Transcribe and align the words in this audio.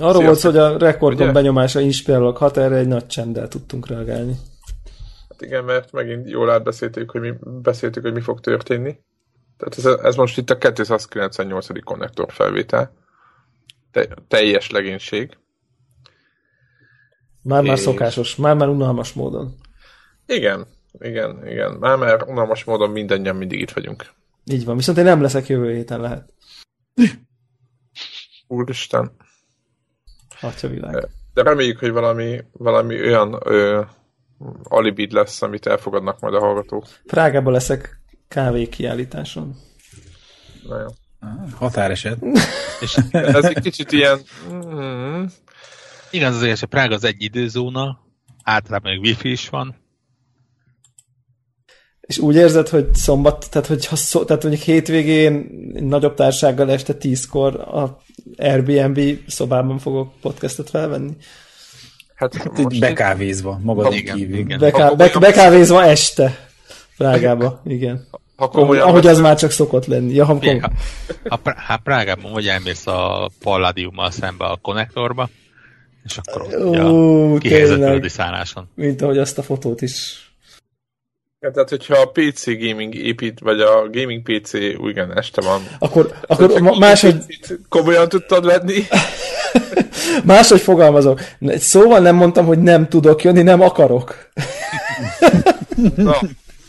Arról 0.00 0.22
volt, 0.22 0.40
hogy 0.40 0.56
a 0.56 0.78
rekordon 0.78 1.32
benyomása 1.32 1.80
inspirálóak 1.80 2.36
hat, 2.36 2.56
erre 2.56 2.76
egy 2.76 2.88
nagy 2.88 3.06
csenddel 3.06 3.48
tudtunk 3.48 3.86
reagálni. 3.86 4.36
Hát 5.28 5.42
igen, 5.42 5.64
mert 5.64 5.92
megint 5.92 6.30
jól 6.30 6.50
átbeszéltük, 6.50 7.10
hogy 7.10 7.20
mi, 7.20 7.32
beszéltük, 7.62 8.02
hogy 8.02 8.12
mi 8.12 8.20
fog 8.20 8.40
történni. 8.40 8.98
Tehát 9.56 9.78
ez, 9.78 10.04
ez 10.04 10.16
most 10.16 10.38
itt 10.38 10.50
a 10.50 10.58
298. 10.58 11.84
konnektor 11.84 12.32
felvétel. 12.32 12.92
Te, 13.90 14.08
teljes 14.28 14.70
legénység. 14.70 15.36
Már-már 17.42 17.76
és... 17.76 17.80
szokásos, 17.80 18.36
már-már 18.36 18.68
unalmas 18.68 19.12
módon. 19.12 19.54
Igen, 20.26 20.66
igen, 20.98 21.46
igen. 21.46 21.72
Már-már 21.72 22.22
unalmas 22.22 22.64
módon 22.64 22.90
mindannyian 22.90 23.36
mindig 23.36 23.60
itt 23.60 23.70
vagyunk. 23.70 24.12
Így 24.44 24.64
van, 24.64 24.76
viszont 24.76 24.98
én 24.98 25.04
nem 25.04 25.22
leszek 25.22 25.46
jövő 25.46 25.74
héten 25.74 26.00
lehet. 26.00 26.32
Úristen. 28.46 29.12
Atya 30.40 30.68
világ. 30.68 31.08
De 31.34 31.42
reméljük, 31.42 31.78
hogy 31.78 31.90
valami, 31.90 32.44
valami 32.52 33.00
olyan 33.00 33.40
ö, 33.44 33.82
alibid 34.62 35.12
lesz, 35.12 35.42
amit 35.42 35.66
elfogadnak 35.66 36.20
majd 36.20 36.34
a 36.34 36.40
hallgatók. 36.40 36.86
Prágában 37.06 37.52
leszek 37.52 38.00
kávé 38.28 38.68
kiállításon. 38.68 39.56
Na 40.68 40.80
jó. 40.80 40.86
Határeset. 41.54 42.18
És 42.84 42.98
ez 43.10 43.44
egy 43.44 43.60
kicsit 43.60 43.92
ilyen... 43.92 44.20
Mm, 44.52 45.24
igen, 46.10 46.32
az 46.32 46.36
azért, 46.36 46.64
Prága 46.64 46.94
az 46.94 47.04
egy 47.04 47.22
időzóna, 47.22 48.00
általában 48.42 48.92
még 48.92 49.00
wifi 49.00 49.30
is 49.30 49.48
van. 49.48 49.76
És 52.06 52.18
úgy 52.18 52.34
érzed, 52.34 52.68
hogy 52.68 52.94
szombat, 52.94 53.46
tehát 53.50 53.68
hogy 53.68 53.86
ha 53.86 53.96
szó, 53.96 54.24
tehát 54.24 54.42
mondjuk 54.42 54.64
hétvégén 54.64 55.46
nagyobb 55.80 56.14
társággal 56.14 56.70
este 56.70 56.94
tízkor 56.94 57.54
a 57.54 58.00
Airbnb 58.36 59.00
szobában 59.26 59.78
fogok 59.78 60.12
podcastot 60.20 60.70
felvenni? 60.70 61.12
Hát, 62.14 62.34
hát 62.34 62.58
itt 62.58 62.78
bekávézva, 62.78 63.60
magad 63.62 63.92
igen, 63.92 64.16
kívül. 64.16 64.38
Igen. 64.38 64.58
Beká, 64.58 64.90
be, 64.90 65.10
bekávézva 65.18 65.84
este. 65.84 66.48
Prágába, 66.96 67.60
igen. 67.64 68.06
Ha 68.36 68.48
komolyan 68.48 68.88
Ahogy 68.88 69.06
az 69.06 69.20
már 69.20 69.36
csak 69.36 69.50
szokott 69.50 69.86
lenni. 69.86 70.14
Ja, 70.14 70.24
ha, 70.24 70.38
ha, 70.40 70.70
ha, 71.28 71.40
ha, 71.44 71.54
ha 71.66 71.76
Prágában 71.76 72.32
vagy 72.32 72.46
elmész 72.46 72.86
a 72.86 73.30
Palladiummal 73.40 74.10
szembe 74.10 74.44
a 74.44 74.58
konnektorba, 74.62 75.28
és 76.04 76.18
akkor 76.18 76.42
ott 76.42 76.64
Ó, 76.64 77.38
kihelyezett 77.38 78.08
szálláson. 78.08 78.68
Mint 78.74 79.02
ahogy 79.02 79.18
azt 79.18 79.38
a 79.38 79.42
fotót 79.42 79.82
is 79.82 80.25
Ja, 81.46 81.52
tehát, 81.52 81.68
hogyha 81.68 81.98
a 81.98 82.10
PC 82.10 82.44
gaming 82.44 82.94
épít, 82.94 83.40
vagy 83.40 83.60
a 83.60 83.90
gaming 83.90 84.22
PC 84.22 84.52
igen, 84.52 85.16
este 85.16 85.40
van. 85.40 85.62
Akkor, 85.78 86.18
akkor 86.26 86.60
ma, 86.60 86.78
máshogy... 86.78 87.24
Komolyan 87.68 88.08
tudtad 88.08 88.44
venni? 88.44 88.82
máshogy 90.24 90.60
fogalmazok. 90.60 91.20
Szóval 91.40 92.00
nem 92.00 92.16
mondtam, 92.16 92.46
hogy 92.46 92.58
nem 92.58 92.88
tudok 92.88 93.22
jönni, 93.22 93.42
nem 93.42 93.60
akarok. 93.60 94.30
Na, 95.96 96.20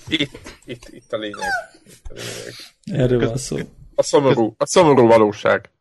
itt, 0.08 0.39
itt, 0.66 0.88
itt 0.89 1.14
a 1.14 1.17
lényeg. 1.17 1.50
Itt 1.86 2.05
a 2.09 2.14
lényeg. 2.14 3.03
Erről 3.03 3.28
van 3.28 3.38
szó. 3.38 3.58
A 3.95 4.03
szomorú, 4.03 4.55
a 4.58 4.66
szomorú 4.66 5.08
valóság. 5.08 5.72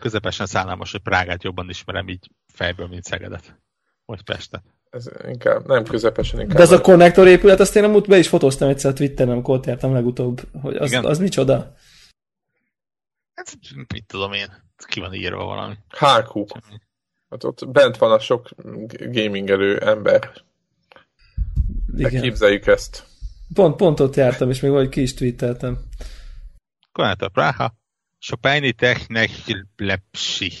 Közepesen 0.00 0.46
szállám 0.46 0.78
hogy 0.78 1.00
Prágát 1.02 1.42
jobban 1.42 1.68
ismerem 1.68 2.08
így 2.08 2.30
fejből, 2.52 2.86
mint 2.86 3.04
Szegedet. 3.04 3.60
Vagy 4.04 4.22
Pestet 4.22 4.62
ez 4.92 5.08
inkább 5.26 5.66
nem 5.66 5.84
közepesen 5.84 6.40
inkább. 6.40 6.56
De 6.56 6.62
az 6.62 6.70
a 6.70 6.80
konnektor 6.80 7.26
épület, 7.26 7.60
azt 7.60 7.76
én 7.76 7.84
amúgy 7.84 8.06
be 8.06 8.18
is 8.18 8.28
fotóztam 8.28 8.68
egyszer 8.68 8.90
a 8.90 8.94
Twitteren, 8.94 9.32
amikor 9.32 9.54
ott 9.54 9.66
jártam 9.66 9.92
legutóbb, 9.92 10.40
hogy 10.60 10.76
az, 10.76 10.92
az 10.92 11.18
micsoda? 11.18 11.74
Hát, 13.34 13.58
mit 13.92 14.06
tudom 14.06 14.32
én, 14.32 14.46
ki 14.86 15.00
van 15.00 15.14
írva 15.14 15.44
valami. 15.44 15.74
HQ. 15.88 16.44
Hát 17.30 17.44
ott 17.44 17.68
bent 17.68 17.96
van 17.96 18.12
a 18.12 18.18
sok 18.18 18.48
gamingelő 18.98 19.78
ember. 19.78 20.32
Igen. 21.96 22.22
képzeljük 22.22 22.66
ezt. 22.66 23.06
Pont, 23.54 23.76
pont 23.76 24.00
ott 24.00 24.14
jártam, 24.14 24.50
és 24.50 24.60
még 24.60 24.70
vagy 24.70 24.88
ki 24.88 25.02
is 25.02 25.14
twitteltem. 25.14 25.78
Konnektor 26.92 27.30
Praha, 27.30 27.74
Chopini 28.18 28.72
Technik 28.72 29.30
Lepsi. 29.76 30.52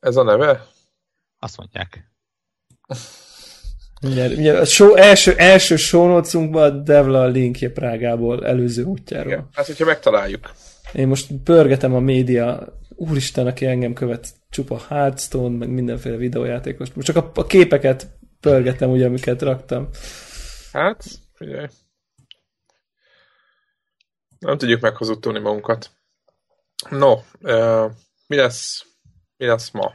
Ez 0.00 0.16
a 0.16 0.22
neve? 0.22 0.66
Azt 1.38 1.56
mondják. 1.56 2.10
Mindjárt, 4.00 4.30
mindjárt 4.30 4.60
a 4.60 4.64
show, 4.64 4.94
első, 4.94 5.34
első 5.36 5.76
a 6.52 6.70
Devla 6.70 7.20
a 7.20 7.26
linkje 7.26 7.70
Prágából, 7.70 8.46
előző 8.46 8.82
útjáról. 8.82 9.32
Igen, 9.32 9.48
hát, 9.52 9.66
hogyha 9.66 9.84
megtaláljuk. 9.84 10.52
Én 10.92 11.08
most 11.08 11.32
pörgetem 11.44 11.94
a 11.94 12.00
média, 12.00 12.66
úristen, 12.88 13.46
aki 13.46 13.66
engem 13.66 13.92
követ, 13.92 14.28
csupa 14.50 14.80
Hearthstone, 14.88 15.56
meg 15.56 15.68
mindenféle 15.68 16.16
videójátékos. 16.16 16.92
Most 16.92 17.06
csak 17.06 17.16
a, 17.16 17.30
a 17.34 17.46
képeket 17.46 18.06
pörgetem, 18.40 18.90
ugye, 18.90 19.06
amiket 19.06 19.42
raktam. 19.42 19.88
Hát, 20.72 21.04
figyelj. 21.34 21.66
Nem 24.38 24.58
tudjuk 24.58 24.80
meghazudtolni 24.80 25.38
magunkat. 25.38 25.90
No, 26.90 27.12
uh, 27.40 27.90
mi 28.26 28.36
lesz, 28.36 28.86
mi 29.36 29.46
lesz 29.46 29.70
ma? 29.70 29.92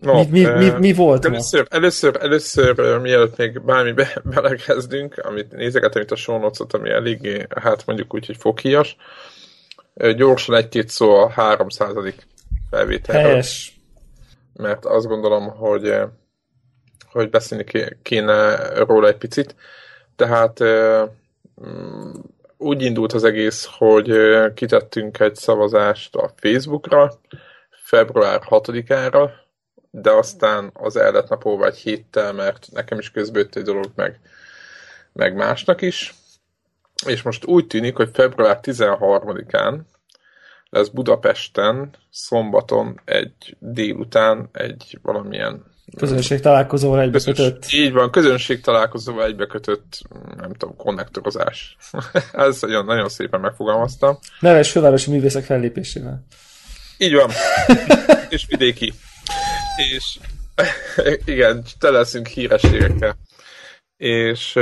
No, 0.00 0.24
mi, 0.30 0.40
mi, 0.40 0.44
mi, 0.44 0.70
mi 0.70 0.92
volt 0.92 1.24
először, 1.24 1.60
ma? 1.60 1.76
Először, 1.76 2.16
először, 2.20 2.98
mielőtt 2.98 3.36
még 3.36 3.62
bármi 3.62 3.92
be, 3.92 4.20
belekezdünk, 4.34 5.18
amit 5.18 5.52
nézegetem 5.52 6.02
itt 6.02 6.10
a 6.10 6.16
sónocot, 6.16 6.72
ami 6.72 6.90
eléggé, 6.90 7.46
hát 7.60 7.86
mondjuk 7.86 8.14
úgy, 8.14 8.26
hogy 8.26 8.36
fokhíjas, 8.36 8.96
gyorsan 10.16 10.54
egy-két 10.54 10.88
szó 10.88 11.14
a 11.14 11.28
300. 11.28 11.92
felvételről. 12.70 13.30
Helyes. 13.30 13.80
Mert 14.54 14.84
azt 14.84 15.06
gondolom, 15.06 15.48
hogy, 15.48 15.94
hogy 17.10 17.30
beszélni 17.30 17.64
kéne 18.02 18.68
róla 18.84 19.08
egy 19.08 19.16
picit. 19.16 19.54
Tehát 20.16 20.64
mm, 21.66 22.12
úgy 22.56 22.82
indult 22.82 23.12
az 23.12 23.24
egész, 23.24 23.68
hogy 23.70 24.12
kitettünk 24.54 25.20
egy 25.20 25.34
szavazást 25.34 26.16
a 26.16 26.30
Facebookra, 26.36 27.12
február 27.70 28.40
6-ára, 28.48 29.30
de 29.90 30.10
aztán 30.10 30.70
az 30.72 30.96
el 30.96 31.12
lett 31.12 31.28
napolva 31.28 31.66
egy 31.66 31.78
héttel, 31.78 32.32
mert 32.32 32.68
nekem 32.72 32.98
is 32.98 33.10
közbőtt 33.10 33.54
egy 33.54 33.62
dolog, 33.62 33.92
meg, 33.94 34.20
meg 35.12 35.34
másnak 35.34 35.82
is. 35.82 36.14
És 37.06 37.22
most 37.22 37.46
úgy 37.46 37.66
tűnik, 37.66 37.96
hogy 37.96 38.10
február 38.12 38.58
13-án 38.62 39.78
lesz 40.70 40.88
Budapesten 40.88 41.90
szombaton 42.10 43.00
egy 43.04 43.56
délután 43.58 44.48
egy 44.52 44.98
valamilyen 45.02 45.64
Közönség 45.96 46.40
találkozóval 46.40 47.00
egybekötött. 47.00 47.66
Így 47.70 47.92
van, 47.92 48.10
közönség 48.10 48.60
találkozóval 48.60 49.24
egybekötött, 49.24 50.02
nem 50.36 50.52
tudom, 50.52 50.76
konnektorozás. 50.76 51.76
Ez 52.32 52.60
nagyon, 52.60 52.84
nagyon 52.84 53.08
szépen 53.08 53.40
megfogalmaztam. 53.40 54.18
Neves 54.40 54.70
fővárosi 54.70 55.10
művészek 55.10 55.44
fellépésével. 55.44 56.26
Így 56.98 57.14
van. 57.14 57.30
És 58.28 58.46
vidéki 58.48 58.92
és 59.78 60.18
igen, 61.34 61.62
te 61.78 61.90
leszünk 61.90 62.26
hírességekkel. 62.26 63.16
És 63.96 64.58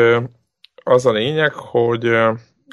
az 0.85 1.07
a 1.07 1.13
lényeg, 1.13 1.53
hogy 1.53 2.11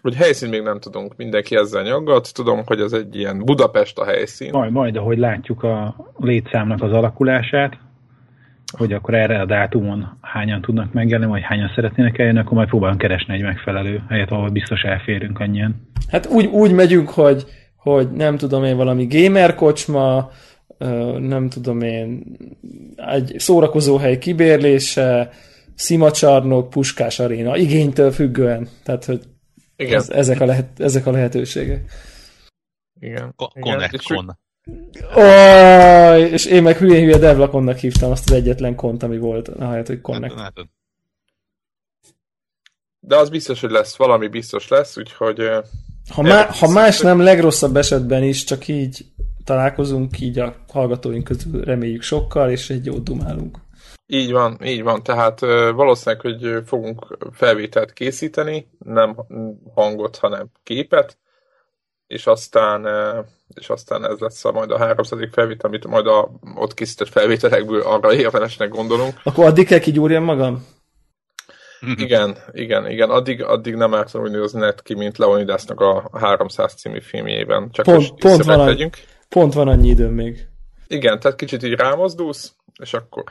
hogy 0.02 0.16
helyszín 0.16 0.50
még 0.50 0.62
nem 0.62 0.80
tudunk, 0.80 1.16
mindenki 1.16 1.56
ezzel 1.56 1.84
nyaggat. 1.84 2.34
Tudom, 2.34 2.62
hogy 2.66 2.80
ez 2.80 2.94
egy 2.94 3.16
ilyen 3.16 3.40
Budapest 3.46 3.98
a 3.98 4.06
helyszín. 4.06 4.50
Majd, 4.52 4.72
majd 4.72 4.96
ahogy 4.96 5.18
látjuk 5.18 5.64
a 5.64 5.96
létszámnak 6.18 6.82
az 6.82 6.92
alakulását, 6.92 7.78
hogy 8.78 8.94
akkor 8.94 9.14
erre 9.14 9.40
a 9.40 9.46
dátumon 9.46 10.18
hányan 10.22 10.62
tudnak 10.62 10.94
megjelenni, 10.94 11.32
vagy 11.32 11.42
hányan 11.44 11.72
szeretnének 11.76 12.20
eljönni, 12.20 12.40
akkor 12.40 12.54
majd 12.54 12.68
próbálunk 12.68 13.00
keresni 13.00 13.34
egy 13.34 13.42
megfelelő 13.42 14.04
helyet, 14.10 14.32
ahol 14.32 14.50
biztos 14.50 14.82
elférünk 14.82 15.40
annyian. 15.40 15.88
Hát 16.08 16.26
úgy, 16.26 16.46
úgy 16.46 16.72
megyünk, 16.72 17.10
hogy, 17.10 17.46
hogy 17.76 18.12
nem 18.12 18.38
tudom 18.38 18.64
én, 18.64 18.78
valami 18.78 19.08
gamer 19.10 19.56
kocsma, 19.56 20.32
nem 21.20 21.50
tudom 21.50 21.82
én, 21.82 22.38
egy 22.96 23.36
szórakozóhely 23.38 24.18
kibérlése, 24.18 25.32
szimacsarnok, 25.76 26.70
puskás 26.70 27.20
aréna, 27.20 27.58
igénytől 27.58 28.12
függően. 28.12 28.70
Tehát, 28.84 29.06
hogy 29.06 29.22
Igen. 29.76 29.96
Ez, 29.96 30.10
ezek, 30.10 30.42
a 30.42 30.46
lehet, 30.46 30.80
ezek 30.80 31.06
a 31.06 31.12
lehetőségek. 31.12 31.92
Igen. 33.00 33.34
Connect-con. 33.60 34.38
Oh, 35.16 36.20
és 36.32 36.46
én 36.46 36.64
meg 36.64 36.78
hülyén 36.78 37.04
hülye 37.04 37.18
Devlakonnak 37.18 37.78
hívtam 37.78 38.12
azt 38.12 38.30
az 38.30 38.36
egyetlen 38.36 38.76
kont, 38.76 39.04
ami 39.04 39.18
volt, 39.18 39.48
ahelyett, 39.48 39.88
hogy 39.88 40.02
Connect. 40.02 40.34
Hát, 40.34 40.54
hát. 40.56 40.68
De 43.00 43.16
az 43.16 43.30
biztos, 43.30 43.62
hogy 43.62 43.72
lesz, 43.72 43.96
valami 43.96 44.28
biztos 44.28 44.68
lesz, 44.68 44.98
úgyhogy... 44.98 45.50
Ha, 46.10 46.22
má, 46.22 46.46
ha 46.46 46.70
más 46.70 47.00
nem, 47.00 47.20
legrosszabb 47.20 47.76
esetben 47.76 48.24
is 48.24 48.44
csak 48.44 48.68
így 48.68 49.06
találkozunk, 49.44 50.20
így 50.20 50.40
a 50.40 50.56
hallgatóink 50.72 51.24
közül 51.24 51.64
reméljük 51.64 52.02
sokkal, 52.02 52.50
és 52.50 52.70
egy 52.70 52.86
jót 52.86 53.04
dumálunk. 53.04 53.58
Így 54.08 54.32
van, 54.32 54.58
így 54.64 54.84
van. 54.84 55.04
Tehát 55.04 55.40
valószínűleg, 55.76 56.22
hogy 56.22 56.62
fogunk 56.66 57.18
felvételt 57.32 57.94
készíteni, 57.94 58.68
nem 58.80 59.16
hangot, 59.74 60.18
hanem 60.18 60.50
képet, 60.64 61.18
és 62.08 62.28
aztán, 62.28 62.88
és 63.54 63.70
aztán 63.70 64.06
ez 64.06 64.20
lesz 64.20 64.46
a, 64.46 64.52
majd 64.52 64.72
a 64.72 64.78
300. 64.78 65.20
felvétel, 65.32 65.70
amit 65.70 65.88
majd 65.88 66.08
a 66.08 66.30
ott 66.56 66.74
készített 66.74 67.10
felvételekből 67.10 67.82
arra 67.82 68.14
érdemesnek 68.14 68.70
gondolunk. 68.70 69.20
Akkor 69.24 69.46
addig 69.46 69.68
kell 69.68 69.80
kigyúrjam 69.80 70.24
magam? 70.24 70.66
igen, 72.06 72.38
igen, 72.52 72.90
igen. 72.90 73.10
Addig, 73.10 73.44
addig 73.44 73.76
nem 73.76 73.94
ártam 73.94 74.22
hogy 74.22 74.36
az 74.36 74.52
net 74.52 74.82
ki, 74.82 74.94
mint 74.94 75.18
Leonidasnak 75.18 75.80
a 75.80 76.10
300 76.14 76.74
című 76.74 77.00
filmjében. 77.00 77.70
Csak 77.72 77.86
pont, 77.86 78.14
pont, 78.20 78.44
van, 78.44 78.60
a, 78.60 78.90
pont 79.34 79.54
van 79.54 79.68
annyi 79.68 79.90
időm 79.90 80.14
még. 80.14 80.48
Igen, 80.88 81.20
tehát 81.20 81.38
kicsit 81.38 81.64
így 81.64 81.74
rámozdulsz, 81.74 82.56
és 82.82 82.94
akkor 82.94 83.24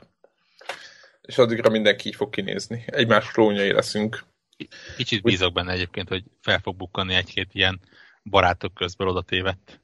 és 1.22 1.38
addigra 1.38 1.70
mindenki 1.70 2.08
így 2.08 2.14
fog 2.14 2.30
kinézni. 2.30 2.84
Egymás 2.86 3.30
klónjai 3.30 3.72
leszünk. 3.72 4.24
Kicsit 4.96 5.22
bízok 5.22 5.52
benne 5.52 5.72
egyébként, 5.72 6.08
hogy 6.08 6.24
fel 6.40 6.60
fog 6.62 6.76
bukkanni 6.76 7.14
egy-két 7.14 7.48
ilyen 7.52 7.80
barátok 8.24 8.74
közben 8.74 9.08
oda 9.08 9.22
tévedt. 9.22 9.80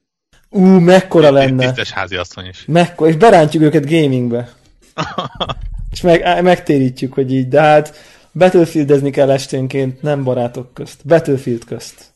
Ú, 0.50 0.64
mekkora 0.66 1.30
lenne. 1.30 1.64
Tisztes 1.64 1.90
házi 1.90 2.16
asszony 2.16 2.46
is. 2.46 2.64
Mekkora, 2.66 3.10
és 3.10 3.16
berántjuk 3.16 3.62
őket 3.62 3.90
gamingbe. 3.90 4.52
és 5.92 6.00
meg, 6.00 6.42
megtérítjük, 6.42 7.12
hogy 7.12 7.32
így, 7.32 7.48
de 7.48 7.60
hát 7.60 7.96
Battlefieldezni 8.32 9.10
kell 9.10 9.30
esténként, 9.30 10.02
nem 10.02 10.24
barátok 10.24 10.74
közt. 10.74 11.06
Battlefield 11.06 11.64
közt. 11.64 12.12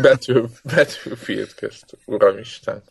Battle, 0.00 0.42
Battlefield 0.62 1.54
közt, 1.54 1.98
uramisten. 2.04 2.82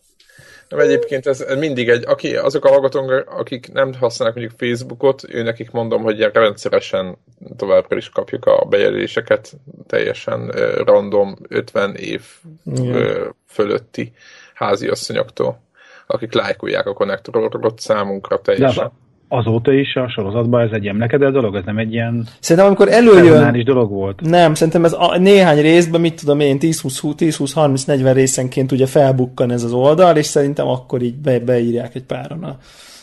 Nem, 0.71 0.79
egyébként 0.79 1.27
ez 1.27 1.45
mindig 1.57 1.89
egy, 1.89 2.03
aki, 2.07 2.35
azok 2.35 2.65
a 2.65 2.69
hallgatók, 2.69 3.23
akik 3.27 3.71
nem 3.71 3.93
használnak 3.93 4.37
mondjuk 4.37 4.59
Facebookot, 4.59 5.23
ő 5.29 5.43
nekik 5.43 5.71
mondom, 5.71 6.01
hogy 6.01 6.19
rendszeresen 6.19 7.17
továbbra 7.57 7.97
is 7.97 8.09
kapjuk 8.09 8.45
a 8.45 8.65
bejelöléseket, 8.65 9.53
teljesen 9.87 10.47
random 10.85 11.35
50 11.47 11.95
év 11.95 12.21
uh, 12.65 13.25
fölötti 13.47 14.13
háziasszonyoktól, 14.53 15.61
akik 16.07 16.33
lájkolják 16.33 16.85
a 16.85 16.93
konnektorokat 16.93 17.79
számunkra 17.79 18.41
teljesen 18.41 18.91
azóta 19.31 19.73
is 19.73 19.95
a 19.95 20.09
sorozatban 20.09 20.61
ez 20.61 20.71
egy 20.71 20.87
emlekedett 20.87 21.31
dolog, 21.31 21.55
ez 21.55 21.63
nem 21.65 21.77
egy 21.77 21.93
ilyen 21.93 22.27
Szerintem 22.39 22.65
amikor 22.65 22.89
előjön... 22.89 23.55
is 23.55 23.63
dolog 23.63 23.91
volt. 23.91 24.21
Nem, 24.21 24.53
szerintem 24.53 24.85
ez 24.85 24.93
a, 24.93 25.17
néhány 25.17 25.61
részben, 25.61 26.01
mit 26.01 26.19
tudom 26.19 26.39
én, 26.39 26.57
10-20-30-40 26.61 28.11
részenként 28.13 28.71
ugye 28.71 28.85
felbukkan 28.85 29.51
ez 29.51 29.63
az 29.63 29.71
oldal, 29.71 30.17
és 30.17 30.25
szerintem 30.25 30.67
akkor 30.67 31.01
így 31.01 31.15
be, 31.15 31.39
beírják 31.39 31.95
egy 31.95 32.03
páron 32.03 32.43
a 32.43 32.57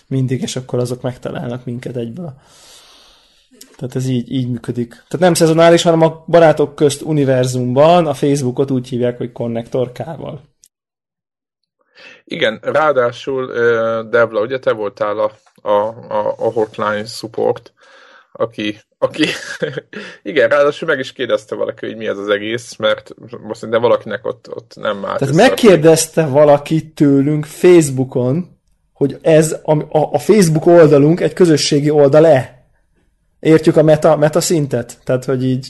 mindig, 0.09 0.43
és 0.43 0.57
akkor 0.57 0.79
azok 0.79 1.03
megtalálnak 1.03 1.65
minket 1.65 1.97
egyből. 1.97 2.35
Tehát 3.77 3.97
ez 3.97 4.09
így, 4.09 4.33
így 4.33 4.49
működik. 4.51 4.89
Tehát 4.89 5.19
nem 5.19 5.35
szezonális, 5.35 5.83
hanem 5.83 6.03
a 6.03 6.25
barátok 6.27 6.75
közt 6.75 7.03
univerzumban 7.03 8.07
a 8.07 8.15
Facebookot 8.15 8.71
úgy 8.71 8.89
hívják, 8.89 9.17
hogy 9.17 9.33
Connector 9.33 9.93
K-val. 9.93 10.41
Igen, 12.25 12.59
ráadásul 12.63 13.47
Devla, 14.11 14.41
ugye 14.41 14.59
te 14.59 14.73
voltál 14.73 15.19
a 15.19 15.31
a, 15.63 15.69
a, 15.69 16.35
a 16.39 16.53
hotline 16.53 17.05
support, 17.05 17.73
aki, 18.33 18.81
aki 18.99 19.25
igen, 20.23 20.49
ráadásul 20.49 20.89
meg 20.89 20.99
is 20.99 21.13
kérdezte 21.13 21.55
valaki, 21.55 21.87
hogy 21.87 21.97
mi 21.97 22.07
ez 22.07 22.19
az 22.19 22.29
egész, 22.29 22.77
mert 22.77 23.15
most 23.43 23.69
de 23.69 23.79
valakinek 23.79 24.27
ott, 24.27 24.49
ott 24.55 24.73
nem 24.75 25.05
állt. 25.05 25.19
Tehát 25.19 25.35
megkérdezte 25.35 26.23
a... 26.23 26.29
valaki 26.29 26.89
tőlünk 26.89 27.45
Facebookon, 27.45 28.57
hogy 28.93 29.19
ez 29.23 29.57
a, 29.63 29.73
a, 29.73 30.13
a 30.13 30.19
Facebook 30.19 30.67
oldalunk 30.67 31.21
egy 31.21 31.33
közösségi 31.33 31.91
oldal-e? 31.91 32.67
Értjük 33.41 33.77
a 33.77 33.83
meta, 33.83 34.17
meta 34.17 34.41
szintet? 34.41 34.99
Tehát, 35.05 35.25
hogy 35.25 35.45
így... 35.45 35.69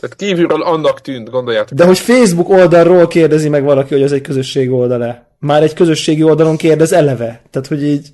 Tehát 0.00 0.16
kívülről 0.16 0.62
annak 0.62 1.00
tűnt, 1.00 1.30
gondoljátok. 1.30 1.78
De 1.78 1.86
hogy 1.86 1.98
Facebook 1.98 2.48
oldalról 2.48 3.06
kérdezi 3.06 3.48
meg 3.48 3.64
valaki, 3.64 3.94
hogy 3.94 4.02
ez 4.02 4.12
egy 4.12 4.20
közösségi 4.20 4.68
oldal-e? 4.68 5.36
Már 5.38 5.62
egy 5.62 5.74
közösségi 5.74 6.22
oldalon 6.22 6.56
kérdez 6.56 6.92
eleve. 6.92 7.42
Tehát, 7.50 7.68
hogy 7.68 7.82
így... 7.82 8.12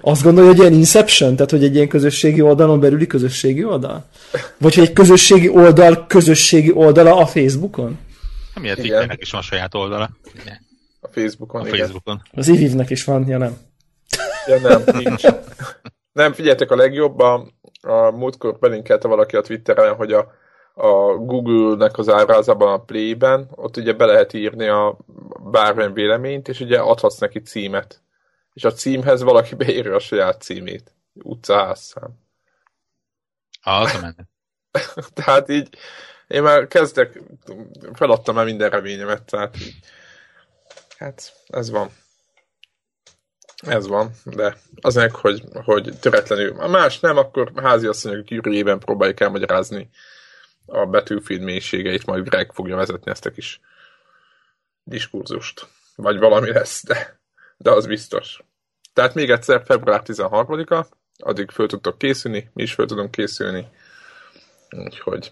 Azt 0.00 0.22
gondolja, 0.22 0.50
hogy 0.50 0.58
ilyen 0.58 0.72
Inception? 0.72 1.34
Tehát, 1.34 1.50
hogy 1.50 1.64
egy 1.64 1.74
ilyen 1.74 1.88
közösségi 1.88 2.40
oldalon 2.40 2.80
belüli 2.80 3.06
közösségi 3.06 3.64
oldal? 3.64 4.04
Vagy 4.58 4.74
hogy 4.74 4.84
egy 4.84 4.92
közösségi 4.92 5.48
oldal 5.48 6.06
közösségi 6.06 6.72
oldala 6.72 7.16
a 7.16 7.26
Facebookon? 7.26 7.98
Miért 8.60 8.78
Twitternek 8.78 9.20
is 9.20 9.30
van 9.30 9.42
saját 9.42 9.74
oldala? 9.74 10.10
A 11.00 11.08
Facebookon, 11.10 11.60
a 11.60 11.64
Facebookon. 11.64 12.22
Az 12.32 12.48
Ivivnek 12.48 12.90
is 12.90 13.04
van, 13.04 13.28
ja 13.28 13.38
nem. 13.38 13.56
Ja 14.46 14.58
nem, 14.58 14.82
nincs. 14.92 15.22
Nem, 16.12 16.32
figyeljetek, 16.32 16.70
a 16.70 16.76
legjobb, 16.76 17.18
a, 17.18 17.46
a 17.80 18.10
múltkor 18.10 18.58
belinkelte 18.58 19.08
valaki 19.08 19.36
a 19.36 19.40
Twitteren, 19.40 19.94
hogy 19.94 20.12
a, 20.12 20.32
a 20.74 21.16
Google-nek 21.16 21.98
az 21.98 22.08
ábrázában 22.08 22.72
a 22.72 22.78
Play-ben, 22.78 23.48
ott 23.54 23.76
ugye 23.76 23.92
be 23.92 24.04
lehet 24.04 24.32
írni 24.32 24.68
a 24.68 24.98
bármilyen 25.50 25.92
véleményt, 25.92 26.48
és 26.48 26.60
ugye 26.60 26.78
adhatsz 26.78 27.18
neki 27.18 27.40
címet 27.40 28.03
és 28.54 28.64
a 28.64 28.72
címhez 28.72 29.22
valaki 29.22 29.54
beírja 29.54 29.94
a 29.94 29.98
saját 29.98 30.42
címét. 30.42 30.94
Utcaházszám. 31.12 32.10
Az 33.62 33.94
a 33.94 34.00
menet. 34.00 34.28
tehát 35.24 35.48
így 35.48 35.76
én 36.26 36.42
már 36.42 36.66
kezdek, 36.66 37.20
feladtam 37.92 38.34
már 38.34 38.44
minden 38.44 38.70
reményemet, 38.70 39.22
tehát 39.24 39.60
így, 39.60 39.78
hát 40.98 41.32
ez 41.46 41.70
van. 41.70 41.90
Ez 43.56 43.86
van, 43.86 44.10
de 44.24 44.56
az 44.80 44.94
meg, 44.94 45.14
hogy, 45.14 45.42
hogy 45.64 45.98
töretlenül. 46.00 46.60
A 46.60 46.68
más 46.68 47.00
nem, 47.00 47.16
akkor 47.16 47.52
házi 47.56 47.86
asszonyok 47.86 48.24
gyűrűjében 48.24 48.78
próbáljuk 48.78 49.20
elmagyarázni 49.20 49.90
a 50.66 50.86
betűfield 50.86 51.42
mélységeit, 51.42 52.06
majd 52.06 52.28
Greg 52.28 52.52
fogja 52.52 52.76
vezetni 52.76 53.10
ezt 53.10 53.26
a 53.26 53.30
kis 53.30 53.60
diskurzust. 54.82 55.66
Vagy 55.96 56.18
valami 56.18 56.52
lesz, 56.52 56.84
de 56.84 57.22
de 57.56 57.70
az 57.70 57.86
biztos. 57.86 58.43
Tehát 58.94 59.14
még 59.14 59.30
egyszer 59.30 59.62
február 59.64 60.02
13-a, 60.04 60.86
addig 61.18 61.50
föl 61.50 61.66
tudtok 61.66 61.98
készülni, 61.98 62.50
mi 62.52 62.62
is 62.62 62.72
föl 62.72 62.86
tudunk 62.86 63.10
készülni. 63.10 63.66
Úgyhogy 64.84 65.30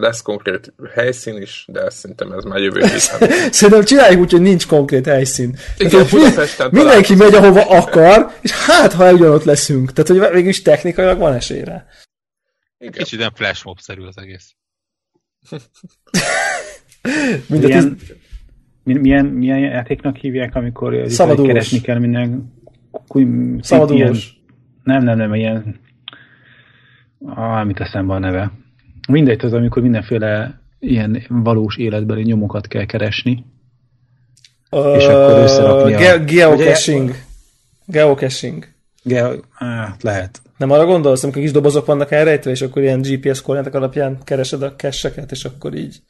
lesz 0.00 0.22
konkrét 0.22 0.74
helyszín 0.94 1.42
is, 1.42 1.64
de 1.68 1.90
szerintem 1.90 2.32
ez 2.32 2.44
már 2.44 2.58
jövő 2.58 2.80
héten. 2.80 3.30
szerintem 3.52 3.84
csináljuk 3.84 4.20
úgy, 4.20 4.30
hogy 4.30 4.40
nincs 4.40 4.66
konkrét 4.66 5.06
helyszín. 5.06 5.58
Igen, 5.78 6.06
Tehát, 6.06 6.70
mindenki 6.70 7.14
megy, 7.14 7.34
ahova 7.34 7.66
akar, 7.66 8.30
és 8.40 8.52
hát, 8.52 8.92
ha 8.92 9.12
ugyanott 9.12 9.44
leszünk. 9.44 9.92
Tehát, 9.92 10.22
hogy 10.22 10.34
mégis 10.34 10.62
technikailag 10.62 11.18
van 11.18 11.34
esélyre. 11.34 11.86
Igen. 12.78 12.92
Kicsit 12.92 13.18
nem 13.18 13.30
flashmob-szerű 13.34 14.02
az 14.02 14.18
egész. 14.18 14.54
Mindegy, 17.46 17.70
ilyen, 17.70 17.98
milyen, 18.84 19.24
milyen 19.24 19.58
játéknak 19.58 20.16
hívják, 20.16 20.54
amikor 20.54 21.06
keresni 21.46 21.80
kell 21.80 21.98
minden... 21.98 22.56
Szabadulós. 23.60 24.40
Nem, 24.82 25.02
nem, 25.02 25.16
nem, 25.16 25.34
ilyen... 25.34 25.80
Ah, 27.24 27.66
mit 27.66 27.80
eszembe 27.80 28.14
a 28.14 28.18
neve. 28.18 28.52
Mindegy, 29.08 29.44
az, 29.44 29.52
amikor 29.52 29.82
mindenféle 29.82 30.60
ilyen 30.78 31.24
valós 31.28 31.76
életbeli 31.76 32.22
nyomokat 32.22 32.66
kell 32.66 32.84
keresni. 32.84 33.44
Uh, 34.70 34.96
és 34.96 35.04
akkor 35.04 35.42
összerakni 35.42 35.92
ge- 35.92 36.20
a... 36.20 36.24
Geocaching. 36.24 37.14
Geocaching. 37.86 38.68
Ge- 39.02 39.44
ah, 39.58 39.88
lehet. 40.00 40.42
Nem 40.56 40.70
arra 40.70 40.86
gondolsz, 40.86 41.22
amikor 41.22 41.42
kis 41.42 41.52
dobozok 41.52 41.86
vannak 41.86 42.10
elrejtve, 42.10 42.50
és 42.50 42.62
akkor 42.62 42.82
ilyen 42.82 43.00
GPS 43.00 43.42
koordinátok 43.42 43.74
alapján 43.74 44.18
keresed 44.24 44.62
a 44.62 44.76
kesseket, 44.76 45.30
és 45.30 45.44
akkor 45.44 45.74
így... 45.74 46.02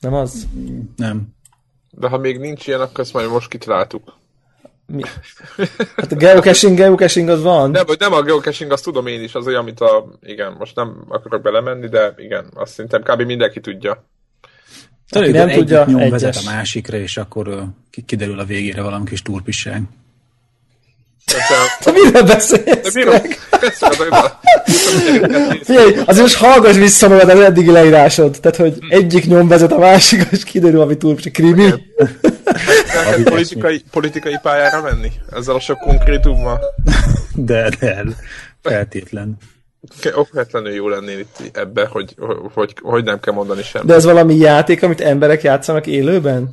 Nem 0.00 0.14
az? 0.14 0.48
Nem. 0.96 1.34
De 1.90 2.08
ha 2.08 2.18
még 2.18 2.38
nincs 2.38 2.66
ilyen, 2.66 2.80
akkor 2.80 3.00
ezt 3.00 3.12
majd 3.12 3.30
most 3.30 3.48
kitaláltuk. 3.48 4.22
Mi? 4.86 5.02
Hát 5.96 6.12
a 6.12 6.16
geocaching, 6.16 6.76
geocaching 6.76 7.28
az 7.28 7.42
van. 7.42 7.70
Nem, 7.70 7.84
nem 7.98 8.12
a 8.12 8.22
geocaching, 8.22 8.72
azt 8.72 8.84
tudom 8.84 9.06
én 9.06 9.22
is, 9.22 9.34
az 9.34 9.46
olyan, 9.46 9.64
mint 9.64 9.80
a... 9.80 10.06
Igen, 10.22 10.54
most 10.58 10.76
nem 10.76 11.04
akarok 11.08 11.42
belemenni, 11.42 11.88
de 11.88 12.14
igen, 12.16 12.46
azt 12.54 12.72
szerintem 12.72 13.02
kb. 13.02 13.22
mindenki 13.22 13.60
tudja. 13.60 14.04
Tudod, 15.08 15.30
nem 15.30 15.48
tudja, 15.48 15.84
nyom 15.84 16.00
egyes. 16.00 16.10
vezet 16.10 16.36
a 16.36 16.50
másikra, 16.50 16.96
és 16.96 17.16
akkor 17.16 17.64
kiderül 18.06 18.38
a 18.38 18.44
végére 18.44 18.82
valami 18.82 19.04
kis 19.04 19.22
turpisság. 19.22 19.82
Te 21.80 21.90
miről 21.90 22.22
beszélsz? 22.22 22.92
Figyelj, 25.62 25.94
azért 26.04 26.22
most 26.22 26.36
hallgass 26.36 26.76
vissza 26.76 27.08
magad 27.08 27.28
az 27.28 27.40
eddigi 27.40 27.70
leírásod. 27.70 28.38
Tehát, 28.40 28.56
hogy 28.56 28.78
egyik 28.88 29.26
nyom 29.26 29.48
vezet 29.48 29.72
a 29.72 29.78
másik, 29.78 30.26
és 30.30 30.44
kiderül, 30.44 30.80
ami 30.80 30.96
túl 30.96 31.16
krimi. 31.32 31.70
politikai, 33.24 33.82
politikai 33.90 34.38
pályára 34.42 34.80
menni? 34.80 35.12
Ezzel 35.32 35.54
a 35.54 35.60
sok 35.60 35.78
konkrétummal? 35.78 36.60
De, 37.34 37.68
de, 37.80 38.04
feltétlen. 38.62 39.36
Okvetlenül 40.14 40.72
jó 40.72 40.88
lennél 40.88 41.18
itt 41.18 41.56
ebbe, 41.56 41.86
hogy, 41.86 42.14
hogy, 42.54 42.74
hogy 42.82 43.04
nem 43.04 43.20
kell 43.20 43.34
mondani 43.34 43.62
semmit. 43.62 43.88
De 43.88 43.94
ez 43.94 44.04
valami 44.04 44.36
játék, 44.36 44.82
amit 44.82 45.00
emberek 45.00 45.42
játszanak 45.42 45.86
élőben? 45.86 46.48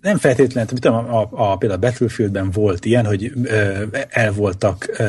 Nem 0.00 0.18
feltétlenül, 0.18 0.78
tudom, 0.78 0.94
a, 0.94 1.20
a, 1.20 1.28
a, 1.30 1.56
például 1.56 1.80
a 1.82 1.86
Battlefieldben 1.86 2.50
volt 2.50 2.84
ilyen, 2.84 3.06
hogy 3.06 3.32
ö, 3.44 3.82
el 4.08 4.32
voltak 4.32 4.86
ö, 4.98 5.04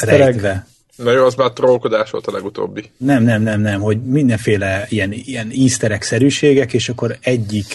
rejtve 0.00 0.66
Na 0.96 1.10
jó, 1.10 1.24
az 1.24 1.34
már 1.34 1.50
trollkodás 1.52 2.10
volt 2.10 2.26
a 2.26 2.32
legutóbbi. 2.32 2.90
Nem, 2.96 3.22
nem, 3.22 3.42
nem, 3.42 3.60
nem, 3.60 3.80
hogy 3.80 4.02
mindenféle 4.02 4.86
ilyen, 4.88 5.12
ilyen 5.12 5.48
easter 5.50 5.98
szerűségek, 6.00 6.72
és 6.72 6.88
akkor 6.88 7.16
egyik 7.20 7.66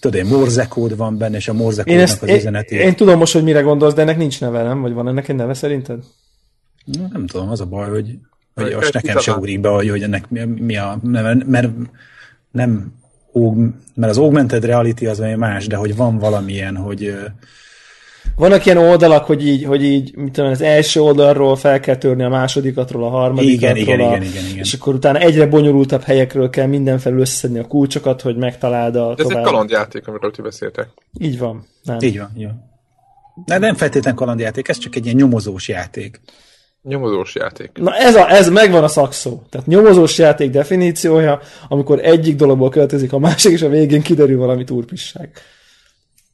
tudod, 0.00 0.20
egy 0.20 0.26
morzekód 0.30 0.96
van 0.96 1.18
benne, 1.18 1.36
és 1.36 1.48
a 1.48 1.52
morzekódnak 1.52 2.22
az 2.22 2.28
én, 2.28 2.36
üzenetét. 2.36 2.80
Én, 2.80 2.86
én 2.86 2.96
tudom 2.96 3.18
most, 3.18 3.32
hogy 3.32 3.42
mire 3.42 3.60
gondolsz, 3.60 3.94
de 3.94 4.02
ennek 4.02 4.16
nincs 4.16 4.40
neve, 4.40 4.62
nem? 4.62 4.80
Vagy 4.80 4.92
van 4.92 5.08
ennek 5.08 5.28
egy 5.28 5.36
neve 5.36 5.54
szerinted? 5.54 5.98
Na, 6.84 7.08
nem 7.12 7.26
tudom, 7.26 7.50
az 7.50 7.60
a 7.60 7.66
baj, 7.66 7.88
hogy, 7.88 8.18
hogy 8.54 8.74
most 8.74 8.92
nekem 8.92 9.18
se 9.18 9.32
ugrik 9.32 9.60
be, 9.60 9.68
hogy, 9.68 9.88
hogy 9.90 10.02
ennek 10.02 10.28
mi, 10.28 10.44
mi 10.44 10.76
a 10.76 10.98
neve, 11.02 11.36
mert 11.46 11.68
nem 12.50 12.92
mert 13.94 14.12
az 14.12 14.18
augmented 14.18 14.64
reality 14.64 15.06
az 15.06 15.18
valami 15.18 15.36
más, 15.36 15.66
de 15.66 15.76
hogy 15.76 15.96
van 15.96 16.18
valamilyen, 16.18 16.76
hogy 16.76 17.14
Vannak 18.36 18.66
ilyen 18.66 18.78
oldalak, 18.78 19.24
hogy 19.24 19.46
így, 19.46 19.64
hogy 19.64 19.82
így 19.84 20.16
mit 20.16 20.32
tudom, 20.32 20.50
az 20.50 20.60
első 20.60 21.00
oldalról 21.00 21.56
fel 21.56 21.80
kell 21.80 21.96
törni 21.96 22.22
a 22.22 22.28
másodikatról, 22.28 23.04
a 23.04 23.08
harmadikatról, 23.08 23.76
Igen, 23.76 23.96
igen, 23.96 24.00
a, 24.00 24.16
igen, 24.16 24.22
igen, 24.22 24.44
igen. 24.44 24.58
és 24.58 24.74
akkor 24.74 24.94
utána 24.94 25.18
egyre 25.18 25.46
bonyolultabb 25.46 26.02
helyekről 26.02 26.50
kell 26.50 26.66
mindenfelül 26.66 27.20
összeszedni 27.20 27.58
a 27.58 27.66
kulcsokat, 27.66 28.22
hogy 28.22 28.36
megtaláld 28.36 28.96
a 28.96 29.06
De 29.06 29.10
ez 29.12 29.18
egy 29.18 29.26
tovább. 29.26 29.44
kalandjáték, 29.44 30.08
amiről 30.08 30.30
ti 30.30 30.42
beszéltek. 30.42 30.88
Így 31.18 31.38
van. 31.38 31.66
Nem. 31.82 31.98
így 32.00 32.18
van, 32.18 32.30
jó. 32.36 32.48
De 33.44 33.58
nem 33.58 33.74
feltétlen 33.74 34.14
kalandjáték, 34.14 34.68
ez 34.68 34.78
csak 34.78 34.96
egy 34.96 35.04
ilyen 35.04 35.16
nyomozós 35.16 35.68
játék. 35.68 36.20
Nyomozós 36.88 37.34
játék. 37.34 37.70
Na 37.74 37.96
ez, 37.96 38.14
a, 38.14 38.30
ez 38.30 38.48
megvan 38.48 38.82
a 38.82 38.88
szakszó. 38.88 39.42
Tehát 39.50 39.66
nyomozós 39.66 40.18
játék 40.18 40.50
definíciója, 40.50 41.40
amikor 41.68 42.00
egyik 42.04 42.36
dologból 42.36 42.68
következik 42.68 43.12
a 43.12 43.18
másik, 43.18 43.52
és 43.52 43.62
a 43.62 43.68
végén 43.68 44.02
kiderül 44.02 44.38
valami 44.38 44.64
turpisság. 44.64 45.30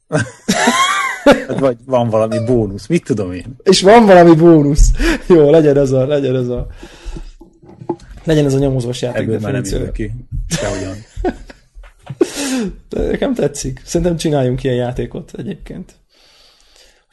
Hát 0.07 1.59
vagy 1.59 1.77
van 1.85 2.09
valami 2.09 2.45
bónusz, 2.45 2.87
mit 2.87 3.03
tudom 3.03 3.31
én. 3.31 3.55
És 3.63 3.81
van 3.81 4.05
valami 4.05 4.35
bónusz. 4.35 4.91
Jó, 5.27 5.49
legyen 5.49 5.77
ez 5.77 5.91
a, 5.91 6.07
legyen 6.07 6.35
ez 6.35 6.47
a, 6.47 6.67
legyen 8.23 8.45
ez 8.45 8.53
a 8.53 8.59
nyomozós 8.59 9.01
játék 9.01 9.21
Ebből 9.21 9.39
már 9.39 9.51
nem 9.51 9.91
ki. 9.91 10.11
Sehogyan. 10.47 10.95
De 12.89 13.01
nekem 13.01 13.33
tetszik. 13.33 13.81
Szerintem 13.85 14.17
csináljunk 14.17 14.63
ilyen 14.63 14.75
játékot 14.75 15.31
egyébként. 15.37 16.02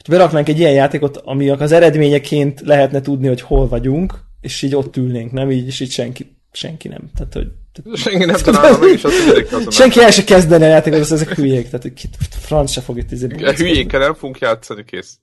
Hogy 0.01 0.15
beraknánk 0.15 0.49
egy 0.49 0.59
ilyen 0.59 0.73
játékot, 0.73 1.17
ami 1.17 1.49
az 1.49 1.71
eredményeként 1.71 2.61
lehetne 2.61 3.01
tudni, 3.01 3.27
hogy 3.27 3.41
hol 3.41 3.67
vagyunk, 3.67 4.13
és 4.41 4.61
így 4.61 4.75
ott 4.75 4.97
ülnénk, 4.97 5.31
nem 5.31 5.51
így, 5.51 5.67
és 5.67 5.79
így 5.79 5.91
senki, 5.91 6.37
senki 6.51 6.87
nem. 6.87 7.11
Tehát, 7.15 7.33
hogy 7.33 7.47
Senki 7.93 8.25
nem 8.25 8.35
találna 8.35 8.77
meg, 8.77 8.89
és 8.89 9.03
azt 9.03 9.71
senki 9.71 9.99
el 10.01 10.11
se 10.11 10.23
kezdene 10.23 10.65
a 10.65 10.69
játékot, 10.69 10.99
azt 10.99 11.11
ezek 11.11 11.33
hülyék, 11.33 11.65
tehát 11.65 11.81
hogy 11.81 11.93
kit, 11.93 12.17
franc 12.29 12.71
se 12.71 12.81
fog 12.81 12.97
itt 12.97 13.11
izé. 13.11 13.43
A 13.43 13.51
hülyékkel 13.51 13.99
nem 13.99 14.13
fogunk 14.13 14.39
játszani, 14.39 14.85
kész. 14.85 15.19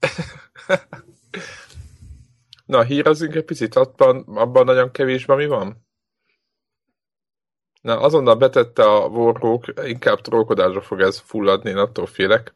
Na, 2.66 2.82
hírezzünk 2.82 3.34
egy 3.34 3.44
picit, 3.44 3.74
abban, 3.74 4.24
abban 4.34 4.64
nagyon 4.64 4.90
kevésben 4.90 5.36
mi 5.36 5.46
van? 5.46 5.86
Na, 7.80 8.00
azonnal 8.00 8.34
betette 8.34 8.82
a 8.82 9.06
Warhawk, 9.06 9.72
inkább 9.84 10.20
trollkodásra 10.20 10.80
fog 10.80 11.00
ez 11.00 11.18
fulladni, 11.18 11.70
én 11.70 11.76
attól 11.76 12.06
félek. 12.06 12.54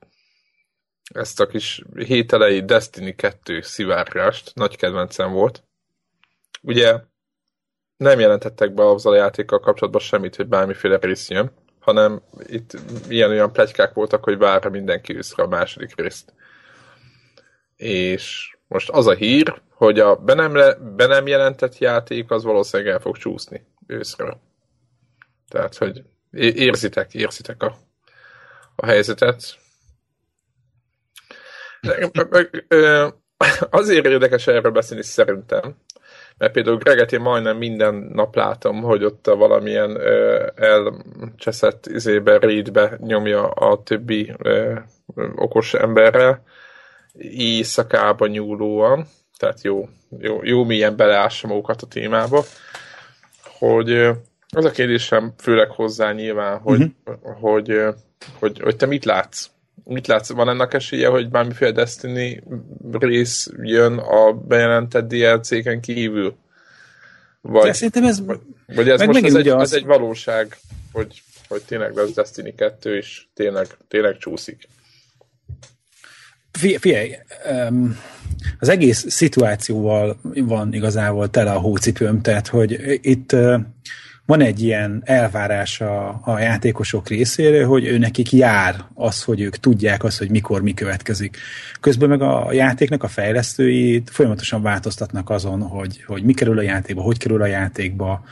Ezt 1.14 1.40
a 1.40 1.46
kis 1.46 1.82
hételei 1.94 2.64
Destiny 2.64 3.16
2 3.16 3.60
szivárgást, 3.60 4.54
nagy 4.54 4.76
kedvencem 4.76 5.32
volt. 5.32 5.62
Ugye 6.62 7.00
nem 7.96 8.20
jelentettek 8.20 8.74
be 8.74 8.88
azzal 8.88 9.12
a 9.12 9.16
játékkal 9.16 9.60
kapcsolatban 9.60 10.02
semmit, 10.02 10.36
hogy 10.36 10.46
bármiféle 10.46 10.98
rész 11.00 11.28
jön, 11.28 11.52
hanem 11.80 12.22
itt 12.46 12.76
ilyen-olyan 13.08 13.52
plegykák 13.52 13.92
voltak, 13.92 14.24
hogy 14.24 14.38
várja 14.38 14.70
mindenki 14.70 15.16
őszre 15.16 15.42
a 15.42 15.48
második 15.48 15.96
részt. 15.96 16.32
És 17.76 18.56
most 18.68 18.90
az 18.90 19.06
a 19.06 19.14
hír, 19.14 19.62
hogy 19.70 19.98
a 20.00 20.16
be 20.16 20.34
nem, 20.34 20.54
le, 20.54 20.74
be 20.74 21.06
nem 21.06 21.26
jelentett 21.26 21.78
játék 21.78 22.30
az 22.30 22.44
valószínűleg 22.44 22.92
el 22.92 23.00
fog 23.00 23.16
csúszni 23.16 23.66
őszre. 23.86 24.38
Tehát, 25.48 25.76
hogy 25.76 26.02
érzitek, 26.30 27.14
érzitek 27.14 27.62
a, 27.62 27.76
a 28.76 28.86
helyzetet. 28.86 29.58
Azért 33.70 34.06
érdekes 34.06 34.46
erről 34.46 34.72
beszélni 34.72 35.02
szerintem, 35.02 35.76
mert 36.38 36.52
például 36.52 36.76
Greget 36.76 37.12
én 37.12 37.20
majdnem 37.20 37.56
minden 37.56 37.94
nap 37.94 38.34
látom, 38.34 38.82
hogy 38.82 39.04
ott 39.04 39.26
a 39.26 39.36
valamilyen 39.36 39.90
ö, 39.90 40.46
elcseszett 40.54 41.86
izébe, 41.86 42.38
raidbe 42.38 42.96
nyomja 43.00 43.48
a 43.48 43.82
többi 43.82 44.34
ö, 44.38 44.78
okos 45.34 45.74
emberrel, 45.74 46.42
éjszakába 47.18 48.26
nyúlóan, 48.26 49.06
tehát 49.38 49.62
jó, 49.62 49.88
jó, 50.18 50.40
jó 50.42 50.64
mélyen 50.64 50.96
beleássa 50.96 51.46
magukat 51.46 51.82
a 51.82 51.86
témába, 51.86 52.42
hogy 53.58 53.92
az 54.48 54.64
a 54.64 54.70
kérdésem 54.70 55.32
főleg 55.38 55.70
hozzá 55.70 56.12
nyilván, 56.12 56.58
hogy, 56.58 56.80
uh-huh. 57.04 57.40
hogy, 57.40 57.70
ö, 57.70 57.90
hogy, 58.38 58.60
hogy 58.60 58.76
te 58.76 58.86
mit 58.86 59.04
látsz? 59.04 59.46
Mit 59.88 60.06
látsz? 60.06 60.30
Van 60.30 60.48
ennek 60.48 60.74
esélye, 60.74 61.08
hogy 61.08 61.28
bármiféle 61.28 61.72
Destiny 61.72 62.42
rész 62.92 63.50
jön 63.62 63.98
a 63.98 64.32
bejelentett 64.32 65.08
DLC-ken 65.08 65.80
kívül? 65.80 66.36
Vagy, 67.40 67.74
szerintem 67.74 68.04
ez, 68.04 68.22
vagy 68.66 68.88
ez 68.88 68.98
meg 68.98 69.08
most 69.08 69.24
ez 69.24 69.34
egy, 69.34 69.40
ugye 69.40 69.54
ez 69.54 69.60
az- 69.60 69.72
egy 69.74 69.84
valóság, 69.84 70.56
hogy, 70.92 71.22
hogy 71.48 71.62
tényleg 71.62 71.94
lesz 71.94 72.12
Destiny 72.12 72.54
2, 72.54 72.96
és 72.96 73.26
tényleg, 73.34 73.66
tényleg 73.88 74.16
csúszik. 74.16 74.68
Figyelj, 76.52 77.14
az 78.58 78.68
egész 78.68 79.04
szituációval 79.08 80.20
van 80.34 80.72
igazából 80.74 81.30
tele 81.30 81.52
a 81.52 81.58
hócipőm, 81.58 82.20
tehát 82.20 82.48
hogy 82.48 82.98
itt 83.02 83.32
ö, 83.32 83.56
van 84.26 84.40
egy 84.40 84.62
ilyen 84.62 85.02
elvárás 85.04 85.80
a, 85.80 86.20
a 86.24 86.38
játékosok 86.38 87.08
részéről, 87.08 87.66
hogy 87.66 87.84
ő 87.84 87.98
nekik 87.98 88.32
jár 88.32 88.84
az, 88.94 89.22
hogy 89.22 89.40
ők 89.40 89.56
tudják 89.56 90.04
azt, 90.04 90.18
hogy 90.18 90.30
mikor 90.30 90.62
mi 90.62 90.74
következik. 90.74 91.36
Közben 91.80 92.08
meg 92.08 92.22
a 92.22 92.52
játéknak 92.52 93.02
a 93.02 93.08
fejlesztői 93.08 94.02
folyamatosan 94.06 94.62
változtatnak 94.62 95.30
azon, 95.30 95.62
hogy, 95.62 96.04
hogy 96.06 96.22
mi 96.22 96.32
kerül 96.32 96.58
a 96.58 96.62
játékba, 96.62 97.02
hogy 97.02 97.18
kerül 97.18 97.42
a 97.42 97.46
játékba, 97.46 98.24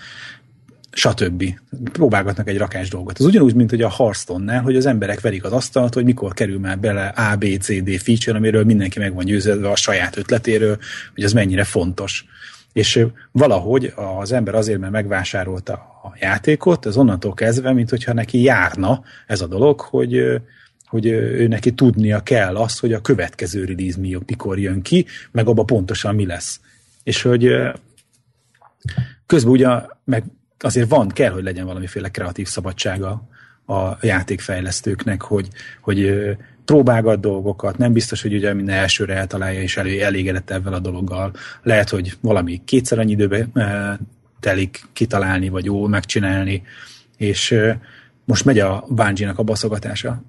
stb. 0.94 1.44
Próbálgatnak 1.92 2.48
egy 2.48 2.58
rakás 2.58 2.88
dolgot. 2.88 3.20
Ez 3.20 3.26
ugyanúgy, 3.26 3.54
mint 3.54 3.70
hogy 3.70 3.82
a 3.82 3.90
Hearthstone-nál, 3.90 4.62
hogy 4.62 4.76
az 4.76 4.86
emberek 4.86 5.20
verik 5.20 5.44
az 5.44 5.52
asztalt, 5.52 5.94
hogy 5.94 6.04
mikor 6.04 6.34
kerül 6.34 6.58
már 6.58 6.78
bele 6.78 7.06
A, 7.06 7.36
B, 7.36 7.44
C, 7.60 7.82
D 7.82 8.00
feature, 8.02 8.36
amiről 8.36 8.64
mindenki 8.64 8.98
meg 8.98 9.14
van 9.14 9.24
győződve 9.24 9.70
a 9.70 9.76
saját 9.76 10.16
ötletéről, 10.16 10.78
hogy 11.14 11.24
az 11.24 11.32
mennyire 11.32 11.64
fontos. 11.64 12.24
És 12.74 13.06
valahogy 13.32 13.92
az 14.18 14.32
ember 14.32 14.54
azért, 14.54 14.78
mert 14.78 14.92
megvásárolta 14.92 15.72
a 16.02 16.16
játékot, 16.20 16.86
ez 16.86 16.96
onnantól 16.96 17.34
kezdve, 17.34 17.72
mint 17.72 17.90
hogyha 17.90 18.12
neki 18.12 18.42
járna 18.42 19.02
ez 19.26 19.40
a 19.40 19.46
dolog, 19.46 19.80
hogy 19.80 20.40
hogy 20.86 21.06
ő 21.06 21.46
neki 21.46 21.72
tudnia 21.72 22.20
kell 22.20 22.56
azt, 22.56 22.80
hogy 22.80 22.92
a 22.92 23.00
következő 23.00 23.64
release 23.64 24.00
mi- 24.00 24.18
mikor 24.26 24.58
jön 24.58 24.82
ki, 24.82 25.06
meg 25.30 25.48
abban 25.48 25.66
pontosan 25.66 26.14
mi 26.14 26.26
lesz. 26.26 26.60
És 27.02 27.22
hogy 27.22 27.48
közben 29.26 29.52
ugye 29.52 29.68
meg 30.04 30.24
azért 30.58 30.88
van, 30.88 31.08
kell, 31.08 31.30
hogy 31.30 31.42
legyen 31.42 31.66
valamiféle 31.66 32.08
kreatív 32.08 32.46
szabadsága 32.46 33.28
a 33.66 33.96
játékfejlesztőknek, 34.00 35.22
hogy, 35.22 35.48
hogy 35.80 36.28
próbálgat 36.64 37.20
dolgokat, 37.20 37.78
nem 37.78 37.92
biztos, 37.92 38.22
hogy 38.22 38.34
ugye 38.34 38.54
minden 38.54 38.76
elsőre 38.76 39.14
eltalálja 39.14 39.60
és 39.60 39.76
elő, 39.76 40.02
elégedett 40.02 40.50
ezzel 40.50 40.72
a 40.72 40.78
dologgal. 40.78 41.32
Lehet, 41.62 41.88
hogy 41.88 42.16
valami 42.20 42.60
kétszer 42.64 42.98
annyi 42.98 43.12
időbe 43.12 43.46
ö, 43.54 43.62
telik 44.40 44.82
kitalálni, 44.92 45.48
vagy 45.48 45.64
jó 45.64 45.86
megcsinálni, 45.86 46.62
és 47.16 47.50
ö, 47.50 47.70
most 48.24 48.44
megy 48.44 48.58
a 48.58 48.84
Bungie-nak 48.88 49.38
a 49.38 49.42
baszogatása. 49.42 50.22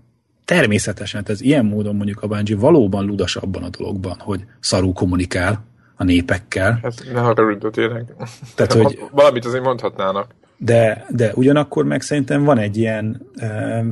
Természetesen, 0.45 1.19
hát 1.19 1.29
ez 1.29 1.41
ilyen 1.41 1.65
módon 1.65 1.95
mondjuk 1.95 2.21
a 2.21 2.27
Bungie 2.27 2.55
valóban 2.57 3.05
ludas 3.05 3.35
abban 3.35 3.63
a 3.63 3.69
dologban, 3.69 4.15
hogy 4.19 4.45
szarú 4.59 4.93
kommunikál 4.93 5.63
a 5.95 6.03
népekkel, 6.03 6.79
Hát 6.83 7.03
ne 7.13 7.19
haragudj, 7.19 7.57
de 7.59 7.69
tényleg. 7.69 8.05
Tehát, 8.55 8.73
hogy- 8.73 8.99
Valamit 9.11 9.45
azért 9.45 9.63
mondhatnának. 9.63 10.35
de, 10.57 11.05
de 11.09 11.31
ugyanakkor 11.35 11.85
meg 11.85 12.01
szerintem 12.01 12.43
van 12.43 12.57
egy 12.57 12.77
ilyen 12.77 13.21
e, 13.35 13.83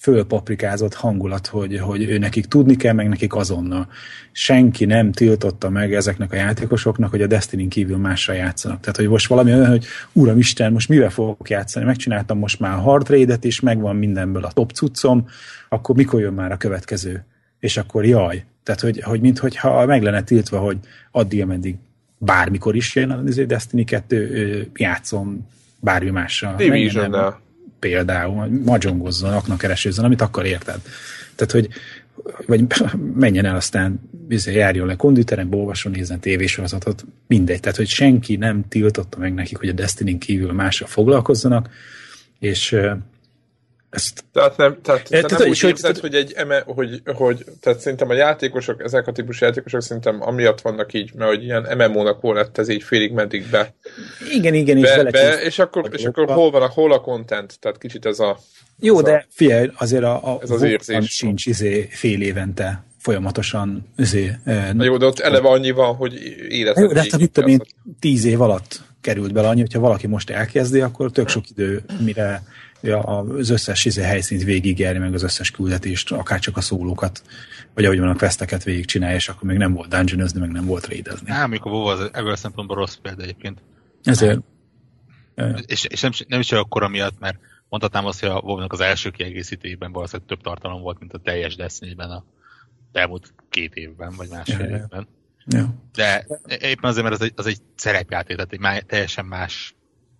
fölpaprikázott 0.00 0.94
hangulat, 0.94 1.46
hogy, 1.46 1.78
hogy 1.78 2.02
ő 2.02 2.18
nekik 2.18 2.46
tudni 2.46 2.76
kell, 2.76 2.92
meg 2.92 3.08
nekik 3.08 3.34
azonnal. 3.34 3.88
Senki 4.32 4.84
nem 4.84 5.12
tiltotta 5.12 5.70
meg 5.70 5.94
ezeknek 5.94 6.32
a 6.32 6.36
játékosoknak, 6.36 7.10
hogy 7.10 7.22
a 7.22 7.26
Destiny 7.26 7.68
kívül 7.68 7.96
másra 7.96 8.32
játszanak. 8.32 8.80
Tehát, 8.80 8.96
hogy 8.96 9.08
most 9.08 9.26
valami 9.26 9.52
olyan, 9.52 9.68
hogy 9.68 9.84
Uram 10.12 10.38
Isten, 10.38 10.72
most 10.72 10.88
mivel 10.88 11.10
fogok 11.10 11.50
játszani? 11.50 11.84
Megcsináltam 11.84 12.38
most 12.38 12.60
már 12.60 12.72
a 12.72 12.80
hard 12.80 13.08
raid 13.08 13.38
és 13.40 13.60
megvan 13.60 13.96
mindenből 13.96 14.44
a 14.44 14.52
top 14.52 14.72
cuccom, 14.72 15.26
akkor 15.68 15.96
mikor 15.96 16.20
jön 16.20 16.32
már 16.32 16.52
a 16.52 16.56
következő? 16.56 17.24
És 17.58 17.76
akkor 17.76 18.04
jaj. 18.04 18.44
Tehát, 18.62 18.80
hogy, 18.80 19.00
hogy 19.02 19.20
minthogyha 19.20 19.86
meg 19.86 20.02
lenne 20.02 20.22
tiltva, 20.22 20.58
hogy 20.58 20.78
addig, 21.10 21.42
ameddig 21.42 21.76
bármikor 22.18 22.76
is 22.76 22.94
jön 22.94 23.10
a 23.10 23.22
Destiny 23.46 23.84
2, 23.84 24.30
ö, 24.30 24.60
játszom 24.74 25.46
bármi 25.80 26.10
mással. 26.10 26.54
Division-nel. 26.54 27.44
Például, 27.86 28.48
magyongozzon, 28.64 29.32
aknakeresőzzön, 29.32 30.04
amit 30.04 30.20
akar, 30.20 30.46
érted? 30.46 30.80
Tehát, 31.34 31.52
hogy 31.52 31.68
vagy 32.46 32.64
menjen 33.24 33.44
el 33.44 33.56
aztán 33.56 34.00
bizony, 34.28 34.54
járjon 34.54 34.86
le 34.86 34.96
konditerembe, 34.96 35.56
olvasson, 35.56 35.92
nézzen 35.92 36.20
tévésorozatot, 36.20 37.04
mindegy. 37.26 37.60
Tehát, 37.60 37.76
hogy 37.76 37.88
senki 37.88 38.36
nem 38.36 38.68
tiltotta 38.68 39.18
meg 39.18 39.34
nekik, 39.34 39.58
hogy 39.58 39.68
a 39.68 39.72
Destiny 39.72 40.18
kívül 40.18 40.52
másra 40.52 40.86
foglalkozzanak, 40.86 41.70
és 42.38 42.76
ezt... 43.90 44.24
Tehát 44.32 44.56
nem, 44.56 44.78
tehát, 44.82 45.00
e, 45.10 45.20
tehát 45.20 45.38
nem 45.38 45.48
úgy 45.48 45.60
képzeld, 45.60 45.98
hogy, 45.98 46.14
egy 46.14 46.32
eme, 46.32 46.62
hogy, 46.66 47.02
hogy, 47.04 47.44
tehát 47.60 47.80
szerintem 47.80 48.10
a 48.10 48.14
játékosok, 48.14 48.82
ezek 48.82 49.06
a 49.06 49.12
típusú 49.12 49.44
játékosok 49.44 49.82
szerintem 49.82 50.22
amiatt 50.22 50.60
vannak 50.60 50.92
így, 50.92 51.14
mert 51.14 51.30
hogy 51.30 51.44
ilyen 51.44 51.76
MMO-nak 51.76 52.20
hol 52.20 52.34
lett 52.34 52.58
ez 52.58 52.68
így 52.68 52.82
félig 52.82 53.12
meddig 53.12 53.50
be. 53.50 53.74
Igen, 54.32 54.54
igen, 54.54 54.80
be, 54.80 55.02
és 55.02 55.10
be, 55.10 55.42
és 55.42 55.58
akkor, 55.58 55.88
és 55.92 56.04
akkor 56.04 56.30
hol 56.30 56.50
van 56.50 56.62
a, 56.62 56.68
hol 56.68 56.92
a 56.92 57.00
content, 57.00 57.58
tehát 57.60 57.78
kicsit 57.78 58.06
ez 58.06 58.18
a... 58.18 58.38
Jó, 58.80 58.98
ez 58.98 59.04
de 59.04 59.12
a, 59.12 59.24
figyelj, 59.28 59.70
azért 59.76 60.04
a, 60.04 60.34
a 60.34 60.38
ez 60.42 60.50
az 60.50 60.62
érzés. 60.62 61.10
sincs 61.10 61.46
izé 61.46 61.88
fél 61.90 62.22
évente 62.22 62.84
folyamatosan 62.98 63.92
izé, 63.96 64.32
Na 64.72 64.84
jó, 64.84 64.96
de 64.96 65.06
ott 65.06 65.18
eleve 65.18 65.48
annyi 65.48 65.70
van, 65.70 65.94
hogy 65.94 66.14
életet... 66.48 66.82
Jó, 66.82 66.92
de 66.92 67.00
hát 67.00 67.30
tudom 67.32 67.50
én, 67.50 67.60
tíz 68.00 68.24
év 68.24 68.40
alatt 68.40 68.80
került 69.00 69.32
bele 69.32 69.48
annyi, 69.48 69.60
hogyha 69.60 69.80
valaki 69.80 70.06
most 70.06 70.30
elkezdi, 70.30 70.80
akkor 70.80 71.10
tök 71.10 71.28
sok 71.28 71.50
idő, 71.50 71.82
mire 72.04 72.42
az 72.82 73.50
összes 73.50 73.84
izé, 73.84 74.02
helyszínt 74.02 74.42
végigjárni, 74.42 74.98
meg 74.98 75.14
az 75.14 75.22
összes 75.22 75.50
küldetést, 75.50 76.12
akár 76.12 76.38
csak 76.38 76.56
a 76.56 76.60
szólókat, 76.60 77.22
vagy 77.74 77.84
ahogy 77.84 77.98
van 77.98 78.08
a 78.08 78.16
questeket 78.16 78.64
végigcsinálja, 78.64 79.16
és 79.16 79.28
akkor 79.28 79.48
még 79.48 79.58
nem 79.58 79.72
volt 79.72 79.88
dungeonozni, 79.88 80.40
meg 80.40 80.50
nem 80.50 80.66
volt 80.66 80.86
raidezni. 80.86 81.30
Á, 81.30 81.44
amikor 81.44 81.72
WoW 81.72 81.84
az 81.84 82.10
ebből 82.12 82.32
a 82.32 82.36
szempontból 82.36 82.76
rossz 82.76 82.94
példa 82.94 83.22
egyébként. 83.22 83.62
Ezért. 84.02 84.40
És, 85.66 85.84
és 85.84 86.00
nem, 86.00 86.10
nem 86.28 86.40
is 86.40 86.46
csak 86.46 86.58
akkor 86.58 86.88
miatt, 86.88 87.18
mert 87.18 87.38
mondhatnám 87.68 88.06
azt, 88.06 88.20
hogy 88.20 88.28
a 88.28 88.40
wow 88.40 88.64
az 88.68 88.80
első 88.80 89.10
kiegészítőjében 89.10 89.92
valószínűleg 89.92 90.28
több 90.28 90.40
tartalom 90.40 90.82
volt, 90.82 90.98
mint 90.98 91.12
a 91.12 91.18
teljes 91.18 91.56
Destiny-ben 91.56 92.10
a 92.10 92.24
elmúlt 92.92 93.34
két 93.48 93.74
évben, 93.74 94.12
vagy 94.16 94.28
másfél 94.28 94.66
ja, 94.66 94.76
évben. 94.76 95.06
Ja. 95.46 95.74
De 95.94 96.26
éppen 96.46 96.90
azért, 96.90 97.08
mert 97.08 97.20
az 97.20 97.22
egy, 97.22 97.32
az 97.36 97.46
egy 97.46 97.58
szerepjáték, 97.74 98.36
tehát 98.36 98.52
egy 98.52 98.60
má, 98.60 98.78
teljesen 98.78 99.24
más 99.24 99.74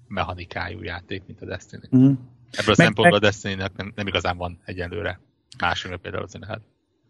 mechanikájú 0.08 0.82
játék, 0.82 1.22
mint 1.26 1.42
a 1.42 1.44
Destiny. 1.44 1.80
Mm. 1.96 2.12
Ebből 2.50 2.72
a 2.72 2.74
szempontból 2.74 3.16
a 3.16 3.20
destiny 3.20 3.56
nem, 3.56 3.92
nem 3.94 4.06
igazán 4.06 4.36
van 4.36 4.58
egyelőre 4.64 5.20
másról 5.58 5.98
például 5.98 6.22
az 6.22 6.36
lehet. 6.40 6.60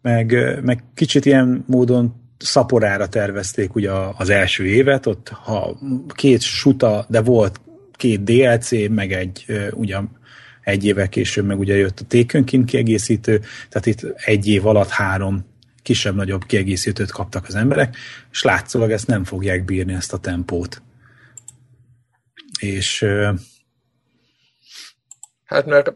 Meg, 0.02 0.58
meg 0.64 0.84
kicsit 0.94 1.24
ilyen 1.24 1.64
módon 1.66 2.14
szaporára 2.38 3.08
tervezték 3.08 3.74
ugye 3.74 3.90
az 3.92 4.30
első 4.30 4.66
évet, 4.66 5.06
ott 5.06 5.28
ha 5.28 5.78
két 6.08 6.40
suta, 6.40 7.06
de 7.08 7.20
volt 7.20 7.60
két 7.92 8.22
DLC, 8.22 8.70
meg 8.88 9.12
egy 9.12 9.44
ugye 9.70 9.98
egy 10.62 10.84
évvel 10.84 11.08
később 11.08 11.44
meg 11.44 11.58
ugye 11.58 11.76
jött 11.76 12.00
a 12.00 12.04
Taken 12.04 12.64
kiegészítő, 12.64 13.40
tehát 13.68 13.86
itt 13.86 14.02
egy 14.16 14.46
év 14.46 14.66
alatt 14.66 14.88
három 14.88 15.44
kisebb-nagyobb 15.82 16.44
kiegészítőt 16.44 17.10
kaptak 17.10 17.44
az 17.46 17.54
emberek, 17.54 17.96
és 18.30 18.42
látszólag 18.42 18.90
ezt 18.90 19.06
nem 19.06 19.24
fogják 19.24 19.64
bírni, 19.64 19.92
ezt 19.92 20.12
a 20.12 20.18
tempót. 20.18 20.82
És 22.60 23.06
Hát 25.46 25.66
mert 25.66 25.94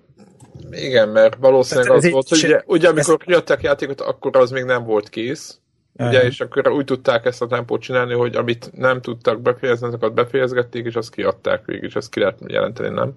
igen, 0.70 1.08
mert 1.08 1.36
valószínűleg 1.40 1.90
az 1.90 2.10
volt, 2.10 2.28
hogy 2.28 2.44
ugye, 2.44 2.62
ugye 2.66 2.88
amikor 2.88 3.16
ez... 3.20 3.26
kiadták 3.26 3.62
játékot, 3.62 4.00
akkor 4.00 4.36
az 4.36 4.50
még 4.50 4.64
nem 4.64 4.84
volt 4.84 5.08
kész, 5.08 5.60
ugye, 5.92 6.22
és 6.22 6.40
akkor 6.40 6.68
úgy 6.68 6.84
tudták 6.84 7.24
ezt 7.24 7.42
a 7.42 7.46
tempót 7.46 7.80
csinálni, 7.80 8.14
hogy 8.14 8.36
amit 8.36 8.70
nem 8.72 9.00
tudtak 9.00 9.40
befejezni, 9.40 9.86
azokat 9.86 10.14
befejezgették, 10.14 10.86
és 10.86 10.94
azt 10.94 11.14
kiadták 11.14 11.64
végig, 11.64 11.82
és 11.82 11.94
azt 11.94 12.10
ki 12.10 12.20
lehet 12.20 12.38
jelenteni, 12.46 12.88
nem? 12.88 13.12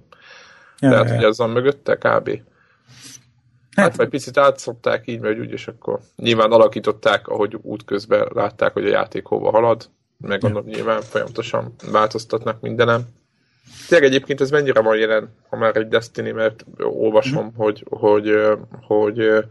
Ja, 0.79 0.89
Tehát, 0.89 1.09
ja. 1.09 1.25
hogy 1.25 1.35
van 1.35 1.49
mögötte 1.49 1.95
kb. 1.95 2.41
Hát, 3.75 3.85
hát 3.85 3.95
vagy 3.95 4.09
picit 4.09 4.37
átszopták 4.37 5.07
így, 5.07 5.19
vagy 5.19 5.39
úgy, 5.39 5.51
és 5.51 5.67
akkor 5.67 5.99
nyilván 6.15 6.51
alakították, 6.51 7.27
ahogy 7.27 7.57
útközben 7.61 8.27
látták, 8.33 8.73
hogy 8.73 8.85
a 8.85 8.89
játék 8.89 9.25
hova 9.25 9.51
halad, 9.51 9.89
meg 10.17 10.43
ja. 10.43 10.63
nyilván 10.65 11.01
folyamatosan 11.01 11.75
változtatnak 11.91 12.61
mindenem. 12.61 13.01
Tényleg 13.87 14.07
egyébként 14.09 14.41
ez 14.41 14.49
mennyire 14.49 14.81
van 14.81 14.97
jelen, 14.97 15.29
ha 15.49 15.57
már 15.57 15.75
egy 15.75 15.87
Destiny, 15.87 16.33
mert 16.33 16.65
olvasom, 16.77 17.45
mm. 17.45 17.55
hogy, 17.55 17.85
hogy, 17.89 18.33
hogy 18.87 19.45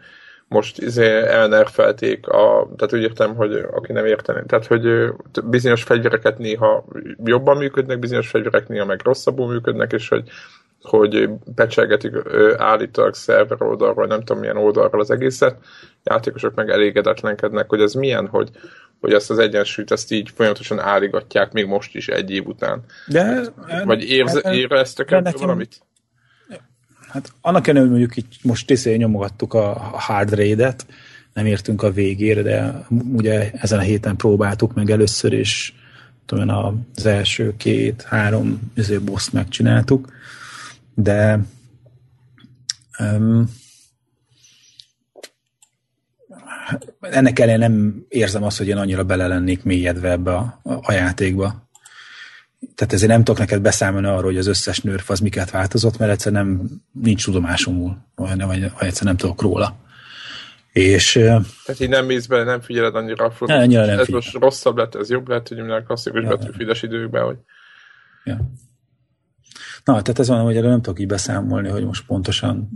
most 0.52 0.78
izé 0.78 1.06
elnerfelték, 1.26 2.28
a, 2.28 2.68
tehát 2.76 2.92
úgy 2.92 3.02
értem, 3.02 3.34
hogy 3.34 3.66
aki 3.72 3.92
nem 3.92 4.06
érteni, 4.06 4.42
tehát 4.46 4.66
hogy 4.66 5.12
bizonyos 5.44 5.82
fegyvereket 5.82 6.38
néha 6.38 6.84
jobban 7.24 7.56
működnek, 7.56 7.98
bizonyos 7.98 8.28
fegyverek 8.28 8.68
néha 8.68 8.84
meg 8.84 9.00
rosszabbul 9.04 9.52
működnek, 9.52 9.92
és 9.92 10.08
hogy 10.08 10.28
hogy 10.82 11.28
pecselgetik 11.54 12.12
állítólag 12.56 13.14
szerver 13.14 13.62
oldalról, 13.62 14.06
nem 14.06 14.18
tudom 14.18 14.38
milyen 14.38 14.56
oldalról 14.56 15.00
az 15.00 15.10
egészet, 15.10 15.56
játékosok 16.04 16.54
meg 16.54 16.70
elégedetlenkednek, 16.70 17.68
hogy 17.68 17.80
ez 17.80 17.92
milyen, 17.92 18.26
hogy, 18.26 18.50
hogy 19.00 19.12
ezt 19.12 19.30
az 19.30 19.38
egyensúlyt 19.38 19.90
ezt 19.90 20.12
így 20.12 20.30
folyamatosan 20.34 20.78
állígatják 20.78 21.52
még 21.52 21.66
most 21.66 21.94
is 21.94 22.08
egy 22.08 22.30
év 22.30 22.46
után. 22.46 22.84
De, 23.06 23.42
Vagy 23.84 24.02
érze, 24.02 24.52
éreztek 24.52 25.10
ebből 25.10 25.32
valamit? 25.38 25.80
Hát 27.08 27.32
annak 27.40 27.66
ellenére, 27.66 27.90
hogy 27.90 27.98
mondjuk 27.98 28.16
itt 28.16 28.32
most 28.42 28.66
tisztén 28.66 28.96
nyomogattuk 28.96 29.54
a 29.54 29.72
hard 29.78 30.34
raid-et, 30.34 30.86
nem 31.32 31.46
értünk 31.46 31.82
a 31.82 31.90
végére, 31.90 32.42
de 32.42 32.86
ugye 33.12 33.50
ezen 33.52 33.78
a 33.78 33.82
héten 33.82 34.16
próbáltuk 34.16 34.74
meg 34.74 34.90
először, 34.90 35.32
és 35.32 35.72
tudom, 36.26 36.84
az 36.94 37.06
első 37.06 37.54
két-három 37.56 38.72
boss 39.04 39.30
megcsináltuk, 39.30 40.12
de 40.94 41.38
um, 42.98 43.50
ennek 47.00 47.38
ellenére 47.38 47.68
nem 47.68 48.04
érzem 48.08 48.42
azt, 48.42 48.58
hogy 48.58 48.68
én 48.68 48.76
annyira 48.76 49.04
bele 49.04 49.26
lennék 49.26 49.62
mélyedve 49.62 50.10
ebbe 50.10 50.34
a, 50.34 50.60
a 50.62 50.92
játékba. 50.92 51.70
Tehát 52.74 52.92
ezért 52.92 53.10
nem 53.10 53.24
tudok 53.24 53.40
neked 53.40 53.60
beszámolni 53.60 54.06
arról, 54.06 54.22
hogy 54.22 54.38
az 54.38 54.46
összes 54.46 54.80
nőrf 54.80 55.10
az 55.10 55.20
miket 55.20 55.50
változott, 55.50 55.98
mert 55.98 56.12
egyszer 56.12 56.32
nem 56.32 56.62
nincs 56.92 57.24
tudomásomul, 57.24 57.96
vagy, 58.14 58.42
vagy, 58.42 58.60
vagy 58.60 58.88
egyszer 58.88 59.04
nem 59.04 59.16
tudok 59.16 59.42
róla. 59.42 59.76
És, 60.72 61.12
Tehát 61.12 61.80
így 61.80 61.88
nem 61.88 62.06
mész 62.06 62.26
bele, 62.26 62.44
nem 62.44 62.60
figyeled 62.60 62.94
annyira 62.94 63.24
a 63.24 63.44
ne, 63.44 63.56
annyira 63.58 63.86
nem 63.86 63.98
Ez 63.98 64.04
figyel. 64.04 64.20
most 64.24 64.32
rosszabb 64.32 64.76
lett, 64.76 64.94
ez 64.94 65.10
jobb 65.10 65.28
lett, 65.28 65.48
hogy 65.48 65.56
minden 65.56 65.84
klasszikus 65.84 66.22
ja. 66.22 66.28
betűfides 66.28 66.82
időkben, 66.82 67.24
hogy... 67.24 67.36
Ja. 68.24 68.38
Na, 69.84 70.02
tehát 70.02 70.18
ez 70.18 70.28
van, 70.28 70.42
hogy 70.42 70.56
erről 70.56 70.70
nem 70.70 70.82
tudok 70.82 71.00
így 71.00 71.06
beszámolni, 71.06 71.68
hogy 71.68 71.84
most 71.84 72.06
pontosan 72.06 72.68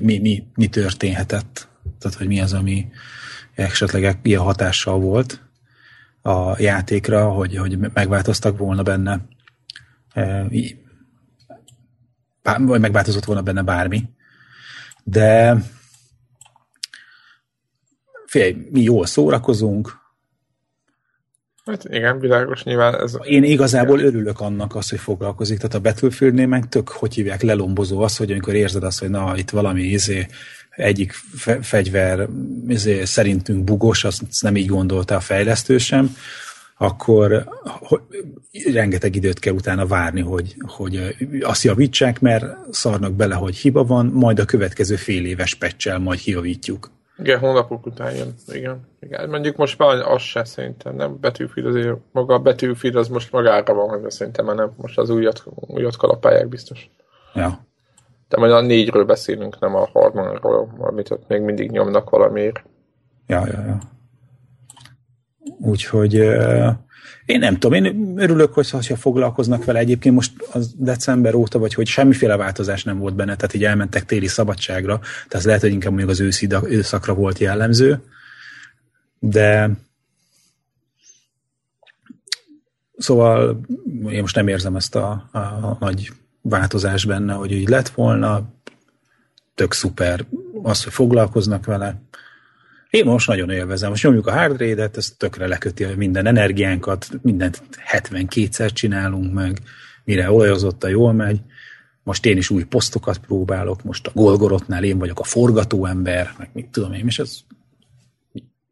mi, 0.00 0.18
mi, 0.18 0.46
mi 0.54 0.66
történhetett. 0.66 1.68
Tehát, 1.98 2.16
hogy 2.18 2.26
mi 2.26 2.40
az, 2.40 2.52
ami 2.52 2.88
esetleg 3.54 4.18
ilyen 4.22 4.40
hatással 4.40 4.98
volt 4.98 5.42
a 6.22 6.60
játékra, 6.60 7.28
hogy, 7.28 7.56
hogy 7.56 7.78
megváltoztak 7.78 8.58
volna 8.58 8.82
benne 8.82 9.20
e, 10.12 10.48
vagy 12.42 12.80
megváltozott 12.80 13.24
volna 13.24 13.42
benne 13.42 13.62
bármi. 13.62 14.08
De 15.04 15.56
figyelj, 18.26 18.68
mi 18.70 18.82
jól 18.82 19.06
szórakozunk, 19.06 19.97
Hát 21.68 21.84
igen, 21.88 22.20
világos 22.20 22.62
nyilván 22.62 23.00
ez... 23.00 23.16
Én 23.22 23.44
igazából 23.44 24.00
örülök 24.00 24.40
annak 24.40 24.74
az, 24.74 24.88
hogy 24.88 24.98
foglalkozik. 24.98 25.56
Tehát 25.56 25.74
a 25.74 25.80
Battlefieldnél 25.80 26.46
meg 26.46 26.68
tök, 26.68 26.88
hogy 26.88 27.14
hívják, 27.14 27.42
lelombozó 27.42 28.00
az, 28.00 28.16
hogy 28.16 28.30
amikor 28.30 28.54
érzed 28.54 28.82
azt, 28.82 28.98
hogy 28.98 29.10
na, 29.10 29.32
itt 29.36 29.50
valami 29.50 29.82
izé, 29.82 30.26
egyik 30.70 31.12
fe- 31.12 31.66
fegyver 31.66 32.28
izé, 32.68 33.04
szerintünk 33.04 33.64
bugos, 33.64 34.04
azt 34.04 34.22
nem 34.40 34.56
így 34.56 34.66
gondolta 34.66 35.16
a 35.16 35.20
fejlesztő 35.20 35.78
sem, 35.78 36.16
akkor 36.76 37.48
rengeteg 38.72 39.14
időt 39.14 39.38
kell 39.38 39.54
utána 39.54 39.86
várni, 39.86 40.20
hogy, 40.20 40.54
hogy 40.66 41.16
azt 41.40 41.62
javítsák, 41.62 42.20
mert 42.20 42.44
szarnak 42.70 43.12
bele, 43.12 43.34
hogy 43.34 43.56
hiba 43.56 43.84
van, 43.84 44.06
majd 44.06 44.38
a 44.38 44.44
következő 44.44 44.96
fél 44.96 45.24
éves 45.24 45.54
pecsel 45.54 45.98
majd 45.98 46.20
javítjuk. 46.24 46.90
Igen, 47.18 47.38
hónapok 47.38 47.86
után 47.86 48.14
jön. 48.14 48.34
Igen. 48.46 48.86
Igen. 49.00 49.28
Mondjuk 49.28 49.56
most 49.56 49.78
már 49.78 49.96
az 49.96 50.22
se 50.22 50.44
szerintem, 50.44 50.94
nem 50.94 51.20
betűfid 51.20 51.66
azért, 51.66 51.96
maga 52.12 52.34
a 52.34 52.38
betűfid 52.38 52.94
az 52.94 53.08
most 53.08 53.32
magára 53.32 53.74
van, 53.74 54.02
de 54.02 54.10
szerintem 54.10 54.44
már 54.44 54.56
nem, 54.56 54.72
most 54.76 54.98
az 54.98 55.10
újat, 55.10 55.44
újat 55.54 55.96
kalapálják 55.96 56.48
biztos. 56.48 56.90
Ja. 57.34 57.66
De 58.28 58.38
majd 58.38 58.52
a 58.52 58.60
négyről 58.60 59.04
beszélünk, 59.04 59.58
nem 59.58 59.74
a 59.74 59.88
harmadról, 59.92 60.68
amit 60.78 61.10
ott 61.10 61.28
még 61.28 61.40
mindig 61.40 61.70
nyomnak 61.70 62.10
valamiért. 62.10 62.64
Ja, 63.26 63.46
ja, 63.46 63.64
ja. 63.66 63.78
Úgyhogy 65.58 66.14
én 67.28 67.38
nem 67.38 67.58
tudom, 67.58 67.84
én 67.84 68.14
örülök, 68.16 68.54
hogy 68.54 68.70
ha 68.70 68.82
foglalkoznak 68.82 69.64
vele. 69.64 69.78
Egyébként 69.78 70.14
most 70.14 70.32
az 70.52 70.74
december 70.76 71.34
óta, 71.34 71.58
vagy 71.58 71.74
hogy 71.74 71.86
semmiféle 71.86 72.36
változás 72.36 72.84
nem 72.84 72.98
volt 72.98 73.14
benne, 73.14 73.36
tehát 73.36 73.54
így 73.54 73.64
elmentek 73.64 74.04
téli 74.04 74.26
szabadságra, 74.26 75.00
tehát 75.28 75.46
lehet, 75.46 75.60
hogy 75.60 75.70
inkább 75.70 75.90
mondjuk 75.90 76.10
az 76.10 76.20
őszi 76.20 76.44
időszakra 76.44 77.14
volt 77.14 77.38
jellemző, 77.38 78.02
de 79.18 79.70
szóval 82.96 83.60
én 84.08 84.20
most 84.20 84.34
nem 84.34 84.48
érzem 84.48 84.76
ezt 84.76 84.94
a, 84.94 85.28
a, 85.32 85.38
a 85.38 85.76
nagy 85.80 86.12
változás 86.40 87.04
benne, 87.04 87.32
hogy 87.32 87.52
így 87.52 87.68
lett 87.68 87.88
volna, 87.88 88.48
tök 89.54 89.72
szuper 89.72 90.24
az, 90.62 90.84
hogy 90.84 90.92
foglalkoznak 90.92 91.64
vele, 91.64 92.00
Én 92.90 93.04
most 93.04 93.28
nagyon 93.28 93.50
élvezem. 93.50 93.90
Most 93.90 94.02
nyomjuk 94.02 94.26
a 94.26 94.32
hard 94.32 94.58
raid 94.58 94.78
ez 94.78 95.10
tökre 95.16 95.46
leköti 95.46 95.84
minden 95.84 96.26
energiánkat, 96.26 97.08
mindent 97.22 97.62
72-szer 97.92 98.72
csinálunk 98.72 99.32
meg, 99.32 99.58
mire 100.04 100.30
olajozott 100.30 100.84
a 100.84 100.88
jól 100.88 101.12
megy. 101.12 101.40
Most 102.02 102.26
én 102.26 102.36
is 102.36 102.50
új 102.50 102.64
posztokat 102.64 103.18
próbálok, 103.18 103.82
most 103.82 104.06
a 104.06 104.10
Golgorotnál 104.14 104.84
én 104.84 104.98
vagyok 104.98 105.20
a 105.20 105.24
forgatóember, 105.24 106.34
meg 106.38 106.50
mit 106.52 106.68
tudom 106.68 106.92
én, 106.92 107.06
és 107.06 107.18
ez 107.18 107.38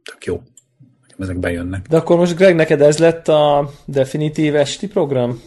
tök 0.05 0.25
jó. 0.25 0.43
Ezek 1.19 1.39
bejönnek. 1.39 1.87
De 1.89 1.97
akkor 1.97 2.17
most 2.17 2.37
Greg, 2.37 2.55
neked 2.55 2.81
ez 2.81 2.99
lett 2.99 3.29
a 3.29 3.71
definitív 3.85 4.57
esti 4.57 4.89
program? 4.89 5.41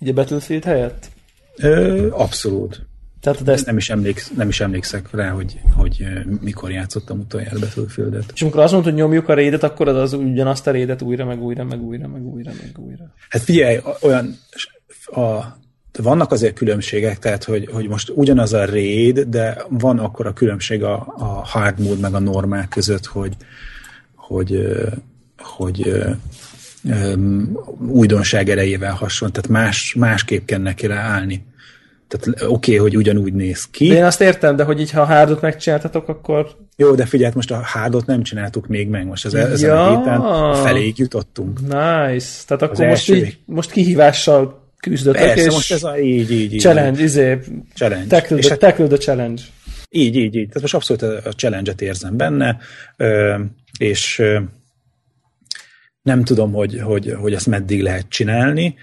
Így 0.00 0.08
a 0.08 0.12
Battlefield 0.12 0.64
helyett? 0.64 1.08
Ö, 1.56 2.10
abszolút. 2.10 2.87
Tehát 3.20 3.42
de 3.42 3.52
ezt... 3.52 3.66
nem, 3.66 3.76
is 3.76 3.90
emléksz, 3.90 4.30
nem 4.36 4.48
is 4.48 4.60
emlékszek 4.60 5.10
rá, 5.10 5.30
hogy, 5.30 5.60
hogy 5.76 6.06
mikor 6.40 6.70
játszottam 6.70 7.18
utoljára 7.18 7.58
Battlefield-et. 7.58 8.30
És 8.34 8.42
amikor 8.42 8.60
azt 8.60 8.72
mondod, 8.72 8.90
hogy 8.90 9.00
nyomjuk 9.00 9.28
a 9.28 9.34
rédet, 9.34 9.62
akkor 9.62 9.88
az, 9.88 9.96
az 9.96 10.12
ugyanazt 10.12 10.66
a 10.66 10.70
rédet 10.70 11.02
újra, 11.02 11.24
meg 11.24 11.42
újra, 11.42 11.64
meg 11.64 11.82
újra, 11.82 12.08
meg 12.08 12.22
újra, 12.22 12.52
meg 12.62 12.78
újra. 12.78 13.14
Hát 13.28 13.42
figyelj, 13.42 13.80
olyan 14.00 14.38
a, 15.04 15.56
vannak 16.02 16.32
azért 16.32 16.54
különbségek, 16.54 17.18
tehát 17.18 17.44
hogy, 17.44 17.68
hogy 17.72 17.88
most 17.88 18.12
ugyanaz 18.14 18.52
a 18.52 18.64
raid, 18.64 19.20
de 19.20 19.64
van 19.68 19.98
akkor 19.98 20.26
a 20.26 20.32
különbség 20.32 20.82
a, 20.82 21.14
a 21.16 21.24
hard 21.24 21.80
mode 21.80 22.00
meg 22.00 22.14
a 22.14 22.18
normál 22.18 22.68
között, 22.68 23.06
hogy, 23.06 23.36
hogy, 24.14 24.76
hogy 25.38 25.92
um, 26.84 27.58
újdonság 27.88 28.48
erejével 28.48 28.92
hasonló, 28.92 29.34
tehát 29.34 29.50
más, 29.50 29.94
másképp 29.94 30.46
kell 30.46 30.60
neki 30.60 30.86
ráállni. 30.86 31.46
Tehát 32.08 32.42
oké, 32.42 32.74
okay, 32.74 32.76
hogy 32.76 32.96
ugyanúgy 32.96 33.32
néz 33.32 33.64
ki. 33.64 33.88
De 33.88 33.94
én 33.94 34.04
azt 34.04 34.20
értem, 34.20 34.56
de 34.56 34.64
hogy 34.64 34.80
így 34.80 34.90
ha 34.90 35.00
a 35.00 35.04
hárdot 35.04 35.40
megcsináltatok, 35.40 36.08
akkor... 36.08 36.56
Jó, 36.76 36.94
de 36.94 37.06
figyelj, 37.06 37.32
most 37.34 37.50
a 37.50 37.60
hárdot 37.60 38.06
nem 38.06 38.22
csináltuk 38.22 38.66
még 38.66 38.88
meg, 38.88 39.06
most 39.06 39.24
az 39.24 39.32
ja. 39.32 39.48
ezen 39.48 39.76
a 39.76 39.98
héten 39.98 40.54
feléig 40.54 40.98
jutottunk. 40.98 41.60
Nice. 41.60 42.44
Tehát 42.46 42.62
akkor 42.62 42.86
most, 42.86 43.10
így, 43.10 43.38
most 43.44 43.70
kihívással 43.70 44.66
küzdöttek, 44.80 45.24
Persze, 45.24 45.44
és 45.44 45.52
most 45.54 45.72
ez 45.72 45.82
a 45.82 45.98
így, 45.98 46.30
így, 46.30 46.52
így. 46.54 46.60
Challenge, 46.60 47.02
izé, 47.02 47.38
challenge. 47.74 48.06
Tackle, 48.06 48.38
the, 48.38 48.48
hát, 48.48 48.58
tackle 48.58 48.86
the 48.86 48.96
challenge. 48.96 49.42
Így, 49.90 50.16
így, 50.16 50.34
így. 50.34 50.46
Tehát 50.46 50.60
most 50.60 50.74
abszolút 50.74 51.02
a 51.02 51.32
challenge-et 51.32 51.80
érzem 51.80 52.16
benne, 52.16 52.58
és 53.78 54.22
nem 56.02 56.24
tudom, 56.24 56.52
hogy, 56.52 56.80
hogy, 56.80 57.14
hogy 57.20 57.34
ezt 57.34 57.46
meddig 57.46 57.82
lehet 57.82 58.08
csinálni, 58.08 58.74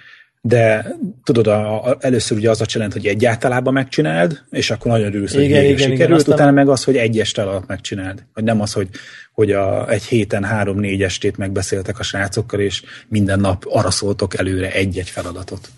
de 0.47 0.95
tudod, 1.23 1.47
a, 1.47 1.85
a, 1.85 1.97
először 1.99 2.37
ugye 2.37 2.49
az 2.49 2.61
a 2.61 2.65
challenge, 2.65 2.95
hogy 2.95 3.07
egyáltalában 3.07 3.73
megcsináld, 3.73 4.43
és 4.49 4.71
akkor 4.71 4.91
nagyon 4.91 5.07
örülsz, 5.07 5.33
hogy 5.33 5.43
igen, 5.43 5.63
igen, 5.63 5.77
sikerült, 5.77 6.21
igen, 6.21 6.33
utána 6.33 6.51
meg 6.51 6.69
az, 6.69 6.83
hogy 6.83 6.97
egy 6.97 7.19
este 7.19 7.41
alatt 7.41 7.67
megcsináld. 7.67 8.25
Vagy 8.33 8.43
nem 8.43 8.61
az, 8.61 8.73
hogy, 8.73 8.89
hogy 9.33 9.51
a, 9.51 9.89
egy 9.89 10.03
héten 10.03 10.43
három-négy 10.43 11.03
estét 11.03 11.37
megbeszéltek 11.37 11.99
a 11.99 12.03
srácokkal, 12.03 12.59
és 12.59 12.83
minden 13.07 13.39
nap 13.39 13.65
arra 13.69 13.91
szóltok 13.91 14.37
előre 14.37 14.71
egy-egy 14.71 15.09
feladatot. 15.09 15.69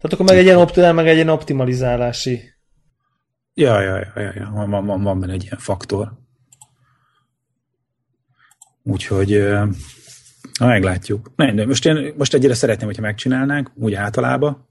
Tehát 0.00 0.12
akkor 0.12 0.26
meg 0.26 0.36
egy 0.36 0.44
ilyen, 0.44 0.58
optimál, 0.58 0.92
meg 0.92 1.08
egy 1.08 1.14
ilyen 1.14 1.28
optimalizálási. 1.28 2.40
Ja, 3.54 3.80
ja, 3.80 3.96
ja, 3.96 4.12
ja, 4.22 4.32
ja. 4.34 4.50
Van, 4.54 4.86
van, 4.86 5.02
van 5.02 5.20
benne 5.20 5.32
egy 5.32 5.42
ilyen 5.42 5.58
faktor. 5.58 6.12
Úgyhogy 8.82 9.42
Na, 10.58 10.66
meglátjuk. 10.66 11.32
Nem, 11.36 11.56
de 11.56 11.66
most, 11.66 11.86
én, 11.86 12.14
most 12.16 12.34
egyre 12.34 12.54
szeretném, 12.54 12.86
hogyha 12.86 13.02
megcsinálnánk, 13.02 13.70
úgy 13.74 13.94
általában, 13.94 14.66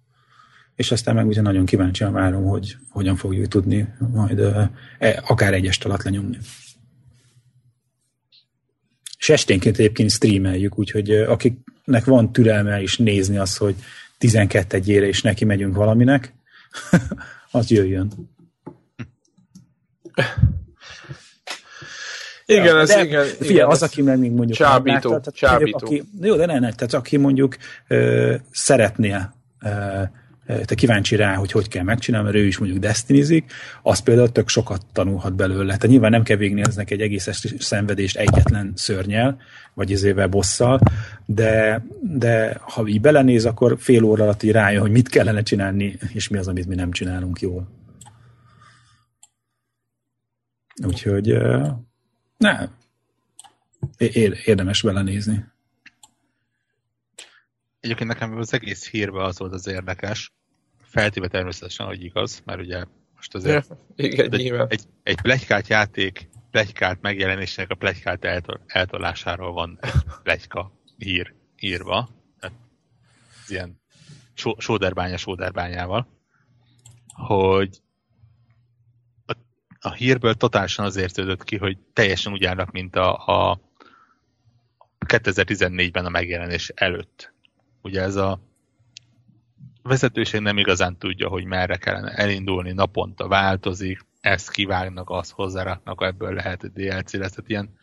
és 0.75 0.91
aztán 0.91 1.15
meg 1.15 1.27
ugye 1.27 1.41
nagyon 1.41 1.65
kíváncsian 1.65 2.13
várom, 2.13 2.43
hogy 2.43 2.75
hogyan 2.89 3.15
fogjuk 3.15 3.47
tudni 3.47 3.93
majd 4.11 4.39
e, 4.39 5.23
akár 5.27 5.53
egy 5.53 5.65
est 5.65 5.85
alatt 5.85 6.03
lenyomni. 6.03 6.37
És 9.17 9.29
esténként 9.29 9.77
egyébként 9.77 10.11
streameljük, 10.11 10.79
úgyhogy 10.79 11.11
akiknek 11.11 12.05
van 12.05 12.31
türelme 12.31 12.81
is 12.81 12.97
nézni 12.97 13.37
azt, 13.37 13.57
hogy 13.57 13.75
12 14.17 14.77
egyére 14.77 15.07
is 15.07 15.21
neki 15.21 15.45
megyünk 15.45 15.75
valaminek, 15.75 16.33
az 17.51 17.69
jöjjön. 17.69 18.11
Igen, 22.45 22.77
ez 22.77 22.87
de, 22.87 23.03
igen. 23.03 23.25
Figyelj, 23.25 23.53
igen, 23.53 23.67
az, 23.67 23.83
aki 23.83 24.01
meg 24.01 24.19
még 24.19 24.31
mondjuk... 24.31 24.57
Csábító, 24.57 25.09
látta, 25.09 25.31
tehát, 25.31 25.35
csábító. 25.35 25.85
Aki, 25.85 26.03
jó, 26.21 26.35
de 26.35 26.45
ne, 26.45 26.59
ne, 26.59 26.71
tehát 26.71 26.93
aki 26.93 27.17
mondjuk 27.17 27.57
ö, 27.87 28.35
szeretné 28.51 29.15
ö, 29.63 30.01
te 30.65 30.75
kíváncsi 30.75 31.15
rá, 31.15 31.35
hogy 31.35 31.51
hogy 31.51 31.67
kell 31.67 31.83
megcsinálni, 31.83 32.25
mert 32.25 32.43
ő 32.43 32.47
is 32.47 32.57
mondjuk 32.57 32.79
destinizik, 32.81 33.51
az 33.83 33.99
például 33.99 34.31
tök 34.31 34.49
sokat 34.49 34.85
tanulhat 34.93 35.35
belőle. 35.35 35.65
Tehát 35.65 35.87
nyilván 35.87 36.11
nem 36.11 36.23
kell 36.23 36.37
végignéznek 36.37 36.91
egy 36.91 37.01
egész 37.01 37.29
szenvedést 37.59 38.17
egyetlen 38.17 38.71
szörnyel, 38.75 39.37
vagy 39.73 39.89
izével 39.89 40.27
bosszal, 40.27 40.79
de, 41.25 41.85
de 42.01 42.57
ha 42.61 42.87
így 42.87 43.01
belenéz, 43.01 43.45
akkor 43.45 43.75
fél 43.79 44.03
óra 44.03 44.23
alatt 44.23 44.43
így 44.43 44.51
rájön, 44.51 44.81
hogy 44.81 44.91
mit 44.91 45.09
kellene 45.09 45.41
csinálni, 45.41 45.97
és 46.13 46.27
mi 46.27 46.37
az, 46.37 46.47
amit 46.47 46.67
mi 46.67 46.75
nem 46.75 46.91
csinálunk 46.91 47.39
jól. 47.39 47.67
Úgyhogy 50.85 51.37
nem. 52.37 52.77
Érdemes 54.45 54.81
belenézni. 54.81 55.45
Egyébként 57.79 58.09
nekem 58.09 58.37
az 58.37 58.53
egész 58.53 58.89
hírben 58.89 59.25
az 59.25 59.39
volt 59.39 59.53
az 59.53 59.67
érdekes, 59.67 60.33
feltéve 60.81 61.27
természetesen, 61.27 61.85
hogy 61.85 62.03
igaz, 62.03 62.41
mert 62.45 62.59
ugye 62.59 62.83
most 63.15 63.35
azért 63.35 63.67
ja, 63.67 63.77
igen, 63.95 64.33
egy, 64.33 64.51
egy, 64.67 64.83
egy 65.03 65.21
plegykált 65.21 65.67
játék 65.67 66.29
plegykált 66.55 67.01
megjelenésének 67.01 67.71
a 67.71 67.75
plegykált 67.75 68.25
eltol, 68.25 68.61
eltolásáról 68.65 69.51
van 69.53 69.79
plegyka 70.23 70.71
hír 70.97 71.33
írva. 71.59 72.09
Tehát 72.39 72.57
ilyen 73.47 73.81
sóderbánya 74.57 75.17
sóderbányával, 75.17 76.07
hogy 77.07 77.81
a 79.85 79.93
hírből 79.93 80.33
totálisan 80.33 80.85
az 80.85 80.95
értődött 80.95 81.43
ki, 81.43 81.57
hogy 81.57 81.77
teljesen 81.93 82.33
úgy 82.33 82.45
állnak, 82.45 82.71
mint 82.71 82.95
a, 82.95 83.27
a 83.49 83.59
2014-ben 85.05 86.05
a 86.05 86.09
megjelenés 86.09 86.69
előtt. 86.69 87.33
Ugye 87.81 88.01
ez 88.01 88.15
a 88.15 88.39
vezetőség 89.81 90.41
nem 90.41 90.57
igazán 90.57 90.97
tudja, 90.97 91.27
hogy 91.27 91.43
merre 91.45 91.77
kellene 91.77 92.11
elindulni, 92.11 92.71
naponta 92.71 93.27
változik, 93.27 94.05
ezt 94.21 94.51
kivágnak, 94.51 95.09
azt 95.09 95.31
hozzáraknak, 95.31 96.03
ebből 96.03 96.33
lehet 96.33 96.73
DLC 96.73 97.13
lesz. 97.13 97.31
Tehát 97.31 97.49
ilyen 97.49 97.77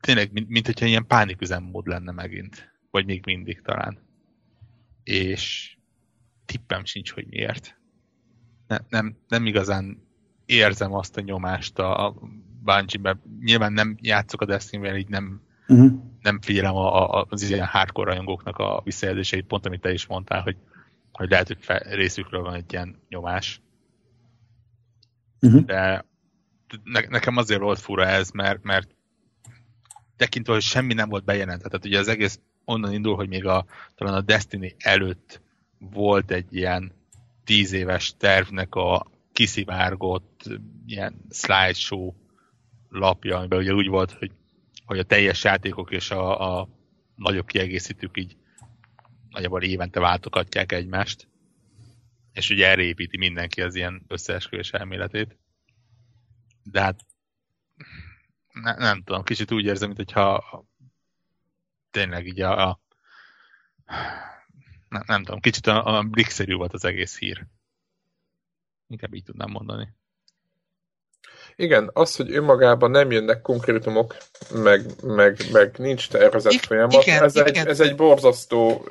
tényleg, 0.00 0.32
mint, 0.32 0.48
mint 0.48 0.66
hogyha 0.66 0.86
ilyen 0.86 1.06
pániküzemmód 1.06 1.86
lenne 1.86 2.12
megint. 2.12 2.72
Vagy 2.90 3.06
még 3.06 3.24
mindig 3.24 3.62
talán. 3.62 3.98
És 5.02 5.76
tippem 6.44 6.84
sincs, 6.84 7.12
hogy 7.12 7.26
miért. 7.26 7.78
Ne, 8.66 8.78
nem, 8.88 9.16
nem 9.28 9.46
igazán 9.46 10.07
érzem 10.48 10.92
azt 10.92 11.16
a 11.16 11.20
nyomást 11.20 11.78
a 11.78 12.14
Bungie-ben. 12.62 13.22
Nyilván 13.40 13.72
nem 13.72 13.96
játszok 14.00 14.40
a 14.40 14.44
destiny 14.44 14.96
így 14.96 15.08
nem, 15.08 15.40
uh-huh. 15.66 15.92
nem 16.22 16.40
figyelem 16.40 16.74
a, 16.74 17.18
a, 17.18 17.26
az 17.28 17.50
ilyen 17.50 17.66
hardcore 17.66 18.10
rajongóknak 18.10 18.58
a 18.58 18.80
visszajelzéseit, 18.84 19.46
pont 19.46 19.66
amit 19.66 19.80
te 19.80 19.92
is 19.92 20.06
mondtál, 20.06 20.42
hogy, 20.42 20.56
hogy 21.12 21.30
lehet, 21.30 21.46
hogy 21.46 21.58
fel, 21.60 21.78
részükről 21.78 22.42
van 22.42 22.54
egy 22.54 22.72
ilyen 22.72 23.00
nyomás. 23.08 23.60
Uh-huh. 25.40 25.64
De 25.64 26.04
ne, 26.84 27.00
nekem 27.08 27.36
azért 27.36 27.60
volt 27.60 27.78
fura 27.78 28.06
ez, 28.06 28.30
mert, 28.30 28.62
mert 28.62 28.88
tekintve, 30.16 30.52
hogy 30.52 30.62
semmi 30.62 30.94
nem 30.94 31.08
volt 31.08 31.24
bejelentve. 31.24 31.68
Tehát 31.68 31.86
ugye 31.86 31.98
az 31.98 32.08
egész 32.08 32.40
onnan 32.64 32.92
indul, 32.92 33.16
hogy 33.16 33.28
még 33.28 33.46
a, 33.46 33.64
talán 33.94 34.14
a 34.14 34.20
Destiny 34.20 34.74
előtt 34.78 35.40
volt 35.78 36.30
egy 36.30 36.54
ilyen 36.54 36.92
tíz 37.44 37.72
éves 37.72 38.14
tervnek 38.18 38.74
a 38.74 39.06
kiszivárgott 39.38 40.48
ilyen 40.86 41.20
slideshow 41.30 42.14
lapja, 42.88 43.36
amiben 43.36 43.58
ugye 43.58 43.72
úgy 43.72 43.86
volt, 43.86 44.12
hogy, 44.12 44.32
hogy 44.84 44.98
a 44.98 45.02
teljes 45.02 45.44
játékok 45.44 45.90
és 45.90 46.10
a, 46.10 46.60
a 46.60 46.68
nagyobb 47.14 47.46
kiegészítők 47.46 48.16
így 48.16 48.36
nagyjából 49.28 49.62
évente 49.62 50.00
váltogatják 50.00 50.72
egymást, 50.72 51.28
és 52.32 52.50
ugye 52.50 52.66
erre 52.66 52.82
építi 52.82 53.16
mindenki 53.16 53.62
az 53.62 53.74
ilyen 53.74 54.04
összeesküvés 54.08 54.72
elméletét. 54.72 55.36
De 56.62 56.80
hát 56.80 57.00
ne, 58.52 58.74
nem 58.74 59.02
tudom, 59.02 59.22
kicsit 59.22 59.52
úgy 59.52 59.64
érzem, 59.64 59.92
mintha 59.96 60.64
tényleg 61.90 62.26
így 62.26 62.40
a, 62.40 62.68
a 62.68 62.80
nem, 64.88 65.02
nem 65.06 65.22
tudom, 65.24 65.40
kicsit 65.40 65.66
a, 65.66 65.96
a 65.96 66.02
blikszerű 66.02 66.54
volt 66.54 66.72
az 66.72 66.84
egész 66.84 67.18
hír. 67.18 67.46
Inkább 68.88 69.14
így 69.14 69.24
tudnám 69.24 69.50
mondani. 69.50 69.88
Igen, 71.60 71.90
az, 71.92 72.16
hogy 72.16 72.32
önmagában 72.32 72.90
nem 72.90 73.10
jönnek 73.10 73.40
konkrétumok, 73.40 74.16
meg, 74.54 74.84
meg, 75.02 75.36
meg 75.52 75.74
nincs 75.78 76.08
tervezett 76.08 76.52
I- 76.52 76.58
folyamat, 76.58 77.02
igen, 77.02 77.22
ez, 77.22 77.34
igen. 77.34 77.46
Egy, 77.46 77.66
ez 77.66 77.80
egy 77.80 77.94
borzasztó, 77.94 78.86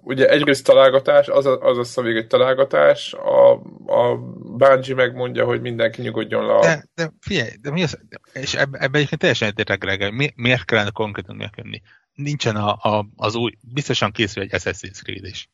ugye 0.00 0.28
egyrészt 0.28 0.64
találgatás, 0.64 1.28
az 1.28 1.46
a, 1.46 1.60
az 1.60 1.78
a 1.78 1.84
szavég 1.84 2.16
egy 2.16 2.26
találgatás, 2.26 3.12
a, 3.12 3.52
a 3.86 4.16
Bungie 4.56 4.94
megmondja, 4.94 5.44
hogy 5.44 5.60
mindenki 5.60 6.02
nyugodjon 6.02 6.46
le. 6.46 6.60
De, 6.60 6.88
de 6.94 7.12
figyelj, 7.20 7.50
de 7.60 7.70
mi 7.70 7.82
az, 7.82 7.98
és 8.32 8.54
ebben 8.54 8.80
ebbe 8.80 8.96
egyébként 8.96 9.20
teljesen 9.20 9.48
egyetértek, 9.48 9.78
Greg, 9.78 10.14
mi, 10.14 10.32
miért 10.34 10.64
kellene 10.64 10.90
konkrétan 10.90 11.36
megkönni? 11.36 11.82
Nincsen 12.14 12.56
a, 12.56 12.72
a, 12.72 13.06
az 13.16 13.34
új, 13.34 13.52
biztosan 13.60 14.12
készül 14.12 14.42
egy 14.42 14.50
Assassin's 14.52 15.02
Creed 15.02 15.24
is. 15.24 15.48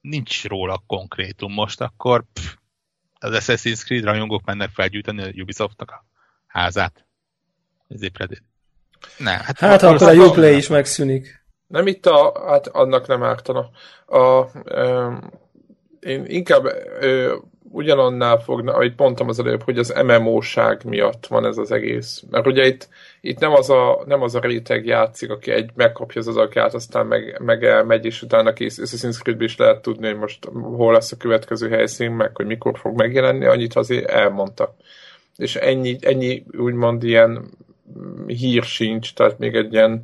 Nincs 0.00 0.46
róla 0.46 0.82
konkrétum 0.86 1.52
most, 1.52 1.80
akkor 1.80 2.24
pff, 2.32 2.52
az 3.22 3.32
Assassin's 3.34 3.84
Creed 3.84 4.04
rajongók 4.04 4.44
mennek 4.44 4.70
felgyűjteni 4.70 5.22
a 5.22 5.42
Ubisoftnak 5.42 5.90
a 5.90 6.04
házát. 6.46 7.04
Ez 7.88 8.02
épredét. 8.02 8.42
Ne, 9.18 9.30
hát, 9.30 9.58
hát 9.58 9.82
akkor 9.82 10.08
a 10.08 10.26
Uplay 10.26 10.56
is 10.56 10.68
megszűnik. 10.68 11.44
Nem 11.66 11.86
itt 11.86 12.06
a, 12.06 12.44
hát 12.46 12.66
annak 12.66 13.06
nem 13.06 13.22
ártana. 13.22 13.70
A, 14.06 14.46
ö, 14.64 15.12
én 16.00 16.24
inkább 16.26 16.64
ö, 17.00 17.36
ugyanannál 17.72 18.38
fogna, 18.38 18.72
ahogy 18.72 18.92
mondtam 18.96 19.28
az 19.28 19.38
előbb, 19.38 19.62
hogy 19.62 19.78
az 19.78 19.94
MMO-ság 20.06 20.84
miatt 20.84 21.26
van 21.26 21.46
ez 21.46 21.58
az 21.58 21.72
egész. 21.72 22.22
Mert 22.30 22.46
ugye 22.46 22.66
itt, 22.66 22.88
itt 23.20 23.38
nem, 23.38 23.52
az 23.52 23.70
a, 23.70 24.02
nem 24.06 24.22
az 24.22 24.34
a 24.34 24.40
réteg 24.40 24.86
játszik, 24.86 25.30
aki 25.30 25.50
egy 25.50 25.70
megkapja 25.74 26.20
az 26.20 26.28
adagát, 26.28 26.74
aztán 26.74 27.06
meg, 27.06 27.40
meg 27.44 27.64
elmegy, 27.64 28.04
és 28.04 28.22
utána 28.22 28.52
kész 28.52 28.78
Assassin's 28.82 29.22
creed 29.22 29.42
is 29.42 29.56
lehet 29.56 29.82
tudni, 29.82 30.06
hogy 30.06 30.18
most 30.18 30.44
hol 30.52 30.92
lesz 30.92 31.12
a 31.12 31.16
következő 31.16 31.68
helyszín, 31.68 32.10
meg 32.10 32.36
hogy 32.36 32.46
mikor 32.46 32.78
fog 32.78 32.96
megjelenni, 32.96 33.44
annyit 33.44 33.74
azért 33.74 34.08
elmondta. 34.08 34.74
És 35.36 35.56
ennyi, 35.56 35.96
ennyi 36.00 36.44
úgymond 36.58 37.04
ilyen 37.04 37.50
hír 38.26 38.62
sincs, 38.62 39.14
tehát 39.14 39.38
még 39.38 39.54
egy 39.54 39.72
ilyen, 39.72 40.02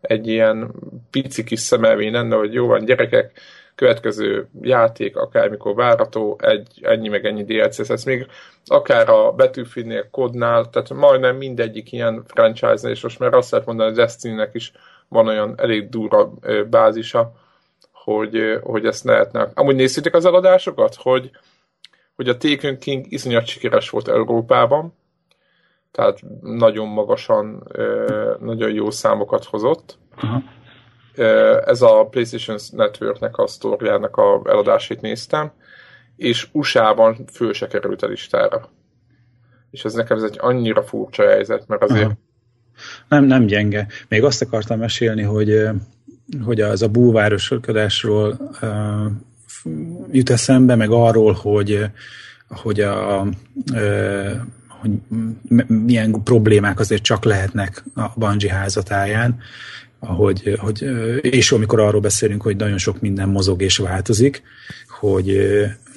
egy 0.00 0.26
ilyen 0.26 0.72
pici 1.10 1.44
kis 1.44 1.60
szemelvény 1.60 2.12
lenne, 2.12 2.36
hogy 2.36 2.52
jó 2.52 2.66
van, 2.66 2.84
gyerekek, 2.84 3.40
következő 3.78 4.48
játék, 4.60 5.16
akármikor 5.16 5.74
várható, 5.74 6.38
egy, 6.42 6.68
ennyi 6.82 7.08
meg 7.08 7.24
ennyi 7.24 7.44
DLC, 7.44 7.90
ez 7.90 8.04
még 8.04 8.26
akár 8.64 9.08
a 9.08 9.32
Betűfinnél, 9.32 10.10
Kodnál, 10.10 10.70
tehát 10.70 10.94
majdnem 10.94 11.36
mindegyik 11.36 11.92
ilyen 11.92 12.24
franchise 12.26 12.88
és 12.88 13.02
most 13.02 13.18
már 13.18 13.34
azt 13.34 13.50
lehet 13.50 13.66
mondani, 13.66 13.88
hogy 13.88 13.98
Destiny-nek 13.98 14.54
is 14.54 14.72
van 15.08 15.26
olyan 15.28 15.54
elég 15.56 15.88
durva 15.88 16.32
bázisa, 16.70 17.32
hogy, 17.92 18.58
hogy 18.62 18.86
ezt 18.86 19.04
lehetne. 19.04 19.48
Amúgy 19.54 19.74
néztétek 19.74 20.14
az 20.14 20.24
eladásokat, 20.24 20.94
hogy, 20.94 21.30
hogy 22.14 22.28
a 22.28 22.36
Taken 22.36 22.78
King 22.78 23.04
iszonyat 23.08 23.46
sikeres 23.46 23.90
volt 23.90 24.08
Európában, 24.08 24.94
tehát 25.90 26.18
nagyon 26.40 26.88
magasan, 26.88 27.62
nagyon 28.40 28.72
jó 28.72 28.90
számokat 28.90 29.44
hozott. 29.44 29.98
Uh-huh. 30.16 30.42
Ez 31.66 31.82
a 31.82 32.06
PlayStation 32.10 32.58
Networknek 32.70 33.38
a 33.38 33.46
sztorjának 33.46 34.16
a 34.16 34.42
eladásait 34.44 35.00
néztem, 35.00 35.52
és 36.16 36.48
USA-ban 36.52 37.26
föl 37.32 37.52
se 37.52 37.66
került 37.66 38.02
a 38.02 38.06
listára. 38.06 38.68
És 39.70 39.84
ez 39.84 39.92
nekem 39.92 40.16
ez 40.16 40.22
egy 40.22 40.36
annyira 40.40 40.82
furcsa 40.82 41.26
helyzet, 41.26 41.66
mert 41.66 41.82
azért... 41.82 42.10
Nem, 43.08 43.24
nem 43.24 43.46
gyenge. 43.46 43.86
Még 44.08 44.24
azt 44.24 44.42
akartam 44.42 44.78
mesélni, 44.78 45.22
hogy, 45.22 45.68
hogy 46.44 46.60
az 46.60 46.82
a 46.82 46.88
búvároskodásról 46.88 48.38
uh, 48.62 48.68
jut 50.10 50.30
eszembe, 50.30 50.74
meg 50.74 50.90
arról, 50.90 51.32
hogy, 51.32 51.84
hogy 52.48 52.80
a 52.80 53.26
uh, 53.72 54.32
hogy 54.80 54.90
milyen 55.66 56.22
problémák 56.24 56.78
azért 56.78 57.02
csak 57.02 57.24
lehetnek 57.24 57.84
a 57.94 58.06
Bungie 58.16 58.52
házatáján, 58.52 59.38
ahogy, 60.00 60.56
hogy, 60.58 60.82
és 61.20 61.52
amikor 61.52 61.80
arról 61.80 62.00
beszélünk, 62.00 62.42
hogy 62.42 62.56
nagyon 62.56 62.78
sok 62.78 63.00
minden 63.00 63.28
mozog 63.28 63.62
és 63.62 63.76
változik, 63.76 64.42
hogy, 64.88 65.40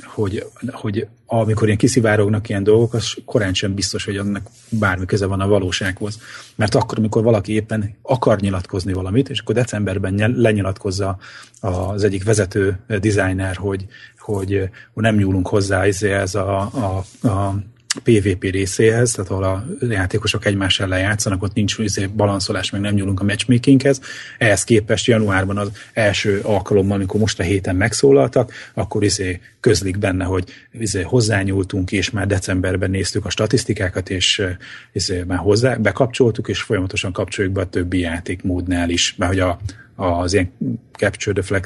hogy, 0.03 0.45
hogy 0.71 1.07
amikor 1.25 1.65
ilyen 1.65 1.77
kiszivárognak 1.77 2.49
ilyen 2.49 2.63
dolgok, 2.63 2.93
az 2.93 3.13
korán 3.25 3.53
sem 3.53 3.73
biztos, 3.73 4.05
hogy 4.05 4.17
annak 4.17 4.47
bármi 4.69 5.05
köze 5.05 5.25
van 5.25 5.39
a 5.39 5.47
valósághoz. 5.47 6.19
Mert 6.55 6.75
akkor, 6.75 6.97
amikor 6.97 7.23
valaki 7.23 7.53
éppen 7.53 7.95
akar 8.01 8.39
nyilatkozni 8.39 8.93
valamit, 8.93 9.29
és 9.29 9.39
akkor 9.39 9.55
decemberben 9.55 10.33
lenyilatkozza 10.37 11.17
az 11.59 12.03
egyik 12.03 12.23
vezető 12.23 12.79
designer, 12.87 13.55
hogy, 13.55 13.85
hogy 14.17 14.69
nem 14.93 15.15
nyúlunk 15.15 15.47
hozzá 15.47 15.83
ez 16.01 16.35
a, 16.35 16.59
a, 16.59 17.27
a 17.27 17.55
PvP 17.99 18.43
részéhez, 18.43 19.11
tehát 19.11 19.31
ahol 19.31 19.43
a 19.43 19.65
játékosok 19.89 20.45
egymás 20.45 20.79
ellen 20.79 20.99
játszanak, 20.99 21.43
ott 21.43 21.53
nincs 21.53 21.77
izé, 21.77 22.05
balanszolás, 22.05 22.69
meg 22.69 22.81
nem 22.81 22.93
nyúlunk 22.93 23.19
a 23.19 23.23
matchmakinghez. 23.23 24.01
Ehhez 24.37 24.63
képest 24.63 25.05
januárban 25.05 25.57
az 25.57 25.71
első 25.93 26.39
alkalommal, 26.43 26.95
amikor 26.95 27.19
most 27.19 27.39
a 27.39 27.43
héten 27.43 27.75
megszólaltak, 27.75 28.53
akkor 28.73 29.03
izé 29.03 29.39
közlik 29.59 29.97
benne, 29.97 30.23
hogy 30.23 30.43
izé 30.71 31.01
hozzányúltunk, 31.01 31.91
és 31.91 32.09
már 32.09 32.27
decemberben 32.27 32.89
néztük 32.89 33.25
a 33.25 33.29
statisztikákat, 33.29 34.09
és 34.09 34.43
izé 34.91 35.23
már 35.27 35.37
hozzá 35.37 35.75
bekapcsoltuk, 35.75 36.47
és 36.47 36.61
folyamatosan 36.61 37.11
kapcsoljuk 37.11 37.53
be 37.53 37.61
a 37.61 37.69
többi 37.69 37.99
játékmódnál 37.99 38.89
is, 38.89 39.15
mert 39.17 39.31
hogy 39.31 39.39
a, 39.39 39.59
az 40.01 40.33
ilyen 40.33 40.51
Capture 40.91 41.41
the 41.41 41.59
flag 41.59 41.65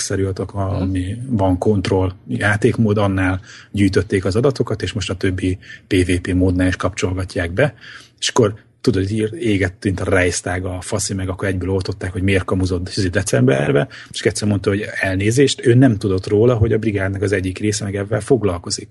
mhm. 0.54 0.58
ami 0.58 1.18
van 1.28 1.58
kontroll 1.58 2.12
játékmód, 2.28 2.98
annál 2.98 3.42
gyűjtötték 3.72 4.26
az 4.26 4.36
adatokat, 4.36 4.82
és 4.82 4.94
most 4.94 5.10
a 5.10 5.16
többi 5.16 5.58
PvP 5.88 6.34
módnál 6.34 6.68
is 6.68 6.76
kapcsolgatják 6.76 7.52
be, 7.52 7.74
és 8.20 8.30
akkor 8.30 8.54
tudod, 8.82 9.08
hogy 9.08 9.44
égett, 9.44 9.84
mint 9.84 10.00
a 10.00 10.10
rejsztág 10.10 10.66
a 10.66 10.82
faszi, 10.82 11.14
meg 11.14 11.30
akkor 11.30 11.48
egyből 11.48 11.70
oltották, 11.70 12.12
hogy 12.12 12.22
miért 12.22 12.44
kamuzott 12.44 12.90
decemberbe, 13.12 13.88
és 14.12 14.22
egyszer 14.22 14.48
mondta, 14.48 14.70
hogy 14.70 14.86
elnézést, 15.02 15.66
ő 15.66 15.74
nem 15.74 15.98
tudott 15.98 16.28
róla, 16.28 16.56
hogy 16.56 16.74
a 16.74 16.78
brigádnak 16.78 17.22
az 17.22 17.32
egyik 17.32 17.58
része 17.58 17.84
meg 17.84 17.96
ebben 17.96 18.22
foglalkozik. 18.22 18.90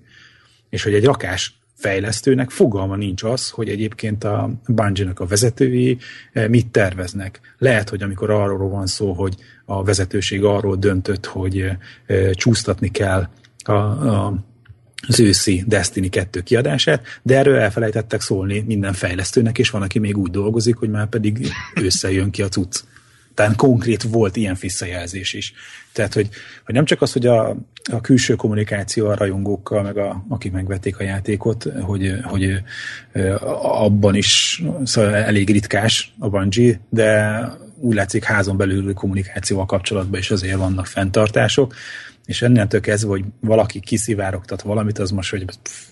És 0.69 0.83
hogy 0.83 0.93
egy 0.93 1.05
rakás 1.05 1.59
fejlesztőnek 1.75 2.49
fogalma 2.49 2.95
nincs 2.95 3.23
az, 3.23 3.49
hogy 3.49 3.69
egyébként 3.69 4.23
a 4.23 4.49
Bungie-nak 4.67 5.19
a 5.19 5.25
vezetői 5.25 5.97
eh, 6.33 6.47
mit 6.47 6.67
terveznek. 6.67 7.39
Lehet, 7.57 7.89
hogy 7.89 8.03
amikor 8.03 8.29
arról 8.29 8.69
van 8.69 8.87
szó, 8.87 9.13
hogy 9.13 9.35
a 9.65 9.83
vezetőség 9.83 10.43
arról 10.43 10.75
döntött, 10.75 11.25
hogy 11.25 11.59
eh, 11.59 11.77
eh, 12.05 12.31
csúsztatni 12.31 12.91
kell 12.91 13.29
a, 13.63 13.71
a 13.71 14.43
az 15.07 15.19
őszi 15.19 15.63
Destiny 15.67 16.09
2 16.09 16.41
kiadását, 16.41 17.05
de 17.21 17.37
erről 17.37 17.55
elfelejtettek 17.55 18.21
szólni 18.21 18.63
minden 18.67 18.93
fejlesztőnek, 18.93 19.57
és 19.57 19.69
van, 19.69 19.81
aki 19.81 19.99
még 19.99 20.17
úgy 20.17 20.31
dolgozik, 20.31 20.75
hogy 20.75 20.89
már 20.89 21.07
pedig 21.07 21.47
összejön 21.75 22.29
ki 22.29 22.41
a 22.41 22.47
cucc. 22.47 22.83
Tehát 23.35 23.55
konkrét 23.55 24.03
volt 24.03 24.35
ilyen 24.35 24.57
visszajelzés 24.59 25.33
is. 25.33 25.53
Tehát, 25.91 26.13
hogy, 26.13 26.29
hogy 26.65 26.75
nem 26.75 26.85
csak 26.85 27.01
az, 27.01 27.13
hogy 27.13 27.25
a, 27.25 27.49
a 27.91 28.01
külső 28.01 28.35
kommunikáció 28.35 29.07
a 29.07 29.15
rajongókkal, 29.15 29.83
meg 29.83 29.97
a, 29.97 30.25
akik 30.29 30.51
megvették 30.51 30.99
a 30.99 31.03
játékot, 31.03 31.63
hogy, 31.81 32.13
hogy 32.23 32.61
abban 33.61 34.15
is 34.15 34.61
szóval 34.83 35.15
elég 35.15 35.49
ritkás 35.49 36.13
a 36.19 36.29
Bungie, 36.29 36.79
de 36.89 37.39
úgy 37.79 37.95
látszik 37.95 38.23
házon 38.23 38.57
belül 38.57 38.93
kommunikációval 38.93 39.65
kapcsolatban 39.65 40.19
is 40.19 40.31
azért 40.31 40.57
vannak 40.57 40.85
fenntartások, 40.85 41.75
és 42.25 42.41
ennentől 42.41 42.81
kezdve, 42.81 43.09
hogy 43.09 43.23
valaki 43.39 43.79
kiszivárogtat 43.79 44.61
valamit, 44.61 44.99
az 44.99 45.11
most, 45.11 45.29
hogy, 45.29 45.45
pff, 45.45 45.83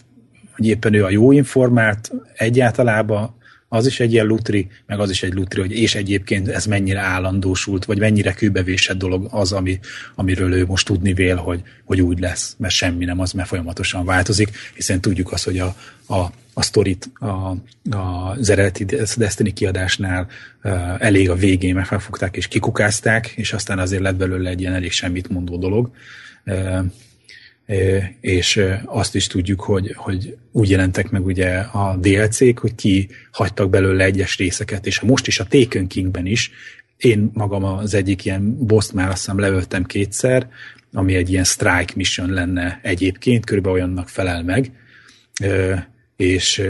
hogy 0.55 0.67
éppen 0.67 0.93
ő 0.93 1.03
a 1.05 1.09
jó 1.09 1.31
informált 1.31 2.11
egyáltalában, 2.35 3.35
az 3.73 3.85
is 3.85 3.99
egy 3.99 4.13
ilyen 4.13 4.25
lutri, 4.25 4.67
meg 4.85 4.99
az 4.99 5.09
is 5.09 5.23
egy 5.23 5.33
lutri, 5.33 5.61
hogy 5.61 5.71
és 5.71 5.95
egyébként 5.95 6.47
ez 6.47 6.65
mennyire 6.65 6.99
állandósult, 6.99 7.85
vagy 7.85 7.99
mennyire 7.99 8.33
kőbevésett 8.33 8.97
dolog 8.97 9.27
az, 9.29 9.51
ami, 9.51 9.79
amiről 10.15 10.53
ő 10.53 10.65
most 10.65 10.85
tudni 10.85 11.13
vél, 11.13 11.35
hogy, 11.35 11.61
hogy 11.85 12.01
úgy 12.01 12.19
lesz, 12.19 12.55
mert 12.57 12.73
semmi 12.73 13.05
nem 13.05 13.19
az, 13.19 13.31
mert 13.31 13.47
folyamatosan 13.47 14.05
változik, 14.05 14.49
hiszen 14.75 15.01
tudjuk 15.01 15.31
azt, 15.31 15.43
hogy 15.43 15.59
a, 15.59 15.75
a, 16.07 16.19
a 16.53 16.61
sztorit 16.61 17.11
a, 17.13 17.55
az 17.89 18.49
eredeti 18.49 18.85
Destiny 19.17 19.53
kiadásnál 19.53 20.27
uh, 20.63 21.03
elég 21.03 21.29
a 21.29 21.35
végén 21.35 21.75
megfogták 21.75 22.35
és 22.35 22.47
kikukázták, 22.47 23.27
és 23.27 23.53
aztán 23.53 23.79
azért 23.79 24.01
lett 24.01 24.15
belőle 24.15 24.49
egy 24.49 24.61
ilyen 24.61 24.73
elég 24.73 24.91
semmit 24.91 25.29
mondó 25.29 25.57
dolog. 25.57 25.91
Uh, 26.45 26.85
és 28.21 28.61
azt 28.85 29.15
is 29.15 29.27
tudjuk, 29.27 29.61
hogy, 29.61 29.93
hogy 29.95 30.37
úgy 30.51 30.69
jelentek 30.69 31.09
meg 31.09 31.25
ugye 31.25 31.57
a 31.57 31.97
DLC-k, 31.97 32.59
hogy 32.59 32.75
ki 32.75 33.09
hagytak 33.31 33.69
belőle 33.69 34.03
egyes 34.03 34.37
részeket, 34.37 34.85
és 34.85 34.99
most 34.99 35.27
is 35.27 35.39
a 35.39 35.45
Taken 35.45 35.87
Kingben 35.87 36.25
is, 36.25 36.51
én 36.97 37.31
magam 37.33 37.63
az 37.63 37.93
egyik 37.93 38.25
ilyen 38.25 38.65
boss 38.65 38.91
már 38.91 39.09
azt 39.09 39.17
hiszem 39.17 39.39
leöltem 39.39 39.83
kétszer, 39.83 40.49
ami 40.93 41.15
egy 41.15 41.31
ilyen 41.31 41.43
strike 41.43 41.93
mission 41.95 42.29
lenne 42.29 42.79
egyébként, 42.81 43.45
körülbelül 43.45 43.77
olyannak 43.77 44.09
felel 44.09 44.43
meg, 44.43 44.71
és 46.15 46.63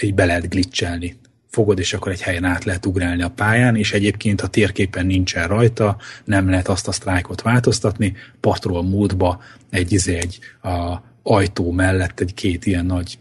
így 0.00 0.14
be 0.14 0.24
lehet 0.24 0.48
glitchelni 0.48 1.19
fogod, 1.50 1.78
és 1.78 1.92
akkor 1.92 2.12
egy 2.12 2.22
helyen 2.22 2.44
át 2.44 2.64
lehet 2.64 2.86
ugrálni 2.86 3.22
a 3.22 3.30
pályán, 3.30 3.76
és 3.76 3.92
egyébként 3.92 4.40
a 4.40 4.46
térképen 4.46 5.06
nincsen 5.06 5.48
rajta, 5.48 5.96
nem 6.24 6.48
lehet 6.48 6.68
azt 6.68 6.88
a 6.88 6.92
sztrájkot 6.92 7.42
változtatni, 7.42 8.16
patrol 8.40 8.82
módba 8.82 9.42
egy, 9.70 9.92
izé, 9.92 10.14
egy 10.14 10.38
a 10.62 10.96
ajtó 11.22 11.70
mellett, 11.70 12.20
egy 12.20 12.34
két 12.34 12.66
ilyen 12.66 12.86
nagy 12.86 13.18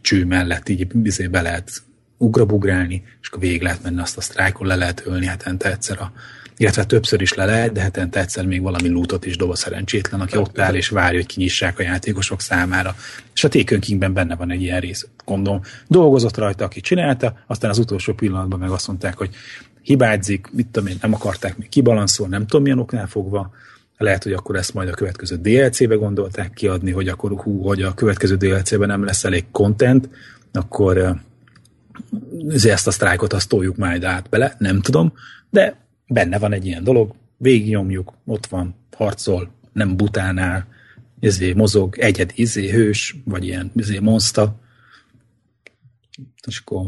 cső 0.00 0.24
mellett 0.24 0.68
így 0.68 0.86
izé 1.02 1.26
be 1.26 1.42
lehet 1.42 1.82
ugrabugrálni, 2.16 3.02
és 3.20 3.28
akkor 3.28 3.40
végig 3.40 3.62
lehet 3.62 3.82
menni 3.82 4.00
azt 4.00 4.16
a 4.16 4.20
sztrájkon, 4.20 4.66
le 4.66 4.74
lehet 4.74 5.02
ölni 5.06 5.26
hetente 5.26 5.70
egyszer 5.70 6.00
a, 6.00 6.12
illetve 6.56 6.84
többször 6.84 7.20
is 7.20 7.34
le 7.34 7.44
lehet, 7.44 7.72
de 7.72 7.80
hetente 7.80 8.20
egyszer 8.20 8.46
még 8.46 8.62
valami 8.62 8.88
lootot 8.88 9.26
is 9.26 9.36
dob 9.36 9.50
a 9.50 9.54
szerencsétlen, 9.54 10.20
aki 10.20 10.36
ott 10.36 10.58
áll 10.58 10.74
és 10.74 10.88
várja, 10.88 11.18
hogy 11.18 11.26
kinyissák 11.26 11.78
a 11.78 11.82
játékosok 11.82 12.40
számára. 12.40 12.96
És 13.34 13.44
a 13.44 13.48
Taken 13.48 13.80
Kingben 13.80 14.12
benne 14.12 14.36
van 14.36 14.50
egy 14.50 14.62
ilyen 14.62 14.80
rész. 14.80 15.06
Gondolom, 15.24 15.60
dolgozott 15.88 16.36
rajta, 16.36 16.64
aki 16.64 16.80
csinálta, 16.80 17.44
aztán 17.46 17.70
az 17.70 17.78
utolsó 17.78 18.12
pillanatban 18.12 18.58
meg 18.58 18.70
azt 18.70 18.86
mondták, 18.86 19.16
hogy 19.16 19.30
hibázik, 19.82 20.48
mit 20.52 20.66
tudom 20.66 20.88
én, 20.88 20.96
nem 21.00 21.14
akarták 21.14 21.56
még 21.56 21.68
kibalanszolni, 21.68 22.32
nem 22.32 22.46
tudom 22.46 22.62
milyen 22.62 22.78
oknál 22.78 23.06
fogva, 23.06 23.52
lehet, 23.96 24.22
hogy 24.22 24.32
akkor 24.32 24.56
ezt 24.56 24.74
majd 24.74 24.88
a 24.88 24.92
következő 24.92 25.36
DLC-be 25.36 25.94
gondolták 25.94 26.52
kiadni, 26.52 26.90
hogy 26.90 27.08
akkor 27.08 27.40
hú, 27.40 27.62
hogy 27.62 27.82
a 27.82 27.94
következő 27.94 28.36
DLC-ben 28.36 28.88
nem 28.88 29.04
lesz 29.04 29.24
elég 29.24 29.44
content, 29.50 30.08
akkor 30.52 31.20
ezt 32.62 32.86
a 32.86 32.90
sztrájkot 32.90 33.32
azt 33.32 33.48
toljuk 33.48 33.76
majd 33.76 34.04
át 34.04 34.28
bele, 34.28 34.54
nem 34.58 34.80
tudom, 34.80 35.12
de 35.50 35.83
benne 36.14 36.38
van 36.38 36.52
egy 36.52 36.66
ilyen 36.66 36.84
dolog, 36.84 37.14
végignyomjuk, 37.36 38.12
ott 38.26 38.46
van, 38.46 38.74
harcol, 38.96 39.50
nem 39.72 39.96
butánál, 39.96 40.66
izé, 41.20 41.52
mozog, 41.52 41.98
egyed 41.98 42.32
izé, 42.34 42.70
hős, 42.70 43.16
vagy 43.24 43.44
ilyen 43.44 43.70
izé, 43.76 43.98
monsta, 43.98 44.60
és 46.46 46.58
akkor 46.58 46.86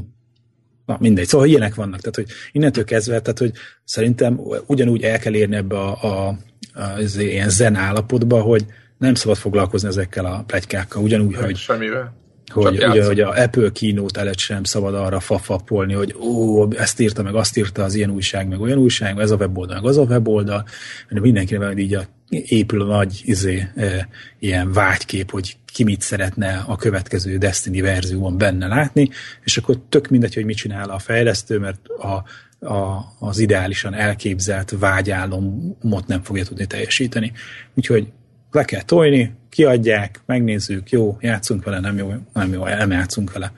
na 0.86 0.96
mindegy, 1.00 1.26
szóval 1.26 1.46
ilyenek 1.46 1.74
vannak, 1.74 2.00
tehát 2.00 2.14
hogy 2.14 2.28
innentől 2.52 2.84
kezdve, 2.84 3.20
tehát 3.20 3.38
hogy 3.38 3.52
szerintem 3.84 4.40
ugyanúgy 4.66 5.02
el 5.02 5.18
kell 5.18 5.34
érni 5.34 5.56
ebbe 5.56 5.78
a, 5.78 6.02
a, 6.02 6.28
a, 6.28 6.38
a 6.80 7.00
izé, 7.00 7.30
ilyen 7.30 7.48
zen 7.48 7.74
állapotba, 7.74 8.40
hogy 8.40 8.66
nem 8.98 9.14
szabad 9.14 9.36
foglalkozni 9.36 9.88
ezekkel 9.88 10.24
a 10.24 10.44
plegykákkal, 10.46 11.02
ugyanúgy, 11.02 11.34
nem, 11.34 11.44
hogy 11.44 11.56
semmivel 11.56 12.25
hogy, 12.52 12.84
ugye, 12.84 13.04
hogy 13.04 13.20
a 13.20 13.42
Apple 13.42 13.70
kínót 13.72 14.16
előtt 14.16 14.38
sem 14.38 14.64
szabad 14.64 14.94
arra 14.94 15.20
fafapolni, 15.20 15.92
hogy 15.92 16.14
ó, 16.20 16.68
ezt 16.72 17.00
írta, 17.00 17.22
meg 17.22 17.34
azt 17.34 17.56
írta 17.56 17.82
az 17.82 17.94
ilyen 17.94 18.10
újság, 18.10 18.48
meg 18.48 18.60
olyan 18.60 18.78
újság, 18.78 19.14
meg 19.14 19.24
ez 19.24 19.30
a 19.30 19.36
weboldal, 19.36 19.80
meg 19.80 19.90
az 19.90 19.96
a 19.96 20.02
weboldal, 20.02 20.64
mert 21.08 21.22
mindenkinek 21.22 21.62
van 21.62 21.78
így 21.78 21.94
a, 21.94 22.04
épül 22.28 22.82
a 22.82 22.96
nagy 22.96 23.22
izé, 23.24 23.68
e, 23.76 24.08
ilyen 24.38 24.72
vágykép, 24.72 25.30
hogy 25.30 25.56
ki 25.72 25.84
mit 25.84 26.00
szeretne 26.00 26.64
a 26.66 26.76
következő 26.76 27.36
Destiny 27.36 27.82
verzióban 27.82 28.38
benne 28.38 28.66
látni, 28.66 29.10
és 29.44 29.56
akkor 29.56 29.78
tök 29.88 30.08
mindegy, 30.08 30.34
hogy 30.34 30.44
mit 30.44 30.56
csinál 30.56 30.90
a 30.90 30.98
fejlesztő, 30.98 31.58
mert 31.58 31.88
a, 31.88 32.24
a, 32.66 33.04
az 33.18 33.38
ideálisan 33.38 33.94
elképzelt 33.94 34.74
vágyálomot 34.78 36.06
nem 36.06 36.22
fogja 36.22 36.44
tudni 36.44 36.66
teljesíteni. 36.66 37.32
Úgyhogy 37.74 38.12
le 38.56 38.64
kell 38.64 38.82
tojni, 38.82 39.34
kiadják, 39.48 40.20
megnézzük, 40.26 40.90
jó, 40.90 41.16
játszunk 41.20 41.64
vele, 41.64 41.80
nem 41.80 41.96
jó, 41.96 42.12
nem 42.32 42.52
jó, 42.52 42.64
nem 42.64 42.90
játszunk 42.90 43.32
vele. 43.32 43.52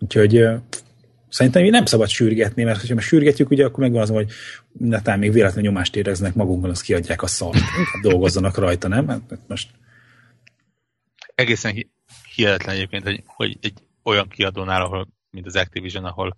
Úgyhogy 0.00 0.44
szerintem 1.28 1.64
nem 1.64 1.84
szabad 1.84 2.08
sürgetni, 2.08 2.62
mert 2.62 2.88
ha 2.88 3.00
sürgetjük, 3.00 3.50
ugye 3.50 3.64
akkor 3.64 3.78
megvan 3.78 4.02
az, 4.02 4.08
hogy 4.08 4.30
netán 4.78 5.18
még 5.18 5.32
véletlenül 5.32 5.70
nyomást 5.70 5.96
éreznek 5.96 6.34
magunkon, 6.34 6.70
azt 6.70 6.82
kiadják 6.82 7.22
a 7.22 7.26
szart. 7.26 7.58
dolgozzanak 8.02 8.56
rajta, 8.56 8.88
nem? 8.88 9.08
Hát, 9.08 9.20
hát 9.30 9.40
most... 9.46 9.70
Egészen 11.34 11.86
hihetetlen 12.34 12.74
egyébként, 12.74 13.04
hogy, 13.04 13.22
hogy 13.26 13.58
egy 13.60 13.74
olyan 14.02 14.28
kiadónál, 14.28 14.82
ahol, 14.82 15.08
mint 15.30 15.46
az 15.46 15.56
Activision, 15.56 16.04
ahol 16.04 16.36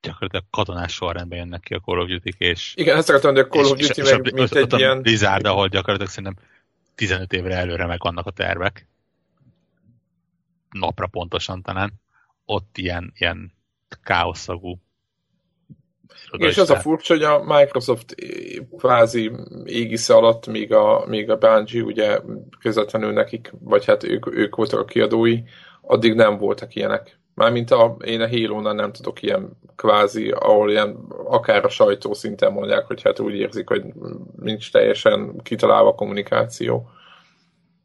gyakorlatilag 0.00 0.44
katonás 0.50 0.92
sorrendben 0.92 1.38
jönnek 1.38 1.60
ki 1.60 1.74
a 1.74 1.78
Call 1.78 1.98
of 1.98 2.08
Duty-k, 2.08 2.38
és... 2.38 2.72
Igen, 2.76 2.96
ezt 2.96 3.08
akartam, 3.08 3.34
hogy 3.34 3.40
a 3.40 3.46
Call 3.46 3.64
of 3.64 3.78
Duty 3.78 4.02
meg 4.02 4.32
mint 4.32 4.54
egy 4.54 4.72
ilyen... 4.72 5.02
Blizzard, 5.02 5.46
ahol 5.46 5.68
gyakorlatilag 5.68 6.10
szerintem 6.10 6.36
15 6.94 7.32
évre 7.32 7.56
előre 7.56 7.86
meg 7.86 8.00
vannak 8.02 8.26
a 8.26 8.30
tervek. 8.30 8.88
Napra 10.70 11.06
pontosan 11.06 11.62
talán. 11.62 11.92
Ott 12.44 12.78
ilyen, 12.78 13.12
ilyen 13.16 13.52
káoszagú 14.02 14.78
és 16.30 16.58
az 16.58 16.70
a 16.70 16.76
furcsa, 16.76 17.14
hogy 17.14 17.22
a 17.22 17.44
Microsoft 17.44 18.14
kvázi 18.76 19.30
égisze 19.64 20.14
alatt, 20.14 20.46
míg 20.46 20.72
a, 20.72 21.04
míg 21.06 21.30
a 21.30 21.38
Bungie 21.38 21.82
ugye 21.82 22.20
közvetlenül 22.60 23.12
nekik, 23.12 23.52
vagy 23.60 23.84
hát 23.84 24.04
ők, 24.04 24.34
ők 24.34 24.56
voltak 24.56 24.80
a 24.80 24.84
kiadói, 24.84 25.42
addig 25.80 26.14
nem 26.14 26.36
voltak 26.38 26.74
ilyenek. 26.74 27.18
Mármint 27.34 27.70
a, 27.70 27.96
én 28.04 28.20
a 28.20 28.28
halo 28.28 28.72
nem 28.72 28.92
tudok 28.92 29.22
ilyen 29.22 29.58
kvázi, 29.76 30.30
ahol 30.30 30.70
ilyen 30.70 30.94
akár 31.08 31.64
a 31.64 31.68
sajtó 31.68 32.12
szinten 32.12 32.52
mondják, 32.52 32.86
hogy 32.86 33.02
hát 33.02 33.18
úgy 33.18 33.34
érzik, 33.34 33.68
hogy 33.68 33.84
nincs 34.36 34.72
teljesen 34.72 35.40
kitalálva 35.42 35.88
a 35.88 35.94
kommunikáció. 35.94 36.90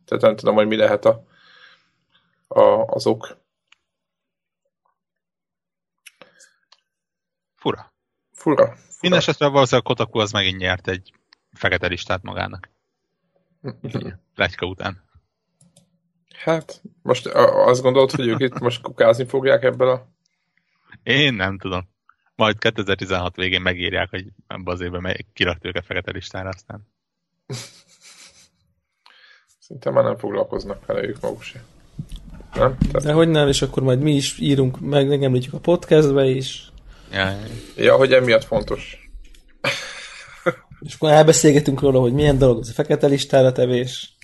Tehát 0.05 0.23
nem 0.23 0.35
tudom, 0.35 0.55
hogy 0.55 0.67
mi 0.67 0.75
lehet 0.75 1.05
a, 1.05 1.23
a, 2.47 2.61
az 2.85 3.07
ok. 3.07 3.37
Fura. 7.55 7.93
Fura. 8.31 8.63
Fura. 8.63 8.75
Mindenesetre 9.01 9.47
valószínűleg 9.47 9.85
Kotaku 9.85 10.19
az 10.19 10.31
megint 10.31 10.57
nyert 10.57 10.87
egy 10.87 11.13
fekete 11.53 11.87
listát 11.87 12.23
magának. 12.23 12.69
Legyka 14.35 14.65
után. 14.65 15.08
Hát, 16.43 16.81
most 17.01 17.27
azt 17.27 17.81
gondolod, 17.81 18.11
hogy 18.11 18.27
ők 18.27 18.39
itt 18.39 18.59
most 18.59 18.81
kukázni 18.81 19.25
fogják 19.25 19.63
ebből 19.63 19.89
a... 19.89 20.07
Én 21.03 21.33
nem 21.33 21.57
tudom. 21.57 21.89
Majd 22.35 22.57
2016 22.57 23.35
végén 23.35 23.61
megírják, 23.61 24.09
hogy 24.09 24.25
ebben 24.47 24.73
az 24.73 24.81
évben 24.81 25.25
kirakt 25.33 25.65
őket 25.65 25.85
fekete 25.85 26.11
listára, 26.11 26.49
aztán... 26.49 26.87
Szinte 29.59 29.89
már 29.89 30.03
nem 30.03 30.17
foglalkoznak 30.17 30.85
vele 30.85 31.03
ők 31.03 31.21
maguk 31.21 31.41
sem. 31.41 31.61
Nem? 32.53 32.77
Tehát... 32.77 33.03
De 33.03 33.13
hogy 33.13 33.29
nem, 33.29 33.47
és 33.47 33.61
akkor 33.61 33.83
majd 33.83 33.99
mi 33.99 34.15
is 34.15 34.39
írunk, 34.39 34.79
meg 34.79 35.07
megemlítjük 35.07 35.53
a 35.53 35.59
podcastbe 35.59 36.25
is. 36.25 36.71
Ja, 37.11 37.37
ja 37.75 37.95
hogy 37.95 38.13
emiatt 38.13 38.43
fontos. 38.43 39.09
és 40.79 40.93
akkor 40.93 41.09
elbeszélgetünk 41.11 41.81
róla, 41.81 41.99
hogy 41.99 42.13
milyen 42.13 42.37
dolog 42.37 42.59
az 42.59 42.69
a 42.69 42.73
fekete 42.73 43.07
listára 43.07 43.51
tevés. 43.51 44.17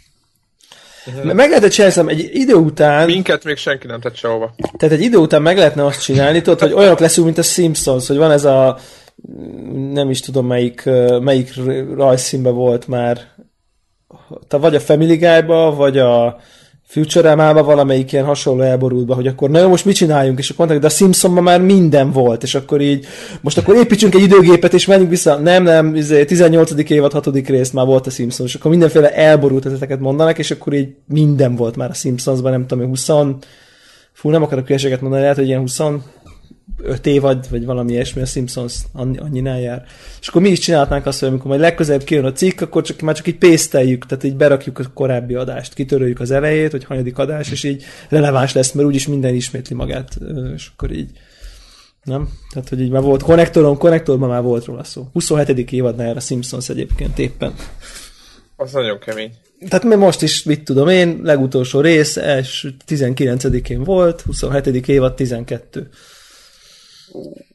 Meg 1.23 1.49
lehetett 1.49 1.71
csinálni, 1.71 2.11
egy 2.11 2.29
idő 2.33 2.53
után... 2.53 3.05
Minket 3.05 3.43
még 3.43 3.57
senki 3.57 3.87
nem 3.87 3.99
tett 3.99 4.15
sehova. 4.15 4.55
Tehát 4.77 4.95
egy 4.95 5.03
idő 5.03 5.17
után 5.17 5.41
meg 5.41 5.57
lehetne 5.57 5.85
azt 5.85 6.03
csinálni, 6.03 6.41
tudod, 6.41 6.59
hogy 6.59 6.73
olyanok 6.73 6.99
leszünk, 6.99 7.25
mint 7.25 7.37
a 7.37 7.43
Simpsons, 7.43 8.07
hogy 8.07 8.17
van 8.17 8.31
ez 8.31 8.45
a 8.45 8.77
nem 9.91 10.09
is 10.09 10.19
tudom 10.19 10.47
melyik, 10.47 10.83
melyik 11.19 11.53
rajzszínben 11.95 12.53
volt 12.53 12.87
már, 12.87 13.21
vagy 14.49 14.75
a 14.75 14.79
Family 14.79 15.15
Guy-ba, 15.15 15.75
vagy 15.75 15.97
a 15.97 16.39
Futurama-ba 16.95 17.63
valamelyik 17.63 18.11
ilyen 18.11 18.25
hasonló 18.25 18.61
elborultba, 18.61 19.15
hogy 19.15 19.27
akkor 19.27 19.49
na 19.49 19.59
jó, 19.59 19.67
most 19.67 19.85
mit 19.85 19.95
csináljunk, 19.95 20.39
és 20.39 20.49
akkor 20.49 20.65
mondták, 20.65 20.89
de 20.89 20.93
a 20.93 20.97
Simpsonban 20.97 21.43
már 21.43 21.61
minden 21.61 22.11
volt, 22.11 22.43
és 22.43 22.55
akkor 22.55 22.81
így, 22.81 23.05
most 23.41 23.57
akkor 23.57 23.75
építsünk 23.75 24.15
egy 24.15 24.21
időgépet, 24.21 24.73
és 24.73 24.85
menjünk 24.85 25.09
vissza, 25.09 25.35
nem, 25.35 25.63
nem, 25.63 25.93
18. 25.93 26.71
Izé, 26.71 26.83
évad, 26.87 27.11
6. 27.11 27.47
rész 27.47 27.71
már 27.71 27.85
volt 27.85 28.07
a 28.07 28.09
Simpsons, 28.09 28.49
és 28.49 28.59
akkor 28.59 28.71
mindenféle 28.71 29.13
elborult 29.13 29.65
ezeket 29.65 29.99
mondanak, 29.99 30.37
és 30.37 30.51
akkor 30.51 30.73
így 30.73 30.89
minden 31.07 31.55
volt 31.55 31.75
már 31.75 31.89
a 31.89 31.93
Simpsonsban, 31.93 32.51
nem 32.51 32.67
tudom, 32.67 32.87
20, 32.87 33.09
fú, 34.11 34.29
nem 34.29 34.43
akarok 34.43 34.67
hülyeséget 34.67 35.01
mondani, 35.01 35.21
lehet, 35.21 35.37
hogy 35.37 35.47
ilyen 35.47 35.59
20 35.59 35.79
öt 36.77 37.05
évad, 37.05 37.49
vagy 37.49 37.65
valami 37.65 37.91
ilyesmi, 37.91 38.21
a 38.21 38.25
Simpsons 38.25 38.75
annyi, 38.93 39.61
jár. 39.61 39.85
És 40.21 40.27
akkor 40.27 40.41
mi 40.41 40.49
is 40.49 40.59
csinálhatnánk 40.59 41.05
azt, 41.05 41.19
hogy 41.19 41.29
amikor 41.29 41.47
majd 41.47 41.59
legközelebb 41.59 42.03
kijön 42.03 42.25
a 42.25 42.31
cikk, 42.31 42.61
akkor 42.61 42.83
csak, 42.83 43.01
már 43.01 43.15
csak 43.15 43.27
így 43.27 43.37
pészteljük, 43.37 44.05
tehát 44.05 44.23
így 44.23 44.35
berakjuk 44.35 44.79
a 44.79 44.91
korábbi 44.93 45.35
adást, 45.35 45.73
kitöröljük 45.73 46.19
az 46.19 46.31
elejét, 46.31 46.71
hogy 46.71 46.83
hanyadik 46.83 47.17
adás, 47.17 47.51
és 47.51 47.63
így 47.63 47.83
releváns 48.09 48.53
lesz, 48.53 48.71
mert 48.71 48.87
úgyis 48.87 49.07
minden 49.07 49.35
ismétli 49.35 49.75
magát, 49.75 50.17
és 50.55 50.69
akkor 50.73 50.91
így 50.91 51.09
nem? 52.03 52.29
Tehát, 52.53 52.69
hogy 52.69 52.81
így 52.81 52.89
már 52.89 53.01
volt 53.01 53.23
konnektoron, 53.23 53.77
konnektorban 53.77 54.29
már 54.29 54.41
volt 54.41 54.65
róla 54.65 54.83
szó. 54.83 55.07
27. 55.13 55.71
évadnál 55.71 56.15
a 56.15 56.19
Simpsons 56.19 56.69
egyébként 56.69 57.19
éppen. 57.19 57.53
Az 58.55 58.71
nagyon 58.71 58.99
kemény. 58.99 59.31
Tehát 59.69 59.83
mi 59.83 59.95
most 59.95 60.21
is, 60.21 60.43
mit 60.43 60.63
tudom 60.63 60.87
én, 60.87 61.19
legutolsó 61.23 61.81
rész, 61.81 62.15
és 62.15 62.67
19-én 62.87 63.83
volt, 63.83 64.21
27. 64.21 64.87
évad 64.87 65.13
12. 65.13 65.89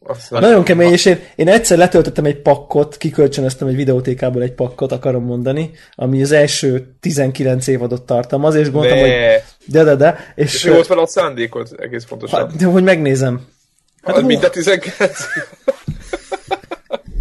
Aztán 0.03 0.41
Nagyon 0.41 0.63
kemény, 0.63 0.93
és 0.93 1.05
én, 1.05 1.19
én 1.37 1.49
egyszer 1.49 1.79
letöltöttem 1.79 2.24
egy 2.24 2.37
pakkot, 2.37 2.97
kikölcsönöztem 2.97 3.68
egy 3.68 3.77
videótékából 3.77 4.43
egy 4.43 4.53
pakkot, 4.53 4.93
akarom 4.93 5.24
mondani, 5.24 5.70
ami 5.95 6.22
az 6.22 6.33
első 6.33 6.95
19 7.01 7.66
évadot 7.66 8.03
tartalmaz, 8.03 8.55
és 8.55 8.70
gondoltam, 8.70 8.99
hogy 8.99 9.11
de, 9.64 9.85
de, 9.85 9.95
de. 9.95 10.33
És, 10.35 10.55
és 10.55 10.64
volt 10.64 10.87
vele 10.87 11.03
a 11.03 11.07
szándékot, 11.07 11.72
egész 11.79 12.05
pontosan. 12.05 12.41
Hát, 12.41 12.57
de 12.57 12.64
hogy 12.64 12.83
megnézem. 12.83 13.41
Hát, 14.03 14.14
hát 14.14 14.24
mind 14.24 14.45
a 14.45 14.51
19 14.51 15.18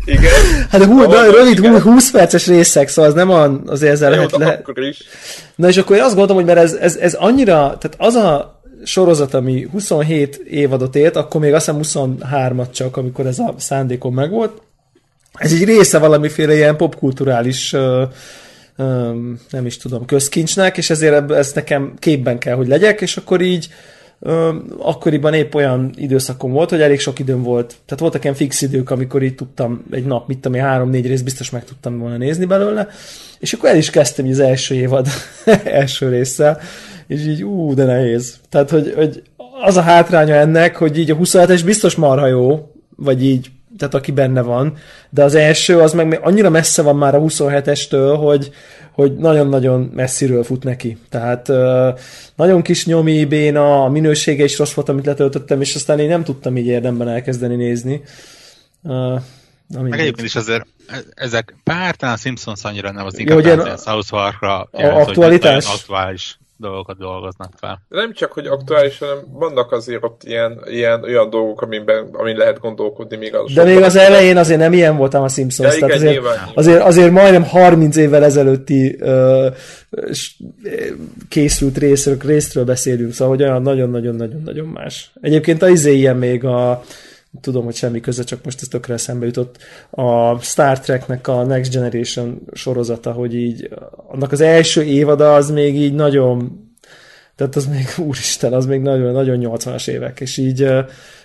Igen. 0.06 0.32
Hát 0.70 0.82
a 0.82 0.86
hú, 0.86 1.06
de 1.06 1.32
rövid, 1.32 1.60
hú, 1.60 1.80
20 1.80 2.12
perces 2.12 2.47
részek, 2.47 2.88
szóval 2.88 3.12
az 3.12 3.16
nem 3.16 3.30
a, 3.30 3.62
azért 3.66 3.91
ezzel 3.91 4.10
lehet, 4.10 4.32
lehet. 4.32 4.68
Na 5.56 5.68
és 5.68 5.78
akkor 5.78 5.95
én 5.95 6.01
azt 6.01 6.16
gondolom, 6.16 6.43
hogy 6.43 6.56
mert 6.56 6.66
ez, 6.66 6.74
ez, 6.74 6.95
ez 6.95 7.14
annyira, 7.14 7.53
tehát 7.53 7.95
az 7.97 8.16
a 8.16 8.59
sorozat, 8.84 9.34
ami 9.34 9.67
27 9.71 10.36
évadot 10.36 10.95
élt, 10.95 11.15
akkor 11.15 11.41
még 11.41 11.53
azt 11.53 11.71
hiszem 11.71 12.17
23-at 12.19 12.71
csak, 12.71 12.97
amikor 12.97 13.25
ez 13.25 13.39
a 13.39 13.53
szándékom 13.57 14.13
megvolt. 14.13 14.61
Ez 15.34 15.53
egy 15.53 15.63
része 15.63 15.97
valamiféle 15.97 16.55
ilyen 16.55 16.77
popkulturális 16.77 17.75
nem 19.49 19.65
is 19.65 19.77
tudom, 19.77 20.05
közkincsnek, 20.05 20.77
és 20.77 20.89
ezért 20.89 21.32
ez 21.32 21.51
nekem 21.53 21.93
képben 21.99 22.38
kell, 22.38 22.55
hogy 22.55 22.67
legyek, 22.67 23.01
és 23.01 23.17
akkor 23.17 23.41
így 23.41 23.69
akkoriban 24.77 25.34
épp 25.34 25.53
olyan 25.53 25.93
időszakom 25.95 26.51
volt, 26.51 26.69
hogy 26.69 26.82
elég 26.82 26.99
sok 26.99 27.19
időm 27.19 27.43
volt. 27.43 27.75
Tehát 27.86 27.99
voltak 27.99 28.23
ilyen 28.23 28.36
fix 28.36 28.61
idők, 28.61 28.89
amikor 28.89 29.23
így 29.23 29.36
tudtam 29.36 29.84
egy 29.91 30.05
nap, 30.05 30.27
mit 30.27 30.39
tudom 30.39 30.57
én, 30.57 30.63
három-négy 30.63 31.07
rész 31.07 31.21
biztos 31.21 31.49
meg 31.49 31.63
tudtam 31.63 31.97
volna 31.97 32.17
nézni 32.17 32.45
belőle, 32.45 32.88
és 33.39 33.53
akkor 33.53 33.69
el 33.69 33.77
is 33.77 33.89
kezdtem 33.89 34.27
az 34.27 34.39
első 34.39 34.75
évad 34.75 35.07
első 35.63 36.09
résszel, 36.09 36.59
és 37.10 37.26
így 37.26 37.43
ú, 37.43 37.74
de 37.74 37.86
nehéz. 37.86 38.39
Tehát, 38.49 38.70
hogy, 38.70 38.93
hogy 38.95 39.24
az 39.64 39.78
a 39.78 39.82
hátránya 39.82 40.36
ennek, 40.36 40.76
hogy 40.76 40.97
így 40.97 41.12
a 41.12 41.18
27-es 41.18 41.62
biztos 41.66 41.95
marha 41.95 42.28
jó, 42.28 42.72
vagy 42.95 43.24
így, 43.24 43.51
tehát 43.78 43.93
aki 43.93 44.12
benne 44.12 44.41
van, 44.41 44.78
de 45.10 45.24
az 45.24 45.36
első 45.36 45.80
az 45.80 45.93
meg 45.93 46.20
annyira 46.24 46.49
messze 46.49 46.82
van 46.82 46.95
már 46.95 47.16
a 47.16 47.20
27-estől, 47.20 48.18
hogy, 48.20 48.51
hogy 48.91 49.16
nagyon-nagyon 49.16 49.91
messziről 49.95 50.43
fut 50.43 50.64
neki. 50.64 50.97
Tehát 51.10 51.47
nagyon 52.36 52.62
kis 52.62 52.86
nyomi, 52.86 53.26
béna, 53.26 53.84
a 53.84 53.89
minősége 53.89 54.43
is 54.43 54.57
rossz 54.57 54.74
volt, 54.74 54.89
amit 54.89 55.05
letöltöttem, 55.05 55.62
és 55.62 55.76
aztán 55.76 55.99
én 55.99 56.07
nem 56.07 56.24
tudtam 56.24 56.57
így 56.57 56.68
érdemben 56.68 57.07
elkezdeni 57.07 57.55
nézni. 57.55 58.01
Na, 58.82 59.22
Meg 59.82 59.99
egyébként 59.99 60.28
is 60.28 60.36
azért 60.36 60.68
e- 60.88 61.03
ezek, 61.14 61.55
bár 61.64 61.95
talán 61.95 62.16
a 62.16 62.18
Simpsons 62.18 62.64
annyira 62.64 62.91
nem 62.91 63.05
az 63.05 63.20
inkább 63.20 63.45
Jó, 63.45 63.76
South 63.76 64.10
Park-ra 64.10 64.70
aktualitás. 64.72 65.66
aktuális 65.66 66.38
dolgokat 66.60 66.97
dolgoznak 66.97 67.53
fel. 67.57 67.82
De 67.89 67.97
nem 67.97 68.14
csak, 68.14 68.32
hogy 68.32 68.47
aktuális, 68.47 68.99
hanem 68.99 69.18
vannak 69.32 69.72
azért 69.72 70.03
ott 70.03 70.22
ilyen, 70.24 70.62
ilyen 70.66 71.03
olyan 71.03 71.30
dolgok, 71.30 71.62
amiben, 71.62 72.10
amin 72.12 72.36
lehet 72.36 72.60
gondolkodni 72.60 73.18
még 73.18 73.36
az. 73.36 73.53
De 73.53 73.64
még 73.64 73.82
az 73.82 73.95
elején 73.95 74.38
azért 74.38 74.60
nem 74.60 74.74
ilyen 74.74 74.97
voltam 74.97 75.24
a 75.24 75.28
Simpsons. 75.28 75.78
Ja, 75.78 75.78
igen, 75.78 75.97
azért, 75.97 76.12
nyilván, 76.12 76.38
azért, 76.53 76.82
azért 76.82 77.12
majdnem 77.12 77.43
30 77.43 77.95
évvel 77.95 78.24
ezelőtti 78.24 78.97
uh, 78.99 79.45
készült 81.30 81.78
részről, 81.78 82.18
részről 82.26 82.66
beszélünk, 82.66 83.14
szóval 83.14 83.36
hogy 83.36 83.43
olyan 83.43 83.62
nagyon-nagyon-nagyon-nagyon 83.62 84.68
más. 84.68 85.12
Egyébként 85.22 85.62
az 85.62 85.70
izé 85.70 85.93
ilyen 85.93 86.18
még 86.18 86.45
a 86.45 86.84
tudom, 87.41 87.63
hogy 87.63 87.75
semmi 87.75 87.99
köze, 87.99 88.23
csak 88.23 88.43
most 88.43 88.61
ez 88.61 88.67
tökre 88.67 88.93
eszembe 88.93 89.25
jutott, 89.25 89.57
a 89.89 90.39
Star 90.39 90.80
Treknek 90.80 91.27
a 91.27 91.43
Next 91.43 91.73
Generation 91.73 92.41
sorozata, 92.53 93.11
hogy 93.11 93.36
így 93.36 93.69
annak 94.07 94.32
az 94.32 94.41
első 94.41 94.84
évada 94.84 95.36
az 95.36 95.49
még 95.51 95.75
így 95.75 95.93
nagyon 95.93 96.67
tehát 97.40 97.56
az 97.56 97.66
még, 97.66 97.94
úristen, 98.08 98.54
az 98.54 98.66
még 98.66 98.82
nagyon, 98.82 99.12
nagyon 99.12 99.40
80-as 99.42 99.88
évek, 99.88 100.20
és 100.20 100.38
így 100.38 100.68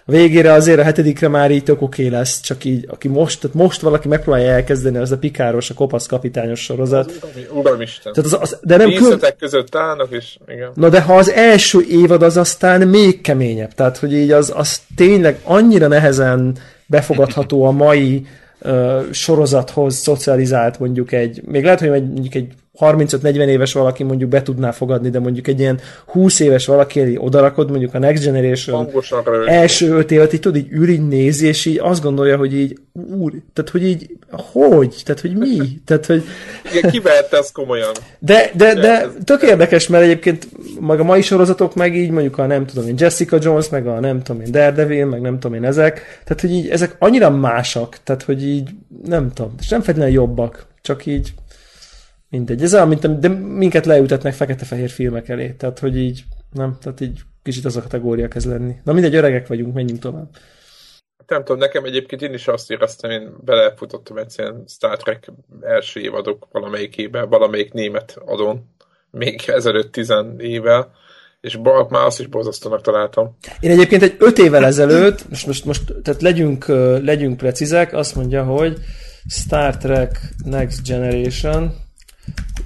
végére 0.04 0.52
azért 0.52 0.78
a 0.78 0.82
hetedikre 0.82 1.28
már 1.28 1.50
így 1.50 1.62
tök 1.62 1.82
oké 1.82 2.06
lesz, 2.06 2.40
csak 2.40 2.64
így, 2.64 2.86
aki 2.88 3.08
most, 3.08 3.40
tehát 3.40 3.56
most 3.56 3.80
valaki 3.80 4.08
megpróbálja 4.08 4.50
elkezdeni, 4.50 4.96
az 4.96 5.12
a 5.12 5.18
pikáros, 5.18 5.70
a 5.70 5.74
kopasz 5.74 6.06
kapitányos 6.06 6.60
sorozat. 6.60 7.12
Uramisten. 7.52 8.12
Tehát 8.12 8.32
az, 8.32 8.38
az, 8.40 8.58
de 8.62 8.76
nem 8.76 8.92
kül... 8.92 9.18
között 9.38 9.74
állnak, 9.74 10.10
és 10.10 10.36
igen. 10.48 10.70
Na 10.74 10.88
de 10.88 11.00
ha 11.00 11.16
az 11.16 11.30
első 11.30 11.80
évad 11.88 12.22
az 12.22 12.36
aztán 12.36 12.88
még 12.88 13.20
keményebb, 13.20 13.72
tehát 13.72 13.96
hogy 13.96 14.12
így 14.12 14.30
az, 14.30 14.52
az 14.56 14.80
tényleg 14.96 15.40
annyira 15.42 15.88
nehezen 15.88 16.56
befogadható 16.86 17.64
a 17.64 17.70
mai 17.70 18.26
uh, 18.60 19.10
sorozathoz 19.10 19.94
szocializált 19.94 20.78
mondjuk 20.78 21.12
egy, 21.12 21.42
még 21.44 21.64
lehet, 21.64 21.80
hogy 21.80 21.88
mondjuk 21.88 22.34
egy 22.34 22.52
35-40 22.78 23.46
éves 23.46 23.72
valaki 23.72 24.02
mondjuk 24.02 24.30
be 24.30 24.42
tudná 24.42 24.70
fogadni, 24.70 25.10
de 25.10 25.18
mondjuk 25.18 25.46
egy 25.46 25.60
ilyen 25.60 25.80
20 26.06 26.40
éves 26.40 26.66
valaki 26.66 27.16
odarakod, 27.16 27.70
mondjuk 27.70 27.94
a 27.94 27.98
Next 27.98 28.24
Generation 28.24 28.90
első 29.46 29.96
5 29.96 30.10
évet, 30.10 30.32
így 30.32 30.40
tudod, 30.40 30.60
így 30.60 30.72
ül, 30.72 30.88
így 30.88 31.08
nézi, 31.08 31.46
és 31.46 31.64
így 31.64 31.78
azt 31.82 32.02
gondolja, 32.02 32.36
hogy 32.36 32.54
így, 32.54 32.78
úr, 32.92 33.32
tehát 33.52 33.70
hogy 33.70 33.86
így, 33.86 34.10
hogy? 34.30 35.02
Tehát, 35.04 35.20
hogy 35.20 35.36
mi? 35.36 35.58
Tehát, 35.84 36.06
hogy... 36.06 36.24
Igen, 36.74 36.90
ki 36.90 37.02
ezt 37.30 37.52
komolyan? 37.52 37.92
De, 38.18 38.50
de, 38.54 38.74
de 38.74 39.08
tök 39.24 39.42
érdekes, 39.42 39.88
mert 39.88 40.04
egyébként 40.04 40.48
meg 40.80 41.00
a 41.00 41.04
mai 41.04 41.22
sorozatok 41.22 41.74
meg 41.74 41.96
így 41.96 42.10
mondjuk 42.10 42.38
a 42.38 42.46
nem 42.46 42.66
tudom 42.66 42.88
én 42.88 42.94
Jessica 42.98 43.38
Jones, 43.40 43.68
meg 43.68 43.86
a 43.86 44.00
nem 44.00 44.22
tudom 44.22 44.42
én 44.42 44.50
Daredevil, 44.50 45.06
meg 45.06 45.20
nem 45.20 45.38
tudom 45.38 45.56
én 45.56 45.64
ezek, 45.64 46.20
tehát 46.24 46.40
hogy 46.40 46.52
így 46.52 46.68
ezek 46.68 46.96
annyira 46.98 47.30
másak, 47.30 47.98
tehát 48.04 48.22
hogy 48.22 48.46
így 48.46 48.70
nem 49.04 49.32
tudom, 49.32 49.54
és 49.60 49.68
nem 49.68 49.80
feltétlenül 49.80 50.14
jobbak, 50.14 50.66
csak 50.82 51.06
így 51.06 51.32
mindegy. 52.34 52.62
Ez 52.62 52.74
olyan, 52.74 52.88
mint, 52.88 53.18
de 53.18 53.28
minket 53.28 53.86
leütetnek 53.86 54.32
fekete-fehér 54.32 54.90
filmek 54.90 55.28
elé, 55.28 55.52
tehát 55.52 55.78
hogy 55.78 55.96
így, 55.96 56.24
nem, 56.52 56.76
tehát 56.80 57.00
így 57.00 57.20
kicsit 57.42 57.64
az 57.64 57.76
a 57.76 57.80
kategória 57.80 58.28
kezd 58.28 58.48
lenni. 58.48 58.74
Na 58.84 58.92
mindegy, 58.92 59.14
öregek 59.14 59.46
vagyunk, 59.46 59.74
menjünk 59.74 60.00
tovább. 60.00 60.28
Nem 61.26 61.44
tudom, 61.44 61.60
nekem 61.60 61.84
egyébként 61.84 62.22
én 62.22 62.32
is 62.32 62.48
azt 62.48 62.70
éreztem, 62.70 63.10
én 63.10 63.34
belefutottam 63.44 64.16
egy 64.18 64.34
ilyen 64.36 64.64
Star 64.68 64.96
Trek 64.96 65.30
első 65.60 66.00
évadok 66.00 66.48
valamelyikébe, 66.52 67.22
valamelyik 67.22 67.72
német 67.72 68.16
adón, 68.24 68.74
még 69.10 69.42
ezelőtt 69.46 69.92
tizen 69.92 70.40
évvel, 70.40 70.92
és 71.40 71.58
már 71.88 72.04
azt 72.04 72.20
is 72.20 72.26
borzasztónak 72.26 72.80
találtam. 72.80 73.36
Én 73.60 73.70
egyébként 73.70 74.02
egy 74.02 74.16
öt 74.18 74.38
évvel 74.38 74.64
ezelőtt, 74.64 75.28
most, 75.28 75.46
most, 75.46 75.64
most 75.64 75.94
tehát 76.02 76.22
legyünk, 76.22 76.66
legyünk 77.02 77.36
precízek, 77.36 77.92
azt 77.92 78.14
mondja, 78.14 78.44
hogy 78.44 78.78
Star 79.28 79.76
Trek 79.76 80.20
Next 80.44 80.86
Generation, 80.86 81.83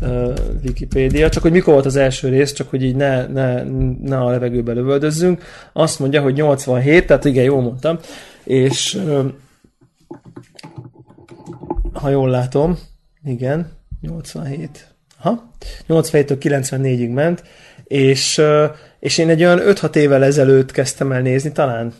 uh, 0.00 0.34
Wikipédia, 0.64 1.28
csak 1.28 1.42
hogy 1.42 1.52
mikor 1.52 1.72
volt 1.72 1.86
az 1.86 1.96
első 1.96 2.28
rész, 2.28 2.52
csak 2.52 2.70
hogy 2.70 2.82
így 2.82 2.96
ne, 2.96 3.26
ne, 3.26 3.62
ne 4.02 4.18
a 4.18 4.30
levegőbe 4.30 4.72
lövöldözzünk. 4.72 5.42
Azt 5.72 5.98
mondja, 5.98 6.22
hogy 6.22 6.34
87, 6.34 7.06
tehát 7.06 7.24
igen, 7.24 7.44
jól 7.44 7.62
mondtam, 7.62 7.98
és 8.44 8.94
uh, 8.94 9.24
ha 11.92 12.08
jól 12.08 12.30
látom, 12.30 12.78
igen, 13.24 13.70
87. 14.00 14.94
Ha? 15.18 15.52
87-től 15.88 16.36
94-ig 16.40 17.12
ment, 17.12 17.42
és, 17.84 18.38
uh, 18.38 18.64
és 19.00 19.18
én 19.18 19.28
egy 19.28 19.44
olyan 19.44 19.60
5-6 19.62 19.94
évvel 19.94 20.24
ezelőtt 20.24 20.70
kezdtem 20.70 21.12
el 21.12 21.20
nézni, 21.20 21.52
talán. 21.52 21.92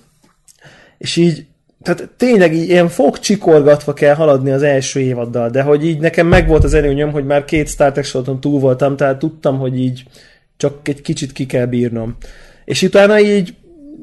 És 0.99 1.17
így 1.17 1.47
tehát 1.83 2.09
tényleg 2.17 2.55
így 2.55 2.69
ilyen 2.69 2.89
fogcsikorgatva 2.89 3.93
kell 3.93 4.15
haladni 4.15 4.51
az 4.51 4.63
első 4.63 5.01
évaddal, 5.01 5.51
de 5.51 5.63
hogy 5.63 5.87
így 5.87 5.99
nekem 5.99 6.27
megvolt 6.27 6.65
az 6.65 6.75
előnyöm, 6.75 7.11
hogy 7.11 7.27
már 7.27 7.45
két 7.45 7.69
Star 7.69 7.93
Trek 7.93 8.05
sorozaton 8.05 8.41
túl 8.41 8.61
voltam, 8.61 8.97
tehát 8.97 9.19
tudtam, 9.19 9.59
hogy 9.59 9.79
így 9.79 10.03
csak 10.57 10.89
egy 10.89 11.03
kicsit 11.03 11.33
ki 11.33 11.47
kell 11.47 11.67
bírnom. 11.67 12.17
És 12.65 12.83
utána 12.83 13.21
így 13.21 13.55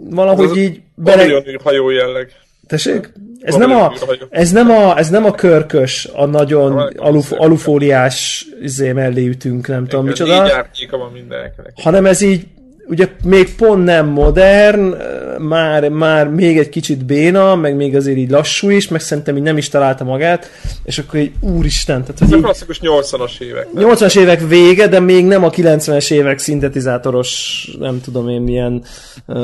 valahogy 0.10 0.50
ez 0.50 0.58
így... 0.58 0.82
Bele... 0.96 1.44
hajó 1.64 1.90
jelleg. 1.90 2.32
Tessék? 2.68 3.12
Ez 3.42 3.56
nem, 3.56 3.72
a, 3.72 3.94
ez, 4.30 4.52
nem 4.52 4.70
a, 4.70 4.98
ez 4.98 5.10
nem 5.10 5.26
a 5.26 5.32
körkös, 5.32 6.10
a 6.14 6.26
nagyon 6.26 6.94
aluf, 6.96 7.32
alufóliás 7.32 8.48
izé 8.62 8.92
mellé 8.92 9.28
ütünk, 9.28 9.68
nem 9.68 9.88
tudom 9.88 10.06
micsoda. 10.06 10.68
Így 10.82 10.90
van 10.90 11.12
mindenkinek. 11.12 11.74
Hanem 11.76 12.06
ez 12.06 12.22
így 12.22 12.48
ugye 12.88 13.10
még 13.24 13.56
pont 13.56 13.84
nem 13.84 14.08
modern, 14.08 14.96
már, 15.38 15.90
már 15.90 16.28
még 16.28 16.58
egy 16.58 16.70
kicsit 16.70 17.06
béna, 17.06 17.56
meg 17.56 17.76
még 17.76 17.96
azért 17.96 18.18
így 18.18 18.30
lassú 18.30 18.70
is, 18.70 18.88
meg 18.88 19.02
szerintem 19.02 19.38
így 19.38 19.44
nem 19.44 19.58
is 19.58 19.70
találta 19.70 20.04
magát, 20.04 20.50
és 20.84 20.98
akkor 20.98 21.20
így 21.20 21.32
úristen. 21.40 22.02
Tehát, 22.02 22.20
hogy 22.20 22.28
Ez 22.28 22.34
így, 22.34 22.44
a 22.44 22.46
klasszikus 22.46 22.80
80-as 22.82 23.42
évek. 23.42 23.68
80-as 23.76 24.18
évek 24.18 24.48
vége, 24.48 24.88
de 24.88 25.00
még 25.00 25.26
nem 25.26 25.44
a 25.44 25.50
90-es 25.50 26.12
évek 26.12 26.40
szintetizátoros, 26.40 27.68
nem 27.80 28.02
tudom 28.02 28.30
én 28.30 28.42
milyen 28.42 28.84
uh, 29.26 29.38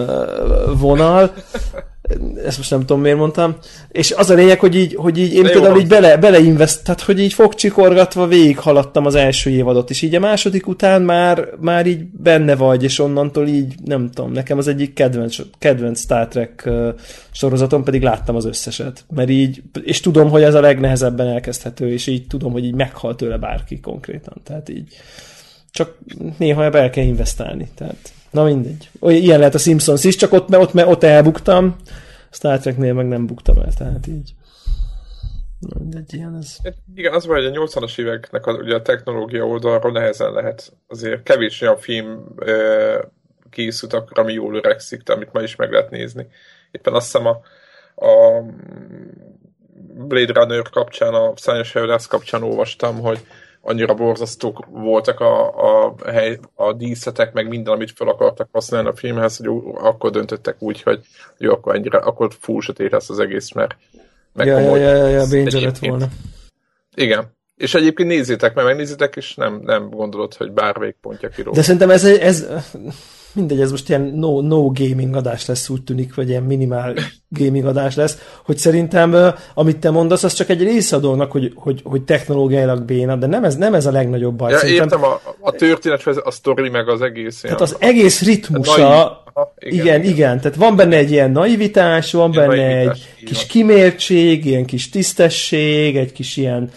vonal 0.79 1.33
ezt 2.45 2.57
most 2.57 2.69
nem 2.69 2.79
tudom 2.79 3.01
miért 3.01 3.17
mondtam, 3.17 3.55
és 3.91 4.11
az 4.11 4.29
a 4.29 4.33
lényeg, 4.33 4.59
hogy 4.59 4.75
így, 4.75 4.95
hogy 4.95 5.17
így 5.17 5.33
én 5.33 5.43
De 5.43 5.49
például 5.49 5.79
így 5.79 5.87
bele, 5.87 6.17
beleinvest, 6.17 6.83
tehát 6.83 7.01
hogy 7.01 7.19
így 7.19 7.33
fogcsikorgatva 7.33 8.27
végig 8.27 8.57
haladtam 8.57 9.05
az 9.05 9.15
első 9.15 9.49
évadot, 9.49 9.89
és 9.89 10.01
így 10.01 10.15
a 10.15 10.19
második 10.19 10.67
után 10.67 11.01
már, 11.01 11.47
már 11.59 11.85
így 11.85 12.03
benne 12.05 12.55
vagy, 12.55 12.83
és 12.83 12.99
onnantól 12.99 13.47
így, 13.47 13.73
nem 13.85 14.09
tudom, 14.11 14.31
nekem 14.31 14.57
az 14.57 14.67
egyik 14.67 14.93
kedvenc, 14.93 15.37
kedvenc 15.59 15.99
Star 15.99 16.27
Trek 16.27 16.69
sorozatom, 17.31 17.83
pedig 17.83 18.01
láttam 18.01 18.35
az 18.35 18.45
összeset, 18.45 19.05
mert 19.15 19.29
így, 19.29 19.61
és 19.83 19.99
tudom, 19.99 20.29
hogy 20.29 20.43
ez 20.43 20.53
a 20.53 20.61
legnehezebben 20.61 21.27
elkezdhető, 21.27 21.91
és 21.91 22.07
így 22.07 22.27
tudom, 22.27 22.51
hogy 22.51 22.65
így 22.65 22.75
meghal 22.75 23.15
tőle 23.15 23.37
bárki 23.37 23.79
konkrétan, 23.79 24.33
tehát 24.43 24.69
így 24.69 24.95
csak 25.71 25.97
néha 26.37 26.63
ebbe 26.63 26.79
el 26.79 26.89
kell 26.89 27.05
investálni, 27.05 27.69
tehát 27.75 28.11
Na 28.31 28.43
mindegy. 28.43 28.89
Olyan, 28.99 29.21
ilyen 29.21 29.39
lehet 29.39 29.55
a 29.55 29.57
Simpsons 29.57 30.03
is, 30.03 30.15
csak 30.15 30.33
ott, 30.33 30.55
ott, 30.57 30.85
ott 30.85 31.03
elbuktam. 31.03 31.75
Star 32.31 32.59
Treknél 32.59 32.93
meg 32.93 33.07
nem 33.07 33.25
buktam 33.25 33.57
el, 33.57 33.73
tehát 33.73 34.07
így. 34.07 34.33
Mindegy, 35.79 36.13
ilyen 36.13 36.35
ez. 36.35 36.57
Igen, 36.95 37.13
az 37.13 37.25
van, 37.25 37.35
hogy 37.35 37.45
a 37.45 37.65
80-as 37.65 37.99
éveknek 37.99 38.45
a, 38.45 38.53
ugye 38.53 38.75
a 38.75 38.81
technológia 38.81 39.47
oldalról 39.47 39.91
nehezen 39.91 40.31
lehet. 40.31 40.73
Azért 40.87 41.23
kevés 41.23 41.61
olyan 41.61 41.77
film 41.77 42.25
e, 42.45 42.53
készült 43.49 43.93
akkor, 43.93 44.19
ami 44.19 44.33
jól 44.33 44.55
öregszik, 44.55 45.09
amit 45.09 45.33
ma 45.33 45.41
is 45.41 45.55
meg 45.55 45.71
lehet 45.71 45.89
nézni. 45.89 46.27
Éppen 46.71 46.93
azt 46.93 47.05
hiszem 47.11 47.27
a, 47.27 47.41
a 48.05 48.43
Blade 50.07 50.33
Runner 50.33 50.69
kapcsán, 50.69 51.13
a 51.13 51.33
Szányos 51.35 51.71
Hajódász 51.71 52.07
kapcsán 52.07 52.43
olvastam, 52.43 52.99
hogy 52.99 53.19
annyira 53.61 53.93
borzasztók 53.93 54.65
voltak 54.69 55.19
a, 55.19 55.47
a, 55.85 55.95
hely, 56.05 56.39
a 56.55 56.73
díszetek, 56.73 57.33
meg 57.33 57.47
minden, 57.47 57.73
amit 57.73 57.91
fel 57.95 58.07
akartak 58.07 58.49
használni 58.51 58.87
a 58.87 58.95
filmhez, 58.95 59.37
hogy 59.37 59.47
akkor 59.75 60.11
döntöttek 60.11 60.55
úgy, 60.59 60.81
hogy 60.81 60.99
jó, 61.37 61.51
akkor 61.51 61.75
ennyire, 61.75 61.97
akkor 61.97 62.31
full 62.39 62.61
sötét 62.61 62.91
lesz 62.91 63.09
az 63.09 63.19
egész, 63.19 63.51
mert 63.51 63.75
meg 64.33 64.47
ja, 64.47 64.55
komoly, 64.55 64.79
ja, 64.79 64.95
ja, 64.95 65.07
ja, 65.07 65.25
ja 65.31 65.59
lett 65.59 65.77
volna. 65.77 66.07
Igen. 66.95 67.35
És 67.55 67.73
egyébként 67.73 68.09
nézzétek 68.09 68.53
meg, 68.53 68.65
megnézzétek, 68.65 69.15
és 69.15 69.35
nem, 69.35 69.61
nem 69.63 69.89
gondolod, 69.89 70.33
hogy 70.33 70.51
bár 70.51 70.79
végpontja 70.79 71.29
kiró. 71.29 71.51
De 71.51 71.61
szerintem 71.61 71.89
ez, 71.89 72.05
ez 72.05 72.47
mindegy, 73.33 73.61
ez 73.61 73.71
most 73.71 73.89
ilyen 73.89 74.01
no, 74.01 74.41
no 74.41 74.71
gaming 74.71 75.15
adás 75.15 75.45
lesz, 75.45 75.69
úgy 75.69 75.83
tűnik, 75.83 76.15
vagy 76.15 76.29
ilyen 76.29 76.43
minimál 76.43 76.93
gaming 77.29 77.65
adás 77.65 77.95
lesz, 77.95 78.17
hogy 78.45 78.57
szerintem, 78.57 79.33
amit 79.53 79.77
te 79.77 79.89
mondasz, 79.89 80.23
az 80.23 80.33
csak 80.33 80.49
egy 80.49 80.63
része 80.63 80.95
a 80.95 80.99
dolognak, 80.99 81.31
hogy, 81.31 81.51
hogy, 81.55 81.81
hogy 81.83 82.01
technológiailag 82.01 82.83
béna, 82.83 83.15
de 83.15 83.27
nem 83.27 83.43
ez, 83.43 83.55
nem 83.55 83.73
ez 83.73 83.85
a 83.85 83.91
legnagyobb 83.91 84.35
baj. 84.35 84.51
Ja, 84.51 84.57
szerintem, 84.57 84.83
értem, 84.83 85.03
a, 85.03 85.21
a 85.39 85.51
történet, 85.51 86.07
a 86.07 86.31
sztori, 86.31 86.69
meg 86.69 86.89
az 86.89 87.01
egész. 87.01 87.41
Tehát 87.41 87.61
az 87.61 87.75
egész 87.79 88.21
ritmusa, 88.21 89.21
Aha, 89.33 89.53
igen, 89.59 89.79
igen, 89.79 90.01
igen, 90.01 90.13
igen, 90.13 90.39
tehát 90.39 90.57
van 90.57 90.75
benne 90.75 90.95
egy 90.95 91.11
ilyen 91.11 91.31
naivitás, 91.31 92.11
van 92.11 92.31
ilyen 92.33 92.47
benne 92.47 92.73
naivitás, 92.73 92.99
egy 93.19 93.25
kis 93.25 93.45
kimértség, 93.45 94.45
ilyen 94.45 94.65
kis 94.65 94.89
tisztesség, 94.89 95.97
egy 95.97 96.11
kis 96.11 96.37
ilyen 96.37 96.71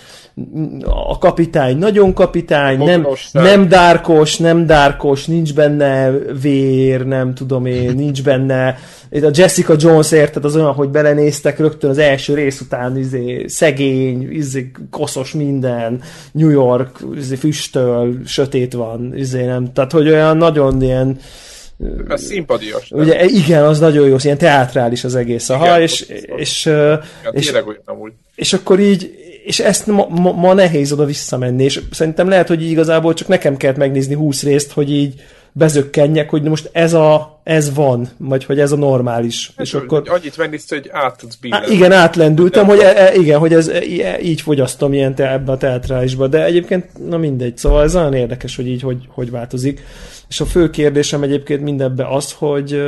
a 0.84 1.18
kapitány 1.18 1.78
nagyon 1.78 2.12
kapitány, 2.12 2.78
nem, 2.78 3.06
nem 3.32 3.68
dárkos, 3.68 4.36
nem 4.36 4.66
dárkos, 4.66 5.26
nincs 5.26 5.54
benne 5.54 6.10
vér, 6.40 7.06
nem 7.06 7.34
tudom 7.34 7.66
én, 7.66 7.94
nincs 7.94 8.22
benne 8.22 8.78
a 9.10 9.30
Jessica 9.32 9.74
Jones 9.78 10.12
érted, 10.12 10.44
az 10.44 10.56
olyan, 10.56 10.72
hogy 10.72 10.88
belenéztek 10.88 11.58
rögtön 11.58 11.90
az 11.90 11.98
első 11.98 12.34
rész 12.34 12.60
után, 12.60 12.98
izé, 12.98 13.44
szegény, 13.46 14.32
izé, 14.32 14.70
koszos 14.90 15.32
minden, 15.32 16.02
New 16.32 16.50
York, 16.50 16.98
izé, 17.16 17.34
füstöl, 17.34 18.20
sötét 18.26 18.72
van, 18.72 19.16
izé, 19.16 19.44
nem, 19.44 19.72
tehát 19.72 19.92
hogy 19.92 20.08
olyan 20.08 20.36
nagyon 20.36 20.82
ilyen 20.82 21.18
ez 22.08 22.22
szimpadias. 22.22 22.90
Ugye, 22.90 23.24
igen, 23.24 23.64
az 23.64 23.78
nagyon 23.78 24.08
jó, 24.08 24.16
ilyen 24.22 24.38
teátrális 24.38 25.04
az 25.04 25.14
egész. 25.14 25.48
Aha, 25.48 25.64
igen, 25.66 25.80
és, 25.80 26.00
és, 26.00 26.22
és, 26.36 26.70
és, 27.32 27.52
és 28.34 28.52
akkor 28.52 28.80
így, 28.80 29.23
és 29.44 29.60
ezt 29.60 29.86
ma, 29.86 30.06
ma, 30.08 30.32
ma 30.32 30.54
nehéz 30.54 30.92
oda 30.92 31.04
visszamenni, 31.04 31.64
és 31.64 31.80
szerintem 31.90 32.28
lehet, 32.28 32.48
hogy 32.48 32.70
igazából 32.70 33.14
csak 33.14 33.28
nekem 33.28 33.56
kellett 33.56 33.76
megnézni 33.76 34.14
20 34.14 34.42
részt, 34.42 34.72
hogy 34.72 34.90
így 34.90 35.14
bezökkenjek, 35.52 36.30
hogy 36.30 36.42
most 36.42 36.70
ez, 36.72 36.94
a, 36.94 37.40
ez 37.42 37.74
van, 37.74 38.08
vagy 38.16 38.44
hogy 38.44 38.60
ez 38.60 38.72
a 38.72 38.76
normális. 38.76 39.52
Hát, 39.56 39.66
és 39.66 39.74
akkor... 39.74 40.02
Annyit 40.06 40.36
megnézsz, 40.36 40.68
hogy 40.68 40.88
át 40.92 41.18
tudsz 41.18 41.36
bírni. 41.36 41.74
Igen, 41.74 41.92
átlendültem, 41.92 42.66
hogy 42.66 42.78
e, 42.78 43.06
e, 43.06 43.14
igen, 43.14 43.38
hogy 43.38 43.52
ez 43.52 43.68
e, 43.68 44.20
így 44.20 44.40
fogyasztom 44.40 44.92
ilyen 44.92 45.14
te, 45.14 45.32
ebbe 45.32 45.52
a 45.52 45.56
teatrálisba, 45.56 46.26
de 46.26 46.44
egyébként, 46.44 47.08
na 47.08 47.16
mindegy, 47.16 47.56
szóval 47.56 47.82
ez 47.82 47.96
olyan 47.96 48.14
érdekes, 48.14 48.56
hogy 48.56 48.66
így 48.66 48.82
hogy, 48.82 49.08
hogy 49.08 49.30
változik. 49.30 49.82
És 50.28 50.40
a 50.40 50.44
fő 50.44 50.70
kérdésem 50.70 51.22
egyébként 51.22 51.62
mindebben 51.62 52.06
az, 52.06 52.32
hogy 52.32 52.82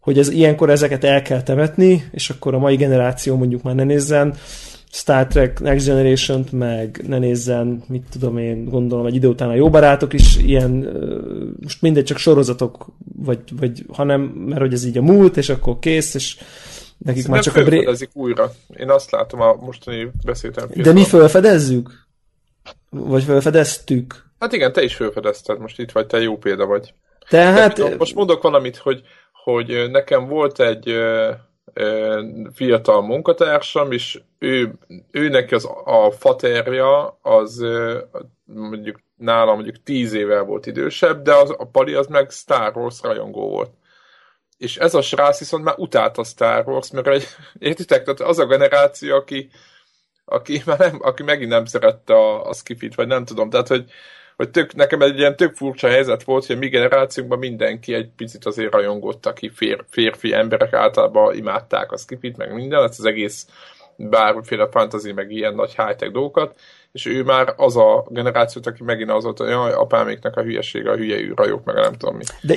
hogy 0.00 0.18
ez 0.18 0.28
ilyenkor 0.28 0.70
ezeket 0.70 1.04
el 1.04 1.22
kell 1.22 1.42
temetni, 1.42 2.04
és 2.12 2.30
akkor 2.30 2.54
a 2.54 2.58
mai 2.58 2.76
generáció 2.76 3.36
mondjuk 3.36 3.62
már 3.62 3.74
ne 3.74 3.84
nézzen, 3.84 4.34
Star 4.92 5.26
Trek 5.26 5.60
Next 5.60 5.86
Generation-t, 5.86 6.52
meg 6.52 7.02
ne 7.06 7.18
nézzen, 7.18 7.82
mit 7.88 8.04
tudom 8.10 8.38
én, 8.38 8.64
gondolom 8.64 9.06
egy 9.06 9.14
idő 9.14 9.28
után 9.28 9.48
a 9.48 9.54
jó 9.54 9.70
barátok 9.70 10.12
is 10.12 10.36
ilyen, 10.36 10.70
most 11.60 11.82
mindegy, 11.82 12.04
csak 12.04 12.18
sorozatok, 12.18 12.86
vagy, 13.16 13.38
vagy 13.58 13.84
hanem, 13.92 14.20
mert 14.20 14.60
hogy 14.60 14.72
ez 14.72 14.84
így 14.84 14.98
a 14.98 15.02
múlt, 15.02 15.36
és 15.36 15.48
akkor 15.48 15.78
kész, 15.78 16.14
és 16.14 16.36
nekik 16.98 17.28
már 17.28 17.42
csak 17.42 17.56
a 17.56 17.64
bré... 17.64 17.88
újra. 18.12 18.52
Én 18.76 18.90
azt 18.90 19.10
látom 19.10 19.40
a 19.40 19.54
mostani 19.54 20.10
beszéltem. 20.24 20.68
De 20.74 20.92
mi 20.92 21.04
felfedezzük? 21.04 21.90
Vagy 22.90 23.22
felfedeztük? 23.22 24.24
Hát 24.38 24.52
igen, 24.52 24.72
te 24.72 24.82
is 24.82 24.94
felfedezted, 24.94 25.58
most 25.58 25.78
itt 25.78 25.92
vagy, 25.92 26.06
te 26.06 26.20
jó 26.20 26.36
példa 26.36 26.66
vagy. 26.66 26.94
Tehát... 27.28 27.98
Most 27.98 28.14
mondok 28.14 28.42
valamit, 28.42 28.76
hogy, 28.76 29.02
hogy 29.44 29.90
nekem 29.90 30.26
volt 30.26 30.60
egy 30.60 30.94
fiatal 32.54 33.02
munkatársam, 33.02 33.92
és 33.92 34.20
ő, 34.38 34.72
ő 35.10 35.28
neki 35.28 35.54
az, 35.54 35.68
a 35.84 36.10
faterja 36.10 37.18
az 37.22 37.64
mondjuk 38.44 39.00
nálam 39.20 39.54
mondjuk 39.54 39.82
tíz 39.82 40.12
évvel 40.12 40.42
volt 40.42 40.66
idősebb, 40.66 41.22
de 41.22 41.34
az, 41.34 41.54
a 41.58 41.64
Pali 41.64 41.94
az 41.94 42.06
meg 42.06 42.30
Star 42.30 42.76
Wars 42.76 43.02
rajongó 43.02 43.48
volt. 43.48 43.70
És 44.58 44.76
ez 44.76 44.94
a 44.94 45.02
srác 45.02 45.38
viszont 45.38 45.64
már 45.64 45.74
utálta 45.78 46.24
Star 46.24 46.68
Wars, 46.68 46.90
mert 46.90 47.06
egy, 47.06 47.26
értitek, 47.58 48.02
tehát 48.02 48.20
az 48.20 48.38
a 48.38 48.46
generáció, 48.46 49.14
aki, 49.16 49.50
aki, 50.24 50.62
már 50.64 50.78
nem, 50.78 50.98
aki 51.02 51.22
megint 51.22 51.50
nem 51.50 51.64
szerette 51.64 52.14
a, 52.14 52.48
a 52.48 52.52
skifit, 52.52 52.94
vagy 52.94 53.06
nem 53.06 53.24
tudom, 53.24 53.50
tehát 53.50 53.68
hogy, 53.68 53.90
hogy 54.40 54.50
tök, 54.50 54.74
nekem 54.74 55.00
egy 55.00 55.18
ilyen 55.18 55.36
tök 55.36 55.54
furcsa 55.54 55.88
helyzet 55.88 56.22
volt, 56.22 56.46
hogy 56.46 56.56
a 56.56 56.58
mi 56.58 56.68
generációnkban 56.68 57.38
mindenki 57.38 57.94
egy 57.94 58.10
picit 58.16 58.46
azért 58.46 58.72
rajongott, 58.72 59.26
aki 59.26 59.50
fér, 59.54 59.84
férfi 59.88 60.32
emberek 60.32 60.72
általában 60.72 61.36
imádták 61.36 61.92
a 61.92 61.96
skifit, 61.96 62.36
meg 62.36 62.54
minden, 62.54 62.82
ez 62.82 62.98
az 62.98 63.04
egész 63.04 63.46
bármiféle 63.96 64.68
fantasy, 64.70 65.12
meg 65.12 65.30
ilyen 65.30 65.54
nagy 65.54 65.74
high-tech 65.76 66.12
dolgokat, 66.12 66.60
és 66.92 67.06
ő 67.06 67.22
már 67.22 67.54
az 67.56 67.76
a 67.76 68.06
generációt, 68.08 68.66
aki 68.66 68.82
megint 68.82 69.10
az 69.10 69.24
volt, 69.24 69.38
hogy 69.38 69.48
jaj, 69.48 69.72
apáméknak 69.72 70.36
a 70.36 70.42
hülyesége, 70.42 70.90
a 70.90 70.96
hülye 70.96 71.16
űrhajók, 71.16 71.64
meg 71.64 71.74
nem 71.74 71.92
tudom 71.92 72.16
mi. 72.16 72.24
De, 72.42 72.54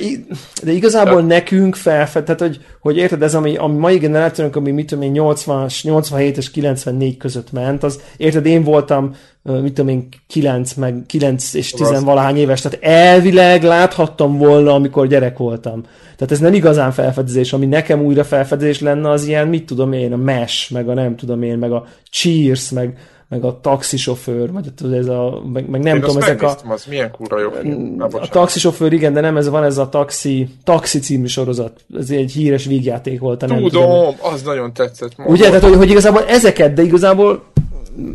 de 0.62 0.72
igazából 0.72 1.20
de... 1.20 1.26
nekünk 1.26 1.74
felfed, 1.74 2.24
tehát 2.24 2.40
hogy, 2.40 2.64
hogy 2.80 2.96
érted, 2.96 3.22
ez 3.22 3.34
ami, 3.34 3.56
ami 3.56 3.78
mai 3.78 3.98
generációnak, 3.98 4.56
ami 4.56 4.70
mit 4.70 4.86
tudom 4.86 5.04
én, 5.04 5.10
80, 5.10 5.68
87 5.82 6.36
és 6.36 6.50
94 6.50 7.16
között 7.16 7.52
ment, 7.52 7.82
az 7.82 8.00
érted, 8.16 8.46
én 8.46 8.62
voltam 8.62 9.14
mit 9.42 9.72
tudom 9.74 9.88
én, 9.88 10.08
9, 10.26 10.74
meg 10.74 11.02
9 11.06 11.54
és 11.54 11.70
10 11.70 12.02
valahány 12.02 12.36
éves, 12.36 12.60
tehát 12.60 12.78
elvileg 12.82 13.62
láthattam 13.62 14.38
volna, 14.38 14.74
amikor 14.74 15.06
gyerek 15.06 15.38
voltam. 15.38 15.82
Tehát 16.16 16.32
ez 16.32 16.38
nem 16.38 16.54
igazán 16.54 16.92
felfedezés, 16.92 17.52
ami 17.52 17.66
nekem 17.66 18.02
újra 18.02 18.24
felfedezés 18.24 18.80
lenne, 18.80 19.10
az 19.10 19.26
ilyen, 19.26 19.48
mit 19.48 19.66
tudom 19.66 19.92
én, 19.92 20.12
a 20.12 20.16
Mesh, 20.16 20.72
meg 20.72 20.88
a 20.88 20.94
nem 20.94 21.16
tudom 21.16 21.42
én, 21.42 21.58
meg 21.58 21.72
a 21.72 21.86
Cheers, 22.10 22.70
meg, 22.70 22.98
meg 23.34 23.44
a 23.44 23.60
taxisofőr, 23.60 24.52
vagy 24.52 24.72
ez 24.92 25.06
a, 25.06 25.42
meg, 25.52 25.68
meg 25.68 25.82
nem 25.82 25.96
Én 25.96 26.00
tudom, 26.02 26.22
ezek 26.22 26.42
a... 26.42 26.56
az 26.68 26.84
milyen 26.84 27.10
kurva 27.10 27.40
jó 27.40 27.50
film. 27.50 27.96
A 27.98 28.28
taxisofőr, 28.28 28.92
igen, 28.92 29.12
de 29.12 29.20
nem, 29.20 29.36
ez 29.36 29.48
van 29.48 29.64
ez 29.64 29.78
a 29.78 29.88
taxi, 29.88 30.48
taxi 30.64 30.98
című 30.98 31.26
sorozat. 31.26 31.84
Ez 31.98 32.10
egy 32.10 32.32
híres 32.32 32.64
vígjáték 32.64 33.20
volt. 33.20 33.38
Tudom, 33.38 33.56
nem 33.56 33.68
tudom. 33.68 34.14
az 34.20 34.42
nagyon 34.42 34.72
tetszett. 34.72 35.12
Ugye, 35.26 35.46
tehát, 35.46 35.62
hogy, 35.62 35.76
hogy 35.76 35.90
igazából 35.90 36.24
ezeket, 36.24 36.72
de 36.72 36.82
igazából 36.82 37.44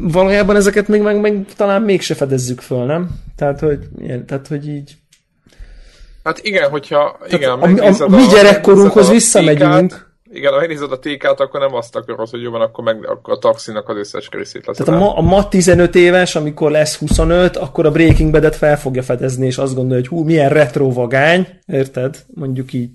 valójában 0.02 0.56
ezeket 0.56 0.88
még 0.88 1.02
meg, 1.02 1.20
meg 1.20 1.46
talán 1.56 1.82
mégse 1.82 2.16
fedezzük 2.16 2.62
föl, 2.62 2.86
nem? 2.86 3.10
Tehát, 3.36 3.60
hogy, 3.60 3.80
ilyen, 3.98 4.26
tehát, 4.26 4.48
hogy 4.48 4.68
így... 4.68 4.98
Hát 6.24 6.40
igen, 6.42 6.70
hogyha 6.70 7.18
igen, 7.30 7.50
a, 7.50 7.62
a, 7.62 7.86
a, 7.86 8.04
a 8.04 8.10
mi 8.10 8.24
gyerekkorunkhoz 8.34 9.10
visszamegyünk, 9.10 10.09
igen, 10.32 10.52
ha 10.52 10.60
megnézed 10.60 10.92
a 10.92 11.00
TK-t, 11.00 11.40
akkor 11.40 11.60
nem 11.60 11.74
azt 11.74 11.96
akarod, 11.96 12.30
hogy 12.30 12.42
jó 12.42 12.52
van, 12.52 12.62
akkor, 12.62 12.84
meg, 12.84 13.08
akkor 13.08 13.34
a 13.34 13.38
taxinak 13.38 13.90
az 13.90 13.98
összes 13.98 14.30
részét 14.32 14.66
lesz. 14.66 14.78
Tehát 14.78 15.02
a 15.02 15.06
ma, 15.06 15.16
a 15.16 15.22
ma 15.22 15.48
15 15.48 15.96
éves, 15.96 16.36
amikor 16.36 16.72
lesz 16.72 16.98
25, 16.98 17.58
akkor 17.58 17.86
a 17.86 17.92
Breaking 17.92 18.32
Bad-et 18.32 18.56
fel 18.56 18.80
fogja 18.80 19.04
fedezni, 19.04 19.46
és 19.46 19.58
azt 19.58 19.76
gondolja, 19.76 19.98
hogy 19.98 20.08
hú, 20.08 20.24
milyen 20.24 20.50
retro 20.50 20.92
vagány, 20.92 21.48
érted? 21.66 22.26
Mondjuk 22.34 22.74
így. 22.74 22.90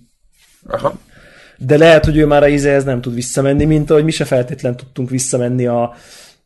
Aha. 0.66 0.94
De 1.58 1.76
lehet, 1.76 2.04
hogy 2.04 2.16
ő 2.16 2.26
már 2.26 2.42
a 2.42 2.48
ízehez 2.48 2.84
nem 2.84 3.00
tud 3.00 3.14
visszamenni, 3.14 3.64
mint 3.64 3.90
ahogy 3.90 4.04
mi 4.04 4.10
se 4.10 4.24
feltétlen 4.24 4.76
tudtunk 4.76 5.10
visszamenni 5.10 5.66
a 5.66 5.94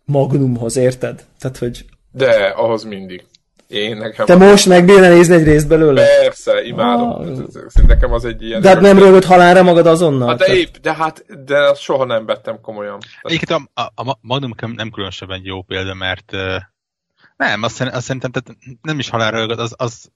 Magnumhoz, 0.04 0.76
érted? 0.76 1.24
Tehát, 1.38 1.58
hogy... 1.58 1.84
De, 2.12 2.52
ahhoz 2.56 2.84
mindig. 2.84 3.24
Én 3.68 3.96
nekem... 3.96 4.26
Te 4.26 4.36
most 4.36 4.66
megbírne 4.66 5.08
nézni 5.08 5.34
egy 5.34 5.44
részt 5.44 5.68
belőle? 5.68 6.06
Persze, 6.20 6.62
imádom. 6.62 7.08
Ah. 7.08 7.86
Nekem 7.86 8.12
az 8.12 8.24
egy 8.24 8.42
ilyen... 8.42 8.60
De 8.60 8.68
hát 8.68 8.80
nem 8.80 8.98
rögött 8.98 9.24
halálra 9.24 9.62
magad 9.62 9.86
azonnal? 9.86 10.28
Hát 10.28 10.38
de 10.38 10.56
épp, 10.56 10.74
de 10.76 10.94
hát 10.94 11.44
de 11.44 11.74
soha 11.74 12.04
nem 12.04 12.26
vettem 12.26 12.60
komolyan. 12.60 12.98
Egyébként 13.22 13.50
a, 13.74 13.82
a, 13.82 14.10
a 14.10 14.18
Magnum 14.20 14.54
nem 14.74 14.90
különösebben 14.90 15.40
jó 15.44 15.62
példa, 15.62 15.94
mert 15.94 16.32
nem, 17.36 17.62
azt, 17.62 17.80
azt 17.80 18.04
szerintem 18.04 18.30
tehát 18.30 18.60
nem 18.82 18.98
is 18.98 19.08
halálra 19.08 19.38
rögött, 19.38 19.58
az, 19.58 19.74
az 19.76 20.10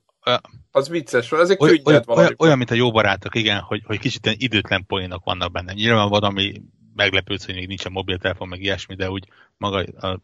az 0.71 0.89
vicces, 0.89 1.33
ez 1.33 1.51
egy 1.51 1.57
oly, 1.61 1.81
olyan, 1.85 2.03
olyan, 2.07 2.35
olyan, 2.39 2.57
mint 2.59 2.71
a 2.71 2.75
jó 2.75 2.91
barátok, 2.91 3.35
igen, 3.35 3.59
hogy, 3.59 3.83
hogy 3.87 3.99
kicsit 3.99 4.25
ilyen 4.25 4.37
időtlen 4.39 4.87
poénok 4.87 5.25
vannak 5.25 5.53
benne. 5.53 5.73
Nyilván 5.73 6.09
van, 6.09 6.23
ami 6.23 6.63
meglepődsz, 6.95 7.45
hogy 7.45 7.55
még 7.55 7.69
nincs 7.69 7.85
a 7.85 7.91
mobiltelefon, 7.91 8.49
meg 8.49 8.63
ilyesmi, 8.63 8.95
de 8.95 9.11
úgy 9.11 9.29
maga 9.57 9.79
a 9.79 10.21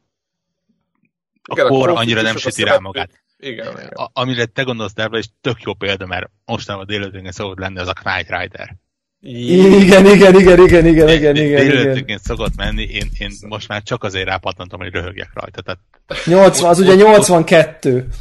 igen, 1.52 1.66
kor 1.66 1.88
annyira 1.88 2.22
nem 2.22 2.36
süti 2.36 2.62
rá 2.62 2.78
magát. 2.78 3.10
Igen, 3.38 3.72
igen. 3.72 3.86
A, 3.86 4.10
amire 4.12 4.44
te 4.44 4.62
gondolsz, 4.62 4.92
Debla, 4.92 5.18
és 5.18 5.26
tök 5.40 5.62
jó 5.62 5.74
példa, 5.74 6.06
mert 6.06 6.30
mostanában 6.44 6.86
délután 6.86 7.32
szokott 7.32 7.58
lenni 7.58 7.78
az 7.78 7.88
a 7.88 7.92
Knight 7.92 8.30
Rider. 8.30 8.76
Igen, 9.20 10.06
igen, 10.06 10.06
igen, 10.06 10.34
igen, 10.34 10.86
igen, 10.86 11.08
igen, 11.08 11.36
igen. 11.36 11.66
Délutánként 11.66 12.20
szokott 12.20 12.56
menni, 12.56 12.82
én, 12.82 13.10
én 13.18 13.30
most 13.48 13.68
már 13.68 13.82
csak 13.82 14.04
azért 14.04 14.26
rápattantam, 14.26 14.80
hogy 14.80 14.92
röhögjek 14.92 15.30
rajta. 15.34 15.62
Tehát 15.62 15.80
80, 16.24 16.70
az 16.70 16.78
ugye 16.78 16.94
82. 16.94 17.96
Ott, 17.96 18.14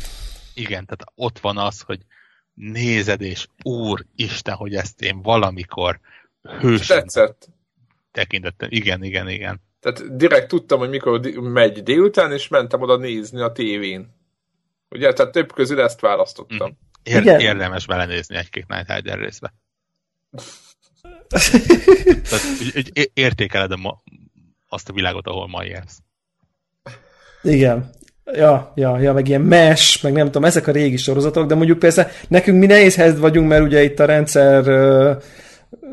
igen, 0.54 0.86
tehát 0.86 1.04
ott 1.16 1.40
van 1.40 1.58
az, 1.58 1.82
hogy 1.82 2.00
nézed, 2.54 3.22
és 3.22 3.48
úr 3.64 4.06
Isten, 4.16 4.56
hogy 4.56 4.74
ezt 4.76 5.02
én 5.02 5.22
valamikor 5.22 6.00
hősen 6.60 7.06
tekintettem. 8.12 8.70
Igen, 8.72 9.04
igen, 9.04 9.30
igen. 9.30 9.62
Tehát 9.92 10.16
direkt 10.18 10.48
tudtam, 10.48 10.80
hogy 10.80 10.90
mikor 10.90 11.20
megy 11.42 11.84
délután, 11.84 12.32
és 12.32 12.48
mentem 12.48 12.82
oda 12.82 12.98
nézni 12.98 13.42
a 13.42 13.52
tévén. 13.52 14.16
Ugye, 14.90 15.14
tehát 15.14 15.32
több 15.32 15.54
közül 15.54 15.82
ezt 15.82 16.00
választottam. 16.00 16.70
Mm. 16.70 16.86
Ér- 17.04 17.22
Igen. 17.22 17.40
Érdemes 17.40 17.86
belenézni 17.86 18.36
egy-két 18.36 18.68
Night 18.68 18.94
Rider 18.94 19.20
részbe. 19.20 19.54
tehát, 22.30 22.46
értékeled 23.14 23.72
a 23.72 23.78
ma, 23.78 24.02
azt 24.68 24.90
a 24.90 24.94
világot, 24.94 25.28
ahol 25.28 25.48
ma 25.48 25.66
élsz. 25.66 26.00
Igen. 27.44 27.90
Ja, 28.34 28.72
ja, 28.76 29.00
ja, 29.00 29.14
meg 29.14 29.28
ilyen 29.28 29.42
mesh, 29.42 30.04
meg 30.04 30.14
nem 30.14 30.26
tudom, 30.26 30.46
ezek 30.46 30.68
a 30.68 30.72
régi 30.72 30.98
sorozatok, 30.98 31.48
de 31.48 31.56
mondjuk 31.56 31.80
persze 31.80 32.12
nekünk 32.28 32.60
mi 32.60 32.66
nehéz 32.66 32.96
helyzet 32.96 33.20
vagyunk, 33.20 33.48
mert 33.48 33.64
ugye 33.64 33.84
itt 33.84 34.00
a 34.00 34.06
rendszer 34.06 34.64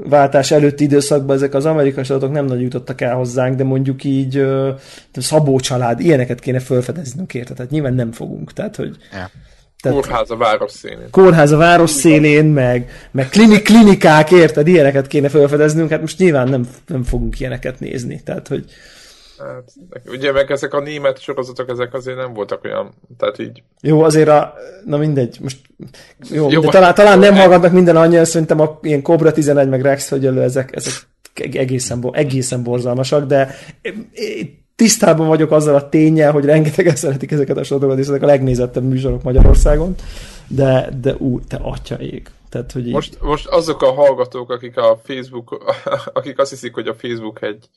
váltás 0.09 0.51
előtti 0.51 0.85
időszakban 0.85 1.37
ezek 1.37 1.55
az 1.55 1.67
amerikai 1.67 2.05
sorozatok 2.05 2.35
nem 2.35 2.45
nagyon 2.45 2.63
jutottak 2.63 3.01
el 3.01 3.15
hozzánk, 3.15 3.57
de 3.57 3.65
mondjuk 3.65 4.05
így 4.05 4.47
Szabó 5.13 5.61
család, 5.61 6.01
ilyeneket 6.01 6.41
kéne 6.41 6.59
felfedeznünk 6.59 7.35
érte, 7.35 7.55
tehát 7.55 7.71
nyilván 7.71 7.95
nem 7.95 8.13
fogunk, 8.13 8.53
tehát 8.53 8.77
hogy... 8.77 8.97
Ja. 9.13 9.31
Tehát, 9.81 9.99
kórház 9.99 10.31
a 10.31 10.37
város 10.37 10.73
szélén. 10.73 11.11
Kórház 11.11 11.53
a 11.53 11.57
város 11.57 11.91
szélén, 11.91 12.45
meg, 12.45 12.91
meg 13.11 13.29
klinik, 13.29 13.63
klinikák, 13.63 14.31
érted? 14.31 14.67
Ilyeneket 14.67 15.07
kéne 15.07 15.29
felfedeznünk, 15.29 15.91
hát 15.91 16.01
most 16.01 16.19
nyilván 16.19 16.49
nem, 16.49 16.69
nem 16.87 17.03
fogunk 17.03 17.41
ilyeneket 17.41 17.81
nézni. 17.81 18.23
Tehát, 18.25 18.49
hogy, 18.49 18.65
Hát, 19.39 19.73
ugye 20.07 20.33
meg 20.33 20.51
ezek 20.51 20.75
a 20.75 20.81
német 20.81 21.21
sorozatok, 21.21 21.69
ezek 21.69 21.95
azért 21.95 22.17
nem 22.17 22.33
voltak 22.33 22.65
olyan, 22.65 22.95
tehát 23.19 23.39
így... 23.39 23.63
Jó, 23.81 24.03
azért 24.03 24.29
a, 24.29 24.55
na 24.85 24.97
mindegy, 24.97 25.39
most 25.41 25.59
jó, 26.31 26.51
jó 26.51 26.61
talán, 26.61 26.95
talán 26.95 27.19
nem 27.19 27.35
hallgatnak 27.35 27.73
minden 27.73 27.97
annyian, 27.97 28.25
szerintem 28.25 28.61
a 28.61 28.79
ilyen 28.83 29.03
Cobra 29.03 29.33
11 29.33 29.69
meg 29.69 29.83
Rex 29.83 30.09
hogy 30.09 30.27
ezek, 30.27 30.77
ezek 30.77 30.93
egészen, 31.35 32.09
egészen 32.13 32.63
borzalmasak, 32.63 33.27
de 33.27 33.55
tisztában 34.77 35.27
vagyok 35.27 35.51
azzal 35.51 35.75
a 35.75 35.89
tényel, 35.89 36.33
hogy 36.33 36.45
rengetegen 36.45 36.97
szeretik 36.97 37.31
ezeket 37.31 37.57
a 37.57 37.65
sorozatokat, 37.65 38.03
és 38.03 38.09
ezek 38.09 38.23
a 38.23 38.27
legnézettebb 38.27 38.85
műsorok 38.85 39.23
Magyarországon, 39.23 39.95
de, 40.49 40.89
de 41.01 41.15
ú, 41.15 41.41
te 41.41 41.57
atya 41.63 41.97
ég. 42.01 42.31
Tehát, 42.49 42.73
hogy 42.73 42.87
így... 42.87 42.93
most, 42.93 43.21
most 43.21 43.47
azok 43.47 43.83
a 43.83 43.93
hallgatók, 43.93 44.51
akik 44.51 44.77
a 44.77 45.01
Facebook, 45.05 45.75
akik 46.13 46.39
azt 46.39 46.51
hiszik, 46.51 46.75
hogy 46.75 46.89
a 46.89 46.95
Facebook 46.95 47.43
egy, 47.43 47.69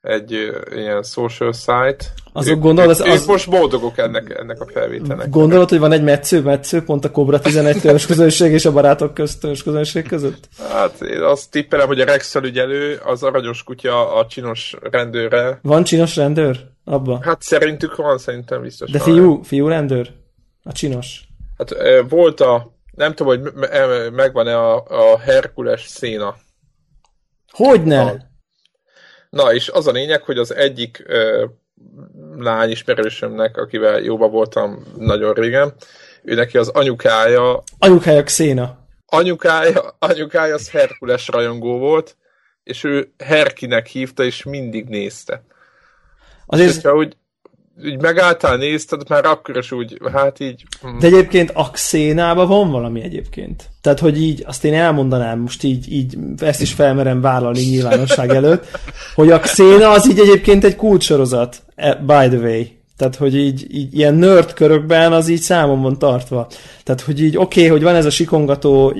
egy 0.00 0.30
ilyen 0.74 1.02
social 1.02 1.52
site. 1.52 2.04
Azok 2.32 2.54
ők, 2.54 2.62
gondolod, 2.62 2.90
az, 2.90 3.00
az... 3.00 3.26
most 3.26 3.50
boldogok 3.50 3.98
ennek, 3.98 4.38
ennek 4.38 4.60
a 4.60 4.66
felvételnek. 4.66 5.30
Gondolod, 5.30 5.68
hogy 5.68 5.78
van 5.78 5.92
egy 5.92 6.02
metsző, 6.02 6.42
metsző, 6.42 6.82
pont 6.82 7.04
a 7.04 7.10
Cobra 7.10 7.40
11 7.40 7.80
törzs 7.80 8.06
közönség 8.06 8.52
és 8.52 8.64
a 8.64 8.72
barátok 8.72 9.14
közt 9.14 9.40
törzs 9.40 9.62
közönség 9.62 10.08
között? 10.08 10.48
Hát 10.72 11.00
én 11.02 11.22
azt 11.22 11.50
tippelem, 11.50 11.86
hogy 11.86 12.00
a 12.00 12.04
Rex 12.04 12.34
ügyelő, 12.34 13.00
az 13.04 13.22
aranyos 13.22 13.62
kutya 13.62 14.14
a 14.14 14.26
csinos 14.26 14.76
rendőrre. 14.90 15.58
Van 15.62 15.84
csinos 15.84 16.16
rendőr 16.16 16.68
abba? 16.84 17.18
Hát 17.22 17.42
szerintük 17.42 17.96
van, 17.96 18.18
szerintem 18.18 18.62
biztos. 18.62 18.90
De 18.90 18.98
fiú, 18.98 19.42
fiú 19.42 19.68
rendőr? 19.68 20.10
A 20.62 20.72
csinos? 20.72 21.28
Hát 21.58 21.74
volt 22.08 22.40
a, 22.40 22.76
nem 22.94 23.14
tudom, 23.14 23.40
hogy 23.40 23.52
megvan-e 24.12 24.56
a, 24.56 24.84
a 24.88 25.18
Herkules 25.18 25.86
széna. 25.86 26.36
Hogyne? 27.50 28.00
A, 28.00 28.29
Na, 29.30 29.52
és 29.52 29.68
az 29.68 29.86
a 29.86 29.90
lényeg, 29.90 30.22
hogy 30.22 30.38
az 30.38 30.54
egyik 30.54 31.02
ö, 31.06 31.44
lány 32.36 32.70
ismerősömnek, 32.70 33.56
akivel 33.56 34.00
jóba 34.00 34.28
voltam 34.28 34.84
nagyon 34.96 35.32
régen, 35.32 35.74
ő 36.22 36.34
neki 36.34 36.58
az 36.58 36.68
anyukája... 36.68 37.62
Anyukája 37.78 38.22
Xéna. 38.22 38.78
Anyukája, 39.06 39.96
anyukája 39.98 40.54
az 40.54 40.70
Herkules 40.70 41.28
rajongó 41.28 41.78
volt, 41.78 42.16
és 42.62 42.84
ő 42.84 43.12
Herkinek 43.18 43.86
hívta, 43.86 44.24
és 44.24 44.42
mindig 44.42 44.88
nézte. 44.88 45.44
Azért... 46.46 46.68
És 46.68 46.74
hogyha 46.74 46.96
úgy 46.96 47.16
úgy 47.84 48.00
megálltál, 48.00 48.56
nézted, 48.56 49.08
már 49.08 49.24
akkor 49.24 49.56
is 49.56 49.72
úgy, 49.72 50.00
hát 50.12 50.40
így... 50.40 50.64
Mm. 50.86 50.98
De 50.98 51.06
egyébként 51.06 51.50
a 51.54 51.70
Xénában 51.70 52.48
van 52.48 52.70
valami 52.70 53.02
egyébként. 53.02 53.68
Tehát, 53.80 53.98
hogy 53.98 54.22
így, 54.22 54.44
azt 54.46 54.64
én 54.64 54.74
elmondanám 54.74 55.38
most 55.38 55.62
így, 55.62 55.92
így 55.92 56.16
ezt 56.38 56.60
is 56.60 56.72
felmerem 56.72 57.20
vállalni 57.20 57.60
nyilvánosság 57.60 58.30
előtt, 58.30 58.66
hogy 59.14 59.30
a 59.30 59.40
Xéna 59.40 59.90
az 59.90 60.08
így 60.08 60.18
egyébként 60.18 60.64
egy 60.64 60.76
kulcsorozat, 60.76 61.62
e, 61.74 61.94
by 61.94 62.36
the 62.36 62.38
way. 62.38 62.64
Tehát, 62.96 63.16
hogy 63.16 63.36
így, 63.36 63.74
így 63.74 63.98
ilyen 63.98 64.14
nerd 64.14 64.52
körökben 64.52 65.12
az 65.12 65.28
így 65.28 65.40
számon 65.40 65.82
van 65.82 65.98
tartva. 65.98 66.46
Tehát, 66.84 67.00
hogy 67.00 67.22
így 67.22 67.36
oké, 67.36 67.60
okay, 67.60 67.70
hogy 67.70 67.82
van 67.82 67.94
ez 67.94 68.04
a 68.04 68.10
sikongató 68.10 68.92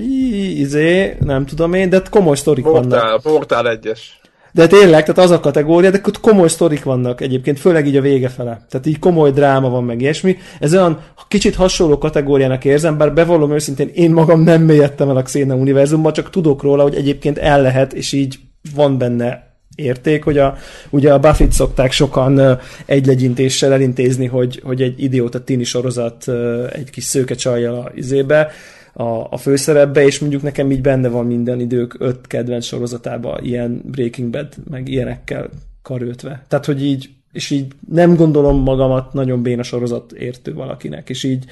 izé, 0.55 1.17
nem 1.19 1.45
tudom 1.45 1.73
én, 1.73 1.89
de 1.89 2.01
komoly 2.09 2.35
sztorik 2.35 2.63
portál, 2.63 3.01
vannak. 3.01 3.21
Portál 3.21 3.69
egyes. 3.69 4.20
De 4.51 4.67
tényleg, 4.67 5.05
tehát 5.05 5.17
az 5.29 5.31
a 5.31 5.39
kategória, 5.39 5.91
de 5.91 6.01
komoly 6.21 6.47
sztorik 6.47 6.83
vannak 6.83 7.21
egyébként, 7.21 7.59
főleg 7.59 7.87
így 7.87 7.95
a 7.95 8.01
vége 8.01 8.29
fele. 8.29 8.65
Tehát 8.69 8.85
így 8.85 8.99
komoly 8.99 9.31
dráma 9.31 9.69
van, 9.69 9.83
meg 9.83 10.01
ilyesmi. 10.01 10.37
Ez 10.59 10.73
olyan 10.73 10.99
kicsit 11.27 11.55
hasonló 11.55 11.97
kategóriának 11.97 12.65
érzem, 12.65 12.97
bár 12.97 13.13
bevallom 13.13 13.53
őszintén, 13.53 13.89
én 13.93 14.11
magam 14.11 14.41
nem 14.41 14.61
mélyedtem 14.61 15.09
el 15.09 15.17
a 15.17 15.21
Xena 15.21 15.55
univerzumban, 15.55 16.13
csak 16.13 16.29
tudok 16.29 16.61
róla, 16.61 16.83
hogy 16.83 16.95
egyébként 16.95 17.37
el 17.37 17.61
lehet, 17.61 17.93
és 17.93 18.11
így 18.11 18.39
van 18.75 18.97
benne 18.97 19.49
érték, 19.75 20.23
hogy 20.23 20.37
a, 20.37 20.57
ugye 20.89 21.13
a 21.13 21.19
Buffy-t 21.19 21.51
szokták 21.51 21.91
sokan 21.91 22.59
egy 22.85 23.05
legyintéssel 23.05 23.73
elintézni, 23.73 24.25
hogy, 24.25 24.61
hogy 24.63 24.81
egy 24.81 25.03
idióta 25.03 25.43
tini 25.43 25.63
sorozat 25.63 26.27
egy 26.73 26.89
kis 26.89 27.03
szőke 27.03 27.35
csajjal 27.35 27.75
a 27.75 27.91
izébe, 27.95 28.51
a, 28.93 29.03
a 29.29 29.37
főszerepbe, 29.37 30.03
és 30.03 30.19
mondjuk 30.19 30.41
nekem 30.41 30.71
így 30.71 30.81
benne 30.81 31.07
van 31.07 31.25
minden 31.25 31.59
idők 31.59 31.95
öt 31.99 32.27
kedvenc 32.27 32.65
sorozatában 32.65 33.43
ilyen 33.43 33.81
Breaking 33.85 34.29
Bad, 34.29 34.47
meg 34.69 34.87
ilyenekkel 34.87 35.49
karöltve. 35.81 36.45
Tehát, 36.47 36.65
hogy 36.65 36.85
így, 36.85 37.09
és 37.31 37.49
így 37.49 37.73
nem 37.89 38.15
gondolom 38.15 38.63
magamat 38.63 39.13
nagyon 39.13 39.41
béna 39.41 39.63
sorozat 39.63 40.11
értő 40.11 40.53
valakinek, 40.53 41.09
és 41.09 41.23
így 41.23 41.45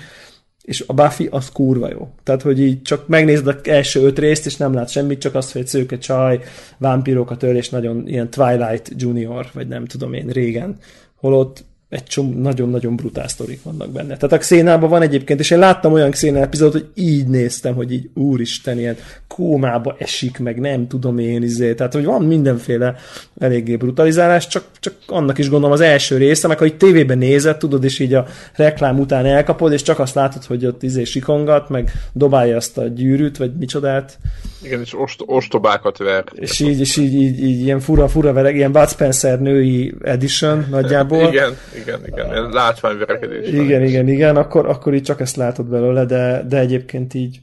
és 0.69 0.83
a 0.87 0.93
Buffy 0.93 1.27
az 1.31 1.51
kurva 1.51 1.89
jó. 1.89 2.09
Tehát, 2.23 2.41
hogy 2.41 2.61
így 2.61 2.81
csak 2.81 3.07
megnézd 3.07 3.47
az 3.47 3.55
első 3.63 4.01
öt 4.01 4.19
részt, 4.19 4.45
és 4.45 4.57
nem 4.57 4.73
lát 4.73 4.89
semmit, 4.89 5.19
csak 5.19 5.35
azt, 5.35 5.51
hogy 5.51 5.61
egy 5.61 5.67
szőke 5.67 5.97
csaj, 5.97 6.39
vámpírokat 6.77 7.43
öl, 7.43 7.55
és 7.55 7.69
nagyon 7.69 8.07
ilyen 8.07 8.29
Twilight 8.29 8.91
Junior, 8.95 9.49
vagy 9.53 9.67
nem 9.67 9.85
tudom 9.85 10.13
én, 10.13 10.27
régen. 10.27 10.77
Holott 11.15 11.63
egy 11.89 12.03
csomó 12.03 12.41
nagyon-nagyon 12.41 12.95
brutál 12.95 13.27
sztorik 13.27 13.63
vannak 13.63 13.91
benne. 13.91 14.17
Tehát 14.17 14.31
a 14.31 14.37
Xénában 14.37 14.89
van 14.89 15.01
egyébként, 15.01 15.39
és 15.39 15.51
én 15.51 15.59
láttam 15.59 15.93
olyan 15.93 16.11
Xéna 16.11 16.39
epizódot, 16.39 16.73
hogy 16.73 16.89
így 16.93 17.27
néztem, 17.27 17.75
hogy 17.75 17.91
így 17.91 18.09
úristen, 18.13 18.79
ilyen 18.79 18.97
kómába 19.27 19.95
esik, 19.99 20.39
meg 20.39 20.59
nem 20.59 20.87
tudom 20.87 21.17
én, 21.17 21.43
izé. 21.43 21.73
Tehát, 21.73 21.93
hogy 21.93 22.05
van 22.05 22.21
mindenféle 22.21 22.95
eléggé 23.39 23.75
brutalizálás, 23.75 24.47
csak, 24.47 24.63
csak 24.79 24.93
annak 25.07 25.37
is 25.37 25.49
gondolom 25.49 25.73
az 25.73 25.81
első 25.81 26.17
része, 26.17 26.47
meg 26.47 26.57
ha 26.57 26.65
így 26.65 26.77
tévében 26.77 27.17
nézed, 27.17 27.57
tudod, 27.57 27.83
és 27.83 27.99
így 27.99 28.13
a 28.13 28.25
reklám 28.55 28.99
után 28.99 29.25
elkapod, 29.25 29.71
és 29.71 29.81
csak 29.81 29.99
azt 29.99 30.15
látod, 30.15 30.45
hogy 30.45 30.65
ott 30.65 30.83
izé 30.83 31.03
sikongat, 31.03 31.69
meg 31.69 31.91
dobálja 32.13 32.55
azt 32.55 32.77
a 32.77 32.87
gyűrűt, 32.87 33.37
vagy 33.37 33.51
micsodát. 33.53 34.17
Igen, 34.61 34.79
és 34.79 34.93
ost- 34.99 35.23
ostobákat 35.25 35.97
ver. 35.97 36.23
És 36.33 36.59
így, 36.59 36.79
és 36.79 36.97
így, 36.97 37.13
így, 37.13 37.43
így, 37.43 37.61
ilyen 37.61 37.79
fura, 37.79 38.07
fura 38.07 38.33
vereg, 38.33 38.55
ilyen 38.55 38.71
Bud 38.71 38.89
Spencer 38.89 39.39
női 39.41 39.95
edition 40.01 40.65
nagyjából. 40.69 41.27
igen, 41.27 41.57
igen, 41.81 41.99
igen, 42.05 42.49
látványverekedés. 42.49 43.47
Igen, 43.47 43.83
igen, 43.83 44.07
igen, 44.07 44.35
akkor, 44.35 44.67
akkor 44.67 44.93
így 44.93 45.03
csak 45.03 45.19
ezt 45.19 45.35
látod 45.35 45.65
belőle, 45.65 46.05
de, 46.05 46.43
de 46.47 46.57
egyébként 46.57 47.13
így 47.13 47.39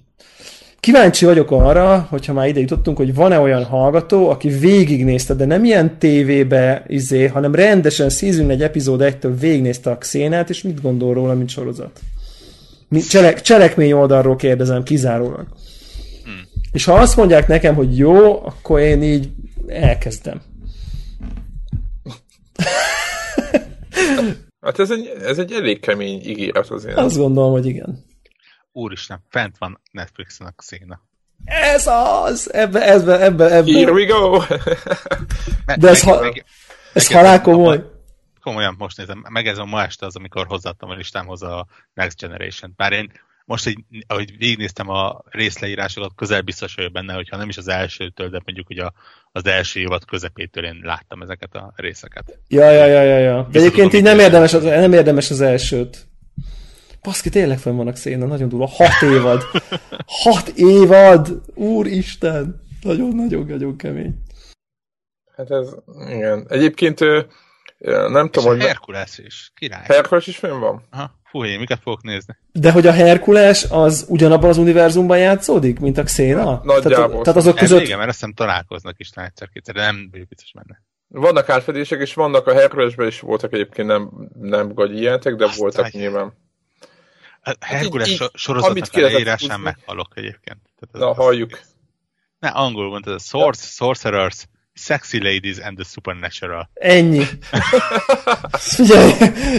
Kíváncsi 0.87 1.24
vagyok 1.24 1.51
arra, 1.51 2.07
hogyha 2.11 2.32
már 2.32 2.49
ide 2.49 2.61
jutottunk, 2.61 2.97
hogy 2.97 3.14
van-e 3.14 3.39
olyan 3.39 3.64
hallgató, 3.64 4.28
aki 4.28 4.49
végignézte, 4.49 5.34
de 5.34 5.45
nem 5.45 5.64
ilyen 5.64 5.99
tévébe 5.99 6.84
izé, 6.87 7.26
hanem 7.26 7.55
rendesen 7.55 8.09
season 8.09 8.51
egy 8.51 8.62
epizód 8.62 9.01
egytől 9.01 9.37
végignézte 9.37 9.91
a 9.91 9.99
Xénát, 9.99 10.51
és 10.51 10.62
mit 10.62 10.82
gondol 10.82 11.14
róla, 11.14 11.34
mint 11.34 11.49
sorozat? 11.49 12.01
Cselek, 13.09 13.41
cselekmény 13.41 13.93
oldalról 13.93 14.37
kérdezem 14.37 14.82
kizárólag. 14.82 15.47
Hmm. 16.24 16.43
És 16.72 16.84
ha 16.84 16.93
azt 16.93 17.16
mondják 17.16 17.49
nekem, 17.49 17.74
hogy 17.74 17.99
jó, 17.99 18.45
akkor 18.45 18.80
én 18.80 19.03
így 19.03 19.28
elkezdem. 19.66 20.41
Hát 24.61 24.78
ez 24.78 24.90
egy, 24.90 25.07
ez 25.07 25.38
egy 25.38 25.53
elég 25.53 25.80
kemény 25.80 26.20
ígéret 26.20 26.70
azért. 26.70 26.97
Azt 26.97 27.16
gondolom, 27.16 27.51
hogy 27.51 27.66
igen. 27.66 28.05
Úristen, 28.72 29.22
fent 29.28 29.59
van 29.59 29.80
Netflixen 29.90 30.47
a 30.47 30.62
széna. 30.62 31.01
Ez 31.44 31.86
az! 31.86 32.53
Ebbe, 32.53 32.92
ebbe, 32.92 33.20
ebbe, 33.20 33.55
ebbe. 33.55 33.72
Here 33.72 33.92
we 33.92 34.05
go! 34.05 34.38
De 35.76 35.88
ez, 35.88 36.03
ha, 36.03 36.20
meg, 36.20 36.44
ez 36.92 37.12
halál 37.12 37.40
komoly. 37.40 37.84
Komolyan 38.42 38.74
most 38.78 38.97
nézem, 38.97 39.24
meg 39.28 39.47
ez 39.47 39.59
a 39.59 39.64
ma 39.64 39.82
este 39.82 40.07
az, 40.07 40.16
amikor 40.16 40.47
hozzáadtam 40.47 40.90
a 40.90 40.94
listámhoz 40.94 41.42
a 41.42 41.66
Next 41.94 42.20
Generation. 42.20 42.72
Bár 42.76 42.92
én 42.92 43.12
most, 43.44 43.66
így, 43.66 43.84
ahogy 44.07 44.36
végignéztem 44.38 44.88
a 44.88 45.22
részleírásokat, 45.24 46.14
közel 46.16 46.40
biztos 46.40 46.74
vagyok 46.74 46.92
benne, 46.92 47.14
hogyha 47.14 47.36
nem 47.36 47.49
is 47.49 47.57
az 47.57 47.68
elsőtől, 47.68 48.28
de 48.28 48.40
mondjuk 48.44 48.66
hogy 48.66 48.78
a, 48.78 48.92
az 49.37 49.47
első 49.47 49.80
évad 49.80 50.05
közepétől 50.05 50.64
én 50.64 50.80
láttam 50.82 51.22
ezeket 51.22 51.55
a 51.55 51.72
részeket. 51.76 52.39
Ja, 52.49 52.70
ja, 52.70 52.87
ja, 52.87 53.03
ja. 53.03 53.18
ja. 53.18 53.49
De 53.51 53.59
egyébként 53.59 53.93
így 53.93 54.03
nem 54.03 54.18
érdemes, 54.18 54.55
az, 54.55 54.62
nem 54.62 54.93
érdemes 54.93 55.30
az 55.30 55.41
elsőt. 55.41 56.07
Baszki, 57.03 57.28
tényleg 57.28 57.59
fenn 57.59 57.76
vannak 57.76 57.97
széna, 57.97 58.26
nagyon 58.26 58.49
durva. 58.49 58.66
Hat 58.66 59.03
évad. 59.03 59.43
Hat 60.07 60.49
évad! 60.49 61.43
Úristen! 61.55 62.61
Nagyon-nagyon-nagyon 62.82 63.76
kemény. 63.76 64.22
Hát 65.37 65.51
ez, 65.51 65.74
igen. 66.09 66.47
Egyébként 66.49 67.01
nem 68.09 68.28
tudom, 68.30 68.49
hogy... 68.49 68.62
Herkules 68.62 69.18
is, 69.18 69.53
király. 69.55 69.84
Herkules 69.87 70.26
is 70.26 70.37
fenn 70.37 70.61
van? 70.61 70.82
Aha. 70.91 71.11
Fú, 71.37 71.45
én 71.45 71.59
miket 71.59 71.80
fogok 71.82 72.03
nézni? 72.03 72.37
De 72.53 72.72
hogy 72.72 72.87
a 72.87 72.93
Herkules 72.93 73.64
az 73.70 74.07
ugyanabban 74.09 74.49
az 74.49 74.57
univerzumban 74.57 75.18
játszódik, 75.18 75.78
mint 75.78 75.99
a 75.99 76.03
Xena? 76.03 76.61
Nagyjából. 76.64 76.82
Tehát, 77.09 77.22
tehát 77.22 77.39
azok 77.39 77.57
között... 77.57 77.80
igen, 77.80 77.97
mert 77.97 78.09
azt 78.09 78.18
hiszem 78.18 78.34
találkoznak 78.34 78.95
is 78.99 79.11
egyszer-kétszer, 79.14 79.74
de 79.74 79.80
nem 79.80 80.09
vagyok 80.11 80.28
biztos 80.28 80.53
benne. 80.53 80.82
Vannak 81.09 81.49
átfedések, 81.49 82.01
és 82.01 82.14
vannak 82.14 82.47
a 82.47 82.53
Herkulesben 82.55 83.07
is 83.07 83.20
voltak 83.20 83.53
egyébként 83.53 83.89
nem, 83.89 84.11
nem 84.41 84.72
gagyi 84.74 84.99
ilyenek, 84.99 85.22
de 85.22 85.45
Aztán 85.45 85.59
voltak 85.59 85.87
egy- 85.87 85.95
nyilván. 85.95 86.32
A 87.43 87.55
Herkules 87.61 88.09
így- 88.09 88.16
so- 88.16 88.28
amit 88.28 88.39
sorozatnak 88.39 88.89
a 88.93 89.01
leírásán 89.01 89.61
meghalok 89.61 90.09
egyébként. 90.14 90.59
Tehát 90.78 90.95
ez- 90.95 91.01
Na, 91.01 91.09
az- 91.11 91.16
halljuk. 91.16 91.61
Ne, 92.39 92.49
angolul 92.49 92.91
mondta, 92.91 93.11
ez 93.11 93.16
a 93.16 93.24
Swords, 93.24 93.74
Sorcerers, 93.74 94.47
Sexy 94.79 95.18
Ladies 95.18 95.59
and 95.59 95.77
the 95.77 95.85
Supernatural. 95.85 96.68
Ennyi. 96.74 97.24
Figyelj, 98.59 99.12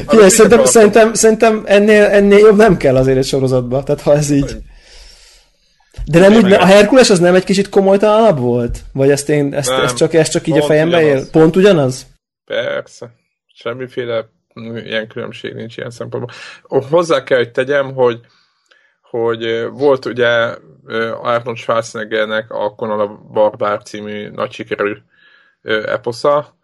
figyelj 0.07 0.29
szerintem, 0.29 0.65
szerintem, 0.65 1.13
szerintem 1.13 1.63
ennél, 1.65 2.03
ennél 2.03 2.37
jobb 2.37 2.57
nem 2.57 2.77
kell 2.77 2.95
azért 2.95 3.17
egy 3.17 3.25
sorozatba, 3.25 3.83
tehát 3.83 4.01
ha 4.01 4.15
ez 4.15 4.29
így. 4.29 4.57
De 6.05 6.19
nem 6.19 6.33
úgy, 6.33 6.51
a 6.51 6.65
Herkules 6.65 7.09
az 7.09 7.19
nem 7.19 7.35
egy 7.35 7.43
kicsit 7.43 7.69
komolytalanabb 7.69 8.39
volt? 8.39 8.79
Vagy 8.93 9.09
ezt 9.09 9.29
én, 9.29 9.53
ezt, 9.53 9.69
Nem. 9.69 9.81
ezt, 9.81 9.95
csak, 9.95 10.13
ezt 10.13 10.31
csak 10.31 10.47
így 10.47 10.57
a 10.57 10.63
fejembe 10.63 11.01
él? 11.01 11.05
ugyanaz. 11.05 11.29
Pont 11.29 11.55
ugyanaz? 11.55 12.05
Persze. 12.45 13.11
Semmiféle 13.53 14.25
mm, 14.59 14.75
ilyen 14.75 15.07
különbség 15.07 15.53
nincs 15.53 15.77
ilyen 15.77 15.89
szempontból. 15.89 16.35
Hozzá 16.89 17.23
kell, 17.23 17.37
hogy 17.37 17.51
tegyem, 17.51 17.93
hogy, 17.93 18.19
hogy 19.09 19.67
volt 19.71 20.05
ugye 20.05 20.55
Arnold 21.21 21.57
Schwarzeneggernek 21.57 22.51
a 22.51 22.75
Conan 22.75 22.99
a 22.99 23.07
Barbár 23.31 23.81
című 23.83 24.29
nagy 24.29 24.51
sikerű 24.51 24.93
eposza, 25.85 26.57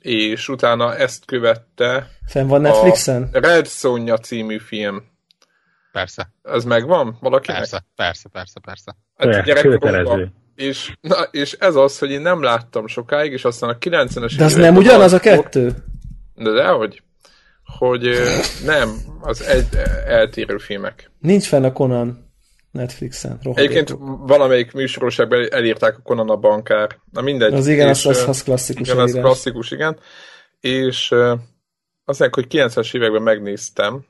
és 0.00 0.48
utána 0.48 0.96
ezt 0.96 1.24
követte 1.24 2.10
Fenn 2.26 2.46
van 2.46 2.60
Netflixen? 2.60 3.28
a 3.32 3.38
Red 3.38 3.66
Sonja 3.66 4.18
című 4.18 4.58
film. 4.58 5.02
Persze, 5.92 6.32
Ez 6.42 6.64
megvan 6.64 7.16
valakinek? 7.20 7.58
persze, 7.58 7.84
persze, 7.96 8.28
persze, 8.28 8.60
persze. 8.60 8.96
Hát 9.16 9.44
gyerekkoromban. 9.44 10.34
És, 10.54 10.92
na, 11.00 11.22
és 11.30 11.52
ez 11.52 11.74
az, 11.74 11.98
hogy 11.98 12.10
én 12.10 12.20
nem 12.20 12.42
láttam 12.42 12.86
sokáig, 12.86 13.32
és 13.32 13.44
aztán 13.44 13.70
a 13.70 13.78
90-es 13.78 14.34
De 14.36 14.44
az 14.44 14.54
nem 14.54 14.76
ugyanaz 14.76 15.12
a 15.12 15.20
kettő? 15.20 15.74
De 16.34 16.50
dehogy. 16.50 17.02
Hogy 17.78 18.08
nem, 18.64 18.94
az 19.20 19.42
egy 19.42 19.66
eltérő 20.06 20.58
filmek. 20.58 21.10
Nincs 21.18 21.46
fenn 21.46 21.64
a 21.64 21.72
Conan 21.72 22.28
Netflixen. 22.70 23.38
rohadékok. 23.42 23.58
Egyébként 23.76 23.98
valamelyik 24.26 24.72
műsorosságban 24.72 25.46
elírták 25.50 25.96
a 25.96 26.00
Conan 26.02 26.30
a 26.30 26.36
bankár. 26.36 26.98
Na 27.12 27.20
mindegy. 27.20 27.52
Az 27.54 27.66
igen, 27.66 27.88
az, 27.88 27.98
És, 27.98 28.06
az, 28.06 28.24
az 28.28 28.42
klasszikus 28.42 28.88
Igen, 28.88 29.00
az 29.00 29.10
elírás. 29.10 29.24
klasszikus, 29.24 29.70
igen. 29.70 29.98
És 30.60 31.10
ö, 31.10 31.34
azt 32.04 32.18
mondják, 32.18 32.34
hogy 32.34 32.46
90-es 32.50 32.94
években 32.96 33.22
megnéztem, 33.22 34.04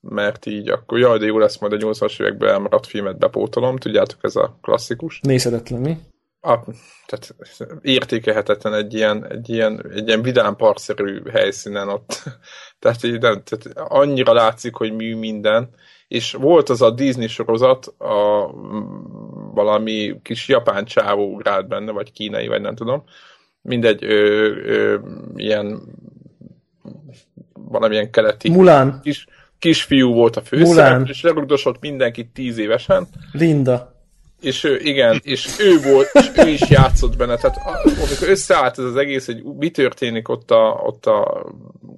mert 0.00 0.46
így 0.46 0.68
akkor 0.68 0.98
jaj, 0.98 1.18
de 1.18 1.26
jó 1.26 1.38
lesz 1.38 1.58
majd 1.58 1.72
a 1.72 1.76
80-as 1.76 2.20
években 2.20 2.48
elmaradt 2.48 2.86
filmet 2.86 3.18
bepótolom, 3.18 3.76
tudjátok, 3.76 4.18
ez 4.22 4.36
a 4.36 4.58
klasszikus. 4.62 5.20
Nézhetetlen, 5.22 5.80
mi? 5.80 5.96
A, 6.40 6.58
tehát 7.06 7.34
értékelhetetlen 7.82 8.74
egy 8.74 8.94
ilyen, 8.94 9.26
egy 9.30 9.48
ilyen, 9.48 9.84
egy 9.94 10.06
ilyen 10.06 10.22
vidám 10.22 10.56
parkszerű 10.56 11.22
helyszínen 11.30 11.88
ott. 11.88 12.22
Tehát, 12.80 13.04
így 13.04 13.20
nem, 13.20 13.42
tehát 13.42 13.90
annyira 13.90 14.32
látszik, 14.32 14.74
hogy 14.74 14.92
mű 14.92 15.16
minden. 15.16 15.70
És 16.08 16.32
volt 16.32 16.68
az 16.68 16.82
a 16.82 16.90
Disney 16.90 17.26
sorozat, 17.26 17.86
a 17.86 18.50
valami 19.54 20.20
kis 20.22 20.48
japán 20.48 20.84
csávó 20.84 21.32
ugrált 21.32 21.68
benne, 21.68 21.92
vagy 21.92 22.12
kínai, 22.12 22.46
vagy 22.46 22.60
nem 22.60 22.74
tudom. 22.74 23.04
Mindegy, 23.62 24.04
ö, 24.04 24.46
ö, 24.64 24.98
ilyen 25.36 25.80
valamilyen 27.52 28.10
keleti 28.10 28.50
Mulan, 28.50 29.00
kis, 29.02 29.26
kisfiú 29.58 30.12
volt 30.12 30.36
a 30.36 30.40
főszereplő, 30.40 31.10
és 31.10 31.22
lerugdosott 31.22 31.80
mindenkit 31.80 32.28
tíz 32.32 32.58
évesen, 32.58 33.06
Linda. 33.32 33.97
És 34.40 34.64
ő, 34.64 34.78
igen, 34.82 35.20
és 35.24 35.48
ő 35.60 35.80
volt, 35.92 36.10
és 36.12 36.30
ő 36.44 36.48
is 36.48 36.70
játszott 36.70 37.16
benne, 37.16 37.36
tehát 37.36 37.56
amikor 37.84 38.28
összeállt 38.28 38.78
ez 38.78 38.84
az 38.84 38.96
egész, 38.96 39.26
hogy 39.26 39.42
mi 39.58 39.70
történik 39.70 40.28
ott 40.28 40.50
a, 40.50 40.80
ott 40.84 41.06
a 41.06 41.46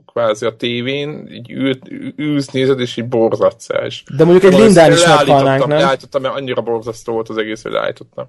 kvázi 0.06 0.46
a 0.46 0.56
tévén, 0.56 1.28
így 1.32 1.50
ült, 1.50 1.90
ülsz, 2.16 2.48
nézed, 2.48 2.80
és 2.80 2.96
így 2.96 3.08
borzadsz 3.08 3.70
el. 3.70 3.86
És 3.86 4.02
De 4.16 4.24
mondjuk 4.24 4.52
egy 4.52 4.58
Lindán 4.58 4.92
is 4.92 5.06
meghalnánk, 5.06 5.66
nem? 5.66 5.78
Leállítottam, 5.78 6.22
mert 6.22 6.34
annyira 6.34 6.62
borzasztó 6.62 7.12
volt 7.12 7.28
az 7.28 7.36
egész, 7.36 7.62
hogy 7.62 7.72
leállítottam. 7.72 8.28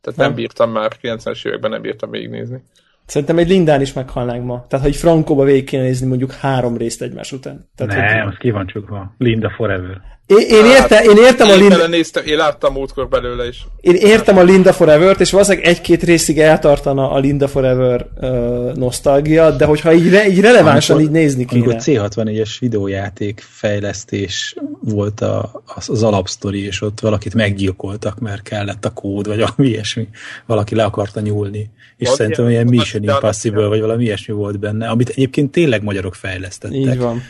Tehát 0.00 0.18
nem, 0.18 0.26
Nem. 0.26 0.34
bírtam 0.34 0.70
már, 0.70 0.92
90-es 1.02 1.46
években 1.46 1.70
nem 1.70 1.82
bírtam 1.82 2.10
végignézni. 2.10 2.62
Szerintem 3.06 3.38
egy 3.38 3.48
Lindán 3.48 3.80
is 3.80 3.92
meghalnánk 3.92 4.44
ma. 4.44 4.64
Tehát, 4.68 4.84
hogy 4.84 4.96
Frankóba 4.96 5.44
végig 5.44 5.64
kéne 5.64 5.82
nézni 5.82 6.06
mondjuk 6.06 6.32
három 6.32 6.76
részt 6.76 7.02
egymás 7.02 7.32
után. 7.32 7.68
Tehát, 7.76 7.96
Nem, 7.96 8.22
hogy... 8.22 8.32
az 8.32 8.38
ki 8.38 8.50
van 8.50 8.66
csukva. 8.66 9.14
Linda 9.18 9.50
Forever. 9.50 10.00
Én, 10.26 10.38
én, 10.38 10.64
érte, 10.64 11.02
én 11.02 11.16
értem 11.16 11.46
a 11.46 11.50
Hát, 11.50 11.56
Én 11.56 11.60
Linda, 11.60 11.76
belenéztem, 11.76 12.24
én 12.26 12.36
láttam 12.36 12.72
múltkor 12.72 13.08
belőle 13.08 13.46
is. 13.48 13.66
én 13.80 13.94
értem 13.94 14.38
a 14.38 14.42
Linda 14.42 14.72
Forever-t, 14.72 15.20
és 15.20 15.30
valószínűleg 15.30 15.66
egy-két 15.66 16.02
részig 16.02 16.38
eltartana 16.38 17.10
a 17.10 17.18
Linda 17.18 17.48
Forever 17.48 18.06
uh, 18.20 18.72
nosztalgia, 18.74 19.50
de 19.50 19.64
hogyha 19.64 19.92
így, 19.92 20.10
re, 20.10 20.28
így 20.28 20.40
relevánsan 20.40 21.00
így 21.00 21.10
nézni 21.10 21.44
kéne. 21.44 21.64
Amikor 21.64 21.82
C64-es 21.84 22.56
videójáték 22.60 23.44
fejlesztés 23.50 24.56
volt 24.80 25.20
a, 25.20 25.62
az, 25.74 25.88
az 25.88 26.02
alapsztori, 26.02 26.64
és 26.64 26.82
ott 26.82 27.00
valakit 27.00 27.34
meggyilkoltak, 27.34 28.18
mert 28.18 28.42
kellett 28.42 28.84
a 28.84 28.90
kód, 28.90 29.26
vagy 29.26 29.38
valami 29.38 29.68
ilyesmi. 29.68 30.08
Valaki 30.46 30.74
le 30.74 30.84
akarta 30.84 31.20
nyúlni. 31.20 31.70
És 31.96 32.06
Van 32.06 32.16
szerintem 32.16 32.48
ilyen? 32.48 32.64
Van 32.66 32.74
Mission 32.74 33.02
ilyen? 33.02 33.14
Impossible, 33.14 33.66
vagy 33.66 33.80
valami 33.80 34.04
ilyesmi 34.04 34.34
volt 34.34 34.58
benne, 34.58 34.88
amit 34.88 35.08
egyébként 35.08 35.50
tényleg 35.50 35.82
magyarok 35.82 36.14
fejlesztettek. 36.14 36.78
Így 36.78 36.98
van. 36.98 37.22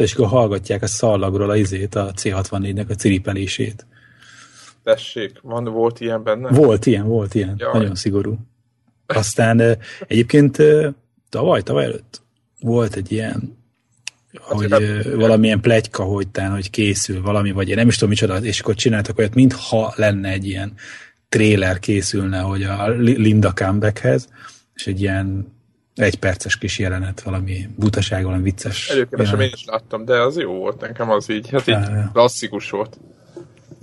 És 0.00 0.12
akkor 0.14 0.26
hallgatják 0.26 0.82
a 0.82 0.86
szallagról 0.86 1.50
a 1.50 1.56
izét, 1.56 1.94
a 1.94 2.12
C64-nek 2.16 2.88
a 2.88 2.94
ciripelését. 2.94 3.86
Tessék, 4.82 5.40
van, 5.42 5.64
volt 5.64 6.00
ilyen 6.00 6.22
benne? 6.22 6.48
Volt 6.48 6.86
ilyen, 6.86 7.06
volt 7.06 7.34
ilyen. 7.34 7.54
Jaj. 7.58 7.72
Nagyon 7.72 7.94
szigorú. 7.94 8.38
Aztán 9.06 9.78
egyébként 10.06 10.58
tavaly, 11.28 11.62
tavaly 11.62 11.84
előtt 11.84 12.22
volt 12.60 12.94
egy 12.94 13.12
ilyen, 13.12 13.58
hogy 14.38 14.70
hát- 14.70 15.14
valamilyen 15.14 15.60
plegyka, 15.60 16.02
hogy 16.02 16.28
tán, 16.28 16.50
hogy 16.50 16.70
készül 16.70 17.22
valami, 17.22 17.50
vagy 17.50 17.68
én 17.68 17.74
nem 17.74 17.88
is 17.88 17.94
tudom 17.94 18.08
micsoda, 18.08 18.36
és 18.36 18.60
akkor 18.60 18.74
csináltak 18.74 19.18
olyat, 19.18 19.34
mintha 19.34 19.92
lenne 19.96 20.28
egy 20.28 20.46
ilyen 20.46 20.72
tréler 21.28 21.78
készülne, 21.78 22.38
hogy 22.38 22.62
a 22.62 22.88
Li- 22.88 23.18
Linda 23.18 23.52
comebackhez, 23.52 24.28
és 24.74 24.86
egy 24.86 25.00
ilyen 25.00 25.52
egyperces 25.94 26.58
kis 26.58 26.78
jelenet, 26.78 27.20
valami 27.20 27.68
butaság, 27.76 28.24
valami 28.24 28.42
vicces. 28.42 28.88
Előkeresem, 28.88 29.40
én 29.40 29.50
is 29.54 29.64
láttam, 29.64 30.04
de 30.04 30.20
az 30.20 30.38
jó 30.38 30.52
volt 30.52 30.80
nekem 30.80 31.10
az 31.10 31.30
így. 31.30 31.50
Hát 31.50 31.68
így 31.68 31.74
Ja, 31.74 32.10
klasszikus 32.12 32.70
volt. 32.70 32.98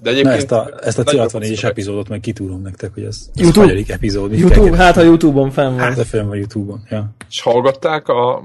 De 0.01 0.11
Na 0.11 0.17
egyébként... 0.17 0.35
ezt 0.35 0.51
a, 0.51 0.79
ezt 0.81 0.97
a 0.99 1.03
nagyon 1.05 1.27
C64-es 1.27 1.55
szöveg. 1.55 1.71
epizódot 1.71 2.09
meg 2.09 2.19
kitúrom 2.19 2.61
nektek, 2.61 2.93
hogy 2.93 3.03
ez, 3.03 3.29
ez 3.35 3.41
YouTube. 3.41 3.65
hagyadik 3.65 3.89
epizód. 3.89 4.39
YouTube, 4.39 4.77
hát 4.77 4.97
a 4.97 5.01
YouTube-on 5.01 5.51
fenn 5.51 5.69
van. 5.69 5.79
Hát, 5.79 5.97
a 5.97 6.05
fönn 6.05 6.27
van 6.27 6.37
YouTube-on, 6.37 6.83
ja. 6.89 7.11
És 7.29 7.41
hallgatták 7.41 8.07
a... 8.07 8.41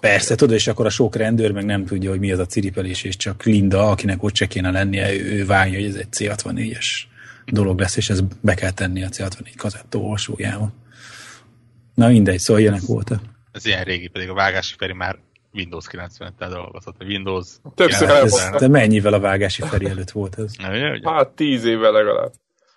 Persze, 0.00 0.34
tudod, 0.34 0.54
és 0.54 0.66
akkor 0.66 0.86
a 0.86 0.90
sok 0.90 1.16
rendőr 1.16 1.52
meg 1.52 1.64
nem 1.64 1.84
tudja, 1.84 2.10
hogy 2.10 2.18
mi 2.18 2.32
az 2.32 2.38
a 2.38 2.46
ciripelés, 2.46 3.02
és 3.04 3.16
csak 3.16 3.42
Linda, 3.42 3.90
akinek 3.90 4.22
ott 4.22 4.34
se 4.34 4.46
kéne 4.46 4.70
lennie, 4.70 5.12
ő, 5.14 5.32
ő 5.38 5.46
vágja, 5.46 5.78
hogy 5.78 5.88
ez 5.88 5.94
egy 5.94 6.08
C64-es 6.16 6.86
dolog 7.46 7.78
lesz, 7.78 7.96
és 7.96 8.10
ez 8.10 8.20
be 8.40 8.54
kell 8.54 8.70
tenni 8.70 9.02
a 9.04 9.08
C64 9.08 9.52
kazettó 9.56 10.02
olvasójába. 10.02 10.72
Na 11.98 12.08
mindegy, 12.08 12.38
szóval 12.38 12.62
ilyenek 12.62 12.80
voltak. 12.86 13.20
Ez 13.52 13.66
ilyen 13.66 13.84
régi, 13.84 14.08
pedig 14.08 14.28
a 14.28 14.34
Vágási 14.34 14.74
Feri 14.78 14.92
már 14.92 15.18
Windows 15.52 15.84
95-tel 15.90 16.48
dolgozott, 16.50 16.94
vagy 16.98 17.06
Windows 17.06 17.46
Többször 17.74 18.08
90-tel. 18.08 18.12
elmondtam. 18.14 18.58
De 18.58 18.68
mennyivel 18.68 19.12
a 19.12 19.20
vágási 19.20 19.62
Feri 19.62 19.86
előtt 19.88 20.10
volt 20.10 20.38
ez? 20.38 20.52
Na, 20.58 20.68
ugye, 20.70 20.90
ugye? 20.90 21.10
Hát 21.10 21.28
tíz 21.28 21.64
évvel 21.64 21.92
legalább. 21.92 22.32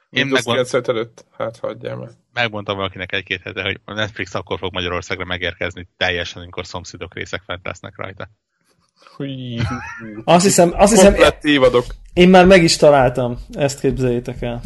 Én 0.09 0.21
Windows 0.21 0.45
megmond- 0.45 0.67
95 0.69 0.87
előtt? 0.87 1.25
Hát 1.37 1.57
hagyjál 1.57 1.95
meg. 1.95 2.09
Megmondtam 2.33 2.75
valakinek 2.77 3.11
egy-két 3.11 3.41
hete, 3.43 3.61
hogy 3.63 3.79
a 3.85 3.93
Netflix 3.93 4.33
akkor 4.35 4.59
fog 4.59 4.73
Magyarországra 4.73 5.25
megérkezni 5.25 5.87
teljesen, 5.97 6.41
amikor 6.41 6.65
szomszédok 6.65 7.13
részek 7.13 7.41
fent 7.45 7.59
lesznek 7.63 7.93
rajta. 7.97 8.29
Húj. 9.15 9.57
Azt 10.23 10.43
hiszem, 10.45 10.71
azt 10.75 10.91
hiszem 10.91 11.15
évadok. 11.41 11.85
én 12.13 12.29
már 12.29 12.45
meg 12.45 12.63
is 12.63 12.75
találtam. 12.77 13.39
Ezt 13.51 13.79
képzeljétek 13.79 14.41
el. 14.41 14.61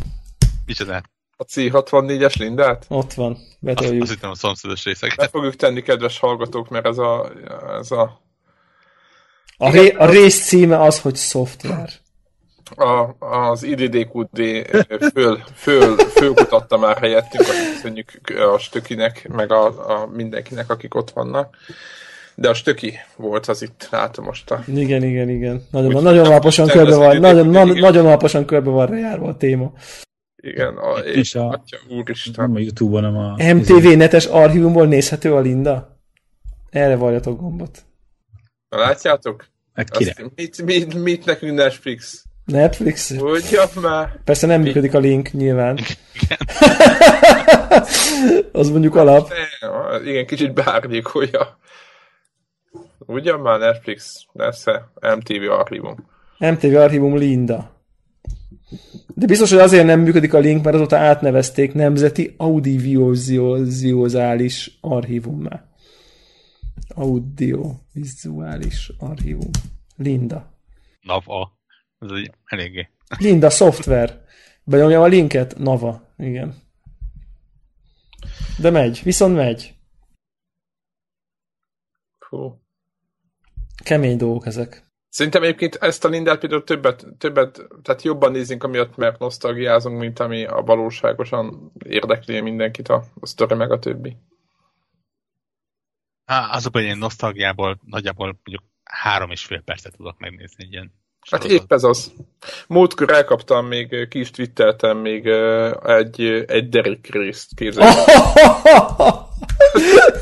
Micsoda? 0.66 1.02
A 1.38 1.44
C64-es 1.44 2.38
Lindát? 2.40 2.86
Ott 2.90 3.14
van. 3.14 3.38
Betoljuk. 3.60 4.02
azt 4.02 4.12
hittem 4.12 4.30
a 4.30 4.36
szomszédos 4.36 4.86
részek. 4.86 5.16
Meg 5.18 5.30
fogjuk 5.30 5.56
tenni, 5.56 5.82
kedves 5.82 6.20
hallgatók, 6.20 6.70
mert 6.70 6.86
ez 6.86 6.98
a, 6.98 7.32
ez 7.80 7.92
a, 7.92 8.22
A, 9.58 9.72
ré, 9.72 9.90
a 9.90 10.06
rész 10.06 10.46
címe 10.48 10.82
az, 10.82 11.00
hogy 11.02 11.16
szoftver. 11.16 11.90
a, 12.76 13.26
az 13.26 13.64
IDDQD 13.64 14.40
föl, 15.14 15.40
föl, 15.56 15.96
fölkutatta 15.98 16.78
már 16.78 16.98
helyettünk, 16.98 17.44
azt 17.48 17.74
köszönjük 17.74 18.10
a 18.54 18.58
Stökinek, 18.58 19.28
meg 19.28 19.52
a, 19.52 19.66
a 20.02 20.08
mindenkinek, 20.08 20.70
akik 20.70 20.96
ott 20.96 21.10
vannak. 21.12 21.56
De 22.36 22.50
a 22.50 22.54
Stöki 22.54 22.94
volt 23.16 23.48
az 23.48 23.62
itt, 23.62 23.88
látom 23.92 24.26
most 24.26 24.52
a... 24.52 24.64
Igen, 24.68 25.04
igen, 25.04 25.30
igen. 25.30 25.66
Nagyon, 25.72 25.96
Úgy 25.96 26.04
nagyon 26.04 26.26
alaposan 26.26 26.68
körbe 26.68 26.96
van, 26.96 27.18
nagyon, 27.18 27.48
nagyon 27.76 28.06
alaposan 28.06 28.46
körbe 28.46 28.70
van 28.70 28.88
rejárva 28.88 29.28
a 29.28 29.38
téma. 29.38 29.74
Igen, 30.46 30.78
a, 30.78 30.98
És 30.98 31.16
és 31.16 31.36
a- 31.36 31.50
Atya, 31.50 31.78
úristen. 31.90 32.34
Nem 32.38 32.56
a 32.56 32.60
YouTube-on, 32.60 33.04
hanem 33.04 33.18
a... 33.18 33.54
MTV 33.54 33.98
netes 33.98 34.26
archívumból 34.26 34.88
nézhető 34.88 35.34
a 35.34 35.40
Linda? 35.40 36.00
Erre 36.70 36.96
valljatok 36.96 37.40
gombot. 37.40 37.86
Na, 38.70 38.78
látjátok? 38.78 39.46
Kire? 39.92 40.14
Azt, 40.18 40.32
mit, 40.36 40.62
mit, 40.62 40.94
mit 40.94 41.26
nekünk 41.26 41.58
Netflix? 41.58 42.24
Netflix? 42.46 43.18
Hogyan 43.18 43.68
már? 43.82 44.20
Persze 44.24 44.48
nem 44.48 44.62
működik 44.62 44.94
a 44.94 45.00
link, 45.00 45.32
nyilván. 45.32 45.80
az 48.52 48.70
mondjuk 48.70 48.96
alap. 48.96 49.30
Ne, 49.30 50.10
igen, 50.10 50.26
kicsit 50.26 50.54
beárnyékolja. 50.54 51.58
Ugyan 53.00 53.40
már 53.40 53.60
Netflix, 53.60 54.26
lesz-e 54.32 54.92
MTV 55.16 55.52
archívum. 55.52 56.10
MTV 56.38 56.76
archívum 56.76 57.18
Linda. 57.18 57.75
De 59.16 59.26
biztos, 59.26 59.50
hogy 59.50 59.60
azért 59.60 59.86
nem 59.86 60.00
működik 60.00 60.34
a 60.34 60.40
link, 60.40 60.64
mert 60.64 60.76
azóta 60.76 60.98
átnevezték 60.98 61.74
Nemzeti 61.74 62.34
Audiovizuális 62.38 64.78
Archívummá. 64.82 65.66
Audiovizuális 66.88 68.92
Archívum. 69.00 69.50
Linda. 69.96 70.54
Nava. 71.02 71.60
Ez 72.00 72.12
egy 72.12 72.32
eléggé. 72.46 72.90
Linda 73.18 73.50
Software. 73.50 74.24
Benyomjam 74.64 75.02
a 75.02 75.08
linket? 75.08 75.58
Nava. 75.58 76.14
Igen. 76.18 76.56
De 78.60 78.70
megy. 78.70 79.02
Viszont 79.04 79.36
megy. 79.36 79.76
Fú. 82.20 82.62
Kemény 83.84 84.18
dolgok 84.18 84.46
ezek. 84.46 84.85
Szerintem 85.16 85.44
egyébként 85.44 85.76
ezt 85.76 86.06
a 86.06 86.08
Lindát 86.08 86.40
például 86.40 86.64
többet, 86.64 87.06
többet, 87.18 87.68
tehát 87.82 88.02
jobban 88.02 88.32
nézzünk 88.32 88.64
amiatt, 88.64 88.96
mert 88.96 89.20
nosztalgiázunk, 89.20 90.00
mint 90.00 90.20
ami 90.20 90.46
a 90.46 90.62
valóságosan 90.62 91.72
érdekli 91.86 92.42
mindenkit 92.42 92.88
a, 92.88 93.04
a 93.20 93.26
sztori 93.26 93.56
meg 93.56 93.72
a 93.72 93.80
többi. 93.80 94.18
Há, 96.26 96.50
azokban 96.52 96.82
ilyen 96.82 96.98
nosztalgiából 96.98 97.80
nagyjából 97.86 98.26
mondjuk 98.26 98.64
három 98.84 99.32
és 99.32 99.46
fél 99.46 99.62
percet 99.62 99.96
tudok 99.96 100.20
megnézni 100.20 100.64
egy 100.64 100.72
ilyen 100.72 100.94
Hát 101.30 101.44
épp 101.44 101.72
ez 101.72 101.84
az. 101.84 102.14
Múltkor 102.68 103.12
elkaptam, 103.12 103.68
még 103.68 104.08
ki 104.08 104.20
is 104.20 104.32
twitteltem 104.32 104.98
még 104.98 105.28
egy, 105.86 106.22
egy 106.48 106.70
Derek 106.70 107.08
részt 107.08 107.56
képzelni. 107.56 107.96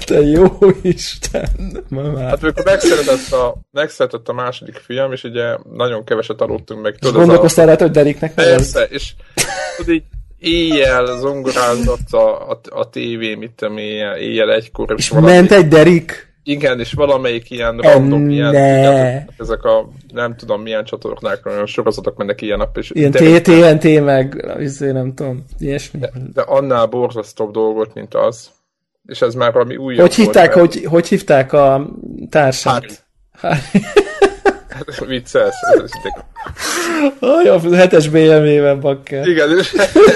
Te 0.06 0.22
jó 0.22 0.46
Isten! 0.82 1.50
Már. 1.90 2.28
Hát 2.28 2.44
amikor 2.44 2.64
megszeretett 2.64 3.32
a, 3.32 3.56
megszeretett 3.72 4.28
a 4.28 4.34
második 4.34 4.76
fiam, 4.76 5.12
és 5.12 5.24
ugye 5.24 5.58
nagyon 5.74 6.04
keveset 6.04 6.42
aludtunk 6.42 6.82
meg. 6.82 6.96
És 7.00 7.12
gondolkoztál 7.12 7.66
rá, 7.66 7.76
hogy 7.78 7.92
Deriknek 7.92 8.34
Persze, 8.34 8.84
és 8.84 9.14
tudod 9.78 9.94
így 9.94 10.04
éjjel 10.40 11.18
zongorázott 11.20 12.12
a, 12.12 12.50
a, 12.50 12.60
a 12.70 12.90
tévé, 12.90 13.36
mit 13.36 13.52
tudom, 13.52 13.78
éjjel, 13.78 14.18
éjjel 14.18 14.52
egykor. 14.52 14.94
És, 14.98 15.10
és 15.12 15.20
ment 15.20 15.52
egy 15.52 15.68
Derik? 15.68 16.32
Igen, 16.46 16.80
és 16.80 16.94
valamelyik 16.94 17.50
ilyen 17.50 17.78
random, 17.78 18.30
ilyen, 18.30 18.54
ilyen, 18.54 19.30
ezek 19.38 19.64
a 19.64 19.90
nem 20.14 20.36
tudom 20.36 20.62
milyen 20.62 20.84
csatornák, 20.84 21.46
olyan 21.46 21.66
sorozatok 21.66 22.18
mennek 22.18 22.42
ilyen 22.42 22.58
nap. 22.58 22.78
És 22.78 22.92
ilyen 22.94 23.12
TNT 23.42 24.04
meg, 24.04 24.56
izé, 24.60 24.92
nem 24.92 25.14
tudom, 25.14 25.46
ilyesmi. 25.60 26.00
De, 26.00 26.12
de 26.34 26.42
annál 26.42 26.86
borzasztóbb 26.86 27.52
dolgot, 27.52 27.94
mint 27.94 28.14
az. 28.14 28.50
És 29.06 29.22
ez 29.22 29.34
már 29.34 29.52
valami 29.52 29.76
újabb 29.76 30.00
Hogy 30.00 30.16
hívták, 30.16 30.54
volt, 30.54 30.74
hogy, 30.74 30.86
hogy 30.86 31.08
hívták 31.08 31.54
a 31.54 31.90
társát? 32.30 33.06
Harry. 33.32 33.86
Vicces. 35.08 35.54
Aj, 37.20 37.48
a 37.48 37.76
hetes 37.76 38.10
BMW-ben 38.10 38.80
bakker. 38.80 39.28
Igen, 39.28 39.58
és 39.58 39.72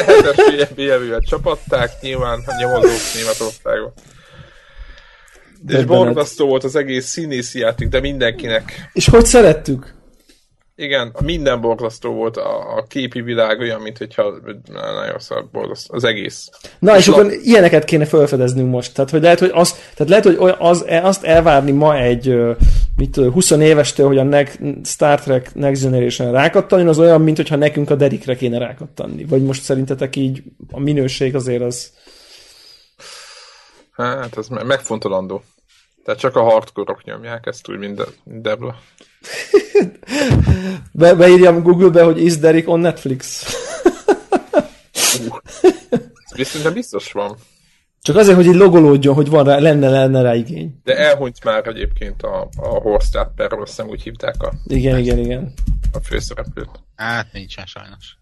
hetes 0.06 0.70
BMW-vel 0.76 1.20
csapatták, 1.20 1.92
nyilván 2.02 2.40
nyomozók 2.60 3.00
Németországon. 3.16 3.94
És 5.68 5.86
borzasztó 5.86 6.48
volt 6.48 6.64
az 6.64 6.76
egész 6.76 7.06
színészi 7.06 7.60
játék, 7.60 7.88
de 7.88 8.00
mindenkinek. 8.00 8.90
És 8.94 9.08
hogy 9.08 9.26
szerettük? 9.26 9.97
Igen, 10.80 11.16
minden 11.24 11.62
borzasztó 11.62 12.14
volt 12.14 12.38
a, 12.38 12.78
a 12.78 12.84
képi 12.84 13.22
világ, 13.22 13.60
olyan, 13.60 13.82
mint 13.82 13.98
hogyha 13.98 14.34
nagyon 14.74 15.20
szar 15.20 15.48
borzasztó, 15.52 15.96
az 15.96 16.04
egész. 16.04 16.50
Na, 16.80 16.96
és, 16.96 17.00
és 17.00 17.08
akkor 17.08 17.26
la... 17.26 17.32
ilyeneket 17.32 17.86
kéne 17.86 18.06
felfedeznünk 18.06 18.72
most. 18.72 18.94
Tehát, 18.94 19.10
hogy 19.10 19.22
lehet, 19.22 19.40
hogy, 19.40 19.52
az, 19.54 19.72
tehát 19.72 20.10
lehet, 20.10 20.24
hogy 20.24 20.56
az, 20.60 20.86
azt 20.88 21.24
elvárni 21.24 21.72
ma 21.72 21.98
egy 21.98 22.36
mit, 22.96 23.16
20 23.16 23.52
évestől, 23.52 24.08
hogy 24.08 24.18
a 24.18 24.24
ne- 24.24 24.52
Star 24.84 25.22
Trek 25.22 25.56
Next 25.56 25.84
Generation 25.84 26.32
rákattanjon, 26.32 26.88
az 26.88 27.00
olyan, 27.00 27.22
mint 27.22 27.38
hogyha 27.38 27.56
nekünk 27.56 27.90
a 27.90 27.96
Derikre 27.96 28.36
kéne 28.36 28.58
rákattanni. 28.58 29.26
Vagy 29.26 29.44
most 29.44 29.64
szerintetek 29.64 30.16
így 30.16 30.44
a 30.72 30.80
minőség 30.80 31.36
azért 31.36 31.62
az... 31.62 31.92
Hát, 33.92 34.38
ez 34.38 34.48
megfontolandó. 34.48 35.44
Tehát 36.04 36.20
csak 36.20 36.36
a 36.36 36.44
hardcore 36.44 36.96
nyomják 37.04 37.46
ezt 37.46 37.70
úgy, 37.70 37.78
mint 37.78 38.02
Debla. 38.24 38.76
Be, 40.92 41.14
beírjam 41.14 41.64
Google-be, 41.64 42.04
hogy 42.04 42.22
is 42.22 42.38
Derek 42.38 42.68
on 42.68 42.80
Netflix. 42.80 43.46
uh, 45.20 45.38
Viszont 46.36 46.74
biztos 46.74 47.12
van. 47.12 47.38
Csak 48.02 48.16
azért, 48.16 48.36
hogy 48.36 48.46
így 48.46 48.56
logolódjon, 48.56 49.16
hogy 49.16 49.30
van 49.30 49.44
rá, 49.46 49.58
lenne, 49.60 49.90
lenne 49.90 50.22
rá 50.22 50.36
igény. 50.36 50.80
De 50.84 50.98
elhunyt 50.98 51.44
már 51.44 51.68
egyébként 51.68 52.24
a, 52.24 52.50
a 52.58 52.68
Horst 52.68 53.12
Tapper, 53.12 53.54
azt 53.54 53.84
úgy 53.84 54.02
hívták 54.02 54.44
a... 54.44 54.54
Igen, 54.66 54.98
igen, 54.98 55.18
igen. 55.18 55.54
A 55.94 56.00
főszereplőt. 56.04 56.70
Hát 56.96 57.28
nincsen 57.32 57.66
sajnos. 57.66 58.18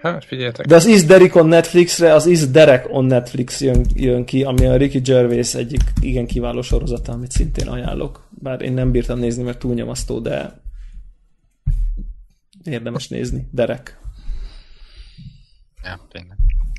Hát 0.00 0.24
figyeljetek. 0.24 0.66
De 0.66 0.74
az 0.74 0.86
Is 0.86 1.04
Derek 1.04 1.34
on 1.34 1.46
Netflixre, 1.46 2.12
az 2.12 2.26
Is 2.26 2.50
Derek 2.50 2.86
on 2.88 3.04
Netflix 3.04 3.60
jön, 3.60 3.84
jön 3.94 4.24
ki, 4.24 4.44
ami 4.44 4.66
a 4.66 4.76
Ricky 4.76 5.00
Gervais 5.00 5.54
egyik 5.54 5.80
igen 6.00 6.26
kiváló 6.26 6.62
sorozata, 6.62 7.12
amit 7.12 7.30
szintén 7.30 7.68
ajánlok. 7.68 8.28
Bár 8.30 8.60
én 8.62 8.72
nem 8.72 8.90
bírtam 8.90 9.18
nézni, 9.18 9.42
mert 9.42 9.58
túl 9.58 9.74
nyomasztó, 9.74 10.20
de 10.20 10.60
érdemes 12.64 13.08
nézni. 13.08 13.48
Derek. 13.52 13.98
Ja, 15.82 16.00
tényleg. 16.10 16.36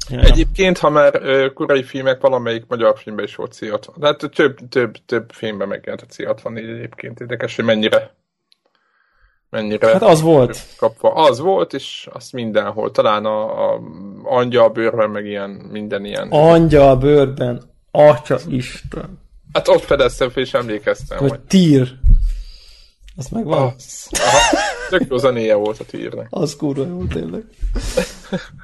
Ja. 0.10 0.20
Egyébként, 0.20 0.78
ha 0.78 0.90
már 0.90 1.16
uh, 1.16 1.54
korai 1.54 1.84
filmek, 1.84 2.22
valamelyik 2.22 2.66
magyar 2.68 2.98
filmben 2.98 3.26
is 3.26 3.36
volt 3.36 3.56
C60. 3.60 3.88
De 3.96 4.06
hát 4.06 4.30
több, 4.36 4.70
több, 4.70 4.96
több 5.06 5.32
filmben 5.32 5.68
megjelent 5.68 6.02
a 6.02 6.14
C64 6.14 6.58
egyébként. 6.58 7.20
Érdekes, 7.20 7.56
hogy 7.56 7.66
mennyire 7.66 8.19
mennyire 9.50 9.88
hát 9.88 10.04
az 10.04 10.22
volt. 10.22 10.66
kapva. 10.78 11.14
Az 11.14 11.40
volt, 11.40 11.74
és 11.74 12.08
azt 12.14 12.34
mindenhol. 12.34 12.92
Talán 12.92 13.26
a, 13.26 13.72
a 13.72 13.82
angyal 14.24 14.70
bőrben, 14.70 15.10
meg 15.10 15.26
ilyen, 15.26 15.50
minden 15.50 16.06
ilyen. 16.06 16.28
Angyal 16.30 16.96
bőrben, 16.96 17.62
atya 17.92 18.38
Isten. 18.48 19.20
Hát 19.54 19.68
ott 19.68 19.84
fedeztem 19.84 20.30
fel, 20.30 20.44
és 20.44 20.54
emlékeztem. 20.54 21.18
Vagy 21.20 21.30
hogy... 21.30 21.40
tír. 21.40 21.98
Az 23.16 23.28
megvan? 23.28 23.74
Az, 23.78 24.08
aha, 24.12 24.62
tök 24.90 25.10
jó 25.10 25.18
zenéje 25.18 25.56
volt 25.56 25.80
a 25.80 25.84
tírnek. 25.84 26.28
Az 26.30 26.56
kurva 26.56 26.86
jó, 26.86 27.06
tényleg. 27.06 27.44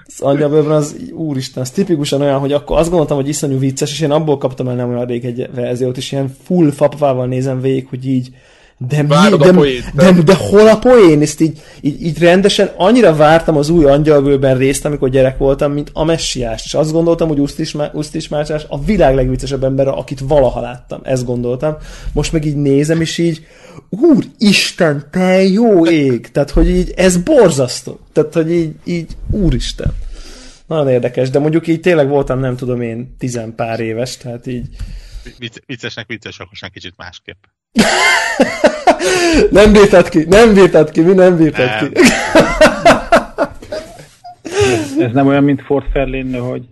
Az 0.06 0.22
angyalbőrben 0.22 0.76
az, 0.76 0.96
úristen, 1.14 1.64
az 1.64 1.70
tipikusan 1.70 2.22
olyan, 2.22 2.40
hogy 2.40 2.52
akkor 2.52 2.78
azt 2.78 2.90
gondoltam, 2.90 3.18
hogy 3.18 3.28
iszonyú 3.28 3.60
vicces, 3.60 3.92
és 3.92 4.02
én 4.02 4.12
abból 4.12 4.38
kaptam 4.38 4.68
el 4.68 4.76
nem 4.76 4.90
olyan 4.90 5.06
rég 5.06 5.26
egy 5.26 5.50
verziót, 5.54 5.98
és 5.98 6.12
ilyen 6.12 6.36
full 6.44 6.72
fapvával 6.72 7.28
nézem 7.28 7.62
végig, 7.62 7.88
hogy 7.88 8.08
így 8.08 8.30
de, 8.78 9.02
mi, 9.02 9.38
de, 9.38 9.52
poént, 9.52 9.92
de, 9.94 10.12
de, 10.12 10.22
de, 10.22 10.36
hol 10.36 10.68
a 10.68 10.78
poén? 10.78 11.22
Ezt 11.22 11.42
így, 11.42 11.62
így, 11.82 12.02
így 12.02 12.20
rendesen 12.20 12.72
annyira 12.78 13.16
vártam 13.16 13.58
az 13.58 13.70
új 13.70 13.86
angyalbőrben 13.86 14.58
részt, 14.58 14.86
amikor 14.86 15.10
gyerek 15.10 15.38
voltam, 15.38 15.72
mint 15.72 15.90
a 15.94 16.04
messiás. 16.04 16.62
És 16.66 16.74
azt 16.74 16.92
gondoltam, 16.92 17.28
hogy 17.28 17.40
Usztis 17.94 18.28
Mácsás 18.30 18.66
a 18.68 18.84
világ 18.84 19.16
legviccesebb 19.16 19.64
ember, 19.64 19.88
akit 19.88 20.20
valaha 20.20 20.62
láttam. 20.62 21.00
Ezt 21.04 21.26
gondoltam. 21.26 21.78
Most 22.14 22.32
meg 22.32 22.46
így 22.46 22.56
nézem, 22.56 23.02
és 23.02 23.18
így 23.18 23.46
Úr, 23.90 24.24
Isten, 24.38 25.08
te 25.12 25.44
jó 25.44 25.86
ég! 25.86 26.32
Tehát, 26.32 26.50
hogy 26.50 26.70
így, 26.70 26.94
ez 26.96 27.18
borzasztó. 27.18 28.00
Tehát, 28.14 28.34
hogy 28.34 28.52
így, 28.52 28.76
így 28.84 29.08
Úristen. 29.32 29.94
Nagyon 30.68 30.90
érdekes, 30.90 31.30
de 31.30 31.40
mondjuk 31.40 31.68
így 31.68 31.80
tényleg 31.80 32.08
voltam, 32.08 32.40
nem 32.40 32.56
tudom 32.56 32.82
én, 32.82 33.16
tizen 33.18 33.56
pár 33.56 33.80
éves, 33.80 34.18
tehát 34.18 34.48
így... 34.48 34.68
Viccesnek 35.66 36.08
vicces, 36.08 36.40
akkor 36.40 36.70
kicsit 36.70 36.94
másképp. 36.98 37.44
nem 39.50 39.72
bírtad 39.72 40.10
ki, 40.10 40.26
nem 40.30 40.54
bírtad 40.54 40.92
ki, 40.92 41.02
mi 41.02 41.14
nem 41.14 41.38
bírtad 41.38 41.66
nem. 41.66 41.92
ki. 41.92 42.02
ez 45.04 45.12
nem 45.14 45.28
olyan, 45.28 45.44
mint 45.44 45.62
Ford 45.62 45.86
Fairlane, 45.92 46.38
hogy 46.38 46.64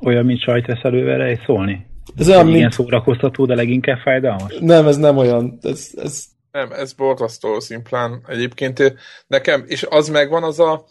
olyan, 0.00 0.24
mint 0.24 0.42
sajtreszelővel 0.42 1.22
egy 1.22 1.40
szólni? 1.46 1.86
Ez 2.16 2.28
olyan, 2.28 2.46
mint... 2.46 2.72
Szórakoztató, 2.72 3.46
de 3.46 3.54
leginkább 3.54 3.98
fájdalmas? 3.98 4.54
Nem, 4.60 4.86
ez 4.86 4.96
nem 4.96 5.16
olyan. 5.16 5.58
Ez, 5.62 5.90
ez... 5.96 6.24
Nem, 6.52 6.72
ez 6.72 6.92
borzasztó 6.92 7.60
szimplán. 7.60 8.24
Egyébként 8.28 8.94
nekem, 9.26 9.64
és 9.66 9.86
az 9.90 10.08
megvan 10.08 10.42
az 10.42 10.60
a, 10.60 10.84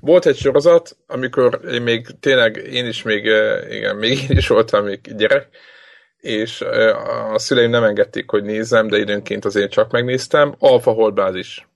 volt 0.00 0.26
egy 0.26 0.36
sorozat, 0.36 0.96
amikor 1.06 1.60
én 1.72 1.82
még 1.82 2.06
tényleg, 2.20 2.56
én 2.72 2.86
is 2.86 3.02
még, 3.02 3.24
igen, 3.70 3.96
még 3.96 4.18
én 4.30 4.36
is 4.36 4.46
voltam 4.48 4.84
még 4.84 5.00
gyerek, 5.16 5.48
és 6.22 6.60
a 7.32 7.38
szüleim 7.38 7.70
nem 7.70 7.84
engedték, 7.84 8.30
hogy 8.30 8.42
nézzem, 8.42 8.88
de 8.88 8.98
időnként 8.98 9.44
azért 9.44 9.70
csak 9.70 9.90
megnéztem. 9.90 10.54
Alfa 10.58 10.90
Holdbázis. 10.90 11.68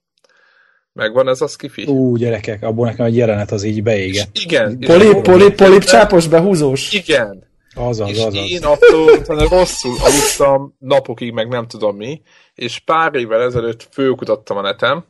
Megvan 0.92 1.28
ez 1.28 1.40
a 1.40 1.46
skifi? 1.46 1.84
Ú, 1.86 2.16
gyerekek, 2.16 2.62
abból 2.62 2.86
nekem 2.86 3.06
egy 3.06 3.16
jelenet 3.16 3.50
az 3.50 3.62
így 3.62 3.82
beégett. 3.82 4.30
És 4.32 4.44
igen. 4.44 4.78
Polip, 4.78 5.22
polip, 5.22 5.54
polip, 5.54 5.82
csápos, 5.82 6.28
behúzós. 6.28 6.92
Igen. 6.92 7.44
Az 7.74 8.00
az, 8.00 8.08
és 8.08 8.24
az, 8.24 8.34
én 8.34 8.64
attól 8.64 9.12
utána 9.12 9.48
rosszul 9.48 9.96
aludtam 9.98 10.76
napokig, 10.78 11.32
meg 11.32 11.48
nem 11.48 11.66
tudom 11.66 11.96
mi, 11.96 12.22
és 12.54 12.78
pár 12.78 13.14
évvel 13.14 13.42
ezelőtt 13.42 13.88
fölkutattam 13.90 14.56
a 14.56 14.60
netem, 14.60 15.04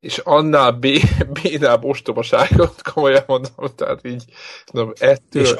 és 0.00 0.18
annál 0.18 0.72
bé, 0.72 1.00
bénább 1.42 1.84
ostobaságot, 1.84 2.82
komolyan 2.92 3.24
mondom, 3.26 3.66
tehát 3.76 4.00
így, 4.06 4.24
tudom, 4.64 4.92
ettől... 4.98 5.42
És 5.42 5.54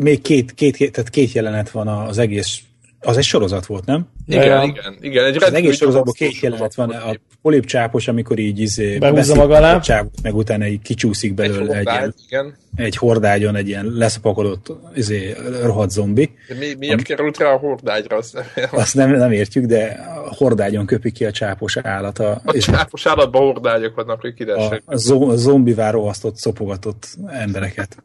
még 0.00 0.22
két, 0.22 0.54
két, 0.54 0.92
tehát 0.92 1.10
két 1.10 1.32
jelenet 1.32 1.70
van 1.70 1.88
az 1.88 2.18
egész 2.18 2.60
az 3.00 3.16
egy 3.16 3.24
sorozat 3.24 3.66
volt, 3.66 3.84
nem? 3.84 4.08
Igen, 4.26 4.46
ja. 4.46 4.62
igen, 4.62 4.96
igen. 5.00 5.24
Egy 5.24 5.42
az 5.42 5.52
egész 5.52 5.76
sorozatban 5.76 6.14
két 6.14 6.40
jelenet 6.40 6.74
van. 6.74 6.90
A 6.90 7.14
polip 7.42 7.64
csápos, 7.64 8.08
amikor 8.08 8.38
így 8.38 8.60
izé, 8.60 8.98
behúzza 8.98 9.34
maga 9.34 9.56
alá. 9.56 9.74
A 9.74 9.80
csápot, 9.80 10.22
meg 10.22 10.34
utána 10.34 10.66
így 10.66 10.82
kicsúszik 10.82 11.34
belőle 11.34 11.76
egy, 11.76 11.86
hordágy, 11.86 12.04
egy, 12.04 12.24
ilyen, 12.28 12.56
egy 12.76 12.96
hordágyon, 12.96 13.56
egy 13.56 13.68
ilyen 13.68 13.86
leszapakodott 13.86 14.72
izé, 14.94 15.34
rohadt 15.62 15.90
zombi. 15.90 16.30
De 16.48 16.54
mi, 16.54 16.74
miért 16.78 16.98
Am, 16.98 17.02
került 17.02 17.38
rá 17.38 17.52
a 17.52 17.56
hordágyra? 17.56 18.16
Azt 18.16 18.34
nem, 18.34 18.44
azt 18.70 18.94
nem, 18.94 19.10
nem 19.10 19.32
értjük, 19.32 19.64
de 19.64 20.00
a 20.26 20.34
hordágyon 20.34 20.86
köpi 20.86 21.12
ki 21.12 21.24
a 21.24 21.30
csápos 21.30 21.76
állat. 21.76 22.18
A, 22.18 22.40
a 22.44 22.58
csápos 22.58 23.06
állatban 23.06 23.42
hordágyok 23.42 23.94
vannak, 23.94 24.20
hogy 24.20 24.34
kidessek. 24.34 24.82
A, 24.86 24.92
a, 24.92 25.30
a 25.30 25.36
zombivá 25.36 25.90
rohasztott, 25.90 26.36
szopogatott 26.36 27.08
embereket. 27.28 27.96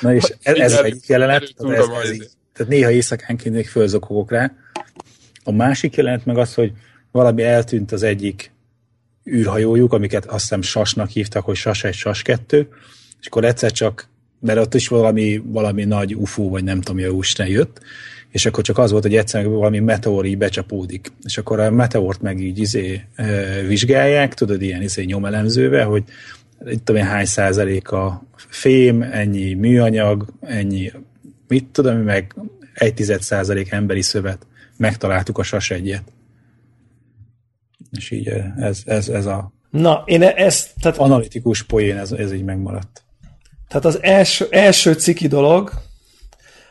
Na 0.00 0.14
és 0.14 0.24
ez, 0.42 0.58
ez 0.58 0.72
egy 0.72 1.00
jelenet, 1.06 1.42
ez, 1.42 1.70
ez, 1.70 1.88
ez 2.02 2.12
így, 2.12 2.28
tehát 2.52 2.72
néha 2.72 2.90
éjszakánként 2.90 3.54
még 3.54 3.68
fölzokogok 3.68 4.30
rá. 4.30 4.52
A 5.44 5.52
másik 5.52 5.94
jelent 5.94 6.26
meg 6.26 6.38
az, 6.38 6.54
hogy 6.54 6.72
valami 7.10 7.42
eltűnt 7.42 7.92
az 7.92 8.02
egyik 8.02 8.52
űrhajójuk, 9.30 9.92
amiket 9.92 10.24
azt 10.24 10.40
hiszem 10.40 10.62
Sasnak 10.62 11.08
hívtak, 11.08 11.44
hogy 11.44 11.56
Sas 11.56 11.84
1, 11.84 11.94
Sas 11.94 12.22
2, 12.22 12.68
és 13.20 13.26
akkor 13.26 13.44
egyszer 13.44 13.72
csak, 13.72 14.08
mert 14.40 14.58
ott 14.58 14.74
is 14.74 14.88
valami, 14.88 15.42
valami 15.44 15.84
nagy 15.84 16.16
UFO, 16.16 16.48
vagy 16.48 16.64
nem 16.64 16.80
tudom, 16.80 17.04
hogy 17.04 17.18
Isten 17.18 17.46
jött, 17.46 17.80
és 18.30 18.46
akkor 18.46 18.64
csak 18.64 18.78
az 18.78 18.90
volt, 18.90 19.02
hogy 19.02 19.16
egyszer 19.16 19.48
valami 19.48 19.78
meteor 19.78 20.24
így 20.24 20.38
becsapódik. 20.38 21.12
És 21.22 21.38
akkor 21.38 21.60
a 21.60 21.70
meteort 21.70 22.20
meg 22.20 22.40
így 22.40 22.58
izé, 22.58 23.00
vizsgálják, 23.66 24.34
tudod, 24.34 24.62
ilyen 24.62 24.82
izé 24.82 25.02
nyomelemzővel, 25.02 25.86
hogy 25.86 26.02
itt 26.66 26.84
tudom 26.84 27.02
én 27.02 27.08
hány 27.08 27.24
százalék 27.24 27.90
a 27.90 28.22
fém, 28.36 29.02
ennyi 29.02 29.54
műanyag, 29.54 30.26
ennyi 30.40 30.92
mit 31.52 31.66
tudom, 31.72 31.96
meg 31.96 32.34
egy 32.74 32.94
tized 32.94 33.22
százalék 33.22 33.70
emberi 33.70 34.02
szövet. 34.02 34.46
Megtaláltuk 34.76 35.38
a 35.38 35.42
sas 35.42 35.70
egyet. 35.70 36.02
És 37.90 38.10
így 38.10 38.28
ez, 38.56 38.82
ez, 38.84 39.08
ez 39.08 39.26
a 39.26 39.52
Na, 39.70 40.02
én 40.06 40.22
ezt... 40.22 40.70
Tehát, 40.80 40.98
analitikus 40.98 41.62
poén, 41.62 41.96
ez, 41.96 42.12
ez 42.12 42.32
így 42.32 42.44
megmaradt. 42.44 43.04
Tehát 43.68 43.84
az 43.84 44.02
első, 44.02 44.46
első 44.50 44.92
ciki 44.92 45.28
dolog, 45.28 45.72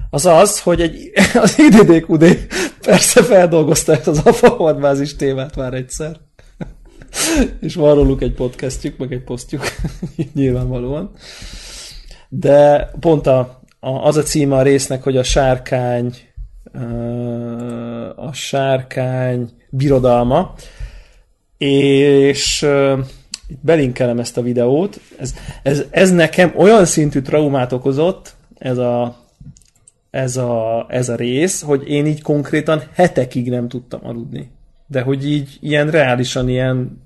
az 0.09 0.25
az, 0.25 0.59
hogy 0.59 0.81
egy, 0.81 1.11
az 1.43 1.59
IDDQD 1.59 2.47
persze 2.81 3.23
feldolgozta 3.23 3.91
ezt 3.91 4.07
az 4.07 4.17
AFA 4.17 4.95
témát 5.17 5.55
már 5.55 5.73
egyszer. 5.73 6.19
És 7.61 7.75
van 7.75 7.95
róluk 7.95 8.21
egy 8.21 8.33
podcastjuk, 8.33 8.97
meg 8.97 9.13
egy 9.13 9.23
posztjuk, 9.23 9.63
nyilvánvalóan. 10.33 11.11
De 12.29 12.91
pont 12.99 13.27
a, 13.27 13.60
az 13.81 14.17
a 14.17 14.23
címe 14.23 14.55
a 14.55 14.61
résznek, 14.61 15.03
hogy 15.03 15.17
a 15.17 15.23
sárkány 15.23 16.15
a 18.15 18.33
sárkány 18.33 19.49
birodalma, 19.69 20.53
és 21.57 22.65
belinkelem 23.61 24.19
ezt 24.19 24.37
a 24.37 24.41
videót. 24.41 24.99
Ez, 25.17 25.35
ez, 25.63 25.83
ez 25.89 26.11
nekem 26.11 26.53
olyan 26.55 26.85
szintű 26.85 27.21
traumát 27.21 27.71
okozott, 27.71 28.35
ez 28.57 28.77
a, 28.77 29.17
ez, 30.09 30.37
a, 30.37 30.85
ez 30.89 31.09
a 31.09 31.15
rész, 31.15 31.61
hogy 31.61 31.89
én 31.89 32.05
így 32.05 32.21
konkrétan 32.21 32.81
hetekig 32.93 33.49
nem 33.49 33.67
tudtam 33.67 33.99
aludni. 34.03 34.51
De 34.87 35.01
hogy 35.01 35.29
így 35.29 35.57
ilyen 35.61 35.89
reálisan 35.91 36.49
ilyen 36.49 37.01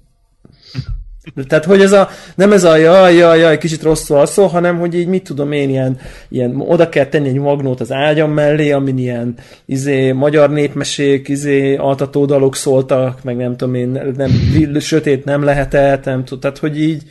tehát, 1.47 1.65
hogy 1.65 1.81
ez 1.81 1.91
a, 1.91 2.09
nem 2.35 2.51
ez 2.51 2.63
a 2.63 2.75
jaj, 2.75 3.15
jaj, 3.15 3.39
jaj, 3.39 3.57
kicsit 3.57 3.83
rosszul 3.83 4.17
alszó, 4.17 4.45
hanem, 4.45 4.79
hogy 4.79 4.95
így 4.95 5.07
mit 5.07 5.23
tudom 5.23 5.51
én, 5.51 5.69
ilyen, 5.69 5.97
ilyen 6.29 6.61
oda 6.61 6.89
kell 6.89 7.05
tenni 7.05 7.27
egy 7.27 7.39
magnót 7.39 7.79
az 7.79 7.91
ágyam 7.91 8.31
mellé, 8.31 8.71
amin 8.71 8.97
ilyen 8.97 9.35
izé, 9.65 10.11
magyar 10.11 10.49
népmesék, 10.49 11.27
izé, 11.27 11.75
altatódalok 11.75 12.55
szóltak, 12.55 13.23
meg 13.23 13.35
nem 13.35 13.57
tudom 13.57 13.73
én, 13.75 14.13
nem, 14.17 14.31
sötét 14.79 15.25
nem 15.25 15.43
lehetett, 15.43 16.05
nem 16.05 16.23
tudom, 16.23 16.39
tehát, 16.39 16.57
hogy 16.57 16.81
így 16.81 17.03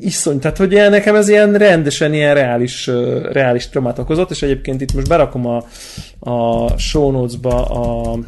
iszony, 0.00 0.38
tehát, 0.38 0.56
hogy 0.56 0.72
ilyen, 0.72 0.90
nekem 0.90 1.14
ez 1.14 1.28
ilyen 1.28 1.52
rendesen 1.52 2.14
ilyen 2.14 2.34
reális, 2.34 2.90
reális 3.32 3.68
traumát 3.68 3.98
okozott, 3.98 4.30
és 4.30 4.42
egyébként 4.42 4.80
itt 4.80 4.94
most 4.94 5.08
berakom 5.08 5.46
a, 5.46 5.64
a 6.30 6.68
show 6.78 7.10
notes-ba 7.10 7.64
a, 7.64 8.18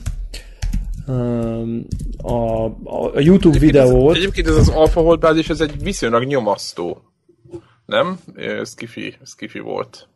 a, 2.23 2.65
a 2.65 3.21
YouTube 3.21 3.57
egyébként 3.57 3.59
videót. 3.59 4.11
Ez, 4.11 4.17
egyébként 4.17 4.47
ez 4.47 4.57
az 4.57 4.69
Alpha 4.69 5.17
bázis, 5.17 5.49
ez 5.49 5.61
egy 5.61 5.83
viszonylag 5.83 6.25
nyomasztó. 6.25 7.03
Nem? 7.87 8.19
Skiffy, 8.65 9.17
skiffy 9.25 9.59
volt. 9.59 10.09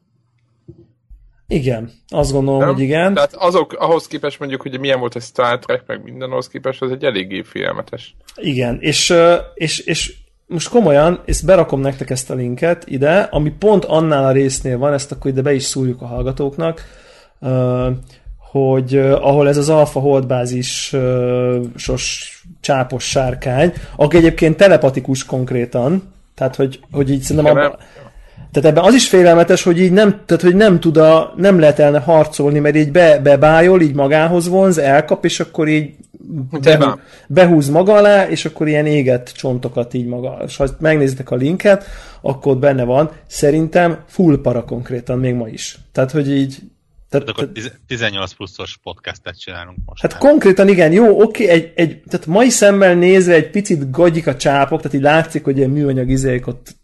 Igen, 1.47 1.90
azt 2.09 2.32
gondolom, 2.32 2.61
nem? 2.61 2.68
hogy 2.68 2.82
igen. 2.82 3.14
Tehát 3.14 3.34
azok, 3.34 3.72
ahhoz 3.72 4.07
képest 4.07 4.38
mondjuk, 4.38 4.62
hogy 4.62 4.80
milyen 4.80 5.01
volt 5.01 5.14
a 5.14 5.20
Star 5.20 5.59
Trek, 5.59 5.82
meg 5.86 6.03
mindenhoz 6.03 6.49
képest, 6.49 6.82
az 6.82 6.90
egy 6.90 7.05
eléggé 7.05 7.43
félelmetes. 7.43 8.16
Igen, 8.36 8.78
és, 8.80 9.14
és, 9.55 9.78
és 9.78 10.14
most 10.47 10.68
komolyan, 10.68 11.22
és 11.24 11.40
berakom 11.40 11.80
nektek 11.80 12.11
ezt 12.11 12.30
a 12.30 12.34
linket 12.34 12.84
ide, 12.86 13.20
ami 13.20 13.51
pont 13.51 13.84
annál 13.84 14.24
a 14.24 14.32
résznél 14.32 14.78
van, 14.78 14.93
ezt 14.93 15.12
akkor 15.12 15.30
ide 15.30 15.43
be 15.43 15.53
is 15.53 15.62
szúrjuk 15.62 16.03
a 16.03 16.07
hallgatóknak, 16.07 16.84
hogy 18.53 18.96
uh, 18.96 19.26
ahol 19.26 19.48
ez 19.48 19.57
az 19.57 19.68
alfa 19.68 20.00
holdbázis 20.00 20.92
uh, 20.92 21.57
sos 21.76 22.32
csápos 22.61 23.05
sárkány, 23.05 23.72
aki 23.96 24.16
egyébként 24.16 24.57
telepatikus 24.57 25.24
konkrétan, 25.24 26.12
tehát 26.34 26.57
hogy, 26.57 26.80
hogy 26.90 27.11
így 27.11 27.20
szerintem 27.20 27.57
abba, 27.57 27.78
tehát 28.53 28.68
ebben 28.68 28.84
az 28.84 28.94
is 28.94 29.09
félelmetes, 29.09 29.62
hogy 29.62 29.80
így 29.80 29.92
nem, 29.92 30.20
tehát, 30.26 30.42
hogy 30.42 30.55
nem 30.55 30.80
tud 30.80 30.96
a, 30.96 31.34
nem 31.36 31.59
lehet 31.59 31.78
elne 31.78 31.98
harcolni, 31.98 32.59
mert 32.59 32.76
így 32.76 32.90
be, 32.90 33.18
bebájol, 33.18 33.80
így 33.80 33.94
magához 33.94 34.48
vonz, 34.48 34.78
elkap, 34.78 35.24
és 35.24 35.40
akkor 35.40 35.68
így 35.68 35.94
behú, 36.62 36.84
behúz 37.26 37.68
maga 37.68 37.94
alá, 37.94 38.28
és 38.28 38.44
akkor 38.44 38.68
ilyen 38.68 38.86
égett 38.86 39.32
csontokat 39.36 39.94
így 39.94 40.07
maga. 40.07 40.38
És 40.46 40.57
ha 40.57 40.66
megnézitek 40.78 41.30
a 41.30 41.36
linket, 41.36 41.84
akkor 42.20 42.53
ott 42.53 42.59
benne 42.59 42.84
van, 42.84 43.11
szerintem 43.26 43.98
full 44.07 44.40
para 44.40 44.64
konkrétan, 44.64 45.18
még 45.18 45.34
ma 45.34 45.48
is. 45.48 45.78
Tehát, 45.92 46.11
hogy 46.11 46.30
így 46.30 46.59
tehát, 47.13 47.27
tehát 47.27 47.53
akkor 47.53 47.79
18 47.87 48.33
pluszos 48.33 48.79
podcastet 48.83 49.41
csinálunk 49.41 49.79
most. 49.87 50.03
Hát 50.03 50.11
nem? 50.11 50.21
konkrétan 50.21 50.69
igen, 50.69 50.93
jó, 50.93 51.23
oké, 51.23 51.49
egy, 51.49 51.73
egy, 51.75 52.03
tehát 52.09 52.27
mai 52.27 52.49
szemmel 52.49 52.95
nézve 52.95 53.35
egy 53.35 53.51
picit 53.51 53.91
gagyik 53.91 54.27
a 54.27 54.37
csápok, 54.37 54.79
tehát 54.79 54.97
így 54.97 55.03
látszik, 55.03 55.45
hogy 55.45 55.57
ilyen 55.57 55.71
műanyag 55.71 56.11
izék 56.11 56.47
ott 56.47 56.77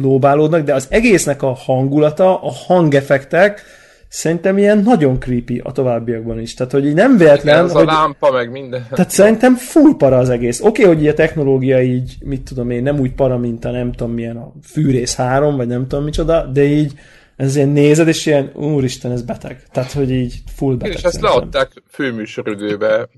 lóbálódnak, 0.00 0.64
de 0.64 0.74
az 0.74 0.86
egésznek 0.90 1.42
a 1.42 1.52
hangulata, 1.52 2.42
a 2.42 2.50
hangeffektek, 2.50 3.62
szerintem 4.08 4.58
ilyen 4.58 4.78
nagyon 4.78 5.20
creepy 5.20 5.60
a 5.64 5.72
továbbiakban 5.72 6.40
is. 6.40 6.54
Tehát, 6.54 6.72
hogy 6.72 6.86
így 6.86 6.94
nem 6.94 7.16
véletlen, 7.16 7.54
Igen, 7.54 7.64
az 7.64 7.72
hogy... 7.72 7.82
a 7.82 7.92
lámpa, 7.92 8.30
meg 8.30 8.50
minden. 8.50 8.86
Tehát 8.90 9.10
szerintem 9.10 9.54
full 9.54 9.96
para 9.96 10.18
az 10.18 10.28
egész. 10.28 10.60
Oké, 10.60 10.82
okay, 10.82 10.94
hogy 10.94 11.08
a 11.08 11.14
technológia 11.14 11.82
így, 11.82 12.16
mit 12.20 12.42
tudom 12.42 12.70
én, 12.70 12.82
nem 12.82 12.98
úgy 12.98 13.12
para, 13.12 13.38
mint 13.38 13.64
a 13.64 13.70
nem 13.70 13.92
tudom 13.92 14.12
milyen 14.12 14.36
a 14.36 14.52
fűrész 14.62 15.14
3, 15.14 15.56
vagy 15.56 15.66
nem 15.66 15.86
tudom 15.86 16.04
micsoda, 16.04 16.46
de 16.46 16.64
így 16.64 16.92
ez 17.36 17.56
ilyen 17.56 17.68
nézed, 17.68 18.08
és 18.08 18.26
ilyen, 18.26 18.50
úristen, 18.54 19.12
ez 19.12 19.22
beteg. 19.22 19.62
Tehát, 19.72 19.92
hogy 19.92 20.10
így 20.10 20.34
full 20.56 20.74
beteg. 20.76 20.96
És 20.96 21.02
ezt 21.02 21.20
leadták 21.20 21.82
főműsoridőbe, 21.90 23.08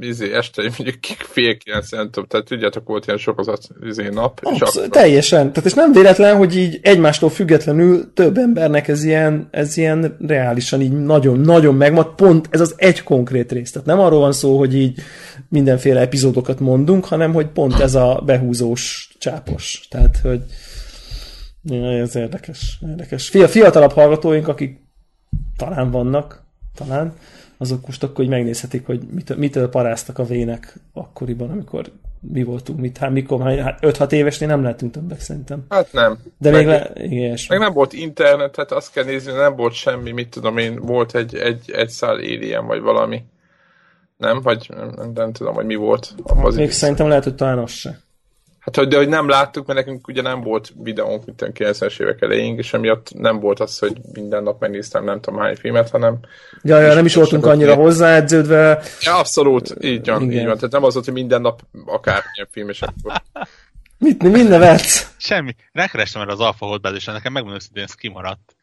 izé, 0.00 0.32
este 0.32 0.62
mondjuk 0.62 0.96
fél 1.18 1.56
kilenc, 1.56 1.90
nem 1.90 2.10
tudom, 2.10 2.28
tehát 2.28 2.46
tudjátok, 2.46 2.86
volt 2.86 3.06
ilyen 3.06 3.18
sorozat 3.18 3.68
izé 3.82 4.08
nap. 4.08 4.40
Absz- 4.42 4.56
és 4.56 4.60
akkor... 4.60 4.88
Teljesen. 4.88 5.52
Tehát 5.52 5.68
és 5.68 5.74
nem 5.74 5.92
véletlen, 5.92 6.36
hogy 6.36 6.56
így 6.56 6.78
egymástól 6.82 7.30
függetlenül 7.30 8.12
több 8.14 8.36
embernek 8.36 8.88
ez 8.88 9.04
ilyen, 9.04 9.48
ez 9.50 9.76
ilyen 9.76 10.16
reálisan 10.26 10.80
így 10.80 10.92
nagyon-nagyon 10.92 11.74
megmad, 11.74 12.14
pont 12.14 12.48
ez 12.50 12.60
az 12.60 12.74
egy 12.76 13.02
konkrét 13.02 13.52
rész. 13.52 13.70
Tehát 13.70 13.86
nem 13.86 14.00
arról 14.00 14.20
van 14.20 14.32
szó, 14.32 14.58
hogy 14.58 14.74
így 14.74 15.00
mindenféle 15.48 16.00
epizódokat 16.00 16.60
mondunk, 16.60 17.04
hanem 17.04 17.32
hogy 17.32 17.46
pont 17.46 17.80
ez 17.80 17.94
a 17.94 18.22
behúzós 18.26 19.10
csápos. 19.18 19.86
Tehát, 19.90 20.18
hogy 20.22 20.40
Ja, 21.62 21.90
ez 21.90 22.16
érdekes. 22.16 22.78
érdekes. 22.88 23.28
Fia, 23.28 23.48
fiatalabb 23.48 23.92
hallgatóink, 23.92 24.48
akik 24.48 24.80
talán 25.56 25.90
vannak, 25.90 26.42
talán, 26.74 27.14
azok 27.58 27.86
most 27.86 28.02
akkor 28.02 28.16
hogy 28.16 28.28
megnézhetik, 28.28 28.86
hogy 28.86 29.00
mitől, 29.10 29.36
mitől 29.36 29.68
paráztak 29.68 30.18
a 30.18 30.24
vének 30.24 30.74
akkoriban, 30.92 31.50
amikor 31.50 31.92
mi 32.20 32.42
voltunk, 32.42 32.80
mit, 32.80 32.96
hát 32.96 33.10
mikor, 33.10 33.58
hát 33.58 33.78
5-6 33.82 34.12
évesnél 34.12 34.48
nem 34.48 34.62
lehetünk 34.62 34.92
többek 34.92 35.20
szerintem. 35.20 35.64
Hát 35.68 35.92
nem. 35.92 36.18
De 36.38 36.50
meg, 36.50 36.66
még 36.66 36.74
le, 36.74 36.90
igen, 36.94 37.38
meg 37.48 37.58
nem 37.58 37.72
volt 37.72 37.92
internet, 37.92 38.52
tehát 38.52 38.72
azt 38.72 38.92
kell 38.92 39.04
nézni, 39.04 39.32
nem 39.32 39.56
volt 39.56 39.72
semmi, 39.72 40.10
mit 40.10 40.28
tudom 40.28 40.58
én, 40.58 40.80
volt 40.80 41.14
egy, 41.14 41.34
egy, 41.34 41.70
egy 41.70 41.88
szál 41.88 42.14
alien, 42.14 42.66
vagy 42.66 42.80
valami. 42.80 43.24
Nem? 44.16 44.40
Vagy 44.42 44.70
nem, 44.76 44.92
nem, 44.96 45.10
nem 45.14 45.32
tudom, 45.32 45.54
hogy 45.54 45.66
mi 45.66 45.74
volt. 45.74 46.14
Még 46.54 46.70
szerintem 46.70 47.08
lehet, 47.08 47.24
hogy 47.24 47.34
talán 47.34 47.58
az 47.58 47.70
se. 47.70 48.00
Hát, 48.60 48.76
hogy, 48.76 48.88
de 48.88 48.96
hogy 48.96 49.08
nem 49.08 49.28
láttuk, 49.28 49.66
mert 49.66 49.78
nekünk 49.78 50.08
ugye 50.08 50.22
nem 50.22 50.40
volt 50.40 50.72
videónk, 50.82 51.24
mint 51.24 51.42
a 51.42 51.46
90-es 51.46 52.00
évek 52.00 52.22
elején, 52.22 52.58
és 52.58 52.72
emiatt 52.72 53.14
nem 53.14 53.40
volt 53.40 53.60
az, 53.60 53.78
hogy 53.78 54.00
minden 54.12 54.42
nap 54.42 54.60
megnéztem 54.60 55.04
nem 55.04 55.20
tudom 55.20 55.40
hány 55.40 55.56
filmet, 55.56 55.90
hanem... 55.90 56.18
Ja, 56.62 56.78
ja 56.78 56.94
nem 56.94 57.04
is 57.04 57.14
voltunk 57.14 57.46
annyira 57.46 57.76
mi... 57.76 57.82
hozzáedződve. 57.82 58.82
Ja, 59.00 59.18
abszolút, 59.18 59.74
így 59.80 60.06
van, 60.06 60.22
Igen. 60.22 60.40
így 60.40 60.46
van. 60.46 60.56
Tehát 60.56 60.72
nem 60.72 60.84
az 60.84 60.92
volt, 60.92 61.04
hogy 61.04 61.14
minden 61.14 61.40
nap 61.40 61.62
akármilyen 61.86 62.48
film, 62.50 62.68
és 62.68 62.82
akkor... 62.82 63.22
Mit, 63.98 64.22
mi, 64.22 64.42
nevetsz? 64.42 65.14
Semmi. 65.16 65.54
Rákerestem 65.72 66.22
erre 66.22 66.32
az 66.32 66.40
Alpha 66.40 66.66
Holdbázisra, 66.66 67.12
nekem 67.12 67.32
megmondom, 67.32 67.60
hogy 67.72 67.82
ez 67.82 67.94
kimaradt. 67.94 68.56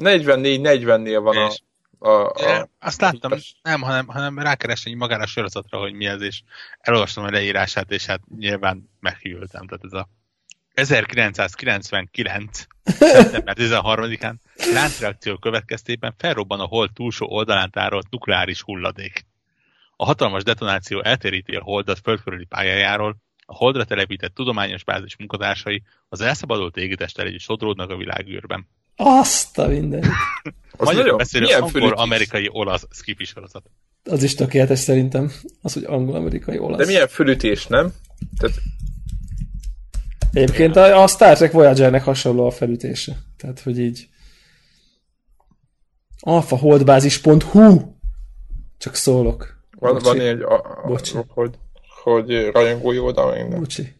44-40-nél 0.00 1.20
van 1.22 1.36
a, 1.36 1.50
a, 1.98 2.08
a, 2.08 2.68
Azt 2.78 3.00
láttam, 3.00 3.32
a... 3.32 3.36
nem, 3.62 3.80
hanem, 3.80 4.06
hanem 4.06 4.38
rákeresni 4.38 4.94
magára 4.94 5.22
a 5.22 5.26
sorozatra, 5.26 5.78
hogy 5.78 5.92
mi 5.92 6.06
ez, 6.06 6.20
és 6.20 6.42
elolvastam 6.80 7.24
a 7.24 7.30
leírását, 7.30 7.90
és 7.90 8.06
hát 8.06 8.20
nyilván 8.38 8.90
meghűltem. 9.00 9.66
Tehát 9.66 9.84
ez 9.84 9.92
a 9.92 10.08
1999. 10.74 12.66
szeptember 12.84 13.56
13-án 13.58 14.34
láncreakció 14.72 15.36
következtében 15.36 16.14
felrobban 16.18 16.60
a 16.60 16.64
hold 16.64 16.90
túlsó 16.92 17.26
oldalán 17.28 17.70
tárolt 17.70 18.10
nukleáris 18.10 18.62
hulladék. 18.62 19.26
A 19.96 20.04
hatalmas 20.04 20.42
detonáció 20.42 21.02
eltéríti 21.02 21.54
a 21.54 21.62
holdat 21.62 21.98
földkörüli 21.98 22.44
pályájáról, 22.44 23.16
a 23.46 23.54
holdra 23.54 23.84
telepített 23.84 24.34
tudományos 24.34 24.84
bázis 24.84 25.16
munkatársai 25.16 25.82
az 26.08 26.20
elszabadult 26.20 26.76
égitesttel 26.76 27.26
együtt 27.26 27.40
sodródnak 27.40 27.90
a 27.90 27.96
világűrben. 27.96 28.68
Azt 28.96 29.58
a 29.58 29.68
minden. 30.78 30.96
Magyarul 30.96 31.18
beszélő 31.18 31.46
angol-amerikai 31.46 32.48
olasz 32.52 32.86
skifi 32.90 33.24
sorozat. 33.24 33.70
Az 34.04 34.22
is 34.22 34.34
tökéletes 34.34 34.78
szerintem, 34.78 35.32
az, 35.62 35.72
hogy 35.72 35.84
angol-amerikai 35.84 36.58
olasz. 36.58 36.78
De 36.78 36.86
milyen 36.86 37.08
fölütés, 37.08 37.66
nem? 37.66 37.92
Tehát... 38.38 38.56
Egyébként 40.32 40.76
a, 40.76 41.02
a 41.02 41.06
Star 41.06 41.36
Trek 41.36 41.52
Voyager-nek 41.52 42.04
hasonló 42.04 42.46
a 42.46 42.50
felütése. 42.50 43.16
Tehát, 43.36 43.60
hogy 43.60 43.78
így 43.78 44.08
alfaholdbázis.hu 46.20 47.80
Csak 48.78 48.94
szólok. 48.94 49.56
Van, 49.78 49.98
van 50.02 50.20
egy, 50.20 50.40
a, 50.40 50.54
a, 50.54 50.98
hogy, 51.28 51.54
hogy 52.02 52.50
rajongói 52.52 52.98
oldal 52.98 53.34
minden. 53.34 53.58
Bocsi. 53.58 53.94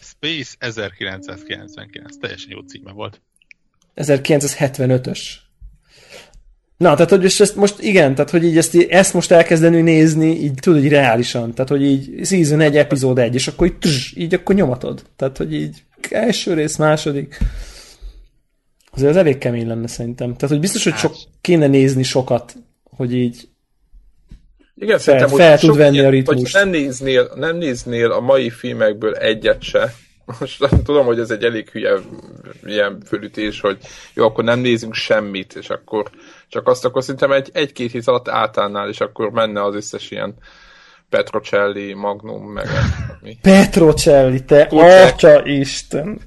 Space 0.00 0.54
1999. 0.58 2.16
Teljesen 2.16 2.50
jó 2.50 2.60
címe 2.60 2.92
volt. 2.92 3.20
1975-ös. 3.96 5.20
Na, 6.80 6.94
tehát 6.94 7.10
hogy 7.10 7.24
ezt 7.24 7.56
most 7.56 7.80
igen, 7.80 8.14
tehát 8.14 8.30
hogy 8.30 8.44
így 8.44 8.56
ezt, 8.56 8.86
ezt 8.88 9.14
most 9.14 9.30
elkezdeni 9.30 9.80
nézni, 9.80 10.26
így 10.26 10.54
tudod, 10.54 10.80
hogy 10.80 10.88
reálisan, 10.88 11.54
tehát 11.54 11.70
hogy 11.70 11.82
így 11.82 12.26
season 12.26 12.60
egy, 12.60 12.76
epizód 12.76 13.18
egy, 13.18 13.34
és 13.34 13.48
akkor 13.48 13.66
így, 13.66 13.78
tss, 13.78 14.12
így 14.16 14.34
akkor 14.34 14.54
nyomatod. 14.54 15.02
Tehát, 15.16 15.36
hogy 15.36 15.54
így 15.54 15.82
első 16.10 16.54
rész, 16.54 16.76
második. 16.76 17.38
Azért 18.90 19.10
az 19.10 19.16
elég 19.16 19.38
kemény 19.38 19.66
lenne 19.66 19.86
szerintem. 19.86 20.34
Tehát, 20.34 20.48
hogy 20.48 20.60
biztos, 20.60 20.84
hogy 20.84 20.94
sok, 20.94 21.14
kéne 21.40 21.66
nézni 21.66 22.02
sokat, 22.02 22.54
hogy 22.84 23.14
így 23.14 23.48
igen, 24.74 24.98
fel, 24.98 25.28
fel 25.28 25.58
tud 25.58 25.76
venni 25.76 25.94
ilyen, 25.94 26.06
a 26.06 26.10
ritmust. 26.10 26.54
nem 26.54 26.68
néznél, 26.68 27.32
nem 27.34 27.56
néznél 27.56 28.10
a 28.10 28.20
mai 28.20 28.50
filmekből 28.50 29.14
egyet 29.14 29.62
se, 29.62 29.94
most 30.40 30.58
tudom, 30.84 31.06
hogy 31.06 31.18
ez 31.18 31.30
egy 31.30 31.44
elég 31.44 31.68
hülye 31.68 31.92
ilyen 32.64 33.02
fölütés, 33.06 33.60
hogy 33.60 33.78
jó, 34.14 34.24
akkor 34.24 34.44
nem 34.44 34.60
nézünk 34.60 34.94
semmit, 34.94 35.54
és 35.54 35.68
akkor 35.68 36.10
csak 36.50 36.68
azt 36.68 36.84
akkor 36.84 37.02
szerintem 37.02 37.32
egy, 37.32 37.50
egy-két 37.52 37.90
hét 37.90 38.06
alatt 38.06 38.28
átállnál, 38.28 38.88
és 38.88 39.00
akkor 39.00 39.30
menne 39.30 39.64
az 39.64 39.74
összes 39.74 40.10
ilyen 40.10 40.34
Petrocelli, 41.08 41.92
Magnum, 41.92 42.52
meg 42.52 42.66
mi. 43.20 43.38
Petrocelli, 43.42 44.44
te 44.44 44.62
atya 44.70 45.46
Isten! 45.46 46.20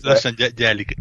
lassan 0.00 0.34
gyerlik, 0.56 0.96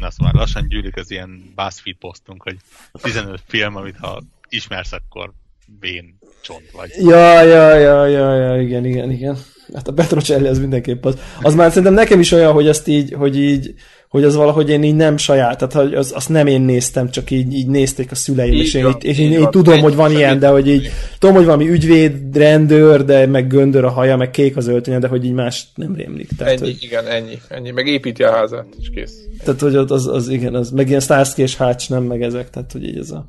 na 0.00 0.10
szóval 0.10 0.32
lassan 0.34 0.68
gyűlik 0.68 0.96
az 0.96 1.10
ilyen 1.10 1.52
BuzzFeed 1.54 1.96
posztunk, 1.96 2.42
hogy 2.42 2.56
15 2.92 3.40
film, 3.46 3.76
amit 3.76 3.96
ha 4.00 4.22
ismersz, 4.48 4.92
akkor 4.92 5.32
vén 5.80 6.18
csont 6.42 6.70
vagy. 6.72 6.90
Ja, 6.98 7.42
ja, 7.42 7.74
ja, 7.74 8.06
ja, 8.06 8.34
ja, 8.34 8.62
igen, 8.62 8.84
igen, 8.84 9.10
igen. 9.10 9.36
Hát 9.74 9.88
a 9.88 9.92
Petrocelli 9.92 10.46
az 10.46 10.58
mindenképp 10.58 11.04
az. 11.04 11.18
Az 11.42 11.54
már 11.54 11.68
szerintem 11.68 11.94
nekem 11.94 12.20
is 12.20 12.32
olyan, 12.32 12.52
hogy 12.52 12.68
azt 12.68 12.88
így, 12.88 13.12
hogy 13.12 13.36
így, 13.36 13.74
hogy 14.14 14.24
az 14.24 14.34
valahogy 14.34 14.70
én 14.70 14.82
így 14.82 14.94
nem 14.94 15.16
saját, 15.16 15.58
tehát 15.58 15.86
hogy 15.86 15.94
az, 15.94 16.12
azt 16.14 16.28
nem 16.28 16.46
én 16.46 16.60
néztem, 16.60 17.10
csak 17.10 17.30
így, 17.30 17.54
így 17.54 17.66
nézték 17.66 18.10
a 18.10 18.14
szüleim, 18.14 18.52
így 18.52 18.60
és 18.60 18.74
én, 18.74 18.86
így, 18.86 19.04
és 19.04 19.18
én, 19.18 19.32
így, 19.32 19.40
így 19.40 19.48
tudom, 19.48 19.80
hogy 19.80 19.94
van 19.94 20.12
ilyen, 20.12 20.38
de 20.38 20.48
hogy 20.48 20.68
így, 20.68 20.90
tudom, 21.18 21.34
hogy 21.34 21.44
valami 21.44 21.68
ügyvéd, 21.68 22.36
rendőr, 22.36 23.04
de 23.04 23.26
meg 23.26 23.46
göndör 23.46 23.84
a 23.84 23.90
haja, 23.90 24.16
meg 24.16 24.30
kék 24.30 24.56
az 24.56 24.66
öltönye, 24.66 24.98
de 24.98 25.08
hogy 25.08 25.24
így 25.24 25.32
más 25.32 25.66
nem 25.74 25.94
rémlik. 25.94 26.28
Tehát, 26.36 26.52
ennyi, 26.52 26.70
hogy, 26.70 26.82
igen, 26.82 27.06
ennyi, 27.06 27.38
ennyi, 27.48 27.70
meg 27.70 27.86
építi 27.86 28.22
a 28.22 28.30
házát, 28.30 28.66
és 28.80 28.90
kész. 28.94 29.14
Tehát, 29.44 29.60
hogy 29.60 29.74
az, 29.76 29.90
az, 29.90 30.06
az 30.06 30.28
igen, 30.28 30.54
az, 30.54 30.70
meg 30.70 30.88
ilyen 30.88 31.00
Starsky 31.00 31.42
és 31.42 31.56
Hatch 31.56 31.90
nem, 31.90 32.02
meg 32.02 32.22
ezek, 32.22 32.50
tehát, 32.50 32.72
hogy 32.72 32.84
így 32.84 32.98
ez 32.98 33.10
a 33.10 33.24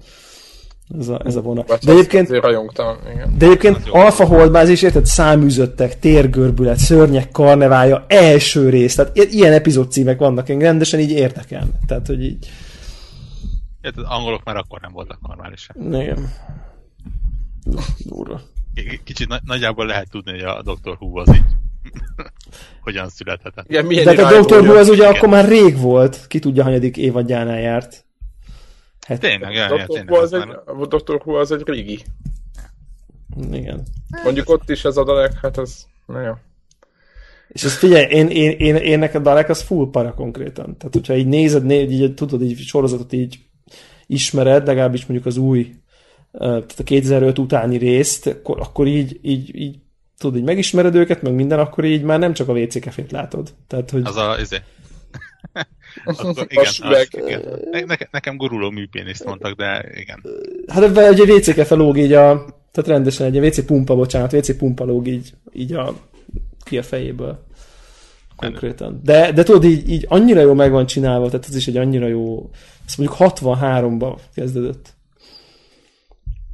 ez 0.99 1.07
a, 1.07 1.21
ez 1.25 1.35
a 1.35 1.41
vonal. 1.41 1.65
De 1.67 1.91
egyébként, 1.91 2.29
igen. 2.29 3.37
de 3.37 3.45
egyébként 3.45 3.89
Alfa 3.89 4.25
Holdbázis, 4.25 4.81
érted, 4.81 5.05
száműzöttek, 5.05 5.99
térgörbület, 5.99 6.77
szörnyek 6.77 7.31
karnevája, 7.31 8.05
első 8.07 8.69
rész, 8.69 8.95
tehát 8.95 9.15
ilyen 9.15 9.53
epizód 9.53 9.91
címek 9.91 10.19
vannak, 10.19 10.49
én 10.49 10.59
rendesen 10.59 10.99
így 10.99 11.11
érdekel. 11.11 11.67
Tehát, 11.87 12.07
hogy 12.07 12.23
így... 12.23 12.49
Érted, 13.81 14.03
angolok 14.07 14.43
már 14.43 14.55
akkor 14.55 14.79
nem 14.81 14.91
voltak 14.91 15.19
normálisak. 15.27 15.75
Igen. 15.91 16.29
Durva. 18.05 18.41
Kicsit 19.03 19.27
na- 19.27 19.41
nagyjából 19.43 19.85
lehet 19.85 20.09
tudni, 20.09 20.31
hogy 20.31 20.41
a 20.41 20.61
Dr. 20.61 20.97
Who 20.99 21.19
az 21.19 21.29
így 21.29 21.43
hogyan 22.83 23.09
születhetett. 23.09 23.69
Igen, 23.69 23.87
De 23.87 24.23
hát 24.23 24.33
a 24.33 24.41
Dr. 24.41 24.59
Who 24.59 24.77
az 24.77 24.89
ugye 24.89 25.03
igen. 25.03 25.15
akkor 25.15 25.29
már 25.29 25.47
rég 25.47 25.77
volt, 25.77 26.27
ki 26.27 26.39
tudja, 26.39 26.63
hanyadik 26.63 26.97
évadjánál 26.97 27.59
járt. 27.59 28.04
Hát, 29.05 29.19
tényleg, 29.19 29.53
jaj, 29.53 29.67
Dr. 29.67 29.85
tényleg. 29.85 30.09
Who 30.09 30.21
az 30.21 30.33
egy, 30.33 30.49
a 30.65 30.85
Dr. 30.85 31.21
Who 31.25 31.33
az 31.33 31.51
egy 31.51 31.61
régi. 31.65 32.03
Igen. 33.51 33.83
Mondjuk 34.23 34.49
ott 34.49 34.69
is 34.69 34.85
ez 34.85 34.97
a 34.97 35.03
Dalek, 35.03 35.39
hát 35.41 35.57
az, 35.57 35.85
na 36.05 36.21
jó. 36.21 36.33
És 37.47 37.63
ezt 37.63 37.77
figyelj, 37.77 38.05
én, 38.05 38.27
én, 38.27 38.51
én, 38.51 38.75
én 38.75 38.99
nekem 38.99 39.23
Dalek 39.23 39.49
az 39.49 39.61
full 39.61 39.89
para 39.91 40.13
konkrétan. 40.13 40.77
Tehát, 40.77 40.93
hogyha 40.93 41.15
így 41.15 41.27
nézed, 41.27 41.63
nézed, 41.63 41.91
így, 41.91 42.13
tudod, 42.13 42.41
így 42.41 42.57
sorozatot 42.57 43.13
így 43.13 43.39
ismered, 44.07 44.65
legalábbis 44.65 45.05
mondjuk 45.05 45.27
az 45.27 45.37
új, 45.37 45.75
tehát 46.31 46.79
a 46.79 46.83
2005 46.83 47.39
utáni 47.39 47.77
részt, 47.77 48.27
akkor, 48.27 48.59
akkor 48.59 48.87
így, 48.87 49.19
így, 49.21 49.55
így 49.55 49.79
tudod, 50.17 50.37
így 50.37 50.43
megismered 50.43 50.95
őket, 50.95 51.21
meg 51.21 51.33
minden, 51.33 51.59
akkor 51.59 51.83
így 51.83 52.01
már 52.01 52.19
nem 52.19 52.33
csak 52.33 52.47
a 52.47 52.53
WC 52.53 52.79
kefét 52.79 53.11
látod. 53.11 53.53
Tehát, 53.67 53.89
hogy... 53.89 54.01
Az 54.05 54.15
a, 54.15 54.35
izé, 54.39 54.57
akkor 56.03 56.33
igen, 56.47 56.65
az, 56.81 57.07
igen. 57.11 57.61
Ne, 57.71 57.95
nekem 58.11 58.37
guruló 58.37 58.69
műpéniszt 58.69 59.25
mondtak, 59.25 59.53
de 59.53 59.85
igen. 59.93 60.23
Hát 60.67 60.83
ebben 60.83 61.13
egy 61.13 61.31
WC 61.31 61.65
felóg 61.67 61.97
így 61.97 62.13
a, 62.13 62.45
tehát 62.71 62.89
rendesen 62.89 63.33
egy 63.33 63.45
WC 63.45 63.65
pumpa, 63.65 63.95
bocsánat, 63.95 64.33
WC 64.33 64.57
pumpa 64.57 64.83
lóg 64.83 65.07
így, 65.07 65.33
így 65.53 65.73
a, 65.73 65.95
ki 66.63 66.77
a 66.77 66.83
fejéből. 66.83 67.43
Konkrétan. 68.35 69.01
De, 69.03 69.31
de 69.31 69.43
tudod, 69.43 69.63
így, 69.63 69.89
így 69.89 70.05
annyira 70.09 70.41
jó 70.41 70.53
meg 70.53 70.71
van 70.71 70.85
csinálva, 70.85 71.29
tehát 71.29 71.45
ez 71.47 71.55
is 71.55 71.67
egy 71.67 71.77
annyira 71.77 72.07
jó, 72.07 72.49
azt 72.85 72.97
mondjuk 72.97 73.19
63-ba 73.19 74.15
kezdődött. 74.35 74.93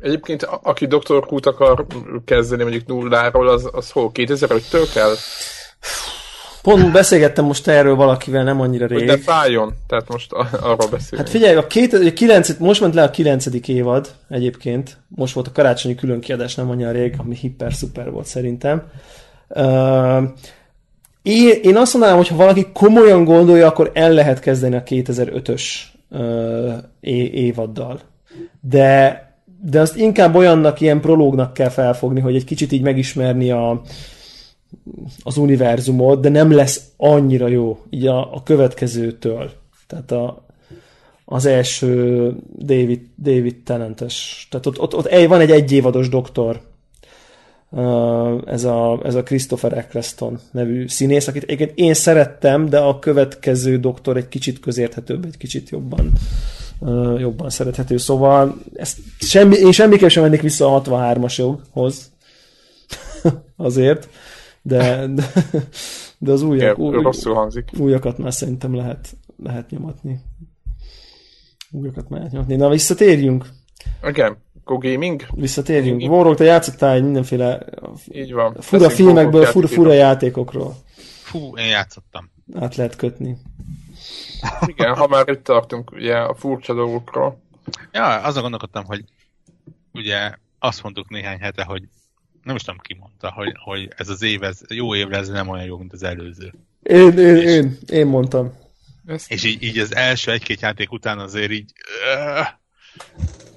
Egyébként, 0.01 0.43
aki 0.43 0.85
Dr. 0.85 1.25
Kút 1.25 1.45
akar 1.45 1.85
kezdeni 2.25 2.61
mondjuk 2.61 2.85
nulláról, 2.85 3.49
az, 3.49 3.69
az 3.71 3.91
hol 3.91 4.11
2005-től 4.13 4.89
kell? 4.93 5.13
Pont 6.61 6.91
beszélgettem 6.91 7.45
most 7.45 7.67
erről 7.67 7.95
valakivel 7.95 8.43
nem 8.43 8.61
annyira 8.61 8.85
rég. 8.85 9.05
De 9.05 9.17
fájjon, 9.17 9.73
tehát 9.87 10.09
most 10.09 10.31
arról 10.61 10.87
beszélünk. 10.91 11.15
Hát 11.15 11.29
figyelj, 11.29 11.55
a, 11.55 11.67
két, 11.67 11.93
a 11.93 12.13
kilenc, 12.13 12.57
most 12.57 12.81
ment 12.81 12.93
le 12.93 13.03
a 13.03 13.09
kilencedik 13.09 13.67
évad 13.67 14.11
egyébként. 14.29 14.97
Most 15.07 15.33
volt 15.33 15.47
a 15.47 15.51
karácsonyi 15.51 15.95
különkiadás 15.95 16.55
nem 16.55 16.69
annyira 16.69 16.91
rég, 16.91 17.15
ami 17.17 17.35
hiper-szuper 17.35 18.11
volt 18.11 18.25
szerintem. 18.25 18.83
Uh, 19.47 20.23
én, 21.21 21.59
én 21.61 21.77
azt 21.77 21.93
mondanám, 21.93 22.17
hogy 22.17 22.27
ha 22.27 22.35
valaki 22.35 22.67
komolyan 22.73 23.23
gondolja, 23.23 23.67
akkor 23.67 23.91
el 23.93 24.11
lehet 24.11 24.39
kezdeni 24.39 24.75
a 24.75 24.83
2005-ös 24.83 25.63
uh, 26.09 26.73
évaddal. 27.31 27.99
De, 28.59 29.25
de 29.61 29.79
azt 29.79 29.97
inkább 29.97 30.35
olyannak, 30.35 30.81
ilyen 30.81 31.01
prológnak 31.01 31.53
kell 31.53 31.69
felfogni, 31.69 32.19
hogy 32.19 32.35
egy 32.35 32.43
kicsit 32.43 32.71
így 32.71 32.81
megismerni 32.81 33.51
a, 33.51 33.81
az 35.23 35.37
univerzumot, 35.37 36.21
de 36.21 36.29
nem 36.29 36.51
lesz 36.51 36.81
annyira 36.97 37.47
jó 37.47 37.79
így 37.89 38.07
a, 38.07 38.33
a 38.35 38.43
következőtől. 38.43 39.51
Tehát 39.87 40.11
a, 40.11 40.45
az 41.25 41.45
első 41.45 42.35
David, 42.57 43.01
David 43.21 43.55
Tennantes. 43.63 44.47
Tehát 44.49 44.65
ott, 44.65 44.79
ott, 44.79 44.95
ott 44.95 45.25
van 45.27 45.39
egy 45.39 45.51
egyévados 45.51 46.09
doktor, 46.09 46.61
ez 48.45 48.63
a, 48.63 48.99
ez 49.03 49.15
a 49.15 49.23
Christopher 49.23 49.77
Eccleston 49.77 50.39
nevű 50.51 50.87
színész, 50.87 51.27
akit 51.27 51.43
egyébként 51.43 51.71
én 51.75 51.93
szerettem, 51.93 52.69
de 52.69 52.79
a 52.79 52.99
következő 52.99 53.77
doktor 53.77 54.17
egy 54.17 54.27
kicsit 54.27 54.59
közérthetőbb, 54.59 55.25
egy 55.25 55.37
kicsit 55.37 55.69
jobban 55.69 56.11
jobban 57.17 57.49
szerethető. 57.49 57.97
Szóval 57.97 58.61
ezt 58.75 58.97
semmi, 59.19 59.55
én 59.55 59.71
semmiképp 59.71 60.09
sem 60.09 60.23
mennék 60.23 60.41
vissza 60.41 60.75
a 60.75 60.81
63-ashoz 60.81 61.95
azért, 63.57 64.09
de, 64.61 65.07
de, 65.07 65.31
de 66.17 66.31
az 66.31 66.41
újak, 66.41 66.77
új, 66.77 67.01
rosszul 67.01 67.33
hangzik. 67.33 67.69
újakat 67.77 68.17
már 68.17 68.33
szerintem 68.33 68.75
lehet, 68.75 69.17
lehet 69.43 69.69
nyomatni. 69.69 70.21
Újakat 71.71 72.09
már 72.09 72.19
lehet 72.19 72.33
nyomatni. 72.33 72.55
Na, 72.55 72.69
visszatérjünk. 72.69 73.45
Igen, 74.03 74.37
Go 74.63 74.77
Gaming. 74.77 75.25
Visszatérjünk. 75.33 76.07
Vorog, 76.07 76.35
te 76.35 76.43
játszottál 76.43 76.95
egy 76.95 77.03
mindenféle 77.03 77.65
Így 78.11 78.33
van. 78.33 78.55
fura 78.59 78.81
Beszünk 78.87 79.07
filmekből, 79.07 79.45
fura, 79.45 79.67
fura 79.67 79.93
játékokról. 79.93 80.75
Fú, 81.23 81.57
én 81.57 81.67
játszottam. 81.67 82.31
Át 82.53 82.75
lehet 82.75 82.95
kötni. 82.95 83.37
Igen, 84.65 84.95
ha 84.95 85.07
már 85.07 85.29
itt 85.29 85.43
tartunk 85.43 85.91
ugye 85.91 86.15
a 86.17 86.35
furcsa 86.35 86.73
dolgokról. 86.73 87.41
Ja, 87.91 88.05
azon 88.05 88.41
gondolkodtam, 88.41 88.85
hogy 88.85 89.03
ugye 89.93 90.31
azt 90.59 90.83
mondtuk 90.83 91.09
néhány 91.09 91.39
hete, 91.39 91.63
hogy 91.63 91.83
nem 92.43 92.55
is 92.55 92.61
tudom 92.61 92.79
ki 92.79 92.93
mondta, 92.93 93.31
hogy, 93.31 93.53
hogy 93.63 93.93
ez 93.97 94.09
az 94.09 94.21
év, 94.21 94.43
ez 94.43 94.59
jó 94.67 94.95
évre 94.95 95.17
ez 95.17 95.27
nem 95.27 95.49
olyan 95.49 95.65
jó, 95.65 95.77
mint 95.77 95.93
az 95.93 96.03
előző. 96.03 96.53
Én, 96.83 97.17
én, 97.17 97.35
és, 97.35 97.43
én, 97.43 97.77
én 97.87 98.07
mondtam. 98.07 98.59
És 99.27 99.43
így, 99.43 99.63
így 99.63 99.77
az 99.77 99.95
első 99.95 100.31
egy-két 100.31 100.61
játék 100.61 100.91
után 100.91 101.19
azért 101.19 101.51
így 101.51 101.73
uh, 102.15 102.47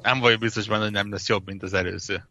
nem 0.03 0.21
vagyok 0.21 0.41
biztos 0.41 0.69
benne, 0.69 0.83
hogy 0.83 0.93
nem 0.93 1.11
lesz 1.11 1.29
jobb, 1.29 1.47
mint 1.47 1.63
az 1.63 1.73
előző. 1.73 2.29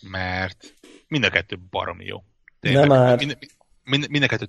Mert 0.00 0.74
mind 1.08 1.24
a 1.24 1.30
kettő 1.30 1.58
baromi 1.70 2.04
jó. 2.04 2.24
Tényleg. 2.60 2.88
Nem 2.88 2.98
már. 2.98 3.16
Mind, 3.18 3.38
mind, 3.84 4.08
mind 4.08 4.24
a 4.24 4.26
kettő 4.26 4.48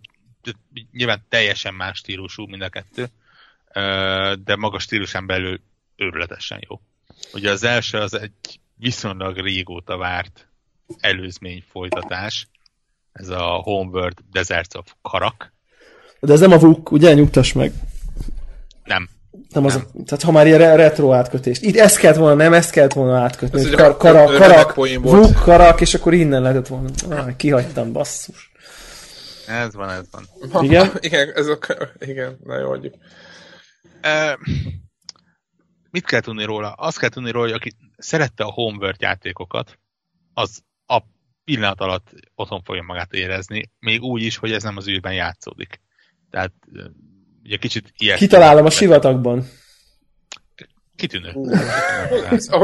nyilván 0.92 1.26
teljesen 1.30 1.74
más 1.74 1.98
stílusú 1.98 2.46
mind 2.46 2.62
a 2.62 2.70
kettő, 2.70 3.08
de 4.44 4.56
maga 4.56 4.80
stílusán 4.80 5.26
belül 5.26 5.62
őrületesen 5.96 6.60
jó. 6.70 6.82
Ugye 7.34 7.52
az 7.52 7.64
első 7.64 7.98
az 7.98 8.14
egy 8.14 8.60
viszonylag 8.84 9.38
régóta 9.38 9.98
várt 9.98 10.48
előzmény 11.00 11.64
folytatás, 11.70 12.48
ez 13.12 13.30
a 13.30 13.44
Homeworld 13.44 14.18
Deserts 14.32 14.76
of 14.76 14.86
Karak. 15.02 15.54
De 16.20 16.34
ez 16.34 16.40
nem 16.40 16.52
a 16.52 16.58
VUK, 16.58 16.92
ugye? 16.92 17.14
Nyugtass 17.14 17.54
meg. 17.54 17.74
Nem. 18.84 19.10
Nem, 19.50 19.66
az, 19.66 19.74
nem. 19.74 20.06
tehát 20.06 20.24
ha 20.24 20.32
már 20.32 20.48
ilyen 20.48 20.78
retro 20.78 21.14
átkötést. 21.14 21.62
Itt 21.62 21.76
ezt 21.76 21.98
kellett 21.98 22.18
volna, 22.18 22.36
nem 22.36 22.54
ezt 22.54 22.72
kellett 22.72 22.94
volna 22.94 23.20
átkötni. 23.20 23.60
Ez 23.60 23.70
kar, 23.70 23.98
karak, 23.98 24.36
karak, 24.36 24.76
VUK, 24.76 25.34
karak, 25.34 25.82
és 25.82 25.94
akkor 25.94 26.14
innen 26.14 26.42
lehetett 26.42 26.68
volna. 26.68 26.90
Ah, 27.10 27.36
kihagytam, 27.36 27.92
basszus. 27.92 28.52
Ez 29.48 29.74
van, 29.74 29.90
ez 29.90 30.06
van. 30.12 30.64
Igen? 30.64 30.92
igen, 31.00 31.32
ez 31.36 31.48
a, 31.48 31.58
igen, 32.00 32.40
na 32.44 32.60
jó. 32.60 32.72
Uh, 32.72 32.90
mit 35.94 36.06
kell 36.06 36.20
tudni 36.20 36.44
róla? 36.44 36.72
Azt 36.72 37.00
kell 37.00 37.10
tudni 37.10 37.32
róla, 37.32 37.46
hogy 37.46 37.56
aki 37.56 37.72
szerette 37.98 38.44
a 38.44 38.52
Homeworld 38.52 39.02
játékokat, 39.02 39.80
az 40.34 40.64
a 40.86 41.00
pillanat 41.44 41.82
alatt 41.82 42.10
otthon 42.36 42.62
fogja 42.64 42.84
magát 42.84 43.14
érezni, 43.14 43.72
még 43.80 44.02
úgy 44.02 44.22
is, 44.22 44.38
hogy 44.38 44.52
ez 44.52 44.64
nem 44.64 44.78
az 44.78 44.88
űrben 44.88 45.14
játszódik. 45.14 45.82
Tehát 46.30 46.52
ugye 47.44 47.58
kicsit 47.58 47.94
ilyen. 47.98 48.18
Kitalálom 48.18 48.66
a 48.66 48.70
sivatagban. 48.70 49.46
Kitűnő. 50.96 51.34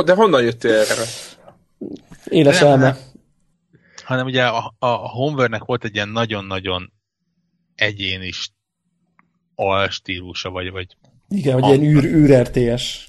De 0.05 0.13
honnan 0.13 0.43
jöttél 0.43 0.71
erre? 0.71 1.03
Éles 2.25 2.61
elme. 2.61 2.97
Hanem 4.03 4.25
ugye 4.25 4.47
a, 4.47 4.75
a 4.79 4.87
Homeworld-nek 4.87 5.63
volt 5.63 5.83
egy 5.83 5.95
ilyen 5.95 6.09
nagyon-nagyon 6.09 6.93
egyéni 7.75 8.31
alstílusa, 9.55 10.49
vagy, 10.49 10.71
vagy 10.71 10.97
igen, 11.27 11.61
hogy 11.61 11.81
ilyen 11.81 11.95
űr, 11.95 12.03
űr 12.03 12.41
RTS. 12.41 13.07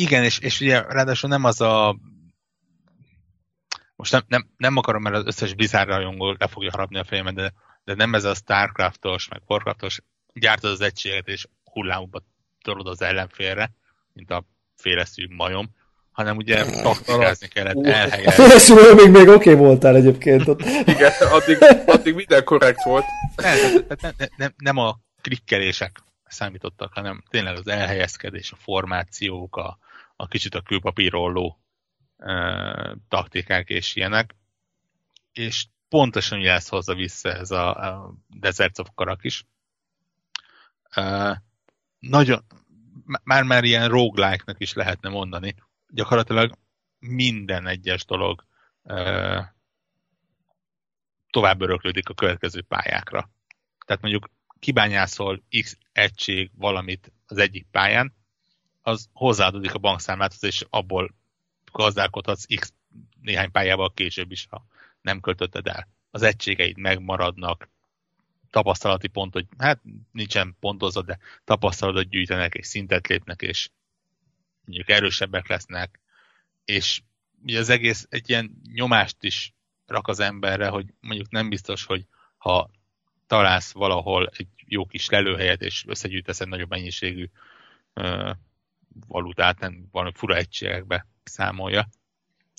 Igen, 0.00 0.24
és, 0.24 0.38
és 0.38 0.60
ugye 0.60 0.82
ráadásul 0.82 1.28
nem 1.28 1.44
az 1.44 1.60
a 1.60 1.96
most 3.96 4.12
nem, 4.12 4.24
nem, 4.28 4.50
nem 4.56 4.76
akarom, 4.76 5.02
mert 5.02 5.16
az 5.16 5.26
összes 5.26 5.54
Blizzard 5.54 5.88
rajongó 5.88 6.34
le 6.38 6.46
fogja 6.46 6.70
harapni 6.70 6.98
a 6.98 7.04
fejemet, 7.04 7.34
de, 7.34 7.52
de 7.84 7.94
nem 7.94 8.14
ez 8.14 8.24
a 8.24 8.34
Starcraftos, 8.34 9.28
meg 9.28 9.42
Warcraftos, 9.46 10.00
gyártod 10.32 10.70
az 10.70 10.80
egységet, 10.80 11.28
és 11.28 11.46
hullámokba 11.64 12.22
tolod 12.62 12.86
az 12.86 13.02
ellenfélre, 13.02 13.70
mint 14.12 14.30
a 14.30 14.44
féleszű 14.76 15.26
majom, 15.28 15.70
hanem 16.12 16.36
ugye 16.36 16.64
taktikázni 16.82 17.48
kellett 17.48 17.84
elhelyezni. 17.84 18.26
A 18.26 18.30
féleszű 18.30 18.74
majom 18.74 18.96
még, 18.96 19.10
még 19.10 19.28
oké 19.28 19.34
okay 19.34 19.54
voltál 19.54 19.96
egyébként 19.96 20.48
ott. 20.48 20.60
Igen, 20.84 21.12
addig, 21.20 21.58
addig 21.86 22.14
minden 22.14 22.44
korrekt 22.44 22.84
volt. 22.84 23.04
Nem, 23.36 23.58
nem, 23.88 23.96
nem, 24.00 24.28
nem, 24.36 24.54
nem 24.56 24.76
a 24.76 24.98
klikkelések 25.20 26.02
számítottak, 26.28 26.92
hanem 26.92 27.22
tényleg 27.30 27.56
az 27.56 27.68
elhelyezkedés, 27.68 28.52
a 28.52 28.56
formációk, 28.56 29.56
a, 29.56 29.78
a 30.20 30.26
kicsit 30.26 30.54
a 30.54 30.60
külpapírolló 30.62 31.60
e, 32.16 32.96
taktikák 33.08 33.68
és 33.68 33.96
ilyenek. 33.96 34.34
És 35.32 35.66
pontosan 35.88 36.38
ugye 36.38 36.52
ezt 36.52 36.68
hozza 36.68 36.94
vissza 36.94 37.32
ez 37.32 37.50
a, 37.50 37.76
a 37.76 38.14
Deserts 38.28 38.78
of 38.78 38.88
Karak 38.94 39.24
is. 39.24 39.44
E, 40.90 41.42
nagyon, 41.98 42.44
már-már 43.22 43.64
ilyen 43.64 43.88
roguelike-nak 43.88 44.60
is 44.60 44.72
lehetne 44.72 45.08
mondani. 45.08 45.54
Gyakorlatilag 45.88 46.58
minden 46.98 47.66
egyes 47.66 48.04
dolog 48.04 48.44
e, 48.82 49.54
tovább 51.30 51.60
öröklődik 51.60 52.08
a 52.08 52.14
következő 52.14 52.62
pályákra. 52.62 53.30
Tehát 53.86 54.02
mondjuk 54.02 54.30
kibányászol 54.58 55.42
X 55.60 55.78
egység 55.92 56.50
valamit 56.54 57.12
az 57.26 57.38
egyik 57.38 57.66
pályán, 57.70 58.18
az 58.82 59.08
hozzáadódik 59.12 59.74
a 59.74 59.78
bankszámláthoz, 59.78 60.44
és 60.44 60.64
abból 60.70 61.14
gazdálkodhatsz 61.72 62.46
X 62.56 62.72
néhány 63.20 63.50
pályával 63.50 63.92
később 63.94 64.30
is, 64.30 64.46
ha 64.50 64.66
nem 65.00 65.20
költötted 65.20 65.66
el. 65.66 65.88
Az 66.10 66.22
egységeid 66.22 66.76
megmaradnak, 66.76 67.68
tapasztalati 68.50 69.08
pont, 69.08 69.32
hogy 69.32 69.46
hát 69.58 69.80
nincsen 70.12 70.56
pontozva, 70.60 71.02
de 71.02 71.18
tapasztalatot 71.44 72.08
gyűjtenek, 72.08 72.54
és 72.54 72.66
szintet 72.66 73.06
lépnek, 73.06 73.42
és 73.42 73.70
mondjuk 74.64 74.88
erősebbek 74.88 75.48
lesznek, 75.48 76.00
és 76.64 77.02
ugye 77.42 77.58
az 77.58 77.68
egész 77.68 78.06
egy 78.08 78.28
ilyen 78.28 78.60
nyomást 78.72 79.16
is 79.20 79.54
rak 79.86 80.08
az 80.08 80.20
emberre, 80.20 80.68
hogy 80.68 80.86
mondjuk 81.00 81.30
nem 81.30 81.48
biztos, 81.48 81.84
hogy 81.84 82.06
ha 82.36 82.70
találsz 83.26 83.72
valahol 83.72 84.30
egy 84.36 84.48
jó 84.66 84.86
kis 84.86 85.08
lelőhelyet, 85.08 85.62
és 85.62 85.84
összegyűjtesz 85.86 86.40
egy 86.40 86.48
nagyobb 86.48 86.68
mennyiségű 86.68 87.30
valutát, 89.06 89.58
nem 89.58 89.88
valami 89.90 90.12
fura 90.14 90.36
egységekbe 90.36 91.06
számolja, 91.24 91.88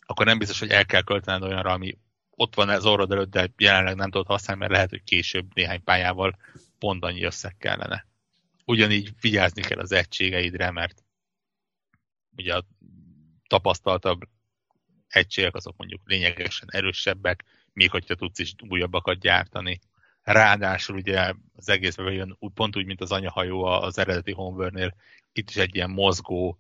akkor 0.05 0.25
nem 0.25 0.37
biztos, 0.37 0.59
hogy 0.59 0.69
el 0.69 0.85
kell 0.85 1.01
költened 1.01 1.43
olyanra, 1.43 1.71
ami 1.71 1.97
ott 2.29 2.55
van 2.55 2.69
az 2.69 2.85
orrod 2.85 3.11
előtt, 3.11 3.31
de 3.31 3.51
jelenleg 3.57 3.95
nem 3.95 4.11
tudod 4.11 4.27
használni, 4.27 4.61
mert 4.61 4.73
lehet, 4.73 4.89
hogy 4.89 5.03
később 5.03 5.53
néhány 5.53 5.83
pályával 5.83 6.37
pont 6.79 7.03
annyi 7.03 7.23
összeg 7.23 7.57
kellene. 7.57 8.07
Ugyanígy 8.65 9.13
vigyázni 9.21 9.61
kell 9.61 9.79
az 9.79 9.91
egységeidre, 9.91 10.71
mert 10.71 11.03
ugye 12.37 12.55
a 12.55 12.65
tapasztaltabb 13.47 14.21
egységek 15.07 15.55
azok 15.55 15.77
mondjuk 15.77 16.01
lényegesen 16.05 16.67
erősebbek, 16.71 17.43
még 17.73 17.89
hogyha 17.89 18.15
tudsz 18.15 18.39
is 18.39 18.53
újabbakat 18.67 19.19
gyártani. 19.19 19.79
Ráadásul 20.23 20.95
ugye 20.95 21.33
az 21.55 21.69
egészben 21.69 22.05
bejön 22.05 22.37
pont 22.53 22.77
úgy, 22.77 22.85
mint 22.85 23.01
az 23.01 23.11
anyahajó 23.11 23.63
az 23.63 23.97
eredeti 23.97 24.31
Homeworld-nél, 24.31 24.95
itt 25.33 25.49
is 25.49 25.55
egy 25.55 25.75
ilyen 25.75 25.89
mozgó, 25.89 26.59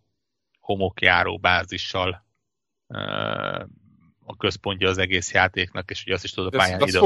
homokjáró 0.59 1.37
bázissal 1.37 2.25
a 4.25 4.37
központja 4.37 4.89
az 4.89 4.97
egész 4.97 5.33
játéknak, 5.33 5.89
és 5.89 6.03
ugye 6.03 6.13
azt 6.13 6.23
is 6.23 6.31
tudod 6.31 6.53
a 6.53 6.57
pályán 6.57 6.81
ide 6.81 6.99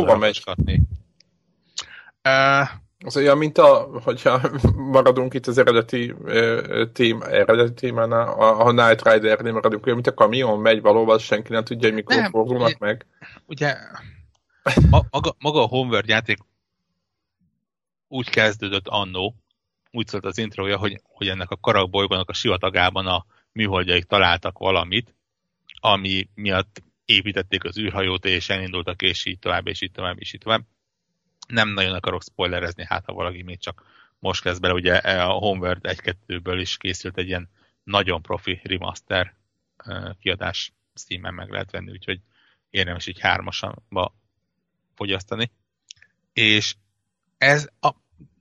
Uh, 2.23 2.67
az 3.05 3.17
olyan, 3.17 3.37
mint 3.37 3.57
a, 3.57 3.89
hogyha 4.03 4.41
maradunk 4.75 5.33
itt 5.33 5.47
az 5.47 5.57
eredeti 5.57 6.11
uh, 6.11 6.91
tém, 6.91 7.21
eredeti 7.21 7.73
témánál, 7.73 8.27
a, 8.27 8.65
a 8.65 8.71
Night 8.71 9.09
Rider-nél 9.09 9.51
maradunk, 9.51 9.85
olyan, 9.85 9.95
mint 9.95 10.07
a 10.07 10.13
kamion 10.13 10.59
megy 10.59 10.81
valóban, 10.81 11.17
senki 11.17 11.51
nem 11.51 11.63
tudja, 11.63 11.87
hogy 11.87 11.97
mikor 11.97 12.15
nem, 12.15 12.31
fordulnak 12.31 12.67
ugye, 12.67 12.77
meg. 12.79 13.05
Ugye 13.45 13.75
maga, 15.09 15.35
maga 15.39 15.63
a 15.63 15.67
Homeworld 15.67 16.07
játék 16.07 16.37
úgy 18.07 18.29
kezdődött 18.29 18.87
annó, 18.87 19.35
úgy 19.91 20.07
szólt 20.07 20.25
az 20.25 20.37
introja, 20.37 20.77
hogy, 20.77 21.01
hogy 21.03 21.27
ennek 21.27 21.49
a 21.49 21.57
karakbolygónak 21.57 22.29
a 22.29 22.33
sivatagában 22.33 23.07
a 23.07 23.25
műholdjaik 23.51 24.03
találtak 24.03 24.57
valamit, 24.57 25.15
ami 25.79 26.29
miatt 26.33 26.83
építették 27.05 27.63
az 27.63 27.77
űrhajót, 27.77 28.25
és 28.25 28.49
elindultak, 28.49 29.01
és 29.01 29.25
így 29.25 29.39
tovább, 29.39 29.67
és 29.67 29.81
így 29.81 29.91
tovább, 29.91 30.19
és 30.19 30.33
így 30.33 30.39
tovább. 30.39 30.61
Nem 31.47 31.69
nagyon 31.69 31.93
akarok 31.93 32.23
spoilerezni, 32.23 32.85
hát 32.87 33.05
ha 33.05 33.13
valaki 33.13 33.41
még 33.41 33.59
csak 33.59 33.83
most 34.19 34.41
kezd 34.41 34.61
bele, 34.61 34.73
ugye 34.73 34.95
a 34.97 35.31
Homeworld 35.31 35.81
1-2-ből 35.83 36.57
is 36.59 36.77
készült 36.77 37.17
egy 37.17 37.27
ilyen 37.27 37.49
nagyon 37.83 38.21
profi 38.21 38.61
remaster 38.63 39.35
kiadás 40.19 40.73
Steam-en 40.93 41.33
meg 41.33 41.49
lehet 41.49 41.71
venni, 41.71 41.91
úgyhogy 41.91 42.19
érdemes 42.69 43.07
így 43.07 43.19
hármasanba 43.19 44.13
fogyasztani. 44.95 45.51
És 46.33 46.75
ez 47.37 47.69
a, 47.79 47.91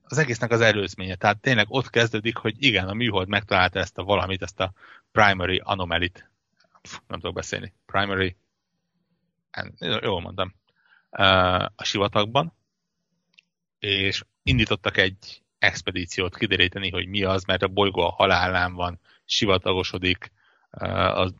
az 0.02 0.18
egésznek 0.18 0.50
az 0.50 0.60
előzménye. 0.60 1.14
Tehát 1.14 1.40
tényleg 1.40 1.66
ott 1.68 1.90
kezdődik, 1.90 2.36
hogy 2.36 2.54
igen, 2.58 2.88
a 2.88 2.94
műhold 2.94 3.28
megtalálta 3.28 3.78
ezt 3.78 3.98
a 3.98 4.04
valamit, 4.04 4.42
ezt 4.42 4.60
a 4.60 4.72
primary 5.12 5.60
anomalit. 5.64 6.30
Nem 7.06 7.20
tudok 7.20 7.34
beszélni. 7.34 7.72
Primary, 7.86 8.36
jól 9.78 10.20
mondtam, 10.20 10.54
a 11.74 11.84
sivatagban, 11.84 12.54
és 13.78 14.24
indítottak 14.42 14.96
egy 14.96 15.42
expedíciót 15.58 16.36
kideríteni, 16.36 16.90
hogy 16.90 17.06
mi 17.06 17.22
az, 17.22 17.44
mert 17.44 17.62
a 17.62 17.68
bolygó 17.68 18.00
a 18.00 18.12
halálán 18.12 18.74
van, 18.74 19.00
sivatagosodik, 19.24 20.32
az 20.70 21.34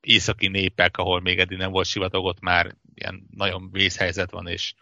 északi 0.00 0.48
népek, 0.48 0.96
ahol 0.96 1.20
még 1.20 1.38
eddig 1.38 1.58
nem 1.58 1.70
volt 1.70 1.86
sivatagot, 1.86 2.40
már 2.40 2.76
ilyen 2.94 3.26
nagyon 3.30 3.70
vészhelyzet 3.70 4.30
van, 4.30 4.46
és 4.46 4.74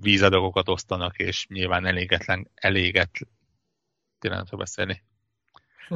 vízadagokat 0.00 0.68
osztanak, 0.68 1.16
és 1.16 1.46
nyilván 1.46 1.86
elégetlen, 1.86 2.50
eléget, 2.54 3.10
pillanatra 4.18 4.56
beszélni. 4.56 5.02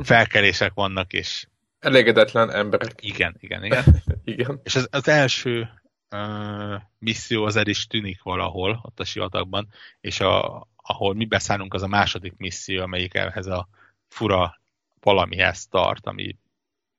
Felkelések 0.03 0.75
vannak, 0.75 1.13
és... 1.13 1.47
Elégedetlen 1.79 2.51
emberek. 2.51 2.93
Igen, 3.01 3.37
igen, 3.41 3.65
igen. 3.65 3.85
igen. 4.25 4.61
És 4.63 4.75
az, 4.75 4.89
az 4.91 5.09
első 5.09 5.69
uh, 6.11 6.83
misszió 6.99 7.45
az 7.45 7.57
el 7.57 7.67
is 7.67 7.87
tűnik 7.87 8.23
valahol, 8.23 8.81
ott 8.83 9.01
a 9.01 9.05
sivatagban, 9.05 9.69
és 10.01 10.21
a, 10.21 10.67
ahol 10.77 11.15
mi 11.15 11.25
beszállunk, 11.25 11.75
az 11.75 11.83
a 11.83 11.87
második 11.87 12.37
misszió, 12.37 12.83
amelyik 12.83 13.15
ehhez 13.15 13.47
a 13.47 13.69
fura 14.09 14.61
valamihez 15.01 15.67
tart, 15.67 16.07
ami 16.07 16.37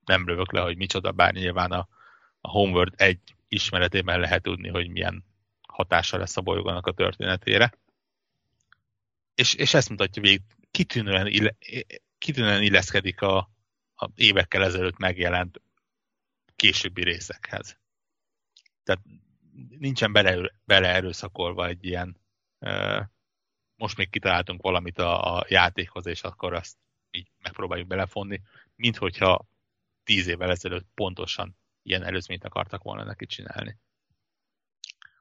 nem 0.05 0.25
lövök 0.25 0.51
le, 0.51 0.61
hogy 0.61 0.77
micsoda, 0.77 1.11
bár 1.11 1.33
nyilván 1.33 1.71
a, 1.71 1.87
a 2.41 2.49
Homeworld 2.49 2.93
egy 2.97 3.19
ismeretében 3.49 4.19
lehet 4.19 4.41
tudni, 4.41 4.69
hogy 4.69 4.89
milyen 4.89 5.25
hatása 5.67 6.17
lesz 6.17 6.37
a 6.37 6.41
bolygónak 6.41 6.87
a 6.87 6.91
történetére. 6.91 7.73
És, 9.35 9.53
és 9.53 9.73
ezt 9.73 9.89
mutatja 9.89 10.21
végig, 10.21 10.41
kitűnően, 10.71 11.27
ille, 11.27 11.55
kitűnően 12.17 12.61
illeszkedik 12.61 13.21
a, 13.21 13.37
a 13.95 14.09
évekkel 14.15 14.63
ezelőtt 14.63 14.97
megjelent 14.97 15.61
későbbi 16.55 17.03
részekhez. 17.03 17.77
Tehát 18.83 19.01
nincsen 19.69 20.11
bele, 20.11 20.51
beleerőszakolva 20.65 21.67
egy 21.67 21.85
ilyen 21.85 22.17
most 23.75 23.97
még 23.97 24.09
kitaláltunk 24.09 24.61
valamit 24.61 24.97
a, 24.97 25.37
a 25.37 25.45
játékhoz, 25.47 26.05
és 26.05 26.23
akkor 26.23 26.53
azt 26.53 26.77
így 27.11 27.31
megpróbáljuk 27.41 27.87
belefonni, 27.87 28.41
mint 28.75 28.97
hogyha 28.97 29.47
tíz 30.03 30.27
évvel 30.27 30.49
ezelőtt 30.49 30.87
pontosan 30.93 31.57
ilyen 31.83 32.03
előzményt 32.03 32.43
akartak 32.43 32.83
volna 32.83 33.03
neki 33.03 33.25
csinálni. 33.25 33.77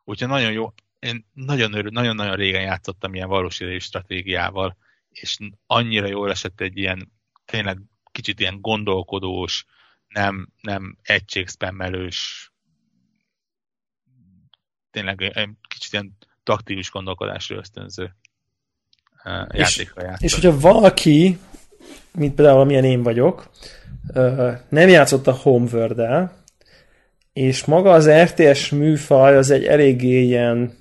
Úgyhogy 0.05 0.29
nagyon 0.29 0.53
jó, 0.53 0.73
én 0.99 1.27
nagyon-nagyon 1.33 2.15
nagyon 2.15 2.37
régen 2.37 2.63
játszottam 2.63 3.15
ilyen 3.15 3.29
valós 3.29 3.63
stratégiával, 3.79 4.77
és 5.09 5.37
annyira 5.67 6.07
jól 6.07 6.31
esett 6.31 6.61
egy 6.61 6.77
ilyen 6.77 7.13
tényleg 7.45 7.79
kicsit 8.13 8.41
ilyen 8.41 8.61
gondolkodós, 8.61 9.65
nem, 10.09 10.49
nem 10.61 10.97
egységszpemmelős, 11.03 12.53
tényleg 14.91 15.33
kicsit 15.69 15.93
ilyen 15.93 16.17
taktikus 16.43 16.91
gondolkodásra 16.91 17.57
ösztönző 17.57 18.17
játékra 19.49 20.03
játszani. 20.03 20.25
És 20.25 20.35
hogyha 20.35 20.61
valaki, 20.61 21.39
mint 22.13 22.35
például 22.35 22.61
amilyen 22.61 22.85
én 22.85 23.03
vagyok, 23.03 23.51
nem 24.69 24.89
játszott 24.89 25.27
a 25.27 25.33
homeworld 25.33 25.99
és 27.39 27.65
maga 27.65 27.91
az 27.91 28.11
RTS 28.11 28.71
műfaj 28.71 29.37
az 29.37 29.51
egy 29.51 29.65
eléggé 29.65 30.23
ilyen 30.23 30.77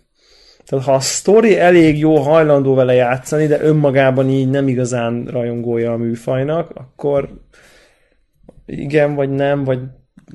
tehát 0.65 0.85
ha 0.85 0.93
a 0.93 0.99
sztori 0.99 1.59
elég 1.59 1.99
jó 1.99 2.17
hajlandó 2.17 2.73
vele 2.73 2.93
játszani, 2.93 3.47
de 3.47 3.61
önmagában 3.61 4.29
így 4.29 4.49
nem 4.49 4.67
igazán 4.67 5.25
rajongója 5.31 5.91
a 5.91 5.97
műfajnak, 5.97 6.71
akkor 6.73 7.29
igen, 8.65 9.15
vagy 9.15 9.29
nem, 9.29 9.63
vagy 9.63 9.79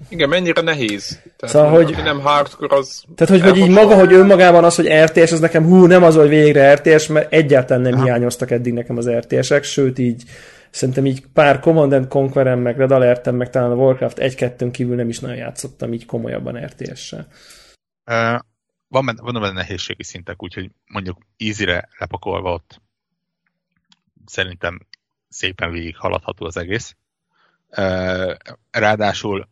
igen, 0.08 0.28
mennyire 0.28 0.62
nehéz. 0.62 1.20
Tehát, 1.36 1.54
szóval, 1.54 1.70
hogy, 1.70 1.96
nem 2.04 2.20
hardcore, 2.20 2.76
az... 2.76 3.04
Tehát, 3.14 3.42
hogy, 3.42 3.50
hogy 3.50 3.60
így 3.60 3.70
maga, 3.70 3.94
hogy 3.94 4.12
önmagában 4.12 4.64
az, 4.64 4.76
hogy 4.76 4.88
RTS, 4.88 5.32
az 5.32 5.40
nekem 5.40 5.64
hú, 5.64 5.86
nem 5.86 6.02
az, 6.02 6.16
hogy 6.16 6.28
végre 6.28 6.74
RTS, 6.74 7.06
mert 7.06 7.32
egyáltalán 7.32 7.82
nem 7.82 7.94
Aha. 7.94 8.02
hiányoztak 8.02 8.50
eddig 8.50 8.72
nekem 8.72 8.96
az 8.96 9.10
RTS-ek, 9.10 9.62
sőt 9.62 9.98
így 9.98 10.22
szerintem 10.72 11.06
így 11.06 11.26
pár 11.26 11.60
Command 11.60 12.08
conquer 12.08 12.54
meg 12.54 12.76
Red 12.76 12.90
alert 12.90 13.30
meg 13.30 13.50
talán 13.50 13.70
a 13.70 13.74
Warcraft 13.74 14.18
1-2-n 14.20 14.70
kívül 14.72 14.96
nem 14.96 15.08
is 15.08 15.20
nagyon 15.20 15.36
játszottam 15.36 15.92
így 15.92 16.06
komolyabban 16.06 16.64
RTS-sel. 16.64 17.26
Uh, 18.06 18.38
van, 18.88 19.06
benne, 19.06 19.22
van 19.22 19.32
benne 19.32 19.52
nehézségi 19.52 20.02
szintek, 20.02 20.42
úgyhogy 20.42 20.70
mondjuk 20.86 21.18
easy-re 21.36 21.88
lepakolva 21.98 22.52
ott 22.52 22.80
szerintem 24.26 24.86
szépen 25.28 25.70
végig 25.70 25.96
haladható 25.96 26.46
az 26.46 26.56
egész. 26.56 26.96
Uh, 27.68 28.34
ráadásul 28.70 29.48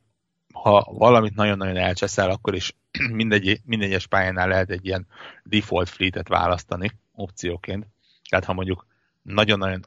ha 0.53 0.87
valamit 0.93 1.35
nagyon-nagyon 1.35 1.77
elcseszel, 1.77 2.31
akkor 2.31 2.55
is 2.55 2.77
mindegy, 3.13 3.61
mindegyes 3.65 4.07
pályánál 4.07 4.49
lehet 4.49 4.71
egy 4.71 4.87
ilyen 4.87 5.07
default 5.45 5.89
fleetet 5.89 6.29
választani 6.29 6.91
opcióként. 7.13 7.87
Tehát 8.29 8.45
ha 8.45 8.53
mondjuk 8.53 8.87
nagyon-nagyon 9.23 9.85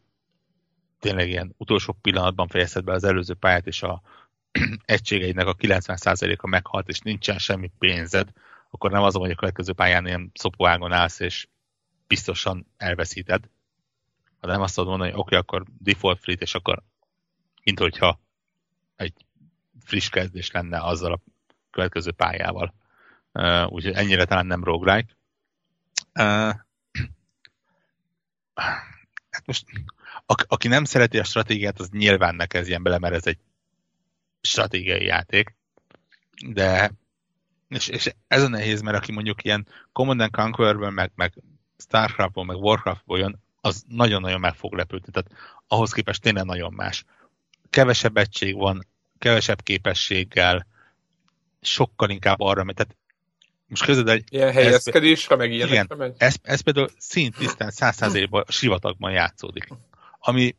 tényleg 1.04 1.30
ilyen 1.30 1.54
utolsó 1.58 1.98
pillanatban 2.02 2.48
fejezted 2.48 2.84
be 2.84 2.94
az 2.94 3.04
előző 3.04 3.34
pályát, 3.34 3.68
és 3.68 3.84
a 3.84 4.02
egységeidnek 4.86 5.48
a 5.48 5.56
90%-a 5.56 6.48
meghalt, 6.48 6.88
és 6.88 7.00
nincsen 7.00 7.38
semmi 7.38 7.72
pénzed, 7.78 8.30
akkor 8.70 8.92
nem 8.92 9.04
az, 9.04 9.14
hogy 9.14 9.32
a 9.32 9.36
következő 9.36 9.74
pályán 9.74 10.06
ilyen 10.06 10.32
szopóágon 10.34 10.92
állsz, 10.92 11.20
és 11.20 11.48
biztosan 12.08 12.68
elveszíted, 12.78 13.50
hanem 14.42 14.62
azt 14.62 14.76
tudod 14.76 14.90
mondani, 14.90 15.12
hogy 15.12 15.20
oké, 15.20 15.36
okay, 15.36 15.48
akkor 15.48 15.74
default 15.78 16.20
fleet, 16.20 16.42
és 16.42 16.56
akkor 16.56 16.84
mint 17.64 17.80
hogyha 17.80 18.20
egy 18.96 19.14
friss 19.80 20.10
kezdés 20.10 20.52
lenne 20.52 20.84
azzal 20.84 21.12
a 21.12 21.20
következő 21.72 22.12
pályával. 22.12 22.74
Uh, 23.34 23.72
úgyhogy 23.72 23.94
ennyire 23.94 24.26
talán 24.26 24.46
nem 24.46 24.64
roguelike. 24.64 25.14
Uh, 26.20 26.24
hát 29.34 29.46
most, 29.46 29.66
a, 30.26 30.44
aki 30.48 30.68
nem 30.68 30.84
szereti 30.84 31.20
a 31.20 31.24
stratégiát, 31.24 31.80
az 31.80 31.90
nyilván 31.90 32.36
ne 32.36 32.45
kezdjen 32.45 32.84
bele, 32.84 32.98
mert 32.98 33.14
ez 33.14 33.28
egy 33.28 33.38
stratégiai 34.41 35.06
játék. 35.06 35.56
De 36.48 36.91
és, 37.68 37.88
és 37.88 38.14
ez 38.28 38.44
a 38.44 38.48
nehéz, 38.48 38.82
mert 38.82 38.98
aki 38.98 39.12
mondjuk 39.12 39.44
ilyen 39.44 39.68
Command 39.91 40.30
Conquer-ből, 40.32 40.90
meg, 40.90 41.12
meg 41.16 41.34
Starcraft-ból, 41.78 42.45
meg 42.45 42.56
Warcraft-ból 42.56 43.20
jön, 43.20 43.41
az 43.62 43.84
nagyon-nagyon 43.88 44.40
meg 44.40 44.56
fog 44.56 44.74
lepődni. 44.74 45.12
Tehát 45.12 45.60
ahhoz 45.68 45.91
képest 45.91 46.22
tényleg 46.22 46.45
nagyon 46.45 46.74
más. 46.74 47.06
Kevesebb 47.70 48.18
egység 48.18 48.56
van, 48.56 48.88
kevesebb 49.18 49.62
képességgel, 49.62 50.68
sokkal 51.62 52.10
inkább 52.10 52.40
arra 52.40 52.64
megy. 52.64 52.76
Tehát 52.76 52.95
most 53.68 53.84
közöd 53.86 54.08
egy... 54.08 54.24
Ilyen 54.30 54.52
helyezkedésre, 54.52 55.36
meg 55.36 55.52
ilyenekre 55.52 55.84
igen, 55.84 55.98
megy? 55.98 56.14
Ez, 56.18 56.36
ez 56.41 56.62
például 56.62 56.90
szintisztán 56.98 57.72
százszázalékban 57.72 58.44
sivatagban 58.48 59.12
játszódik. 59.12 59.68
Ami 60.26 60.56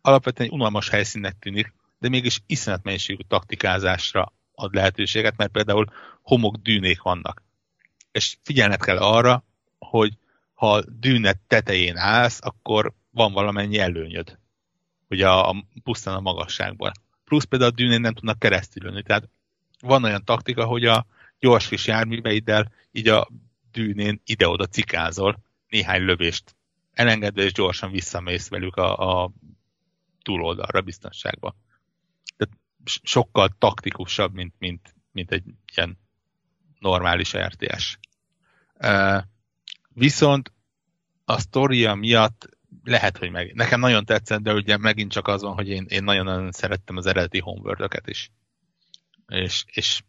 alapvetően 0.00 0.48
egy 0.48 0.54
unalmas 0.54 0.88
helyszínnek 0.88 1.38
tűnik, 1.38 1.74
de 1.98 2.08
mégis 2.08 2.40
iszonyat 2.46 2.82
mennyiségű 2.82 3.22
taktikázásra 3.28 4.32
ad 4.54 4.74
lehetőséget, 4.74 5.36
mert 5.36 5.52
például 5.52 5.92
homok 6.22 6.56
dűnék 6.56 7.02
vannak. 7.02 7.42
És 8.12 8.36
figyelned 8.42 8.80
kell 8.80 8.98
arra, 8.98 9.44
hogy 9.78 10.12
ha 10.54 10.82
dűnet 11.00 11.38
tetején 11.46 11.96
állsz, 11.96 12.38
akkor 12.42 12.92
van 13.10 13.32
valamennyi 13.32 13.78
előnyöd. 13.78 14.38
Ugye 15.08 15.28
a, 15.28 15.48
a 15.48 15.64
pusztán 15.82 16.14
a 16.14 16.20
magasságból 16.20 16.92
plusz 17.32 17.44
például 17.44 17.70
a 17.70 17.74
dűnén 17.74 18.00
nem 18.00 18.14
tudnak 18.14 18.38
keresztülni. 18.38 19.02
Tehát 19.02 19.28
van 19.80 20.04
olyan 20.04 20.24
taktika, 20.24 20.64
hogy 20.64 20.84
a 20.84 21.06
gyors 21.38 21.68
kis 21.68 21.86
járműveiddel 21.86 22.72
így 22.90 23.08
a 23.08 23.28
dűnén 23.72 24.20
ide-oda 24.24 24.66
cikázol, 24.66 25.38
néhány 25.68 26.02
lövést 26.02 26.54
elengedve, 26.92 27.42
és 27.42 27.52
gyorsan 27.52 27.90
visszamész 27.90 28.48
velük 28.48 28.76
a, 28.76 29.22
a 29.22 29.30
túloldalra 30.22 30.80
biztonságba. 30.80 31.56
Tehát 32.36 32.56
sokkal 33.02 33.48
taktikusabb, 33.58 34.34
mint, 34.34 34.54
mint, 34.58 34.94
mint 35.12 35.30
egy 35.30 35.44
ilyen 35.76 35.98
normális 36.78 37.36
RTS. 37.36 37.98
Uh, 38.78 39.22
viszont 39.88 40.52
a 41.24 41.38
sztoria 41.38 41.94
miatt 41.94 42.48
lehet, 42.84 43.16
hogy 43.16 43.30
meg. 43.30 43.54
Nekem 43.54 43.80
nagyon 43.80 44.04
tetszett, 44.04 44.40
de 44.40 44.52
ugye 44.52 44.76
megint 44.76 45.12
csak 45.12 45.28
az 45.28 45.42
van, 45.42 45.54
hogy 45.54 45.68
én, 45.68 45.86
én 45.88 46.04
nagyon-nagyon 46.04 46.52
szerettem 46.52 46.96
az 46.96 47.06
eredeti 47.06 47.38
homeworld 47.38 47.90
is. 48.04 48.30
És, 49.26 49.64
és 49.66 50.02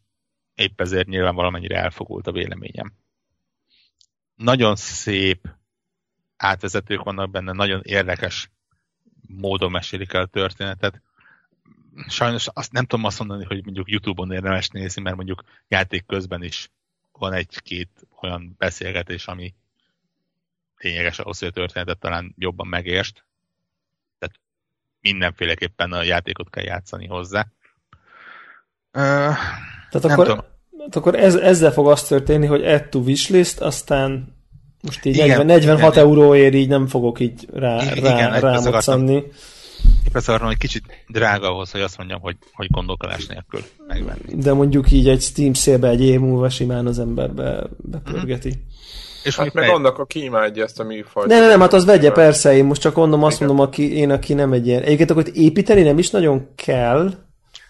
épp 0.55 0.81
ezért 0.81 1.07
nyilván 1.07 1.35
valamennyire 1.35 1.77
elfogult 1.77 2.27
a 2.27 2.31
véleményem. 2.31 2.93
Nagyon 4.35 4.75
szép 4.75 5.47
átvezetők 6.37 7.03
vannak 7.03 7.31
benne, 7.31 7.51
nagyon 7.51 7.81
érdekes 7.83 8.51
módon 9.27 9.71
mesélik 9.71 10.13
el 10.13 10.21
a 10.21 10.25
történetet. 10.25 11.01
Sajnos 12.07 12.47
azt 12.53 12.71
nem 12.71 12.85
tudom 12.85 13.05
azt 13.05 13.19
mondani, 13.19 13.43
hogy 13.43 13.63
mondjuk 13.63 13.89
Youtube-on 13.89 14.31
érdemes 14.31 14.69
nézni, 14.69 15.01
mert 15.01 15.15
mondjuk 15.15 15.43
játék 15.67 16.05
közben 16.05 16.43
is 16.43 16.71
van 17.11 17.33
egy-két 17.33 18.07
olyan 18.21 18.55
beszélgetés, 18.57 19.27
ami 19.27 19.53
lényeges 20.77 21.19
ahhoz, 21.19 21.39
hogy 21.39 21.47
a 21.47 21.51
történetet 21.51 21.99
talán 21.99 22.33
jobban 22.37 22.67
megérst. 22.67 23.25
Tehát 24.19 24.39
mindenféleképpen 25.01 25.91
a 25.91 26.03
játékot 26.03 26.49
kell 26.49 26.63
játszani 26.63 27.07
hozzá. 27.07 27.47
Tehát 28.91 30.03
akkor, 30.03 30.25
tehát 30.77 30.95
akkor 30.95 31.15
ez, 31.15 31.35
ezzel 31.35 31.71
fog 31.71 31.87
az 31.87 32.03
történni, 32.07 32.45
hogy 32.45 32.65
add 32.65 32.89
to 32.89 32.99
wishlist, 32.99 33.59
aztán 33.59 34.32
most 34.83 35.05
így 35.05 35.15
igen, 35.15 35.27
40, 35.27 35.45
46 35.45 35.91
igen, 35.91 36.05
euróért 36.05 36.53
így 36.53 36.67
nem 36.67 36.87
fogok 36.87 37.19
így 37.19 37.47
rá, 37.53 37.95
igen, 37.95 38.15
rá, 38.15 38.39
rámoccanni. 38.39 39.23
Persze 40.11 40.33
arra, 40.33 40.45
hogy 40.45 40.57
kicsit 40.57 40.83
drága 41.07 41.49
ahhoz, 41.49 41.71
hogy 41.71 41.81
azt 41.81 41.97
mondjam, 41.97 42.19
hogy, 42.21 42.37
hogy 42.53 42.67
gondolkodás 42.71 43.25
nélkül 43.25 43.61
megvenni. 43.87 44.41
De 44.41 44.53
mondjuk 44.53 44.91
így 44.91 45.07
egy 45.07 45.21
Steam 45.21 45.53
szélbe 45.53 45.87
egy 45.87 46.01
év 46.01 46.19
múlva 46.19 46.49
simán 46.49 46.85
az 46.85 46.99
emberbe 46.99 47.63
bepörgeti. 47.77 48.49
Mm-hmm. 48.49 48.71
És 49.23 49.35
hát 49.35 49.53
meg 49.53 49.63
fej... 49.63 49.73
annak, 49.73 49.97
aki 49.97 50.23
imádja 50.23 50.63
ezt 50.63 50.79
a 50.79 50.83
műfajt. 50.83 51.27
Ne, 51.27 51.39
ne, 51.39 51.47
nem, 51.47 51.59
hát 51.59 51.73
az 51.73 51.85
vegye, 51.85 52.11
persze, 52.11 52.55
én 52.55 52.65
most 52.65 52.81
csak 52.81 52.95
mondom, 52.95 53.23
azt 53.23 53.39
mondom, 53.39 53.59
aki, 53.59 53.95
én, 53.95 54.11
aki 54.11 54.33
nem 54.33 54.53
egy 54.53 54.67
ilyen. 54.67 54.81
Egyébként 54.81 55.09
akkor 55.09 55.25
építeni 55.33 55.81
nem 55.81 55.97
is 55.97 56.09
nagyon 56.09 56.47
kell. 56.55 57.13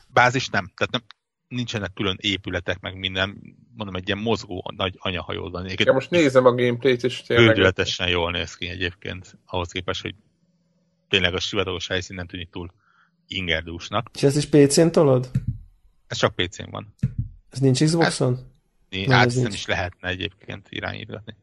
Bázis 0.07 0.49
nem, 0.49 0.71
tehát 0.75 0.91
nem, 0.91 1.01
nincsenek 1.47 1.91
külön 1.93 2.17
épületek, 2.21 2.79
meg 2.79 2.97
minden, 2.97 3.37
mondom, 3.75 3.95
egy 3.95 4.07
ilyen 4.07 4.19
mozgó 4.19 4.71
nagy 4.75 4.95
anyahajód 4.97 5.51
van. 5.51 5.63
Egyébként 5.63 5.87
ja, 5.87 5.93
most 5.93 6.09
nézem 6.09 6.45
a 6.45 6.55
gameplayt, 6.55 7.03
és 7.03 7.21
tényleg... 7.21 7.47
Bődületesen 7.47 8.07
jól 8.07 8.31
néz 8.31 8.55
ki 8.55 8.67
egyébként, 8.67 9.37
ahhoz 9.45 9.71
képest, 9.71 10.01
hogy 10.01 10.15
tényleg 11.09 11.33
a 11.33 11.39
sivatagos 11.39 11.87
helyszín 11.87 12.15
nem 12.15 12.27
tűnik 12.27 12.49
túl 12.49 12.71
ingerdúsnak. 13.27 14.09
És 14.13 14.23
ez 14.23 14.37
is 14.37 14.45
PC-n 14.45 14.87
tolod? 14.87 15.31
Ez 16.07 16.17
csak 16.17 16.35
PC-n 16.35 16.69
van. 16.71 16.95
Ez 17.49 17.59
nincs 17.59 17.83
Xboxon? 17.83 18.51
Hát, 18.91 19.11
hát 19.11 19.25
ez 19.25 19.35
nem 19.35 19.51
is 19.51 19.65
lehetne 19.65 20.09
egyébként 20.09 20.67
irányítani 20.69 21.35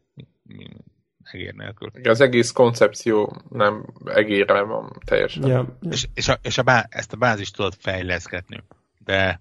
egér 1.32 1.54
nélkül. 1.54 1.90
Az 2.02 2.20
egész 2.20 2.50
koncepció 2.50 3.42
nem 3.48 3.86
egérre 4.04 4.62
van 4.62 5.00
teljesen. 5.04 5.46
Ja. 5.46 5.78
És, 5.90 6.06
és, 6.14 6.28
a, 6.28 6.38
és 6.42 6.58
a 6.58 6.62
bá, 6.62 6.86
ezt 6.90 7.12
a 7.12 7.16
bázist 7.16 7.56
tudod 7.56 7.74
fejleszgetni, 7.78 8.62
de, 8.98 9.40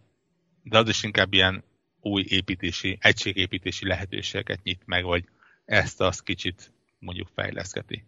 de 0.64 0.78
az 0.78 0.90
is 0.90 1.04
inkább 1.04 1.34
ilyen 1.34 1.64
új 2.02 2.26
építési, 2.28 2.98
egységépítési 3.02 3.88
lehetőségeket 3.88 4.64
nyit 4.64 4.82
meg, 4.86 5.04
vagy 5.04 5.24
ezt 5.66 6.02
azt 6.02 6.24
kicsit 6.24 6.72
mondjuk 7.00 7.28
fejleszgeti. 7.36 8.06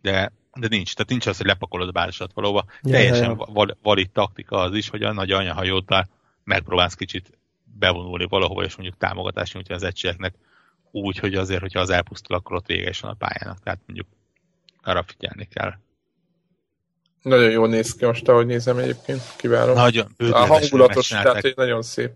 De, 0.00 0.32
de 0.54 0.68
nincs, 0.68 0.94
tehát 0.94 1.10
nincs 1.10 1.26
az, 1.26 1.36
hogy 1.36 1.46
lepakolod 1.46 1.96
a 1.96 2.28
valóba. 2.34 2.64
Ja, 2.82 2.92
Teljesen 2.92 3.30
ja. 3.30 3.34
Val, 3.34 3.78
valid 3.82 4.10
taktika 4.10 4.56
az 4.60 4.74
is, 4.74 4.88
hogy 4.88 5.02
a 5.02 5.12
nagy 5.12 5.30
anyahajóddal 5.30 6.08
megpróbálsz 6.44 6.94
kicsit 6.94 7.38
bevonulni 7.78 8.26
valahova, 8.26 8.64
és 8.64 8.76
mondjuk 8.76 8.98
támogatást 8.98 9.54
nyújtani 9.54 9.78
az 9.78 9.82
egységeknek 9.82 10.34
úgy, 10.90 11.18
hogy 11.18 11.34
azért, 11.34 11.60
hogyha 11.60 11.80
az 11.80 11.90
elpusztul, 11.90 12.36
akkor 12.36 12.56
ott 12.56 12.66
vége 12.66 12.88
is 12.88 13.00
van 13.00 13.10
a 13.10 13.14
pályának. 13.14 13.62
Tehát 13.62 13.80
mondjuk 13.86 14.08
arra 14.82 15.04
figyelni 15.06 15.48
kell. 15.54 15.72
Nagyon 17.22 17.50
jól 17.50 17.68
néz 17.68 17.94
ki 17.94 18.04
most, 18.04 18.28
ahogy 18.28 18.46
nézem 18.46 18.78
egyébként, 18.78 19.22
kiváló. 19.36 19.74
Nagyon 19.74 20.14
A 20.18 20.46
hangulatos, 20.46 21.08
tehát 21.08 21.40
hogy 21.40 21.52
nagyon 21.56 21.82
szép. 21.82 22.12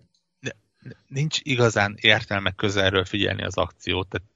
Nincs 1.06 1.38
igazán 1.42 1.96
értelme 2.00 2.50
közelről 2.50 3.04
figyelni 3.04 3.42
az 3.42 3.56
akciót, 3.56 4.08
tehát 4.08 4.28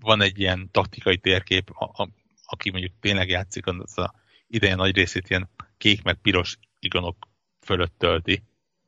van 0.00 0.20
egy 0.20 0.38
ilyen 0.38 0.68
taktikai 0.70 1.18
térkép, 1.18 1.70
a, 1.70 2.02
a, 2.02 2.08
aki 2.44 2.70
mondjuk 2.70 2.92
tényleg 3.00 3.28
játszik, 3.28 3.66
az 3.66 3.98
a 3.98 4.14
ideje 4.46 4.74
nagy 4.74 4.94
részét 4.94 5.30
ilyen 5.30 5.48
kék 5.78 6.02
meg 6.02 6.14
piros 6.14 6.58
igonok 6.78 7.28
fölött 7.60 7.94
tölti, 7.98 8.42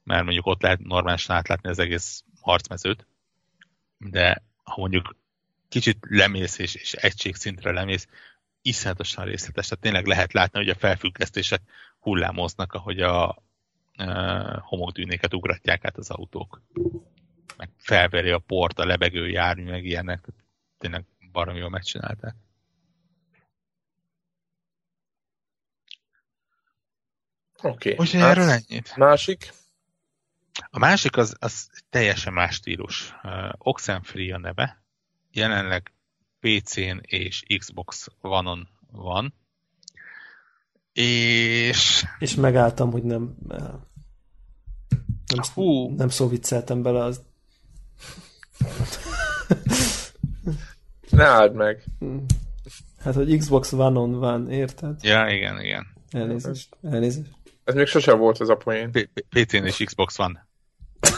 mert 0.05 0.25
mondjuk 0.25 0.47
ott 0.47 0.63
lehet 0.63 0.81
normálisan 0.81 1.37
átlátni 1.37 1.69
az 1.69 1.79
egész 1.79 2.25
harcmezőt, 2.41 3.07
de 3.99 4.43
ha 4.63 4.81
mondjuk 4.81 5.17
kicsit 5.69 5.99
lemész 6.09 6.59
és, 6.59 6.75
és 6.75 6.93
egységszintre 6.93 7.73
lemész, 7.73 8.09
iszonyatosan 8.63 9.25
részletes. 9.25 9.69
Tehát 9.69 9.85
tényleg 9.85 10.07
lehet 10.07 10.33
látni, 10.33 10.59
hogy 10.59 10.69
a 10.69 10.75
felfüggesztések 10.75 11.63
hullámoznak, 11.99 12.73
ahogy 12.73 13.01
a 13.01 13.43
homokdűnéket 14.61 15.35
ugratják 15.35 15.85
át 15.85 15.97
az 15.97 16.11
autók. 16.11 16.63
Meg 17.57 17.71
felveri 17.77 18.31
a 18.31 18.39
port, 18.39 18.79
a 18.79 18.85
lebegő 18.85 19.29
jármű, 19.29 19.71
meg 19.71 19.85
ilyenek. 19.85 20.27
Tényleg 20.79 21.05
baromi 21.33 21.59
jól 21.59 21.71
megcsinálták. 21.71 22.35
Oké. 27.63 27.93
Okay. 27.93 28.21
hát 28.21 28.31
erről 28.31 28.49
ennyit. 28.49 28.97
Másik? 28.97 29.53
A 30.71 30.79
másik 30.79 31.17
az, 31.17 31.37
az 31.39 31.71
teljesen 31.91 32.33
más 32.33 32.55
stílus. 32.55 33.15
Uh, 33.23 33.53
Oxenfree 33.59 34.35
a 34.35 34.39
neve. 34.39 34.83
Jelenleg 35.31 35.93
PC-n 36.41 36.99
és 37.01 37.43
Xbox 37.59 38.09
One-on 38.21 38.69
van. 38.91 39.35
És... 40.93 42.05
És 42.19 42.35
megálltam, 42.35 42.91
hogy 42.91 43.03
nem... 43.03 43.37
Nem, 45.37 45.45
Hú. 45.55 45.95
nem 45.97 46.09
szó 46.09 46.29
vicceltem 46.29 46.83
bele 46.83 47.05
az... 47.05 47.21
ne 51.11 51.25
álld 51.25 51.55
meg. 51.55 51.85
Hát, 52.99 53.15
hogy 53.15 53.39
Xbox 53.39 53.73
One-on 53.73 54.19
van, 54.19 54.51
érted? 54.51 54.97
Ja, 55.03 55.29
igen, 55.29 55.61
igen. 55.61 55.87
Elnézést. 56.11 56.77
Elnézést. 56.83 57.31
Ez 57.65 57.75
még 57.75 57.87
sosem 57.87 58.19
volt 58.19 58.39
az 58.39 58.49
a 58.49 58.57
poén. 58.57 58.91
PC-n 59.29 59.65
és 59.65 59.83
Xbox 59.85 60.17
van. 60.17 60.49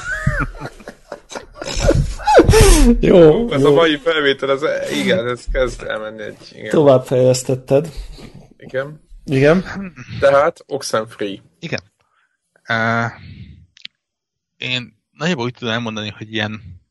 jó. 3.01 3.53
Ez 3.53 3.61
jó. 3.61 3.71
a 3.71 3.75
mai 3.75 3.97
felvétel, 3.97 4.51
ez, 4.51 4.63
igen, 5.03 5.29
ez 5.29 5.45
kezd 5.53 5.83
elmenni 5.83 6.23
egy... 6.23 6.37
Igen. 6.53 6.71
Tovább 6.71 7.05
fejlesztetted. 7.05 7.89
Igen. 8.57 9.03
Igen. 9.25 9.65
Tehát 10.21 10.65
Oxenfree. 10.67 11.39
Igen. 11.59 11.81
Uh, 12.69 13.11
én 14.57 15.03
nagyjából 15.11 15.45
úgy 15.45 15.55
tudom 15.55 15.75
elmondani, 15.75 16.09
hogy 16.09 16.33
ilyen 16.33 16.83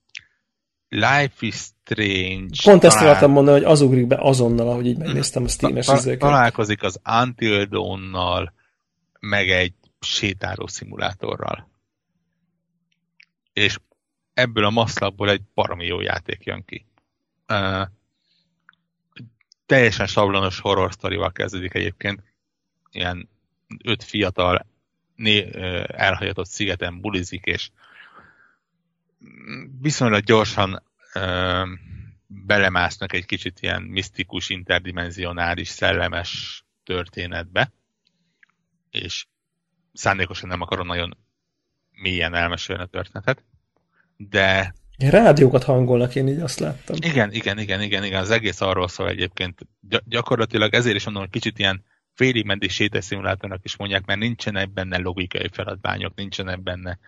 Life 0.90 1.34
is 1.40 1.56
Strange. 1.56 2.56
Pont 2.64 2.84
ezt 2.84 3.02
akartam 3.02 3.32
mondani, 3.32 3.58
hogy 3.62 3.72
az 3.72 3.82
ugrik 3.82 4.08
be 4.08 4.18
azonnal, 4.20 4.70
ahogy 4.70 4.86
így 4.86 4.98
megnéztem 4.98 5.44
a 5.44 5.48
Steam-es 5.48 5.86
ta- 5.86 6.18
Találkozik 6.18 6.84
az 6.84 7.00
Until 7.22 7.66
Dawn-nal, 7.66 8.54
meg 9.20 9.50
egy 9.50 9.74
sétáló 10.00 10.68
szimulátorral. 10.68 11.70
És 13.54 13.80
ebből 14.34 14.66
a 14.66 14.70
maszlapból 14.70 15.30
egy 15.30 15.42
baromi 15.54 15.86
jó 15.86 16.02
játék 16.02 16.44
jön 16.44 16.66
ki. 16.66 16.86
Uh, 17.48 17.88
teljesen 19.66 20.08
sablonos 20.08 20.60
horror 20.60 20.94
sztorival 20.94 21.32
kezdődik 21.32 21.74
egyébként. 21.74 22.24
Ilyen 22.92 23.30
öt 23.84 24.04
fiatal 24.04 24.66
né, 25.16 25.50
elhagyatott 25.88 26.48
szigeten 26.48 27.02
bulizik, 27.02 27.46
és 27.46 27.70
viszonylag 29.82 30.24
gyorsan 30.24 30.84
uh, 31.16 31.68
belemásznak 32.28 33.14
egy 33.14 33.26
kicsit 33.26 33.60
ilyen 33.60 33.82
misztikus, 33.82 34.50
interdimenzionális, 34.50 35.68
szellemes 35.68 36.64
történetbe, 36.84 37.72
és 38.92 39.26
szándékosan 39.94 40.50
nem 40.50 40.62
akarom 40.62 40.88
nagyon 40.88 41.18
mélyen 41.92 42.34
elmesélni 42.34 42.82
a 42.82 42.86
történetet, 42.86 43.44
de... 44.18 44.74
Rádiókat 44.98 45.64
hangolnak, 45.64 46.16
én 46.16 46.28
így 46.28 46.40
azt 46.40 46.60
láttam. 46.60 46.96
Igen, 47.00 47.32
igen, 47.32 47.60
igen, 47.60 47.82
igen, 47.82 48.04
igen, 48.04 48.22
az 48.22 48.30
egész 48.30 48.62
arról 48.62 48.88
szól 48.88 49.10
egyébként. 49.10 49.60
Gy- 49.80 50.04
gyakorlatilag 50.06 50.74
ezért 50.74 50.96
is 50.96 51.04
mondom, 51.04 51.24
hogy 51.24 51.32
kicsit 51.32 51.60
ilyen 51.60 51.84
félig 52.14 52.46
meddig 52.46 52.70
séteszimulátornak 52.70 53.64
is 53.64 53.76
mondják, 53.76 54.06
mert 54.06 54.20
nincsenek 54.20 54.70
benne 54.74 54.98
logikai 54.98 55.50
feladványok, 55.52 56.16
nincsenek 56.16 56.62
benne 56.62 57.00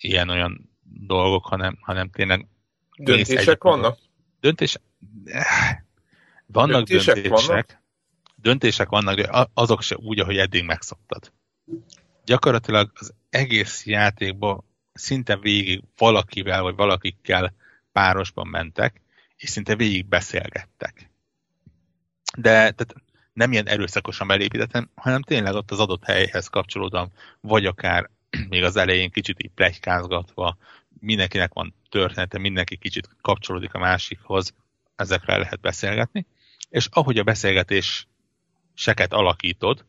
ilyen-olyan 0.00 0.70
dolgok, 0.82 1.46
hanem, 1.46 1.78
hanem 1.80 2.10
tényleg... 2.10 2.46
Döntések 2.96 3.62
vannak? 3.62 3.98
Döntés... 4.40 4.78
Vannak 6.46 6.86
döntések. 6.86 7.14
Döntések 7.14 7.46
vannak, 7.46 7.82
döntések 8.34 8.88
vannak 8.88 9.16
de 9.16 9.48
azok 9.54 9.82
se 9.82 9.96
úgy, 9.96 10.20
ahogy 10.20 10.36
eddig 10.36 10.64
megszoktad. 10.64 11.32
Gyakorlatilag 12.24 12.90
az 12.94 13.14
egész 13.30 13.86
játékban 13.86 14.64
szinte 14.92 15.36
végig 15.36 15.82
valakivel 15.96 16.62
vagy 16.62 16.74
valakikkel 16.74 17.54
párosban 17.92 18.46
mentek, 18.46 19.00
és 19.36 19.48
szinte 19.50 19.76
végig 19.76 20.06
beszélgettek. 20.06 21.10
De 22.36 22.50
tehát 22.50 22.94
nem 23.38 23.52
ilyen 23.52 23.68
erőszakosan 23.68 24.26
belépítettem, 24.26 24.90
hanem 24.94 25.22
tényleg 25.22 25.54
ott 25.54 25.70
az 25.70 25.78
adott 25.78 26.04
helyhez 26.04 26.48
kapcsolódom, 26.48 27.12
vagy 27.40 27.66
akár 27.66 28.10
még 28.48 28.62
az 28.62 28.76
elején 28.76 29.10
kicsit 29.10 29.42
így 29.42 29.50
plegykázgatva, 29.54 30.56
mindenkinek 31.00 31.52
van 31.52 31.74
története, 31.88 32.38
mindenki 32.38 32.76
kicsit 32.76 33.08
kapcsolódik 33.20 33.74
a 33.74 33.78
másikhoz, 33.78 34.54
ezekre 34.96 35.36
lehet 35.36 35.60
beszélgetni, 35.60 36.26
és 36.70 36.88
ahogy 36.90 37.18
a 37.18 37.22
beszélgetés 37.22 38.06
seket 38.74 39.12
alakítod, 39.12 39.84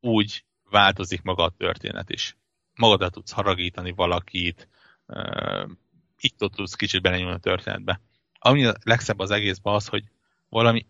úgy 0.00 0.44
változik 0.70 1.22
maga 1.22 1.42
a 1.42 1.54
történet 1.56 2.10
is 2.10 2.36
magadat 2.74 3.12
tudsz 3.12 3.32
haragítani 3.32 3.92
valakit, 3.92 4.68
itt 6.18 6.42
ott 6.42 6.54
tudsz 6.54 6.74
kicsit 6.74 7.02
belenyúlni 7.02 7.34
a 7.34 7.38
történetbe. 7.38 8.00
Ami 8.38 8.64
a 8.64 8.74
legszebb 8.82 9.18
az 9.18 9.30
egészben 9.30 9.74
az, 9.74 9.86
hogy 9.86 10.04
valami 10.48 10.86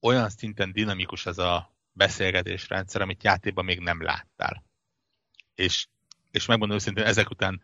olyan 0.00 0.28
szinten 0.28 0.72
dinamikus 0.72 1.26
ez 1.26 1.38
a 1.38 1.74
beszélgetésrendszer, 1.92 3.00
amit 3.00 3.22
játékban 3.22 3.64
még 3.64 3.80
nem 3.80 4.02
láttál. 4.02 4.64
És, 5.54 5.86
és 6.30 6.46
megmondom 6.46 6.76
őszintén, 6.76 7.04
ezek 7.04 7.30
után 7.30 7.60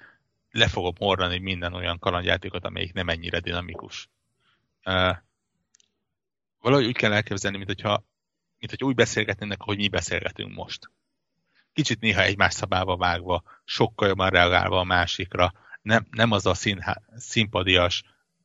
le 0.50 0.68
fogom 0.68 0.94
hordani 0.96 1.38
minden 1.38 1.74
olyan 1.74 1.98
kalandjátékot, 1.98 2.64
amelyik 2.64 2.92
nem 2.92 3.08
ennyire 3.08 3.40
dinamikus. 3.40 4.08
Uh, 4.84 5.16
valahogy 6.60 6.86
úgy 6.86 6.96
kell 6.96 7.12
elképzelni, 7.12 7.56
mint 7.56 7.68
hogyha, 7.68 8.04
mint 8.58 8.70
hogy 8.70 8.84
úgy 8.84 8.94
beszélgetnének, 8.94 9.60
ahogy 9.60 9.76
mi 9.76 9.88
beszélgetünk 9.88 10.54
most 10.54 10.90
kicsit 11.72 12.00
néha 12.00 12.22
egymás 12.22 12.54
szabába 12.54 12.96
vágva, 12.96 13.42
sokkal 13.64 14.08
jobban 14.08 14.30
reagálva 14.30 14.78
a 14.78 14.84
másikra, 14.84 15.52
Nem, 15.82 16.06
nem 16.10 16.30
az 16.30 16.46
a 16.46 16.54
színhá, 16.54 17.02
színpadias, 17.16 18.02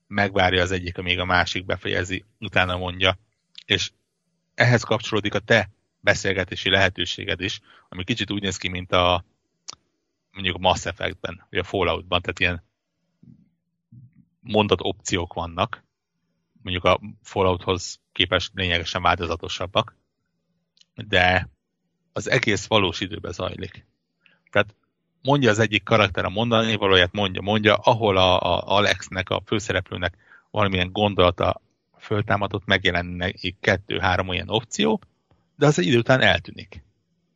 megvárja 0.07 0.61
az 0.61 0.71
egyik, 0.71 0.97
amíg 0.97 1.19
a 1.19 1.25
másik 1.25 1.65
befejezi, 1.65 2.25
utána 2.39 2.77
mondja. 2.77 3.17
És 3.65 3.91
ehhez 4.55 4.83
kapcsolódik 4.83 5.33
a 5.33 5.39
te 5.39 5.69
beszélgetési 5.99 6.69
lehetőséged 6.69 7.41
is, 7.41 7.59
ami 7.89 8.03
kicsit 8.03 8.31
úgy 8.31 8.41
néz 8.41 8.57
ki, 8.57 8.67
mint 8.67 8.91
a 8.91 9.25
mondjuk 10.31 10.57
Mass 10.57 10.85
Effect-ben, 10.85 11.45
vagy 11.49 11.59
a 11.59 11.63
Fallout-ban, 11.63 12.21
tehát 12.21 12.39
ilyen 12.39 12.63
mondat 14.39 14.79
opciók 14.81 15.33
vannak, 15.33 15.83
mondjuk 16.61 16.83
a 16.83 16.99
Fallouthoz 17.21 17.99
képest 18.11 18.51
lényegesen 18.53 19.01
változatosabbak, 19.01 19.95
de 20.95 21.49
az 22.13 22.29
egész 22.29 22.67
valós 22.67 22.99
időben 22.99 23.31
zajlik. 23.31 23.85
Tehát 24.51 24.75
mondja 25.27 25.49
az 25.49 25.59
egyik 25.59 25.83
karakter 25.83 26.25
a 26.25 26.29
mondani 26.29 26.75
valóját, 26.75 27.11
mondja, 27.11 27.41
mondja, 27.41 27.75
ahol 27.75 28.17
a, 28.17 28.39
a 28.41 28.77
Alexnek, 28.77 29.29
a 29.29 29.41
főszereplőnek 29.45 30.13
valamilyen 30.51 30.91
gondolata 30.91 31.61
föltámadott, 31.99 32.65
megjelennek 32.65 33.55
kettő-három 33.61 34.27
olyan 34.27 34.49
opció, 34.49 35.01
de 35.57 35.65
az 35.65 35.79
egy 35.79 35.85
idő 35.85 35.97
után 35.97 36.21
eltűnik. 36.21 36.83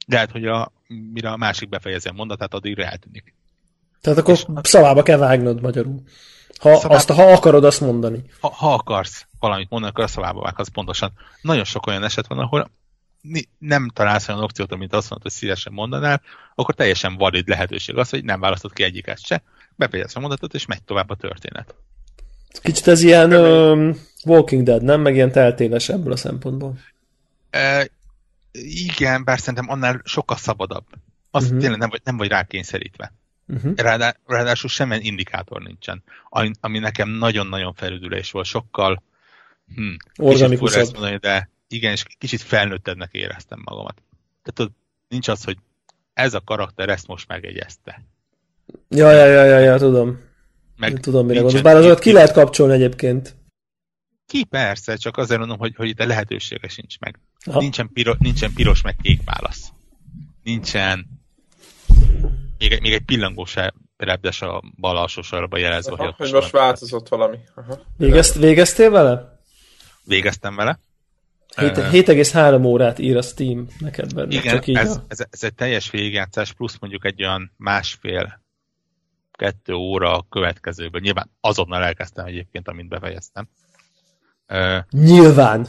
Lehet, 0.08 0.32
hogy 0.32 0.46
a, 0.46 0.72
mire 0.88 1.32
a 1.32 1.38
másik 1.38 1.70
befejezi 1.70 2.08
a 2.08 2.14
mondatát, 2.14 2.54
addigra 2.54 2.84
eltűnik. 2.84 3.34
Tehát 4.02 4.20
akkor 4.20 4.34
És, 4.34 4.46
szavába 4.62 5.04
kell 5.04 5.18
vágnod 5.18 5.62
magyarul. 5.62 6.02
Ha, 6.60 6.76
szavába, 6.76 6.96
azt, 6.96 7.12
ha 7.12 7.24
akarod 7.24 7.64
azt 7.64 7.82
mondani. 7.82 8.24
Ha, 8.40 8.50
ha 8.50 8.74
akarsz 8.74 9.28
valamit 9.40 9.70
mondani, 9.70 9.92
akkor 9.92 10.04
a 10.04 10.08
szavába 10.08 10.42
vághatsz 10.42 10.70
pontosan. 10.70 11.14
Nagyon 11.42 11.64
sok 11.64 11.88
olyan 11.88 12.04
eset 12.04 12.28
van, 12.28 12.40
ahol 12.40 12.72
nem 13.58 13.90
találsz 13.94 14.28
olyan 14.28 14.44
opciót, 14.44 14.72
amit 14.72 14.94
azt 14.94 15.10
mondod, 15.10 15.32
hogy 15.32 15.40
szívesen 15.40 15.74
mondanál, 15.74 16.22
akkor 16.56 16.76
teljesen 16.76 17.18
valid 17.18 17.48
lehetőség 17.48 17.98
az, 17.98 18.10
hogy 18.10 18.24
nem 18.24 18.40
választod 18.40 18.74
ki 18.74 18.84
egyiket 18.84 19.26
se, 19.26 19.44
befejezed 19.76 20.18
a 20.18 20.20
mondatot, 20.20 20.54
és 20.54 20.66
megy 20.66 20.84
tovább 20.84 21.10
a 21.10 21.16
történet. 21.16 21.76
Kicsit 22.62 22.88
ez 22.88 23.02
ilyen 23.02 23.34
um, 23.34 23.98
Walking 24.26 24.64
Dead, 24.64 24.84
nem? 24.84 25.02
Meg 25.02 25.16
ilyen 25.16 25.32
teltéles 25.32 25.90
ebből 25.90 26.12
a 26.12 26.16
szempontból. 26.16 26.78
E, 27.50 27.88
igen, 28.62 29.24
bár 29.24 29.40
szerintem 29.40 29.70
annál 29.70 30.02
sokkal 30.04 30.38
szabadabb. 30.38 30.86
Azt 31.32 31.46
uh-huh. 31.46 31.60
tényleg 31.60 31.80
nem 31.80 31.90
vagy, 31.90 32.02
nem 32.04 32.18
vagy 32.18 32.28
rákényszerítve. 32.28 33.14
Uh-huh. 33.48 33.76
Ráadá, 33.76 34.16
ráadásul 34.26 34.70
semmilyen 34.70 35.04
indikátor 35.04 35.62
nincsen. 35.62 36.04
Ami, 36.30 36.52
ami 36.60 36.80
nekem 36.80 37.10
nagyon-nagyon 37.10 37.74
felüdülés 37.74 38.32
volt, 38.32 38.46
sokkal 38.46 39.04
hm, 39.76 39.94
organikusabb. 40.16 40.94
Mondani, 40.94 41.18
de 41.18 41.50
igen, 41.72 41.92
és 41.92 42.04
kicsit 42.18 42.42
felnőttebbnek 42.42 43.14
éreztem 43.14 43.62
magamat. 43.66 44.02
Tehát 44.44 44.72
ott 44.72 44.78
nincs 45.08 45.28
az, 45.28 45.44
hogy 45.44 45.58
ez 46.14 46.34
a 46.34 46.42
karakter 46.42 46.90
ezt 46.90 47.08
most 47.08 47.28
megegyezte. 47.28 48.04
Ja, 48.90 49.12
ja, 49.12 49.26
ja, 49.26 49.44
ja, 49.44 49.58
ja 49.58 49.78
tudom. 49.78 50.20
Meg 50.78 51.00
tudom, 51.00 51.26
mire 51.26 51.40
gondolsz. 51.40 51.64
Bár 51.64 51.76
azokat 51.76 52.00
ki 52.00 52.12
lehet 52.12 52.32
kapcsolni 52.32 52.74
egyébként. 52.74 53.36
Ki 54.26 54.44
persze, 54.44 54.96
csak 54.96 55.18
azért 55.18 55.40
mondom, 55.40 55.58
hogy, 55.58 55.76
hogy 55.76 55.90
itt 55.90 56.00
a 56.00 56.06
lehetősége 56.06 56.68
sincs 56.68 57.00
meg. 57.00 57.20
Nincsen, 57.46 57.90
piro, 57.94 58.14
nincsen 58.20 58.54
piros 58.54 58.82
meg 58.82 58.96
kék 59.02 59.22
válasz. 59.26 59.72
Nincsen 60.44 61.06
még 62.58 62.72
egy, 62.72 62.82
még 62.82 62.94
egy 62.94 63.06
pillangó 63.06 63.46
se 63.46 63.74
repdes 63.98 64.42
a 64.42 64.62
bal 64.80 64.98
alsó 64.98 65.22
sorba 65.22 65.58
jelezve. 65.58 65.94
Aha, 65.94 66.14
hogy 66.18 66.32
most 66.32 66.52
változott 66.52 67.08
valami. 67.08 67.38
Aha. 67.56 67.80
Végezt, 67.98 68.36
végeztél 68.36 68.90
vele? 68.90 69.40
Végeztem 70.04 70.56
vele. 70.56 70.80
7,3 71.56 72.66
órát 72.66 73.00
ír 73.00 73.18
a 73.18 73.22
Steam 73.22 73.68
neked 73.80 74.14
benne. 74.14 74.34
Igen, 74.34 74.54
csak 74.54 74.68
így 74.68 74.76
ez, 74.76 74.96
a... 74.96 75.06
ez, 75.08 75.20
ez 75.30 75.44
egy 75.44 75.56
teljes 75.56 75.90
végigjátszás, 75.90 76.54
plusz 76.54 76.78
mondjuk 76.80 77.06
egy 77.06 77.24
olyan 77.24 77.52
másfél 77.58 78.42
kettő 79.32 79.74
óra 79.74 80.18
a 80.18 80.26
következőből. 80.30 81.02
Nyilván 81.02 81.32
azonnal 81.40 81.84
elkezdtem 81.84 82.26
egyébként, 82.26 82.68
amint 82.68 82.90
befejeztem. 82.90 83.48
Nyilván. 84.92 85.68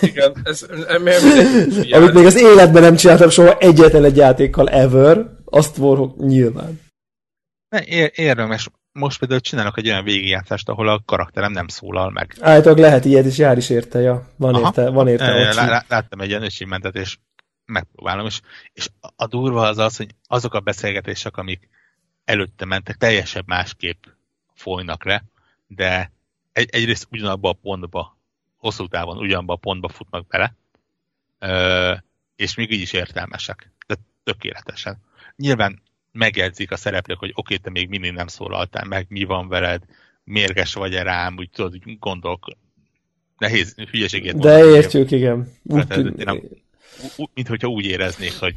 Igen, 0.00 0.32
ez, 0.44 0.66
miért 1.02 1.22
Amit 1.92 2.12
még 2.12 2.26
az 2.26 2.40
életben 2.40 2.82
nem 2.82 2.96
csináltam 2.96 3.28
soha 3.28 3.58
egyetlen 3.58 4.04
egy 4.04 4.16
játékkal 4.16 4.68
ever, 4.68 5.26
azt 5.44 5.76
vorhok 5.76 6.16
nyilván. 6.16 6.80
Ne, 7.68 7.84
ér, 7.84 8.10
érdemes. 8.14 8.68
Most 8.92 9.18
például 9.18 9.40
csinálok 9.40 9.78
egy 9.78 9.88
olyan 9.88 10.04
végigjátszást, 10.04 10.68
ahol 10.68 10.88
a 10.88 11.02
karakterem 11.04 11.52
nem 11.52 11.68
szólal 11.68 12.10
meg. 12.10 12.36
Állítólag 12.40 12.78
lehet 12.78 13.04
ilyet, 13.04 13.24
és 13.24 13.38
jár 13.38 13.56
is 13.56 13.70
érte, 13.70 14.00
ja. 14.00 14.28
Van 14.36 14.54
Aha. 14.54 14.66
érte, 14.66 14.90
van 14.90 15.08
érte. 15.08 15.24
E, 15.24 15.54
lá, 15.54 15.84
láttam 15.88 16.20
egy 16.20 16.28
ilyen 16.28 16.42
achievementet, 16.42 16.94
és 16.94 17.18
megpróbálom, 17.64 18.26
és, 18.26 18.40
és 18.72 18.88
a 19.16 19.26
durva 19.26 19.66
az 19.66 19.78
az, 19.78 19.96
hogy 19.96 20.14
azok 20.26 20.54
a 20.54 20.60
beszélgetések, 20.60 21.36
amik 21.36 21.68
előtte 22.24 22.64
mentek, 22.64 22.96
teljesen 22.96 23.42
másképp 23.46 24.04
folynak 24.54 25.04
le, 25.04 25.24
de 25.66 26.12
egy, 26.52 26.68
egyrészt 26.72 27.06
ugyanabba 27.10 27.48
a 27.48 27.58
pontba, 27.62 28.18
hosszú 28.56 28.86
távon 28.86 29.18
ugyanabba 29.18 29.52
a 29.52 29.56
pontba 29.56 29.88
futnak 29.88 30.26
bele, 30.26 30.54
és 32.36 32.54
még 32.54 32.72
így 32.72 32.80
is 32.80 32.92
értelmesek. 32.92 33.72
De 33.86 33.94
tökéletesen. 34.24 34.98
Nyilván 35.36 35.82
megjegyzik 36.12 36.70
a 36.70 36.76
szereplők, 36.76 37.18
hogy 37.18 37.32
oké, 37.34 37.40
okay, 37.40 37.58
te 37.58 37.70
még 37.70 37.88
mindig 37.88 38.12
nem 38.12 38.26
szólaltál 38.26 38.84
meg, 38.84 39.06
mi 39.08 39.24
van 39.24 39.48
veled, 39.48 39.82
mérges 40.24 40.74
vagy 40.74 40.94
-e 40.94 41.02
rám, 41.02 41.34
úgy 41.38 41.50
tudod, 41.50 41.74
úgy 41.86 41.98
gondolk. 41.98 42.56
Nehéz, 43.38 43.74
hülyeségét 43.90 44.38
De 44.38 44.64
értjük, 44.64 45.10
igen. 45.10 45.52
Úgy, 47.16 47.28
mint 47.34 47.48
hogyha 47.48 47.68
úgy 47.68 47.84
éreznék, 47.84 48.32
hogy 48.40 48.54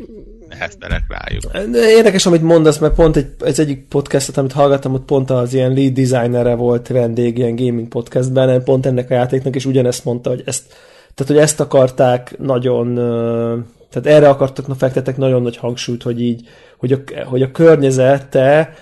neheztelek 0.50 1.04
rájuk. 1.08 1.74
Érdekes, 1.74 2.26
amit 2.26 2.42
mondasz, 2.42 2.78
mert 2.78 2.96
pont 2.96 3.16
egy, 3.16 3.28
egy 3.40 3.60
egyik 3.60 3.88
podcastot, 3.88 4.38
amit 4.38 4.52
hallgattam, 4.52 4.94
ott 4.94 5.06
pont 5.06 5.30
az 5.30 5.54
ilyen 5.54 5.74
lead 5.74 5.94
designerre 5.94 6.56
volt 6.56 6.88
vendég 6.88 7.38
ilyen 7.38 7.56
gaming 7.56 7.88
podcastben, 7.88 8.64
pont 8.64 8.86
ennek 8.86 9.10
a 9.10 9.14
játéknak, 9.14 9.56
és 9.56 9.66
ugyanezt 9.66 10.06
mondta, 10.06 10.30
hogy 10.30 10.44
ezt, 10.46 10.64
tehát, 11.14 11.32
hogy 11.32 11.42
ezt 11.42 11.60
akarták 11.60 12.38
nagyon, 12.38 12.96
tehát 13.90 14.18
erre 14.18 14.30
akartak, 14.30 14.68
na 14.68 14.76
fektetek 14.76 15.18
nagyon 15.18 15.42
nagy 15.42 15.58
hangsúlyt, 15.58 16.04
hogy 16.04 16.22
így, 16.22 16.48
hogy 16.88 17.04
a, 17.16 17.24
hogy 17.26 17.42
a 17.42 17.52
környezete 17.52 18.74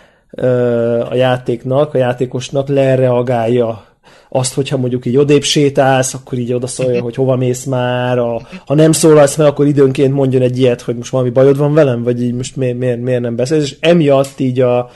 a 1.09 1.15
játéknak, 1.15 1.93
a 1.93 1.97
játékosnak 1.97 2.67
lereagálja 2.67 3.85
azt, 4.29 4.53
hogyha 4.53 4.77
mondjuk 4.77 5.05
így 5.05 5.17
odébb 5.17 5.43
sétálsz, 5.43 6.13
akkor 6.13 6.37
így 6.37 6.53
odaszólja, 6.53 7.01
hogy 7.01 7.15
hova 7.15 7.35
mész 7.35 7.63
már, 7.63 8.17
a, 8.17 8.41
ha 8.65 8.73
nem 8.73 8.91
szólalsz 8.91 9.35
meg, 9.35 9.47
akkor 9.47 9.67
időnként 9.67 10.13
mondjon 10.13 10.41
egy 10.41 10.59
ilyet, 10.59 10.81
hogy 10.81 10.95
most 10.95 11.11
valami 11.11 11.29
bajod 11.29 11.57
van 11.57 11.73
velem, 11.73 12.03
vagy 12.03 12.21
így 12.21 12.33
most 12.33 12.55
miért, 12.55 12.77
miért, 12.77 13.01
miért 13.01 13.21
nem 13.21 13.35
beszélsz, 13.35 13.63
és 13.63 13.77
emiatt 13.79 14.39
így 14.39 14.59
a, 14.59 14.89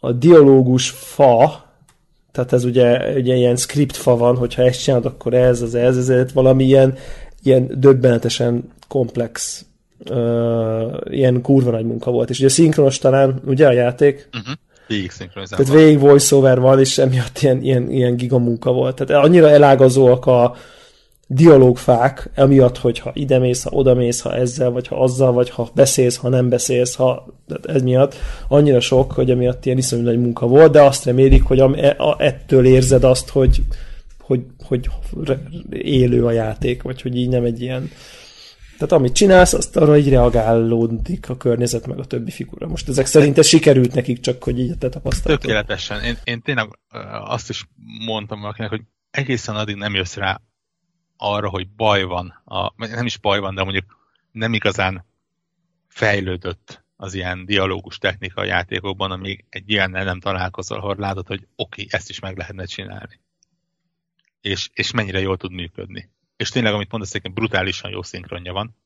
a 0.00 0.12
dialógus 0.12 0.90
fa, 0.90 1.64
tehát 2.32 2.52
ez 2.52 2.64
ugye, 2.64 3.12
ugye 3.16 3.34
ilyen 3.34 3.56
script 3.56 3.96
fa 3.96 4.16
van, 4.16 4.36
hogyha 4.36 4.62
ezt 4.62 4.82
csinálod, 4.82 5.06
akkor 5.06 5.34
ez, 5.34 5.62
az 5.62 5.74
ez, 5.74 5.96
ez, 5.96 6.08
ez 6.08 6.32
valami 6.32 6.64
ilyen, 6.64 6.94
ilyen 7.42 7.70
döbbenetesen 7.74 8.72
komplex 8.88 9.64
uh, 10.08 11.00
ilyen 11.04 11.40
kurva 11.42 11.70
nagy 11.70 11.84
munka 11.84 12.10
volt. 12.10 12.30
És 12.30 12.38
ugye 12.38 12.48
szinkronos 12.48 12.98
talán, 12.98 13.40
ugye 13.46 13.66
a 13.66 13.72
játék? 13.72 14.28
Uh-huh. 14.32 14.54
Végig 14.86 15.12
Tehát 15.32 15.72
végig 15.72 15.98
voiceover 15.98 16.60
van, 16.60 16.78
és 16.78 16.98
emiatt 16.98 17.38
ilyen, 17.38 17.62
ilyen, 17.62 17.90
ilyen 17.90 18.16
gigamunka 18.16 18.72
volt. 18.72 19.04
Tehát 19.04 19.24
annyira 19.24 19.48
elágazóak 19.48 20.26
a 20.26 20.56
dialógfák, 21.32 22.30
emiatt, 22.34 22.78
hogyha 22.78 23.10
ide 23.14 23.38
mész, 23.38 23.62
ha 23.62 23.70
oda 23.70 23.94
mész, 23.94 24.20
ha 24.20 24.34
ezzel, 24.34 24.70
vagy 24.70 24.86
ha 24.86 25.02
azzal, 25.02 25.32
vagy 25.32 25.50
ha 25.50 25.70
beszélsz, 25.74 26.16
ha 26.16 26.28
nem 26.28 26.48
beszélsz, 26.48 26.94
ha 26.94 27.26
ez 27.66 27.82
miatt 27.82 28.14
annyira 28.48 28.80
sok, 28.80 29.12
hogy 29.12 29.30
emiatt 29.30 29.66
ilyen 29.66 29.78
iszonyú 29.78 30.02
nagy 30.02 30.20
munka 30.20 30.46
volt, 30.46 30.72
de 30.72 30.82
azt 30.82 31.04
remélik, 31.04 31.42
hogy 31.42 31.60
am, 31.60 31.74
e, 31.74 31.94
a, 31.98 32.16
ettől 32.18 32.66
érzed 32.66 33.04
azt, 33.04 33.28
hogy, 33.28 33.62
hogy, 34.20 34.40
hogy 34.64 34.88
élő 35.70 36.24
a 36.24 36.30
játék, 36.30 36.82
vagy 36.82 37.02
hogy 37.02 37.16
így 37.16 37.28
nem 37.28 37.44
egy 37.44 37.62
ilyen 37.62 37.90
tehát 38.80 38.94
amit 38.94 39.14
csinálsz, 39.14 39.52
azt 39.52 39.76
arra 39.76 39.96
így 39.96 40.08
reagálódik 40.08 41.28
a 41.28 41.36
környezet, 41.36 41.86
meg 41.86 41.98
a 41.98 42.04
többi 42.04 42.30
figura. 42.30 42.66
Most 42.66 42.88
ezek 42.88 43.06
szerint 43.06 43.38
ez 43.38 43.46
sikerült 43.46 43.94
nekik, 43.94 44.20
csak 44.20 44.42
hogy 44.42 44.58
így 44.58 44.78
te 44.78 44.88
tapasztaltad. 44.88 45.40
Tökéletesen. 45.40 46.02
Én, 46.02 46.16
én 46.24 46.42
tényleg 46.42 46.78
azt 47.24 47.48
is 47.48 47.68
mondtam 48.04 48.40
valakinek, 48.40 48.70
hogy 48.70 48.82
egészen 49.10 49.56
addig 49.56 49.76
nem 49.76 49.94
jössz 49.94 50.14
rá 50.14 50.40
arra, 51.16 51.48
hogy 51.48 51.68
baj 51.68 52.02
van. 52.02 52.42
A, 52.44 52.72
nem 52.76 53.06
is 53.06 53.18
baj 53.18 53.38
van, 53.38 53.54
de 53.54 53.62
mondjuk 53.62 53.84
nem 54.32 54.54
igazán 54.54 55.06
fejlődött 55.88 56.84
az 56.96 57.14
ilyen 57.14 57.44
dialógus 57.44 57.98
technika 57.98 58.40
a 58.40 58.44
játékokban, 58.44 59.10
amíg 59.10 59.44
egy 59.48 59.70
ilyennel 59.70 60.04
nem 60.04 60.20
találkozol, 60.20 60.78
ahol 60.78 60.96
látod, 60.98 61.26
hogy 61.26 61.46
oké, 61.56 61.82
okay, 61.82 61.86
ezt 61.90 62.10
is 62.10 62.18
meg 62.18 62.36
lehetne 62.36 62.64
csinálni. 62.64 63.20
És, 64.40 64.70
és 64.72 64.90
mennyire 64.90 65.20
jól 65.20 65.36
tud 65.36 65.52
működni 65.52 66.10
és 66.40 66.48
tényleg, 66.48 66.72
amit 66.72 66.90
mondasz, 66.90 67.12
hogy 67.12 67.32
brutálisan 67.32 67.90
jó 67.90 68.02
szinkronja 68.02 68.52
van, 68.52 68.76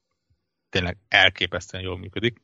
tényleg 0.71 0.97
elképesztően 1.09 1.83
jól 1.83 1.99
működik, 1.99 2.43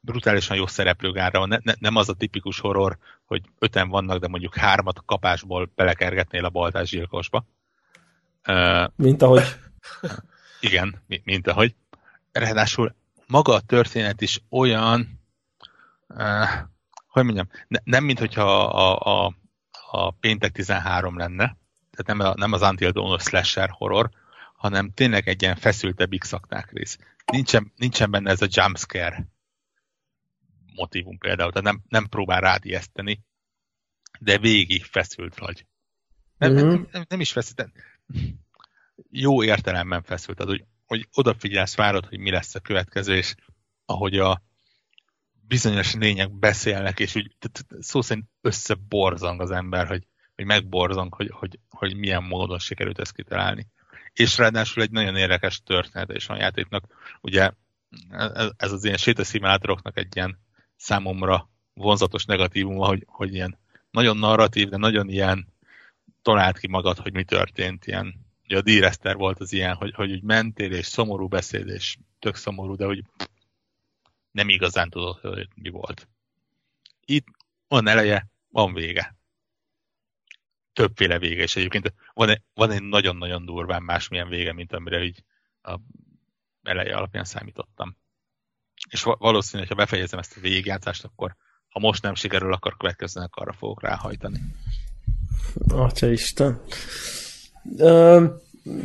brutálisan 0.00 0.56
jó 0.56 0.66
szereplőgárra 0.66 1.38
van, 1.38 1.48
ne, 1.48 1.58
ne, 1.62 1.72
nem 1.78 1.96
az 1.96 2.08
a 2.08 2.14
tipikus 2.14 2.60
horror, 2.60 2.98
hogy 3.24 3.42
öten 3.58 3.88
vannak, 3.88 4.18
de 4.18 4.28
mondjuk 4.28 4.56
hármat 4.56 4.98
a 4.98 5.02
kapásból 5.06 5.70
belekergetnél 5.74 6.44
a 6.44 6.50
baltás 6.50 6.90
gyilkosba. 6.90 7.46
Uh, 8.46 8.86
mint 8.96 9.22
ahogy. 9.22 9.42
Igen, 10.60 11.02
mint, 11.24 11.46
ahogy. 11.46 11.74
Ráadásul 12.32 12.94
maga 13.26 13.54
a 13.54 13.60
történet 13.60 14.20
is 14.20 14.40
olyan, 14.50 15.20
uh, 16.08 16.48
hogy 17.06 17.24
mondjam, 17.24 17.48
ne, 17.68 17.78
nem 17.84 18.04
mint 18.04 18.18
hogyha 18.18 18.64
a, 18.64 18.98
a, 19.24 19.34
a 19.90 20.10
péntek 20.10 20.52
13 20.52 21.18
lenne, 21.18 21.56
tehát 21.90 22.06
nem, 22.06 22.20
a, 22.20 22.34
nem 22.36 22.52
az 22.52 22.62
Until 22.62 22.90
Dawn 22.90 23.18
slasher 23.18 23.68
horror, 23.70 24.10
hanem 24.62 24.92
tényleg 24.92 25.28
egy 25.28 25.42
ilyen 25.42 25.56
feszültebb 25.56 26.14
x 26.18 26.32
rész. 26.70 26.98
Nincsen, 27.32 27.72
nincsen 27.76 28.10
benne 28.10 28.30
ez 28.30 28.42
a 28.42 28.48
jumpscare 28.50 29.26
motivum 30.74 31.18
például, 31.18 31.52
tehát 31.52 31.72
nem, 31.72 31.82
nem 31.88 32.08
próbál 32.08 32.40
rád 32.40 32.64
ijeszteni, 32.64 33.24
de 34.20 34.38
végig 34.38 34.84
feszült 34.84 35.38
vagy. 35.38 35.66
Nem, 36.38 36.52
mm-hmm. 36.52 36.66
nem, 36.66 36.88
nem, 36.92 37.04
nem 37.08 37.20
is 37.20 37.32
feszült, 37.32 37.72
jó 39.10 39.44
értelemben 39.44 40.02
feszült, 40.02 40.40
az, 40.40 40.46
hogy, 40.46 40.64
hogy 40.86 41.08
odafigyelsz, 41.12 41.76
várod, 41.76 42.06
hogy 42.06 42.18
mi 42.18 42.30
lesz 42.30 42.54
a 42.54 42.60
következő, 42.60 43.16
és 43.16 43.34
ahogy 43.84 44.18
a 44.18 44.42
bizonyos 45.46 45.94
lények 45.94 46.32
beszélnek, 46.32 47.00
és 47.00 47.14
úgy 47.14 47.36
szó 47.78 48.00
szerint 48.00 48.26
összeborzang 48.40 49.40
az 49.40 49.50
ember, 49.50 49.86
hogy, 49.86 50.06
hogy 50.34 50.44
megborzang, 50.44 51.14
hogy, 51.14 51.30
hogy, 51.30 51.58
hogy 51.68 51.96
milyen 51.96 52.22
módon 52.22 52.58
sikerült 52.58 52.98
ezt 52.98 53.14
kitalálni. 53.14 53.66
És 54.12 54.38
ráadásul 54.38 54.82
egy 54.82 54.90
nagyon 54.90 55.16
érdekes 55.16 55.62
történet 55.62 56.12
is 56.12 56.26
van 56.26 56.36
a 56.36 56.40
játéknak. 56.40 57.16
Ugye 57.20 57.50
ez 58.56 58.72
az 58.72 58.84
ilyen 58.84 58.96
sétaszimátoroknak 58.96 59.96
egy 59.98 60.16
ilyen 60.16 60.38
számomra 60.76 61.48
vonzatos 61.74 62.24
negatívum, 62.24 62.76
hogy, 62.76 63.04
hogy 63.06 63.34
ilyen 63.34 63.58
nagyon 63.90 64.16
narratív, 64.16 64.68
de 64.68 64.76
nagyon 64.76 65.08
ilyen 65.08 65.52
talált 66.22 66.58
ki 66.58 66.68
magad, 66.68 66.98
hogy 66.98 67.12
mi 67.12 67.24
történt, 67.24 67.86
ilyen 67.86 68.26
ugye 68.44 68.56
a 68.58 68.90
d 69.10 69.16
volt 69.16 69.40
az 69.40 69.52
ilyen, 69.52 69.74
hogy, 69.74 69.94
hogy 69.94 70.10
úgy 70.10 70.22
mentél, 70.22 70.72
és 70.72 70.86
szomorú 70.86 71.28
beszéd, 71.28 71.68
és 71.68 71.96
tök 72.18 72.36
szomorú, 72.36 72.76
de 72.76 72.84
hogy 72.84 73.04
nem 74.30 74.48
igazán 74.48 74.90
tudod, 74.90 75.18
hogy 75.20 75.48
mi 75.54 75.68
volt. 75.68 76.08
Itt 77.04 77.26
van 77.68 77.88
eleje, 77.88 78.26
van 78.48 78.74
vége. 78.74 79.16
Többféle 80.72 81.18
vége, 81.18 81.42
és 81.42 81.56
egyébként 81.56 81.94
van 82.14 82.28
egy, 82.28 82.42
van 82.54 82.70
egy 82.70 82.82
nagyon-nagyon 82.82 83.44
durván 83.44 83.82
másmilyen 83.82 84.28
vége, 84.28 84.52
mint 84.52 84.72
amire 84.72 85.02
így 85.02 85.24
a 85.62 85.78
eleje 86.62 86.96
alapján 86.96 87.24
számítottam. 87.24 87.96
És 88.90 89.02
valószínűleg, 89.02 89.68
ha 89.68 89.74
befejezem 89.74 90.18
ezt 90.18 90.36
a 90.36 90.40
végigjátszást, 90.40 91.04
akkor 91.04 91.36
ha 91.68 91.80
most 91.80 92.02
nem 92.02 92.14
sikerül, 92.14 92.52
akkor 92.52 92.76
következőnek 92.76 93.34
arra 93.34 93.52
fogok 93.52 93.82
ráhajtani. 93.82 94.40
Atya 95.68 96.10
Isten. 96.10 96.60
Ö, 97.76 98.24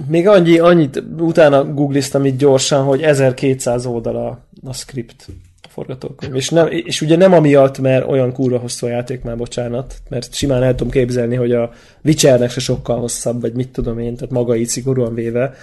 még 0.07 0.27
annyi, 0.27 0.59
annyit 0.59 1.03
utána 1.18 1.73
googliztam 1.73 2.26
itt 2.26 2.38
gyorsan, 2.38 2.84
hogy 2.84 3.01
1200 3.01 3.85
oldala 3.85 4.47
a 4.64 4.73
script 4.73 5.27
forgatókönyv. 5.78 6.36
És, 6.36 6.49
nem, 6.49 6.68
és 6.68 7.02
ugye 7.02 7.16
nem 7.16 7.34
amiatt, 7.34 7.80
mert 7.80 8.08
olyan 8.08 8.34
kurva 8.34 8.58
hosszú 8.58 8.86
a 8.86 8.90
játék 8.90 9.22
már, 9.22 9.38
bocsánat, 9.38 10.02
mert 10.10 10.34
simán 10.34 10.64
el 10.64 10.76
tudom 10.76 10.91
képzelni, 10.91 11.36
hogy 11.36 11.52
a 11.52 11.72
Witchernek 12.04 12.49
se 12.49 12.60
sokkal 12.60 12.99
hosszabb, 12.99 13.41
vagy 13.41 13.54
mit 13.54 13.70
tudom 13.70 13.99
én, 13.99 14.16
tehát 14.16 14.34
maga 14.34 14.56
így 14.56 14.68
szigorúan 14.68 15.14
véve 15.14 15.54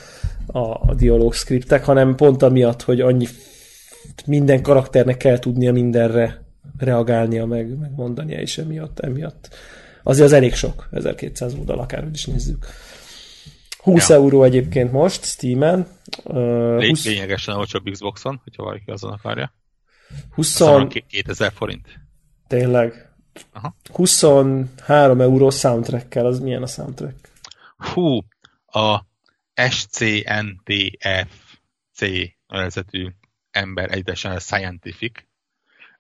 a, 0.47 0.59
a 0.59 0.95
dialóg 0.97 1.35
scriptek, 1.35 1.85
hanem 1.85 2.15
pont 2.15 2.43
amiatt, 2.43 2.83
hogy 2.83 3.01
annyi 3.01 3.27
minden 4.27 4.63
karakternek 4.63 5.17
kell 5.17 5.39
tudnia 5.39 5.73
mindenre 5.73 6.43
reagálnia, 6.79 7.47
meg, 7.47 7.79
meg 7.79 7.91
mondania, 7.97 8.41
és 8.41 8.59
emiatt, 8.59 9.01
emiatt. 9.01 9.49
Azért 10.03 10.27
az 10.27 10.33
elég 10.33 10.55
sok, 10.55 10.89
1200 10.93 11.55
oldal, 11.59 11.79
akárhogy 11.79 12.15
is 12.15 12.25
nézzük. 12.25 12.67
20 13.79 14.09
ja. 14.09 14.15
euró 14.15 14.43
egyébként 14.43 14.93
most 14.93 15.25
Steam-en. 15.25 15.87
Uh, 16.25 16.87
20... 16.87 17.05
Lényegesen 17.05 17.57
olcsóbb 17.57 17.91
Xboxon, 17.91 18.41
hogyha 18.45 18.63
valaki 18.63 18.91
azon 18.91 19.13
akarja. 19.13 19.53
20... 20.31 20.63
2000 21.09 21.53
forint. 21.53 21.89
Tényleg. 22.47 23.13
Aha. 23.53 23.77
23 23.93 25.21
euró 25.21 25.51
soundtrack-kel, 25.51 26.27
az 26.27 26.41
milyen 26.41 26.63
a 26.63 26.67
soundtrack? 26.67 27.29
Hú, 27.77 28.21
a 28.67 29.07
SCNTFC 29.71 30.81
nevezetű 32.47 33.09
ember 33.51 33.93
egyesen 33.93 34.33
a 34.33 34.39
Scientific. 34.39 35.25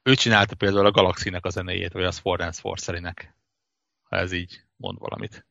Ő 0.02 0.14
csinálta 0.14 0.54
például 0.54 0.86
a 0.86 0.90
Galaxy-nek 0.90 1.44
a 1.44 1.50
zenéjét, 1.50 1.92
vagy 1.92 2.04
az 2.04 2.18
Fordance 2.18 2.60
Forcery-nek, 2.60 3.34
ha 4.02 4.16
ez 4.16 4.32
így 4.32 4.64
mond 4.76 4.98
valamit. 4.98 5.46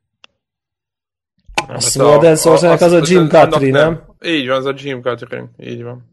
A 1.67 1.79
Sword 1.79 2.37
Sorcerer 2.37 2.81
az 2.81 2.91
a 2.91 3.01
Jim 3.03 3.27
Guthrie, 3.27 3.71
nem? 3.71 4.03
Így 4.21 4.47
van, 4.47 4.57
az 4.57 4.65
a 4.65 4.73
Jim 4.75 5.01
Guthrie, 5.01 5.49
így 5.57 5.83
van. 5.83 6.11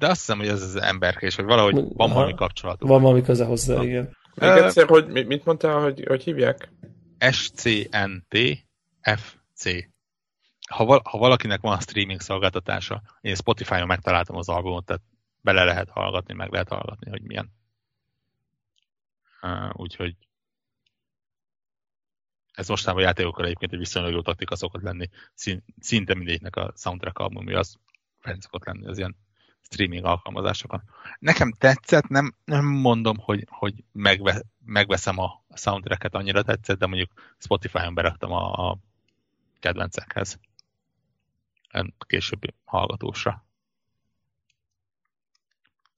De 0.00 0.08
azt 0.08 0.18
hiszem, 0.18 0.38
hogy 0.38 0.48
ez 0.48 0.62
az 0.62 0.76
emberkés, 0.76 1.34
hogy 1.36 1.44
valahogy 1.44 1.74
van 1.74 1.92
Aha. 1.96 2.14
valami 2.14 2.34
kapcsolatuk. 2.34 2.88
Van 2.88 3.02
valami 3.02 3.22
köze 3.22 3.44
hozzá, 3.44 3.76
ha. 3.76 3.84
igen. 3.84 4.16
Még 4.34 4.50
egyszer, 4.50 4.88
hogy 4.88 5.26
mit 5.26 5.44
mondtál, 5.44 5.80
hogy, 5.80 6.04
hogy 6.06 6.22
hívják? 6.22 6.72
SCNT-FC. 7.30 8.34
Ha, 10.70 10.84
val- 10.84 11.06
ha 11.06 11.18
valakinek 11.18 11.60
van 11.60 11.80
streaming 11.80 12.20
szolgáltatása, 12.20 13.02
én 13.20 13.34
Spotify-on 13.34 13.86
megtaláltam 13.86 14.36
az 14.36 14.48
albumot, 14.48 14.84
tehát 14.84 15.02
bele 15.40 15.64
lehet 15.64 15.90
hallgatni, 15.90 16.34
meg 16.34 16.52
lehet 16.52 16.68
hallgatni, 16.68 17.10
hogy 17.10 17.22
milyen. 17.22 17.52
Uh, 19.42 19.70
úgyhogy 19.72 20.16
ez 22.52 22.68
mostában 22.68 23.02
a 23.02 23.04
játékokkal 23.04 23.44
egyébként 23.44 23.72
egy 23.72 23.78
viszonylag 23.78 24.12
jó 24.12 24.22
taktika 24.22 24.56
szokott 24.56 24.82
lenni. 24.82 25.08
Szinte 25.80 26.14
mindegyiknek 26.14 26.56
a 26.56 26.72
soundtrack 26.76 27.18
albumja 27.18 27.58
az 27.58 27.76
fenn 28.18 28.38
szokott 28.38 28.64
lenni 28.64 28.86
az 28.86 28.98
ilyen 28.98 29.16
streaming 29.70 30.04
alkalmazásokon. 30.04 30.82
Nekem 31.18 31.52
tetszett, 31.52 32.08
nem, 32.08 32.34
nem 32.44 32.64
mondom, 32.64 33.16
hogy, 33.18 33.46
hogy 33.48 33.84
megve, 33.92 34.42
megveszem 34.64 35.18
a 35.18 35.44
soundtracket, 35.54 36.14
annyira 36.14 36.42
tetszett, 36.42 36.78
de 36.78 36.86
mondjuk 36.86 37.10
Spotify-on 37.38 37.94
beraktam 37.94 38.32
a, 38.32 38.68
a 38.70 38.78
kedvencekhez. 39.60 40.38
Későbbi 41.98 42.54
hallgatósra. 42.64 43.44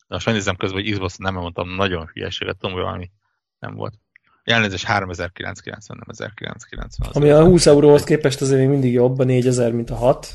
De 0.08 0.14
most 0.14 0.26
megnézem 0.26 0.56
közben, 0.56 0.82
hogy 0.82 0.92
Xbox 0.92 1.16
nem 1.16 1.34
mondtam 1.34 1.68
nagyon 1.68 2.06
hülyeséget, 2.06 2.56
tudom, 2.56 2.74
hogy 2.74 2.84
valami 2.84 3.10
nem 3.58 3.74
volt. 3.74 3.94
Elnézést 4.42 4.84
3990, 4.84 5.98
nem 5.98 6.08
1990. 6.08 7.10
Ami 7.12 7.30
a 7.30 7.44
20 7.44 7.66
euróhoz 7.66 8.04
képest 8.04 8.40
azért 8.40 8.58
még 8.60 8.68
mindig 8.68 8.92
jobb 8.92 9.18
a 9.18 9.24
4000, 9.24 9.72
mint 9.72 9.90
a 9.90 9.94
6. 9.94 10.34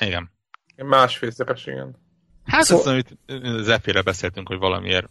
Igen. 0.00 0.33
Másfélszeres, 0.76 1.66
igen. 1.66 1.96
Hát 2.44 2.64
szó... 2.64 2.76
azt, 2.76 2.86
amit 2.86 3.18
Zephyre 3.60 4.02
beszéltünk, 4.02 4.48
hogy 4.48 4.58
valamiért 4.58 5.08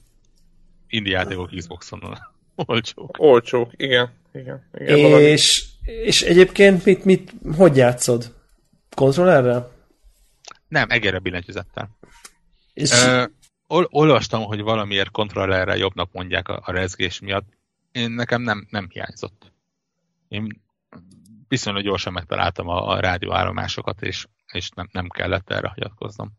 indie 0.88 1.18
játékok 1.18 1.50
Xboxon 1.56 2.02
olcsók. 2.56 3.16
Olcsók, 3.20 3.72
igen. 3.76 4.12
igen, 4.34 4.70
igen 4.74 5.22
és, 5.22 5.66
és 5.82 6.22
egyébként 6.22 6.86
mit, 6.86 7.06
mit, 7.06 7.34
hogy 7.56 7.78
játszod? 7.78 8.34
Kontrollerrel? 8.96 9.72
Nem, 10.68 10.90
egérre 10.90 11.20
billentyűzettel. 11.20 11.90
És... 12.74 12.92
Uh, 12.92 13.24
ol, 13.68 13.88
olvastam, 13.92 14.44
hogy 14.44 14.62
valamiért 14.62 15.12
kontrollerrel 15.12 15.78
jobbnak 15.78 16.12
mondják 16.12 16.48
a, 16.48 16.62
a 16.66 16.72
rezgés 16.72 17.20
miatt. 17.20 17.48
Én 17.92 18.12
nekem 18.12 18.42
nem, 18.42 18.68
nem 18.70 18.88
hiányzott. 18.90 19.52
Én 20.28 20.62
viszonylag 21.48 21.84
gyorsan 21.84 22.14
megtaláltam 22.14 22.68
a, 22.68 22.88
a 22.88 23.00
rádióállomásokat, 23.00 24.02
és, 24.02 24.28
és 24.54 24.70
nem, 24.70 24.90
nem 24.92 25.08
kellett 25.08 25.50
erre 25.50 25.68
hagyatkoznom. 25.68 26.32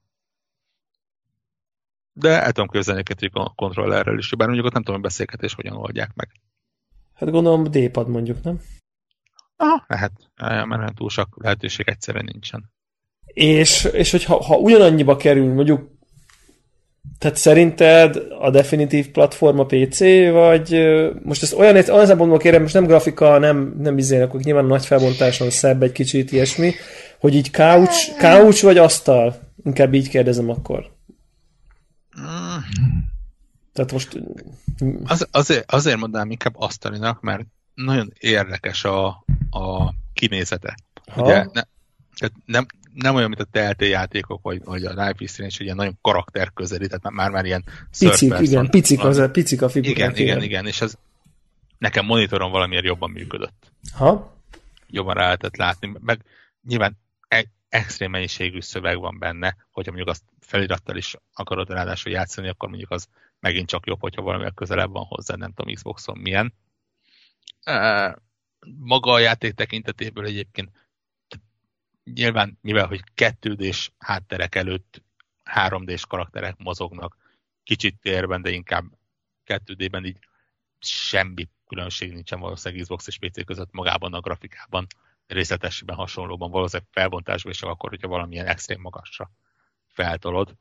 De 2.13 2.43
el 2.43 2.53
tudom 2.53 2.69
képzelni 2.69 3.03
a 3.33 3.55
kontrollerrel 3.55 4.19
is, 4.19 4.31
bár 4.31 4.47
mondjuk 4.47 4.67
ott 4.67 4.73
nem 4.73 4.83
tudom, 4.83 5.01
hogy 5.01 5.11
beszélgetés 5.11 5.55
hogyan 5.55 5.77
oldják 5.77 6.15
meg. 6.15 6.31
Hát 7.15 7.31
gondolom 7.31 7.65
D-pad 7.65 8.09
mondjuk, 8.09 8.43
nem? 8.43 8.61
Aha, 9.57 9.85
lehet. 9.87 10.13
Mert 10.67 10.95
túl 10.95 11.09
sok 11.09 11.43
lehetőség 11.43 11.89
egyszerűen 11.89 12.25
nincsen. 12.25 12.73
És, 13.25 13.85
és 13.85 14.11
hogyha 14.11 14.43
ha 14.43 14.57
ugyanannyiba 14.57 15.17
kerül, 15.17 15.55
mondjuk 15.55 15.94
tehát 17.19 17.37
szerinted 17.37 18.23
a 18.41 18.51
definitív 18.51 19.11
platform 19.11 19.59
a 19.59 19.67
PC, 19.67 19.99
vagy 20.33 20.85
most 21.23 21.43
ezt 21.43 21.55
olyan, 21.55 21.75
olyan 21.89 22.07
szempontból 22.07 22.39
kérem, 22.39 22.63
most 22.63 22.75
nem 22.75 22.87
grafika, 22.87 23.39
nem, 23.39 23.75
nem 23.79 23.99
izének, 23.99 24.29
akkor 24.29 24.41
nyilván 24.41 24.65
nagy 24.65 24.87
felbontáson 24.87 25.51
szebb 25.51 25.83
egy 25.83 25.93
kicsit 25.93 26.33
ilyesmi, 26.33 26.73
hogy 27.19 27.35
így 27.35 27.51
couch, 27.51 28.19
couch 28.19 28.63
vagy 28.63 28.79
asztal? 28.79 29.41
Inkább 29.65 29.95
így 29.95 30.09
kérdezem 30.09 30.51
akkor. 30.51 30.93
Tehát 33.73 33.93
most... 33.93 34.21
Az, 35.05 35.29
azért, 35.31 35.73
azért 35.73 35.97
mondanám 35.97 36.31
inkább 36.31 36.55
asztalinak, 36.57 37.21
mert 37.21 37.45
nagyon 37.75 38.13
érdekes 38.19 38.85
a, 38.85 39.07
a 39.51 39.95
kinézete. 40.13 40.75
Ha? 41.13 41.23
Ugye, 41.23 41.35
ne, 41.35 41.63
tehát 42.19 42.35
nem, 42.45 42.67
nem 42.95 43.15
olyan, 43.15 43.29
mint 43.29 43.41
a 43.41 43.49
TLT 43.51 43.89
játékok, 43.89 44.43
vagy, 44.43 44.65
vagy 44.65 44.85
a 44.85 44.91
Life 44.91 45.15
is 45.19 45.31
Strange, 45.31 45.55
hogy 45.57 45.65
ilyen 45.65 45.77
nagyon 45.77 45.99
karakterközeli, 46.01 46.87
tehát 46.87 47.11
már, 47.11 47.31
már 47.31 47.45
ilyen 47.45 47.65
Picik, 47.99 48.35
igen, 48.39 48.71
picik, 48.71 49.05
az, 49.05 49.31
picik 49.31 49.63
a 49.63 49.69
figurák. 49.69 49.97
Igen, 49.97 50.17
igen, 50.17 50.43
igen, 50.43 50.67
és 50.67 50.81
ez 50.81 50.95
nekem 51.79 52.05
monitoron 52.05 52.51
valamiért 52.51 52.85
jobban 52.85 53.11
működött. 53.11 53.73
Ha? 53.93 54.37
Jobban 54.87 55.15
rá 55.15 55.23
lehetett 55.23 55.57
látni, 55.57 55.93
meg 56.01 56.21
nyilván 56.63 56.99
egy, 57.29 57.49
extrém 57.69 58.11
mennyiségű 58.11 58.61
szöveg 58.61 58.99
van 58.99 59.19
benne, 59.19 59.57
hogyha 59.73 59.93
mondjuk 59.93 60.09
azt 60.09 60.23
felirattal 60.41 60.97
is 60.97 61.17
akarod 61.33 61.71
ráadásul 61.71 62.13
játszani, 62.13 62.49
akkor 62.49 62.69
mondjuk 62.69 62.91
az 62.91 63.09
megint 63.41 63.69
csak 63.69 63.87
jobb, 63.87 64.01
hogyha 64.01 64.23
valami 64.23 64.51
közelebb 64.55 64.91
van 64.91 65.05
hozzá, 65.05 65.35
nem 65.35 65.53
tudom 65.53 65.75
Xboxon 65.75 66.19
milyen. 66.19 66.55
Maga 68.79 69.13
a 69.13 69.19
játék 69.19 69.53
tekintetéből 69.53 70.25
egyébként 70.25 70.71
nyilván, 72.05 72.59
mivel 72.61 72.87
hogy 72.87 73.03
2 73.15 73.55
d 73.55 73.75
hátterek 73.99 74.55
előtt 74.55 75.03
3D-s 75.45 76.07
karakterek 76.07 76.57
mozognak, 76.57 77.17
kicsit 77.63 77.99
térben, 78.01 78.43
de 78.43 78.51
inkább 78.51 78.85
2D-ben 79.47 80.05
így 80.05 80.19
semmi 80.79 81.49
különbség 81.67 82.13
nincsen 82.13 82.41
valószínűleg 82.41 82.83
Xbox 82.83 83.07
és 83.07 83.19
PC 83.19 83.45
között 83.45 83.73
magában 83.73 84.15
a 84.15 84.21
grafikában, 84.21 84.87
részletesben 85.27 85.97
hasonlóban, 85.97 86.51
valószínűleg 86.51 86.93
felbontásban 86.93 87.53
is 87.53 87.63
akkor, 87.63 87.91
hogyha 87.91 88.09
valamilyen 88.09 88.47
extrém 88.47 88.81
magasra 88.81 89.31
feltolod. 89.87 90.57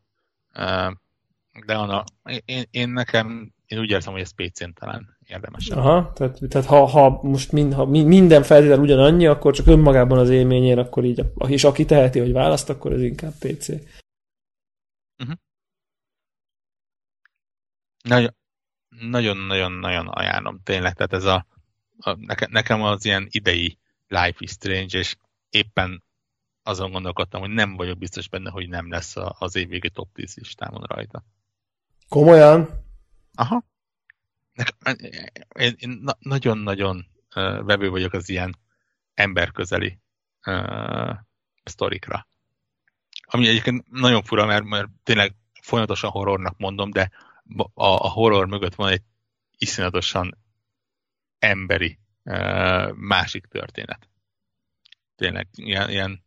De 1.65 1.75
Anna, 1.75 2.03
én, 2.45 2.63
én 2.71 2.89
nekem, 2.89 3.53
én 3.73 3.79
úgy 3.79 3.89
érzem, 3.89 4.13
hogy 4.13 4.21
ez 4.21 4.31
PC-n 4.31 4.73
talán 4.73 5.17
érdemes. 5.27 5.69
Aha, 5.69 6.11
tehát, 6.13 6.39
tehát 6.49 6.67
ha, 6.67 6.85
ha 6.85 7.19
most 7.21 7.51
mind, 7.51 7.73
ha 7.73 7.85
minden 7.85 8.43
feltétel 8.43 8.79
ugyanannyi, 8.79 9.25
akkor 9.25 9.53
csak 9.53 9.67
önmagában 9.67 10.17
az 10.17 10.29
élményén, 10.29 10.77
akkor 10.77 11.03
így, 11.03 11.25
és 11.47 11.63
aki 11.63 11.85
teheti, 11.85 12.19
hogy 12.19 12.31
választ, 12.31 12.69
akkor 12.69 12.93
ez 12.93 13.01
inkább 13.01 13.33
PC. 13.39 13.67
Uh-huh. 15.17 15.37
Nagyon-nagyon-nagyon 18.03 20.07
ajánlom 20.07 20.59
tényleg, 20.63 20.93
tehát 20.93 21.13
ez 21.13 21.25
a, 21.25 21.45
a 21.97 22.17
nekem 22.49 22.81
az 22.81 23.05
ilyen 23.05 23.27
idei 23.31 23.77
Life 24.07 24.37
is 24.37 24.51
Strange, 24.51 24.97
és 24.97 25.15
éppen 25.49 26.03
azon 26.63 26.91
gondolkodtam, 26.91 27.41
hogy 27.41 27.49
nem 27.49 27.75
vagyok 27.75 27.97
biztos 27.97 28.29
benne, 28.29 28.49
hogy 28.49 28.69
nem 28.69 28.89
lesz 28.89 29.15
az 29.15 29.55
évvégi 29.55 29.89
top 29.89 30.13
10 30.13 30.35
listámon 30.35 30.81
rajta. 30.81 31.23
Komolyan? 32.09 32.82
Aha. 33.35 33.65
Én, 35.59 35.75
én 35.77 36.03
nagyon-nagyon 36.19 37.07
vevő 37.65 37.89
vagyok 37.89 38.13
az 38.13 38.29
ilyen 38.29 38.55
emberközeli 39.13 39.99
uh, 40.45 41.15
sztorikra. 41.63 42.27
Ami 43.25 43.47
egyébként 43.47 43.89
nagyon 43.89 44.23
fura, 44.23 44.45
mert, 44.45 44.63
mert 44.63 44.87
tényleg 45.03 45.35
folyamatosan 45.61 46.09
horrornak 46.09 46.57
mondom, 46.57 46.91
de 46.91 47.11
a, 47.73 47.85
a 47.85 48.09
horror 48.09 48.47
mögött 48.47 48.75
van 48.75 48.91
egy 48.91 49.01
iszonyatosan 49.57 50.37
emberi 51.39 51.99
uh, 52.23 52.91
másik 52.91 53.45
történet. 53.45 54.09
Tényleg 55.15 55.47
ilyen, 55.51 55.89
ilyen 55.89 56.23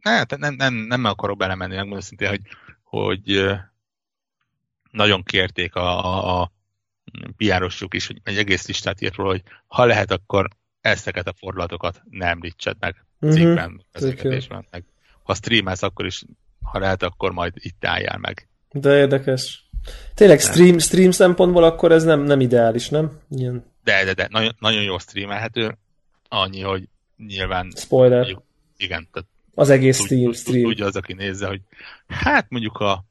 hát 0.00 0.36
nem, 0.36 0.54
nem, 0.54 0.74
nem 0.74 1.04
akarok 1.04 1.36
belemenni, 1.36 1.74
megmondom 1.74 2.00
szintén, 2.00 2.28
hogy, 2.28 2.42
hogy 2.82 3.28
nagyon 4.90 5.22
kérték 5.22 5.74
a, 5.74 6.04
a, 6.04 6.40
a 6.40 6.52
piárosjuk 7.36 7.94
is, 7.94 8.06
hogy 8.06 8.20
egy 8.24 8.38
egész 8.38 8.66
listát 8.66 9.00
írt 9.00 9.14
róla, 9.14 9.30
hogy 9.30 9.42
ha 9.66 9.84
lehet, 9.84 10.10
akkor 10.10 10.48
ezteket 10.80 11.26
a 11.26 11.34
fordulatokat 11.38 12.02
nem 12.10 12.28
említsed 12.28 12.76
meg 12.80 13.04
mhm. 13.18 13.32
cikkben, 13.32 13.84
uh-huh. 13.94 14.64
meg 14.70 14.84
ha 15.22 15.34
streamelsz, 15.34 15.82
akkor 15.82 16.06
is, 16.06 16.24
ha 16.62 16.78
lehet, 16.78 17.02
akkor 17.02 17.32
majd 17.32 17.52
itt 17.56 17.84
álljál 17.84 18.18
meg. 18.18 18.48
De 18.72 18.96
érdekes. 18.96 19.64
Tényleg 20.14 20.40
stream, 20.40 20.78
stream 20.78 21.10
szempontból 21.10 21.64
akkor 21.64 21.92
ez 21.92 22.04
nem, 22.04 22.20
nem 22.20 22.40
ideális, 22.40 22.88
nem? 22.88 23.20
Ilyen... 23.30 23.64
De, 23.84 24.04
de, 24.04 24.12
de, 24.12 24.28
nagyon, 24.30 24.56
nagyon 24.58 24.82
jó 24.82 24.98
streamelhető, 24.98 25.78
annyi, 26.28 26.60
hogy 26.60 26.88
nyilván... 27.16 27.72
Spoiler. 27.76 28.18
Mondjuk, 28.18 28.42
igen, 28.76 29.08
tehát 29.12 29.28
az 29.54 29.70
egész 29.70 29.96
tud, 29.96 30.06
stream. 30.06 30.32
stream. 30.32 30.62
Tudja 30.62 30.86
az, 30.86 30.96
aki 30.96 31.12
nézze, 31.12 31.46
hogy 31.46 31.60
hát 32.06 32.46
mondjuk 32.48 32.78
a, 32.78 33.04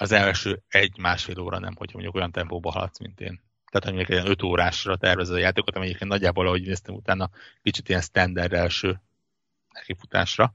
az 0.00 0.12
első 0.12 0.62
egy-másfél 0.68 1.38
óra 1.38 1.58
nem, 1.58 1.74
hogy 1.76 1.90
mondjuk 1.92 2.14
olyan 2.14 2.32
tempóba 2.32 2.70
haladsz, 2.70 2.98
mint 2.98 3.20
én. 3.20 3.40
Tehát, 3.70 3.86
hogy 3.86 3.94
mondjuk 3.94 4.18
egy 4.18 4.30
5 4.30 4.42
órásra 4.42 4.96
tervezed 4.96 5.34
a 5.34 5.38
játékot, 5.38 5.76
ami 5.76 5.84
egyébként 5.84 6.10
nagyjából, 6.10 6.46
ahogy 6.46 6.62
néztem 6.62 6.94
utána, 6.94 7.30
kicsit 7.62 7.88
ilyen 7.88 8.00
standard 8.00 8.52
első 8.52 9.00
nekifutásra. 9.72 10.54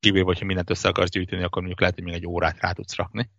Kivéve, 0.00 0.24
hogyha 0.24 0.44
mindent 0.44 0.70
össze 0.70 0.88
akarsz 0.88 1.10
gyűjteni, 1.10 1.42
akkor 1.42 1.58
mondjuk 1.58 1.80
lehet, 1.80 1.94
hogy 1.94 2.04
még 2.04 2.14
egy 2.14 2.26
órát 2.26 2.60
rá 2.60 2.72
tudsz 2.72 2.94
rakni. 2.94 3.30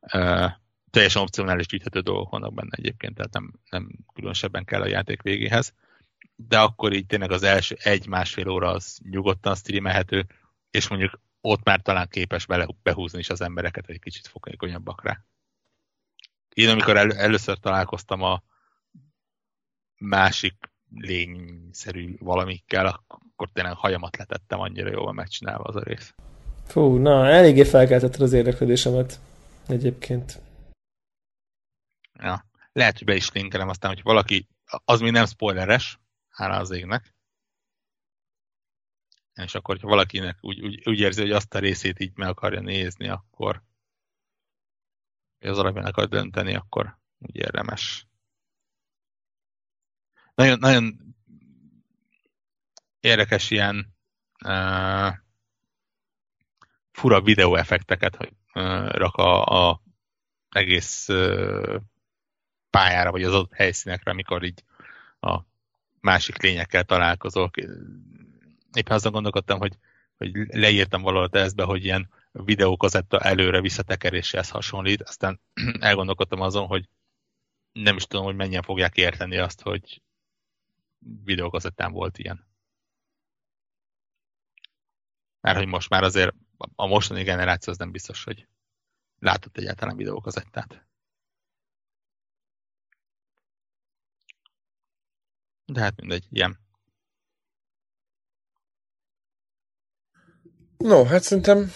Uh, 0.00 0.50
teljesen 0.90 1.22
opcionális 1.22 1.66
gyűjthető 1.66 2.00
dolgok 2.00 2.30
vannak 2.30 2.54
benne 2.54 2.70
egyébként, 2.70 3.14
tehát 3.14 3.32
nem, 3.32 3.52
nem 3.70 3.90
különösebben 4.14 4.64
kell 4.64 4.80
a 4.80 4.86
játék 4.86 5.22
végéhez. 5.22 5.74
De 6.36 6.58
akkor 6.58 6.92
így 6.92 7.06
tényleg 7.06 7.30
az 7.30 7.42
első 7.42 7.76
egy-másfél 7.82 8.48
óra 8.48 8.70
az 8.70 8.98
nyugodtan 9.10 9.54
streamelhető, 9.54 10.26
és 10.70 10.88
mondjuk 10.88 11.20
ott 11.48 11.64
már 11.64 11.80
talán 11.80 12.08
képes 12.08 12.46
bele, 12.46 12.66
behúzni 12.82 13.18
is 13.18 13.30
az 13.30 13.40
embereket 13.40 13.88
egy 13.88 14.00
kicsit 14.00 14.26
fokékonyabbak 14.26 15.04
rá. 15.04 15.24
Én 16.54 16.68
amikor 16.68 16.96
el, 16.96 17.12
először 17.12 17.58
találkoztam 17.58 18.22
a 18.22 18.42
másik 19.98 20.54
lényszerű 20.90 22.16
valamikkel, 22.18 22.86
akkor 22.86 23.48
tényleg 23.52 23.74
hajamat 23.74 24.16
letettem, 24.16 24.60
annyira 24.60 24.90
jól 24.90 25.12
megcsinálva 25.12 25.64
az 25.64 25.76
a 25.76 25.82
rész. 25.82 26.14
Fú, 26.66 26.96
na, 26.96 27.26
eléggé 27.26 27.64
felkeltetted 27.64 28.20
az 28.20 28.32
érdeklődésemet 28.32 29.20
egyébként. 29.68 30.40
Ja, 32.12 32.44
lehet, 32.72 32.98
hogy 32.98 33.06
be 33.06 33.14
is 33.14 33.32
linkelem, 33.32 33.68
aztán, 33.68 33.90
hogy 33.90 34.02
valaki, 34.02 34.48
az 34.84 35.00
még 35.00 35.12
nem 35.12 35.26
spoileres, 35.26 35.98
hála 36.28 36.56
az 36.56 36.70
égnek, 36.70 37.14
és 39.44 39.54
akkor, 39.54 39.74
hogyha 39.74 39.88
valakinek 39.88 40.36
úgy, 40.40 40.60
úgy, 40.60 40.88
úgy 40.88 41.00
érzi, 41.00 41.20
hogy 41.20 41.30
azt 41.30 41.54
a 41.54 41.58
részét 41.58 42.00
így 42.00 42.12
meg 42.16 42.28
akarja 42.28 42.60
nézni, 42.60 43.08
akkor 43.08 43.62
hogy 45.38 45.48
az 45.48 45.58
alapján 45.58 45.84
akar 45.84 46.08
dönteni, 46.08 46.54
akkor 46.54 46.98
úgy 47.18 47.36
érdemes. 47.36 48.06
Nagyon, 50.34 50.58
nagyon 50.58 51.14
érdekes 53.00 53.50
ilyen 53.50 53.94
uh, 54.44 55.12
fura 56.90 57.20
videóeffekteket 57.20 58.18
uh, 58.54 58.88
rak 58.88 59.14
a, 59.14 59.44
a 59.68 59.82
egész 60.48 61.08
uh, 61.08 61.80
pályára, 62.70 63.10
vagy 63.10 63.22
az 63.22 63.32
adott 63.32 63.52
helyszínekre, 63.52 64.10
amikor 64.10 64.42
így 64.42 64.64
a 65.20 65.40
másik 66.00 66.42
lényekkel 66.42 66.84
találkozol. 66.84 67.50
Éppen 68.72 68.96
azon 68.96 69.12
gondolkodtam, 69.12 69.58
hogy, 69.58 69.78
hogy 70.16 70.30
leírtam 70.48 71.02
valahol 71.02 71.28
tesztbe, 71.28 71.64
hogy 71.64 71.84
ilyen 71.84 72.10
videókazetta 72.32 73.20
előre 73.20 73.60
visszatekeréshez 73.60 74.50
hasonlít, 74.50 75.02
aztán 75.02 75.40
elgondolkodtam 75.80 76.40
azon, 76.40 76.66
hogy 76.66 76.88
nem 77.72 77.96
is 77.96 78.04
tudom, 78.04 78.24
hogy 78.24 78.36
mennyien 78.36 78.62
fogják 78.62 78.96
érteni 78.96 79.36
azt, 79.38 79.60
hogy 79.60 80.02
videókazettán 81.24 81.92
volt 81.92 82.18
ilyen. 82.18 82.46
Mert 85.40 85.56
hogy 85.56 85.66
most 85.66 85.88
már 85.88 86.02
azért 86.02 86.34
a 86.74 86.86
mostani 86.86 87.22
generáció 87.22 87.72
az 87.72 87.78
nem 87.78 87.90
biztos, 87.90 88.24
hogy 88.24 88.48
látott 89.18 89.56
egyáltalán 89.56 89.96
videókazettát. 89.96 90.86
De 95.64 95.80
hát 95.80 96.00
mindegy, 96.00 96.26
ilyen. 96.30 96.67
No, 100.84 101.04
hát 101.04 101.22
szerintem 101.22 101.72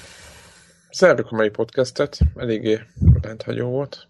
zárjuk 0.90 1.30
a 1.30 1.34
mai 1.34 1.50
podcastet. 1.50 2.18
Eléggé 2.36 2.80
rendhagyó 3.20 3.68
volt. 3.70 4.08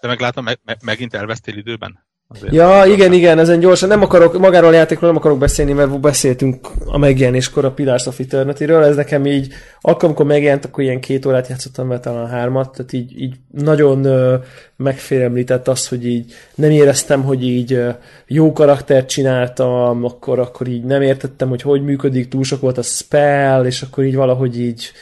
De 0.00 0.08
meglátom, 0.08 0.44
meg, 0.44 0.58
megint 0.82 1.14
elvesztél 1.14 1.56
időben? 1.56 2.03
Azért 2.28 2.52
ja, 2.52 2.84
igen, 2.86 3.12
igen, 3.12 3.38
ezen 3.38 3.60
gyorsan. 3.60 3.88
Nem 3.88 4.02
akarok, 4.02 4.38
magáról 4.38 4.68
a 4.68 4.74
játékról 4.74 5.08
nem 5.08 5.18
akarok 5.18 5.38
beszélni, 5.38 5.72
mert 5.72 6.00
beszéltünk 6.00 6.70
a 6.86 6.98
megjelenéskor 6.98 7.64
a 7.64 7.70
Pillars 7.70 8.06
of 8.06 8.18
Eternity-ről. 8.18 8.82
Ez 8.82 8.96
nekem 8.96 9.26
így, 9.26 9.52
akkor, 9.80 10.04
amikor 10.04 10.26
megjelent, 10.26 10.64
akkor 10.64 10.84
ilyen 10.84 11.00
két 11.00 11.26
órát 11.26 11.48
játszottam 11.48 11.88
vele, 11.88 12.00
talán 12.00 12.28
hármat, 12.28 12.72
tehát 12.72 12.92
így, 12.92 13.20
így 13.20 13.34
nagyon 13.50 14.04
ö, 14.04 14.36
megfélemlített 14.76 15.68
az, 15.68 15.88
hogy 15.88 16.06
így 16.06 16.32
nem 16.54 16.70
éreztem, 16.70 17.22
hogy 17.22 17.44
így 17.44 17.72
ö, 17.72 17.90
jó 18.26 18.52
karaktert 18.52 19.08
csináltam, 19.08 20.04
akkor, 20.04 20.38
akkor 20.38 20.66
így 20.66 20.84
nem 20.84 21.02
értettem, 21.02 21.48
hogy 21.48 21.62
hogy 21.62 21.84
működik, 21.84 22.28
túl 22.28 22.44
sok 22.44 22.60
volt 22.60 22.78
a 22.78 22.82
spell, 22.82 23.64
és 23.64 23.82
akkor 23.82 24.04
így 24.04 24.14
valahogy 24.14 24.60
így 24.60 24.92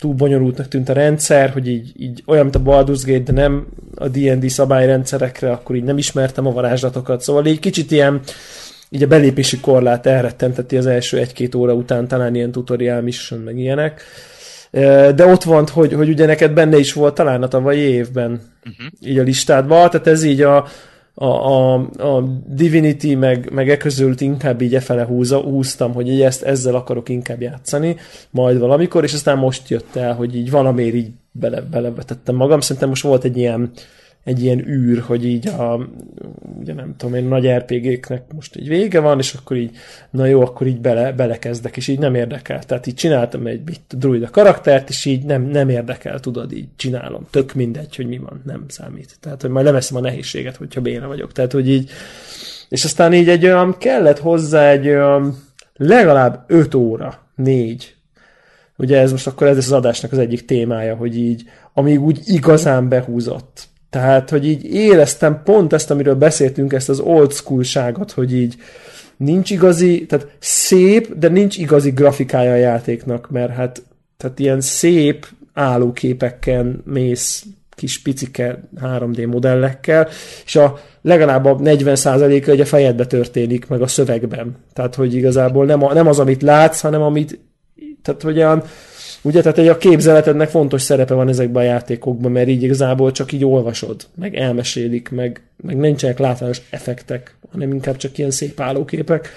túl 0.00 0.14
bonyolultnak 0.14 0.68
tűnt 0.68 0.88
a 0.88 0.92
rendszer, 0.92 1.50
hogy 1.50 1.68
így, 1.68 1.92
így 1.96 2.22
olyan, 2.26 2.42
mint 2.42 2.56
a 2.56 2.62
Baldur's 2.62 3.02
Gate, 3.04 3.32
de 3.32 3.32
nem 3.32 3.66
a 3.94 4.08
D&D 4.08 4.48
szabályrendszerekre, 4.48 5.50
akkor 5.50 5.76
így 5.76 5.82
nem 5.82 5.98
ismertem 5.98 6.46
a 6.46 6.52
varázslatokat, 6.52 7.20
szóval 7.20 7.46
így 7.46 7.58
kicsit 7.58 7.90
ilyen 7.90 8.20
így 8.90 9.02
a 9.02 9.06
belépési 9.06 9.60
korlát 9.60 10.06
elrettenteti 10.06 10.76
az 10.76 10.86
első 10.86 11.18
egy-két 11.18 11.54
óra 11.54 11.72
után, 11.72 12.08
talán 12.08 12.34
ilyen 12.34 12.52
tutorial 12.52 13.00
mission, 13.00 13.40
meg 13.40 13.58
ilyenek. 13.58 14.02
De 15.14 15.26
ott 15.26 15.42
van, 15.42 15.66
hogy, 15.72 15.92
hogy 15.92 16.08
ugye 16.08 16.26
neked 16.26 16.52
benne 16.52 16.78
is 16.78 16.92
volt 16.92 17.14
talán 17.14 17.42
a 17.42 17.48
tavalyi 17.48 17.80
évben 17.80 18.30
uh-huh. 18.30 18.86
így 19.00 19.18
a 19.18 19.22
listádban, 19.22 19.90
tehát 19.90 20.06
ez 20.06 20.22
így 20.22 20.40
a, 20.40 20.66
a, 21.14 21.24
a, 21.24 21.74
a 21.98 22.22
Divinity 22.46 23.14
meg, 23.14 23.50
meg 23.52 23.70
e 23.70 23.76
közült 23.76 24.20
inkább 24.20 24.60
így 24.60 24.74
efele 24.74 25.04
húza, 25.04 25.38
húztam, 25.40 25.92
hogy 25.92 26.08
így 26.08 26.22
ezt, 26.22 26.42
ezzel 26.42 26.74
akarok 26.74 27.08
inkább 27.08 27.40
játszani, 27.40 27.96
majd 28.30 28.58
valamikor, 28.58 29.04
és 29.04 29.12
aztán 29.12 29.38
most 29.38 29.68
jött 29.68 29.96
el, 29.96 30.14
hogy 30.14 30.36
így 30.36 30.50
valamiért 30.50 30.94
így 30.94 31.10
bele, 31.32 31.60
belevetettem 31.60 32.34
magam. 32.34 32.60
Szerintem 32.60 32.88
most 32.88 33.02
volt 33.02 33.24
egy 33.24 33.36
ilyen 33.36 33.70
egy 34.24 34.42
ilyen 34.42 34.68
űr, 34.68 35.00
hogy 35.00 35.24
így 35.24 35.48
a, 35.48 35.88
ugye 36.60 36.74
nem 36.74 36.94
tudom 36.96 37.14
én, 37.14 37.24
nagy 37.24 37.48
RPG-knek 37.48 38.22
most 38.34 38.56
egy 38.56 38.68
vége 38.68 39.00
van, 39.00 39.18
és 39.18 39.34
akkor 39.34 39.56
így, 39.56 39.76
na 40.10 40.26
jó, 40.26 40.40
akkor 40.40 40.66
így 40.66 40.80
bele, 40.80 41.12
belekezdek, 41.12 41.76
és 41.76 41.88
így 41.88 41.98
nem 41.98 42.14
érdekel. 42.14 42.64
Tehát 42.64 42.86
így 42.86 42.94
csináltam 42.94 43.46
egy 43.46 43.60
bit 43.60 43.96
druida 43.98 44.30
karaktert, 44.30 44.88
és 44.88 45.04
így 45.04 45.24
nem, 45.24 45.42
nem 45.42 45.68
érdekel, 45.68 46.20
tudod, 46.20 46.52
így 46.52 46.68
csinálom. 46.76 47.26
Tök 47.30 47.54
mindegy, 47.54 47.96
hogy 47.96 48.06
mi 48.06 48.18
van, 48.18 48.42
nem 48.44 48.64
számít. 48.68 49.16
Tehát, 49.20 49.40
hogy 49.40 49.50
majd 49.50 49.64
leveszem 49.64 49.96
a 49.96 50.00
nehézséget, 50.00 50.56
hogyha 50.56 50.80
béna 50.80 51.06
vagyok. 51.06 51.32
Tehát, 51.32 51.52
hogy 51.52 51.68
így, 51.68 51.90
és 52.68 52.84
aztán 52.84 53.12
így 53.12 53.28
egy 53.28 53.44
olyan, 53.44 53.78
kellett 53.78 54.18
hozzá 54.18 54.70
egy 54.70 54.88
olyan 54.88 55.36
legalább 55.76 56.44
5 56.46 56.74
óra, 56.74 57.26
4, 57.34 57.94
ugye 58.76 58.98
ez 58.98 59.10
most 59.10 59.26
akkor 59.26 59.46
ez 59.46 59.56
az 59.56 59.72
adásnak 59.72 60.12
az 60.12 60.18
egyik 60.18 60.44
témája, 60.44 60.94
hogy 60.96 61.16
így, 61.16 61.44
amíg 61.74 62.00
úgy 62.00 62.20
igazán 62.24 62.88
behúzott. 62.88 63.68
Tehát, 63.90 64.30
hogy 64.30 64.46
így 64.46 64.64
éreztem 64.64 65.40
pont 65.44 65.72
ezt, 65.72 65.90
amiről 65.90 66.14
beszéltünk, 66.14 66.72
ezt 66.72 66.88
az 66.88 67.00
old 67.00 67.32
school-ságot, 67.32 68.12
hogy 68.12 68.34
így 68.34 68.56
nincs 69.16 69.50
igazi, 69.50 70.06
tehát 70.06 70.26
szép, 70.38 71.14
de 71.14 71.28
nincs 71.28 71.56
igazi 71.58 71.90
grafikája 71.90 72.52
a 72.52 72.56
játéknak, 72.56 73.30
mert 73.30 73.52
hát 73.52 73.82
tehát 74.16 74.38
ilyen 74.38 74.60
szép 74.60 75.26
állóképekkel 75.52 76.76
mész 76.84 77.44
kis 77.70 78.02
picike 78.02 78.62
3D 78.82 79.26
modellekkel, 79.26 80.08
és 80.44 80.56
a 80.56 80.78
legalább 81.02 81.44
a 81.44 81.56
40%-a 81.56 82.50
egy 82.50 82.60
a 82.60 82.64
fejedbe 82.64 83.06
történik, 83.06 83.68
meg 83.68 83.82
a 83.82 83.86
szövegben. 83.86 84.56
Tehát, 84.72 84.94
hogy 84.94 85.14
igazából 85.14 85.64
nem, 85.64 85.84
a, 85.84 85.92
nem 85.92 86.06
az, 86.06 86.18
amit 86.18 86.42
látsz, 86.42 86.80
hanem 86.80 87.02
amit 87.02 87.40
tehát, 88.02 88.22
hogy 88.22 88.36
olyan 88.36 88.62
Ugye, 89.22 89.40
tehát 89.40 89.58
egy 89.58 89.68
a 89.68 89.76
képzeletednek 89.76 90.48
fontos 90.48 90.82
szerepe 90.82 91.14
van 91.14 91.28
ezekben 91.28 91.62
a 91.62 91.66
játékokban, 91.66 92.32
mert 92.32 92.48
így 92.48 92.62
igazából 92.62 93.12
csak 93.12 93.32
így 93.32 93.44
olvasod, 93.44 94.06
meg 94.14 94.34
elmesélik, 94.34 95.08
meg, 95.08 95.42
meg 95.62 95.76
nincsenek 95.76 96.18
látványos 96.18 96.60
effektek, 96.70 97.34
hanem 97.52 97.72
inkább 97.72 97.96
csak 97.96 98.18
ilyen 98.18 98.30
szép 98.30 98.60
állóképek. 98.60 99.28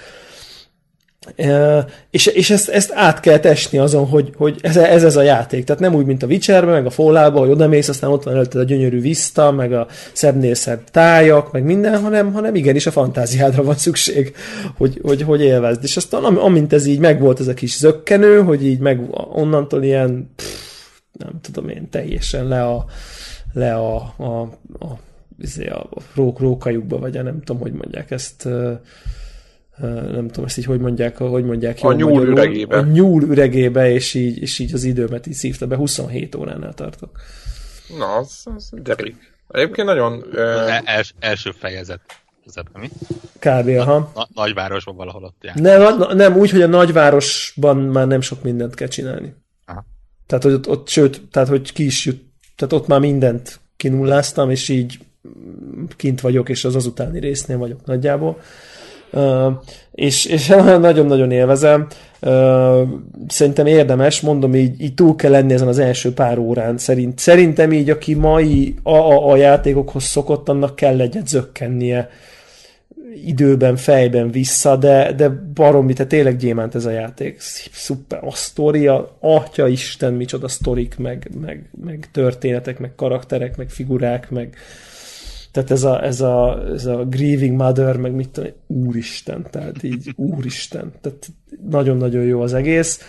És, 2.10 2.26
és 2.26 2.50
ezt, 2.50 2.68
ezt 2.68 2.92
át 2.94 3.20
kell 3.20 3.38
esni 3.38 3.78
azon, 3.78 4.06
hogy, 4.06 4.32
hogy 4.36 4.58
ez, 4.62 4.76
ez, 4.76 5.04
ez 5.04 5.16
a 5.16 5.22
játék. 5.22 5.64
Tehát 5.64 5.82
nem 5.82 5.94
úgy, 5.94 6.06
mint 6.06 6.22
a 6.22 6.26
Witcherben, 6.26 6.74
meg 6.74 6.86
a 6.86 6.90
fallout 6.90 7.38
hogy 7.38 7.50
oda 7.50 7.68
mész, 7.68 7.88
aztán 7.88 8.10
ott 8.10 8.22
van 8.22 8.34
előtted 8.34 8.60
a 8.60 8.64
gyönyörű 8.64 9.00
viszta, 9.00 9.50
meg 9.50 9.72
a 9.72 9.86
szebbnél 10.12 10.54
szebb 10.54 10.90
tájak, 10.90 11.52
meg 11.52 11.64
minden, 11.64 12.00
hanem, 12.00 12.32
hanem 12.32 12.54
igenis 12.54 12.86
a 12.86 12.90
fantáziádra 12.90 13.62
van 13.62 13.76
szükség, 13.76 14.34
hogy, 14.76 15.00
hogy, 15.02 15.22
hogy 15.22 15.40
élvezd. 15.40 15.84
És 15.84 15.96
aztán 15.96 16.24
amint 16.24 16.72
ez 16.72 16.86
így 16.86 16.98
megvolt 16.98 17.40
ez 17.40 17.48
a 17.48 17.54
kis 17.54 17.76
zökkenő, 17.76 18.42
hogy 18.42 18.66
így 18.66 18.78
meg 18.78 19.00
onnantól 19.32 19.82
ilyen 19.82 20.30
pff, 20.36 20.72
nem 21.12 21.40
tudom 21.40 21.68
én, 21.68 21.90
teljesen 21.90 22.48
le 22.48 22.64
a, 22.64 22.84
le 23.52 23.74
a, 23.74 24.14
a, 24.16 24.40
a, 24.78 24.98
izé, 25.38 25.66
a, 25.68 25.86
a 25.90 26.00
rók, 26.14 26.38
rókajukba, 26.38 26.98
vagy 26.98 27.16
a 27.16 27.22
nem 27.22 27.42
tudom, 27.42 27.62
hogy 27.62 27.72
mondják 27.72 28.10
ezt, 28.10 28.48
nem 30.12 30.28
tudom 30.28 30.44
ezt 30.44 30.58
így 30.58 30.64
hogy 30.64 30.80
mondják, 30.80 31.16
hogy 31.16 31.44
mondják 31.44 31.78
A 31.80 31.92
nyúl 31.92 32.12
magyarul, 32.12 32.32
üregébe. 32.32 32.76
A 32.76 32.82
nyúl 32.82 33.22
üregébe, 33.22 33.90
és 33.90 34.14
így, 34.14 34.38
és 34.38 34.58
így 34.58 34.74
az 34.74 34.84
időmet 34.84 35.26
így 35.26 35.34
szívta 35.34 35.66
be, 35.66 35.76
27 35.76 36.34
óránál 36.34 36.74
tartok. 36.74 37.20
Na, 37.98 38.16
az, 38.16 38.42
az 38.54 38.70
derék. 38.72 39.32
Egyébként 39.48 39.86
nagyon... 39.86 40.12
Uh... 40.12 40.88
Els, 40.88 41.14
első 41.18 41.50
fejezet. 41.50 42.00
mi? 42.72 42.90
Kb. 43.38 43.68
aha. 43.68 44.10
Na, 44.14 44.28
nagyvárosban 44.34 44.96
valahol 44.96 45.24
ott 45.24 45.42
jár. 45.42 45.54
Nem, 45.54 45.98
nem, 46.16 46.36
úgy, 46.36 46.50
hogy 46.50 46.62
a 46.62 46.66
nagyvárosban 46.66 47.76
már 47.76 48.06
nem 48.06 48.20
sok 48.20 48.42
mindent 48.42 48.74
kell 48.74 48.88
csinálni. 48.88 49.34
Aha. 49.66 49.84
Tehát, 50.26 50.44
hogy 50.44 50.52
ott, 50.52 50.68
ott, 50.68 50.88
sőt, 50.88 51.22
tehát, 51.30 51.48
hogy 51.48 51.72
ki 51.72 51.84
is 51.84 52.04
jut, 52.04 52.22
tehát 52.56 52.72
ott 52.72 52.86
már 52.86 53.00
mindent 53.00 53.60
kinulláztam, 53.76 54.50
és 54.50 54.68
így 54.68 54.98
kint 55.96 56.20
vagyok, 56.20 56.48
és 56.48 56.64
az 56.64 56.74
azutáni 56.74 57.20
résznél 57.20 57.58
vagyok 57.58 57.84
nagyjából 57.84 58.40
és, 59.92 60.24
és 60.24 60.46
nagyon-nagyon 60.80 61.30
élvezem. 61.30 61.86
Szerintem 63.28 63.66
érdemes, 63.66 64.20
mondom 64.20 64.54
így, 64.54 64.80
így 64.80 64.94
túl 64.94 65.16
kell 65.16 65.30
lenni 65.30 65.52
ezen 65.52 65.68
az 65.68 65.78
első 65.78 66.12
pár 66.12 66.38
órán. 66.38 66.78
Szerint, 66.78 67.18
szerintem 67.18 67.72
így, 67.72 67.90
aki 67.90 68.14
mai 68.14 68.74
a, 68.82 68.96
a, 68.96 69.30
a 69.30 69.36
játékokhoz 69.36 70.04
szokott, 70.04 70.48
annak 70.48 70.76
kell 70.76 71.00
egyet 71.00 71.28
zökkennie 71.28 72.10
időben, 73.24 73.76
fejben 73.76 74.30
vissza, 74.30 74.76
de, 74.76 75.12
de 75.12 75.28
baromi, 75.54 75.92
tehát 75.92 76.10
tényleg 76.10 76.36
gyémánt 76.36 76.74
ez 76.74 76.84
a 76.84 76.90
játék. 76.90 77.40
Szuper. 77.72 78.24
A 78.24 78.34
sztoria, 78.34 79.16
atya 79.20 79.68
Isten, 79.68 80.14
micsoda 80.14 80.48
sztorik, 80.48 80.96
meg, 80.98 81.30
meg, 81.40 81.70
meg 81.84 82.08
történetek, 82.12 82.78
meg 82.78 82.94
karakterek, 82.94 83.56
meg 83.56 83.70
figurák, 83.70 84.30
meg, 84.30 84.56
tehát 85.54 85.70
ez 85.70 85.82
a, 85.82 86.04
ez 86.04 86.20
a, 86.20 86.62
ez 86.72 86.86
a 86.86 87.04
grieving 87.04 87.56
mother, 87.56 87.96
meg 87.96 88.12
mit 88.12 88.28
tudom, 88.28 88.50
úristen, 88.66 89.46
tehát 89.50 89.82
így 89.82 90.12
úristen, 90.16 90.92
tehát 91.00 91.28
nagyon-nagyon 91.70 92.24
jó 92.24 92.40
az 92.40 92.54
egész. 92.54 93.00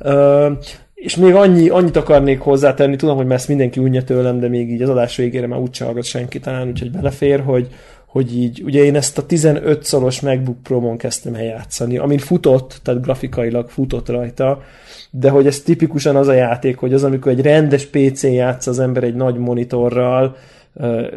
Uh, 0.00 0.52
és 0.94 1.16
még 1.16 1.34
annyi, 1.34 1.68
annyit 1.68 1.96
akarnék 1.96 2.40
hozzátenni, 2.40 2.96
tudom, 2.96 3.16
hogy 3.16 3.30
ezt 3.30 3.48
mindenki 3.48 3.80
unja 3.80 4.02
tőlem, 4.02 4.40
de 4.40 4.48
még 4.48 4.70
így 4.70 4.82
az 4.82 4.88
adás 4.88 5.16
végére 5.16 5.46
már 5.46 5.58
úgy 5.58 5.78
hallgat 5.78 6.04
senki 6.04 6.38
talán, 6.38 6.68
úgyhogy 6.68 6.90
belefér, 6.90 7.40
hogy, 7.40 7.68
hogy 8.06 8.36
így, 8.36 8.62
ugye 8.64 8.84
én 8.84 8.94
ezt 8.94 9.18
a 9.18 9.26
15 9.26 9.82
szoros 9.82 10.20
MacBook 10.20 10.62
Pro-mon 10.62 10.96
kezdtem 10.96 11.34
el 11.34 11.44
játszani, 11.44 11.98
amin 11.98 12.18
futott, 12.18 12.80
tehát 12.82 13.02
grafikailag 13.02 13.68
futott 13.68 14.08
rajta, 14.08 14.62
de 15.10 15.30
hogy 15.30 15.46
ez 15.46 15.60
tipikusan 15.60 16.16
az 16.16 16.28
a 16.28 16.32
játék, 16.32 16.76
hogy 16.76 16.92
az, 16.92 17.04
amikor 17.04 17.32
egy 17.32 17.40
rendes 17.40 17.86
PC-n 17.86 18.26
játsz 18.26 18.66
az 18.66 18.78
ember 18.78 19.02
egy 19.02 19.14
nagy 19.14 19.36
monitorral, 19.36 20.36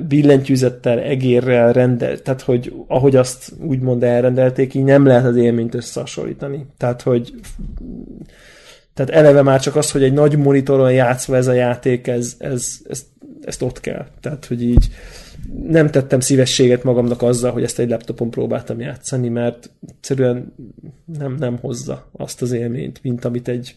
billentyűzettel, 0.07 0.99
egérrel 0.99 1.73
rendelt, 1.73 2.23
tehát 2.23 2.41
hogy 2.41 2.73
ahogy 2.88 3.15
azt 3.15 3.53
úgymond 3.61 4.03
elrendelték, 4.03 4.73
így 4.73 4.84
nem 4.84 5.05
lehet 5.05 5.25
az 5.25 5.35
élményt 5.35 5.75
összehasonlítani. 5.75 6.65
Tehát, 6.77 7.01
hogy 7.01 7.34
tehát 8.93 9.11
eleve 9.11 9.41
már 9.41 9.59
csak 9.59 9.75
az, 9.75 9.91
hogy 9.91 10.03
egy 10.03 10.13
nagy 10.13 10.38
monitoron 10.38 10.91
játszva 10.91 11.35
ez 11.35 11.47
a 11.47 11.53
játék, 11.53 12.07
ez, 12.07 12.35
ez, 12.38 12.79
ez, 12.89 13.05
ezt 13.41 13.61
ott 13.61 13.79
kell. 13.79 14.05
Tehát, 14.19 14.45
hogy 14.45 14.63
így 14.63 14.88
nem 15.67 15.89
tettem 15.89 16.19
szívességet 16.19 16.84
magamnak 16.84 17.21
azzal, 17.21 17.51
hogy 17.51 17.63
ezt 17.63 17.79
egy 17.79 17.89
laptopon 17.89 18.29
próbáltam 18.29 18.79
játszani, 18.79 19.29
mert 19.29 19.69
egyszerűen 19.88 20.53
nem, 21.17 21.35
nem 21.39 21.57
hozza 21.61 22.09
azt 22.11 22.41
az 22.41 22.51
élményt, 22.51 22.99
mint 23.03 23.25
amit 23.25 23.47
egy 23.47 23.75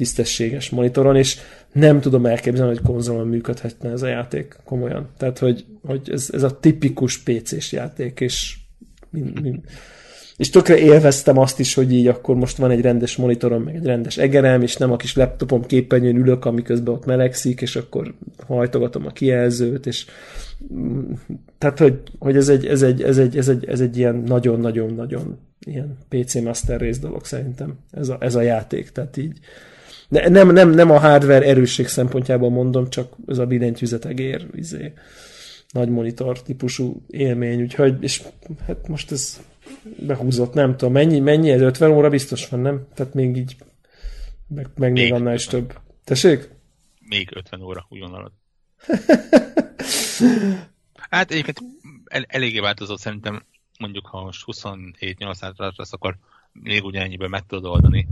tisztességes 0.00 0.70
monitoron, 0.70 1.16
és 1.16 1.36
nem 1.72 2.00
tudom 2.00 2.26
elképzelni, 2.26 2.74
hogy 2.74 2.84
konzolon 2.84 3.26
működhetne 3.26 3.90
ez 3.90 4.02
a 4.02 4.06
játék 4.06 4.56
komolyan. 4.64 5.08
Tehát, 5.16 5.38
hogy, 5.38 5.64
hogy 5.86 6.10
ez, 6.12 6.28
ez 6.32 6.42
a 6.42 6.60
tipikus 6.60 7.18
PC-s 7.18 7.72
játék, 7.72 8.20
és 8.20 8.56
mind, 9.10 9.40
mind, 9.40 9.58
és 10.36 10.50
tökre 10.50 10.78
élveztem 10.78 11.38
azt 11.38 11.58
is, 11.58 11.74
hogy 11.74 11.92
így 11.92 12.06
akkor 12.06 12.36
most 12.36 12.56
van 12.56 12.70
egy 12.70 12.80
rendes 12.80 13.16
monitorom, 13.16 13.62
meg 13.62 13.74
egy 13.74 13.84
rendes 13.84 14.18
egerem, 14.18 14.62
és 14.62 14.76
nem 14.76 14.92
a 14.92 14.96
kis 14.96 15.14
laptopom 15.14 15.66
képernyőn 15.66 16.16
ülök, 16.16 16.44
amiközben 16.44 16.94
ott 16.94 17.04
melegszik, 17.04 17.60
és 17.60 17.76
akkor 17.76 18.14
hajtogatom 18.46 19.06
a 19.06 19.10
kijelzőt, 19.10 19.86
és 19.86 20.06
tehát, 21.58 21.78
hogy, 21.78 22.02
hogy 22.18 22.36
ez, 22.36 22.48
egy, 22.48 22.66
ez, 22.66 22.82
egy, 22.82 23.02
ez, 23.02 23.18
egy, 23.18 23.36
ez, 23.36 23.48
egy, 23.48 23.64
ez 23.64 23.80
egy 23.80 23.96
ilyen 23.96 24.14
nagyon-nagyon-nagyon 24.14 25.38
ilyen 25.66 25.98
PC 26.08 26.34
Master 26.34 26.80
Race 26.80 27.00
dolog 27.00 27.24
szerintem, 27.24 27.78
ez 27.90 28.08
a, 28.08 28.16
ez 28.20 28.34
a 28.34 28.40
játék, 28.40 28.90
tehát 28.90 29.16
így 29.16 29.38
de 30.10 30.28
nem, 30.28 30.52
nem, 30.52 30.70
nem 30.70 30.90
a 30.90 30.98
hardware 30.98 31.46
erősség 31.46 31.86
szempontjából 31.86 32.50
mondom, 32.50 32.88
csak 32.88 33.12
ez 33.26 33.38
a 33.38 33.46
billentyűzetegér, 33.46 34.46
izé, 34.54 34.92
nagy 35.72 35.88
monitor 35.88 36.42
típusú 36.42 37.04
élmény, 37.06 37.62
úgyhogy, 37.62 38.02
és 38.02 38.22
hát 38.66 38.88
most 38.88 39.12
ez 39.12 39.40
behúzott, 39.98 40.54
nem 40.54 40.76
tudom, 40.76 40.92
mennyi, 40.92 41.18
mennyi 41.18 41.50
ez 41.50 41.60
50 41.60 41.90
óra 41.90 42.08
biztos 42.08 42.48
van, 42.48 42.60
nem? 42.60 42.86
Tehát 42.94 43.14
még 43.14 43.36
így, 43.36 43.56
meg, 44.46 44.68
meg 44.76 44.92
még, 44.92 45.02
még 45.02 45.12
annál 45.12 45.34
is 45.34 45.46
több. 45.46 45.78
Tessék? 46.04 46.50
Még 47.08 47.28
50 47.34 47.62
óra, 47.62 47.86
gondolod. 47.88 48.32
hát 51.10 51.30
egyébként 51.30 51.60
el, 52.04 52.24
eléggé 52.28 52.58
változott 52.58 52.98
szerintem, 52.98 53.42
mondjuk 53.78 54.06
ha 54.06 54.22
most 54.22 54.44
27-8 54.46 55.76
lesz, 55.76 55.92
akkor 55.92 56.16
még 56.52 56.84
ugyanennyiből 56.84 57.28
meg 57.28 57.46
tudod 57.46 57.64
oldani. 57.64 58.08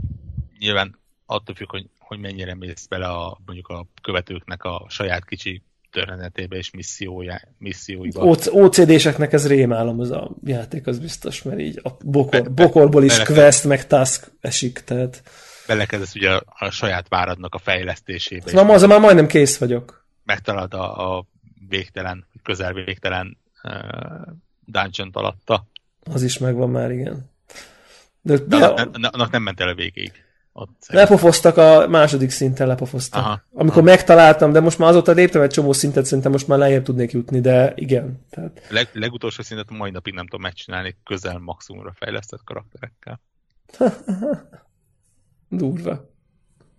Nyilván 0.59 0.98
attól 1.29 1.55
függ, 1.55 1.69
hogy, 1.69 1.85
hogy 1.99 2.19
mennyire 2.19 2.55
mész 2.55 2.85
bele 2.85 3.07
a, 3.07 3.37
mondjuk 3.45 3.67
a 3.67 3.85
követőknek 4.01 4.63
a 4.63 4.85
saját 4.87 5.25
kicsi 5.25 5.61
történetébe 5.91 6.55
és 6.57 6.71
missziója, 6.71 7.41
misszióiba. 7.57 8.23
OCD-seknek 8.51 9.33
ez 9.33 9.47
rémálom 9.47 9.99
az 9.99 10.11
a 10.11 10.31
játék, 10.43 10.87
az 10.87 10.99
biztos, 10.99 11.43
mert 11.43 11.59
így 11.59 11.79
a 11.83 11.89
bokor, 12.05 12.41
be, 12.41 12.49
bokorból 12.49 13.03
is 13.03 13.11
belekez, 13.11 13.35
quest, 13.35 13.63
meg 13.63 13.87
task 13.87 14.31
esik, 14.41 14.79
tehát... 14.79 15.23
Belekezdesz 15.67 16.15
ugye 16.15 16.29
a, 16.29 16.43
a 16.45 16.69
saját 16.69 17.07
váradnak 17.07 17.55
a 17.55 17.57
fejlesztésébe. 17.57 18.51
Na, 18.51 18.73
az 18.73 18.83
már 18.83 18.99
majdnem 18.99 19.27
kész 19.27 19.57
vagyok. 19.57 20.05
Megtalálod 20.23 20.73
a, 20.73 21.15
a 21.15 21.25
végtelen, 21.67 22.27
közel 22.43 22.73
végtelen 22.73 23.37
uh, 23.63 23.73
dungeon 24.65 25.09
alatta. 25.13 25.67
Az 26.13 26.23
is 26.23 26.37
megvan 26.37 26.69
már, 26.69 26.91
igen. 26.91 27.29
De, 28.21 28.37
de, 28.37 28.57
ne, 28.57 29.07
annak 29.07 29.31
nem 29.31 29.43
ment 29.43 29.59
el 29.59 29.67
a 29.67 29.73
végéig. 29.73 30.27
Ott 30.61 30.85
lepofoztak 30.87 31.57
a 31.57 31.87
második 31.87 32.29
szinten, 32.29 32.67
lepofoztak. 32.67 33.21
Aha, 33.21 33.41
Amikor 33.53 33.77
aha. 33.77 33.85
megtaláltam, 33.85 34.51
de 34.51 34.59
most 34.59 34.77
már 34.77 34.89
azóta 34.89 35.11
léptem 35.11 35.41
egy 35.41 35.49
csomó 35.49 35.73
szintet, 35.73 36.05
szerintem 36.05 36.31
most 36.31 36.47
már 36.47 36.57
lejjebb 36.57 36.83
tudnék 36.83 37.11
jutni, 37.11 37.39
de 37.39 37.73
igen. 37.75 38.25
Tehát... 38.29 38.61
Leg, 38.69 38.87
legutolsó 38.93 39.43
szintet 39.43 39.69
mai 39.69 39.91
napig 39.91 40.13
nem 40.13 40.25
tudom 40.25 40.41
megcsinálni 40.41 40.95
közel 41.03 41.37
maximumra 41.37 41.93
fejlesztett 41.95 42.43
karakterekkel. 42.43 43.21
durva. 45.49 46.07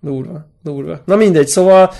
Durva, 0.00 0.46
durva. 0.62 1.02
Na 1.04 1.16
mindegy, 1.16 1.46
szóval 1.46 1.92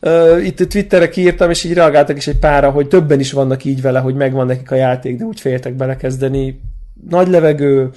uh, 0.00 0.46
itt 0.46 0.68
Twitterre 0.68 1.08
kiírtam, 1.08 1.50
és 1.50 1.64
így 1.64 1.74
reagáltak 1.74 2.16
is 2.16 2.26
egy 2.26 2.38
pára, 2.38 2.70
hogy 2.70 2.88
többen 2.88 3.20
is 3.20 3.32
vannak 3.32 3.64
így 3.64 3.80
vele, 3.80 3.98
hogy 3.98 4.14
megvan 4.14 4.46
nekik 4.46 4.70
a 4.70 4.74
játék, 4.74 5.16
de 5.18 5.24
úgy 5.24 5.40
féltek 5.40 5.74
belekezdeni. 5.74 6.60
Nagy 7.08 7.28
levegő, 7.28 7.90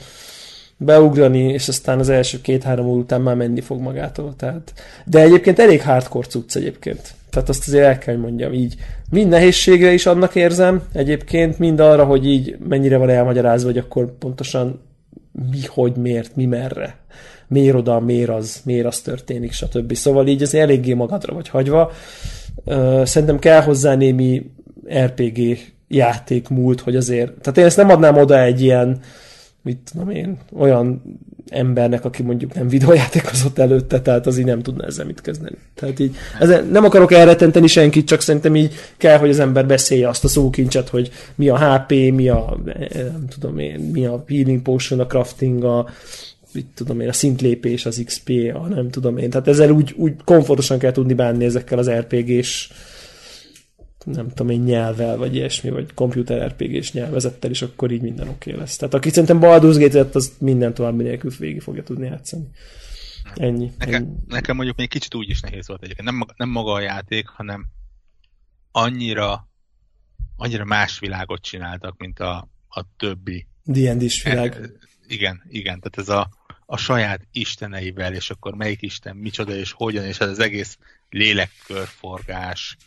beugrani, 0.84 1.44
és 1.44 1.68
aztán 1.68 2.00
az 2.00 2.10
első 2.10 2.42
két-három 2.42 2.86
óra 2.86 3.00
után 3.00 3.22
már 3.22 3.36
menni 3.36 3.62
fog 3.62 3.82
magától. 3.82 4.34
Tehát. 4.38 4.74
De 5.06 5.20
egyébként 5.20 5.60
elég 5.60 5.82
hardcore 5.82 6.28
cucc 6.28 6.56
egyébként. 6.56 7.14
Tehát 7.30 7.50
azt 7.50 7.68
azért 7.68 7.86
el 7.86 7.98
kell, 7.98 8.18
mondjam 8.18 8.54
így. 8.54 8.76
Mind 9.10 9.30
nehézségre 9.30 9.92
is 9.92 10.06
annak 10.06 10.36
érzem 10.36 10.82
egyébként, 10.94 11.60
mind 11.60 11.80
arra, 11.80 12.04
hogy 12.04 12.28
így 12.28 12.58
mennyire 12.68 12.98
van 12.98 13.10
elmagyarázva, 13.10 13.68
hogy 13.68 13.78
akkor 13.78 14.18
pontosan 14.18 14.82
mi, 15.52 15.66
hogy, 15.68 15.96
miért, 15.96 16.36
mi, 16.36 16.46
merre. 16.46 16.96
Miért 17.48 17.76
oda, 17.76 18.00
miért 18.00 18.30
az, 18.30 18.62
miért 18.66 18.86
az 18.86 19.00
történik, 19.00 19.52
stb. 19.52 19.94
Szóval 19.94 20.28
így 20.28 20.42
ez 20.42 20.54
eléggé 20.54 20.94
magadra 20.94 21.34
vagy 21.34 21.50
hagyva. 21.50 21.92
Szerintem 23.04 23.40
kell 23.40 23.62
hozzá 23.62 23.96
némi 23.96 24.52
RPG 25.06 25.58
játék 25.88 26.50
múlt, 26.50 26.82
hogy 26.82 26.96
azért, 26.96 27.32
tehát 27.32 27.58
én 27.58 27.66
ezt 27.66 27.78
nem 27.78 27.90
adnám 27.90 28.18
oda 28.18 28.42
egy 28.42 28.62
ilyen 28.62 29.00
mit 29.62 29.78
tudom 29.92 30.10
én, 30.10 30.38
olyan 30.58 31.02
embernek, 31.50 32.06
aki 32.06 32.24
mondjuk 32.24 32.54
nem 32.54 32.68
videójátékozott 32.68 33.58
előtte, 33.58 34.02
tehát 34.02 34.28
az 34.28 34.38
így 34.38 34.46
nem 34.46 34.62
tudna 34.62 34.86
ezzel 34.86 35.06
mit 35.06 35.22
kezdeni. 35.22 35.56
Tehát 35.74 36.00
így, 36.00 36.16
ezen 36.40 36.68
nem 36.68 36.84
akarok 36.84 37.12
elretenteni 37.12 37.68
senkit, 37.68 38.08
csak 38.08 38.22
szerintem 38.22 38.56
így 38.56 38.74
kell, 38.98 39.18
hogy 39.18 39.30
az 39.30 39.40
ember 39.40 39.66
beszélje 39.66 40.08
azt 40.08 40.24
a 40.24 40.28
szókincset, 40.28 40.90
hogy 40.90 41.12
mi 41.36 41.50
a 41.50 41.58
HP, 41.58 41.90
mi 41.90 42.30
a, 42.30 42.58
nem 42.94 43.26
tudom 43.40 43.60
én, 43.60 43.80
mi 43.80 44.06
a 44.06 44.24
healing 44.28 44.62
potion, 44.62 45.00
a 45.00 45.06
crafting, 45.06 45.64
a, 45.64 45.90
mit 46.54 46.68
tudom 46.76 47.00
én, 47.00 47.10
a 47.10 47.14
szintlépés, 47.14 47.86
az 47.86 48.02
XP, 48.06 48.30
a 48.54 48.68
nem 48.68 48.90
tudom 48.90 49.18
én. 49.18 49.30
Tehát 49.30 49.48
ezzel 49.48 49.72
úgy, 49.72 49.94
úgy 49.98 50.14
komfortosan 50.26 50.80
kell 50.80 50.92
tudni 50.92 51.14
bánni 51.14 51.46
ezekkel 51.46 51.78
az 51.78 51.90
RPG-s 51.90 52.70
nem 54.06 54.30
tudom 54.30 54.50
én 54.50 54.62
nyelvvel, 54.62 55.18
vagy 55.18 55.36
ilyesmi, 55.36 55.70
vagy 55.70 55.94
komputer 55.94 56.48
RPG-s 56.52 56.92
nyelvezettel, 56.92 57.50
és 57.50 57.62
akkor 57.62 57.92
így 57.92 58.02
minden 58.02 58.28
oké 58.28 58.50
okay 58.50 58.62
lesz. 58.62 58.76
Tehát 58.76 58.94
aki 58.94 59.10
szerintem 59.10 59.40
Baldur's 59.42 59.76
gate 59.80 60.10
az 60.14 60.34
minden 60.40 60.74
további 60.74 61.04
nélkül 61.04 61.32
végig 61.38 61.62
fogja 61.62 61.84
tudni 61.84 62.06
játszani. 62.06 62.48
Ennyi. 63.36 63.72
Nekem, 63.78 63.94
ennyi. 63.94 64.16
nekem 64.28 64.56
mondjuk 64.56 64.78
még 64.78 64.90
kicsit 64.90 65.16
úgy 65.16 65.30
is 65.30 65.42
nehéz 65.42 65.68
volt 65.68 65.84
egyébként. 65.84 66.10
Nem, 66.10 66.26
nem 66.38 66.50
maga 66.50 66.72
a 66.72 66.80
játék, 66.80 67.28
hanem 67.28 67.66
annyira 68.72 69.50
annyira 70.42 70.66
más 70.66 71.00
világot 71.00 71.42
csináltak, 71.42 71.98
mint 71.98 72.20
a, 72.20 72.50
a 72.68 72.86
többi. 72.98 73.48
D&D-s 73.64 74.24
világ. 74.24 74.54
E, 74.54 74.70
igen, 75.08 75.44
igen. 75.50 75.80
Tehát 75.80 75.98
ez 75.98 76.10
a, 76.10 76.30
a 76.66 76.78
saját 76.78 77.28
isteneivel, 77.32 78.14
és 78.14 78.30
akkor 78.30 78.56
melyik 78.56 78.82
isten, 78.82 79.16
micsoda, 79.16 79.56
és 79.56 79.72
hogyan, 79.72 80.06
és 80.06 80.20
ez 80.20 80.30
az 80.30 80.40
egész 80.40 80.78
lélekkörforgás, 81.10 82.78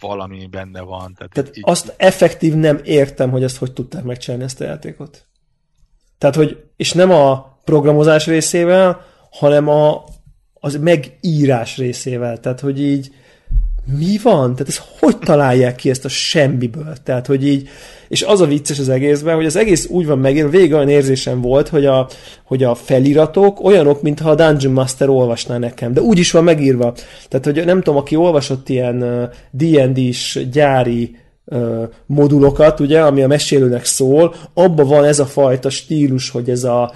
valami 0.00 0.46
benne 0.46 0.80
van. 0.80 1.14
Tehát, 1.14 1.32
tehát 1.32 1.56
így... 1.56 1.62
azt 1.66 1.94
effektív 1.96 2.54
nem 2.54 2.80
értem, 2.84 3.30
hogy 3.30 3.42
ezt 3.42 3.56
hogy 3.56 3.72
tudták 3.72 4.02
megcsinálni 4.02 4.44
ezt 4.44 4.60
a 4.60 4.64
játékot. 4.64 5.26
Tehát, 6.18 6.34
hogy, 6.34 6.64
és 6.76 6.92
nem 6.92 7.10
a 7.10 7.58
programozás 7.64 8.26
részével, 8.26 9.04
hanem 9.30 9.68
a, 9.68 10.04
az 10.54 10.76
megírás 10.76 11.76
részével. 11.76 12.40
Tehát, 12.40 12.60
hogy 12.60 12.80
így 12.80 13.10
mi 13.96 14.18
van? 14.22 14.52
Tehát 14.52 14.68
ez 14.68 14.80
hogy 15.00 15.18
találják 15.18 15.76
ki 15.76 15.90
ezt 15.90 16.04
a 16.04 16.08
semmiből? 16.08 16.94
Tehát, 17.04 17.26
hogy 17.26 17.46
így, 17.46 17.68
és 18.08 18.22
az 18.22 18.40
a 18.40 18.46
vicces 18.46 18.78
az 18.78 18.88
egészben, 18.88 19.34
hogy 19.34 19.46
az 19.46 19.56
egész 19.56 19.88
úgy 19.90 20.06
van 20.06 20.18
megírva, 20.18 20.50
végig 20.50 20.72
olyan 20.72 20.88
érzésem 20.88 21.40
volt, 21.40 21.68
hogy 21.68 21.86
a, 21.86 22.08
hogy 22.44 22.62
a 22.62 22.74
feliratok 22.74 23.64
olyanok, 23.64 24.02
mintha 24.02 24.30
a 24.30 24.34
Dungeon 24.34 24.72
Master 24.72 25.08
olvasná 25.08 25.58
nekem, 25.58 25.92
de 25.92 26.00
úgy 26.00 26.18
is 26.18 26.30
van 26.30 26.44
megírva. 26.44 26.94
Tehát, 27.28 27.44
hogy 27.44 27.64
nem 27.64 27.82
tudom, 27.82 28.00
aki 28.00 28.16
olvasott 28.16 28.68
ilyen 28.68 29.30
D&D-s 29.50 30.46
gyári 30.52 31.16
modulokat, 32.06 32.80
ugye, 32.80 33.00
ami 33.00 33.22
a 33.22 33.26
mesélőnek 33.26 33.84
szól, 33.84 34.34
abban 34.54 34.86
van 34.86 35.04
ez 35.04 35.18
a 35.18 35.26
fajta 35.26 35.70
stílus, 35.70 36.30
hogy 36.30 36.50
ez 36.50 36.64
a, 36.64 36.92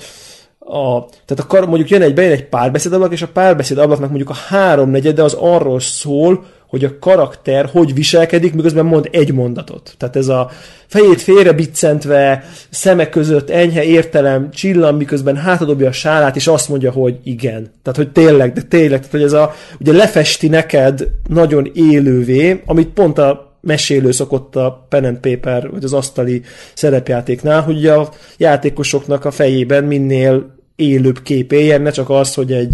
a, 0.58 1.08
tehát 1.24 1.52
a, 1.64 1.66
mondjuk 1.66 1.90
jön 1.90 2.02
egy, 2.02 2.14
bejön 2.14 2.32
egy 2.32 2.48
párbeszéd 2.48 2.92
ablak, 2.92 3.12
és 3.12 3.22
a 3.22 3.28
párbeszéd 3.32 3.78
ablaknak 3.78 4.08
mondjuk 4.08 4.30
a 4.30 4.38
háromnegyede 4.48 5.22
az 5.22 5.36
arról 5.40 5.80
szól, 5.80 6.44
hogy 6.72 6.84
a 6.84 6.98
karakter 6.98 7.68
hogy 7.72 7.94
viselkedik, 7.94 8.54
miközben 8.54 8.84
mond 8.84 9.08
egy 9.10 9.32
mondatot. 9.32 9.94
Tehát 9.98 10.16
ez 10.16 10.28
a 10.28 10.50
fejét 10.86 11.20
félre 11.20 11.52
biccentve, 11.52 12.44
szemek 12.70 13.10
között 13.10 13.50
enyhe 13.50 13.84
értelem, 13.84 14.50
csillan, 14.50 14.94
miközben 14.94 15.36
hátadobja 15.36 15.88
a 15.88 15.92
sálát, 15.92 16.36
és 16.36 16.46
azt 16.46 16.68
mondja, 16.68 16.90
hogy 16.90 17.18
igen. 17.22 17.70
Tehát, 17.82 17.98
hogy 17.98 18.12
tényleg, 18.12 18.52
de 18.52 18.62
tényleg, 18.62 18.98
tehát, 18.98 19.10
hogy 19.10 19.22
ez 19.22 19.32
a, 19.32 19.54
ugye 19.80 19.92
lefesti 19.92 20.48
neked 20.48 21.08
nagyon 21.28 21.70
élővé, 21.74 22.62
amit 22.66 22.88
pont 22.88 23.18
a 23.18 23.56
mesélő 23.60 24.10
szokott 24.10 24.56
a 24.56 24.86
pen 24.88 25.04
and 25.04 25.18
paper, 25.18 25.70
vagy 25.70 25.84
az 25.84 25.92
asztali 25.92 26.42
szerepjátéknál, 26.74 27.62
hogy 27.62 27.86
a 27.86 28.08
játékosoknak 28.36 29.24
a 29.24 29.30
fejében 29.30 29.84
minél 29.84 30.54
élőbb 30.76 31.22
kép 31.22 31.52
éljen, 31.52 31.82
ne 31.82 31.90
csak 31.90 32.10
az, 32.10 32.34
hogy 32.34 32.52
egy 32.52 32.72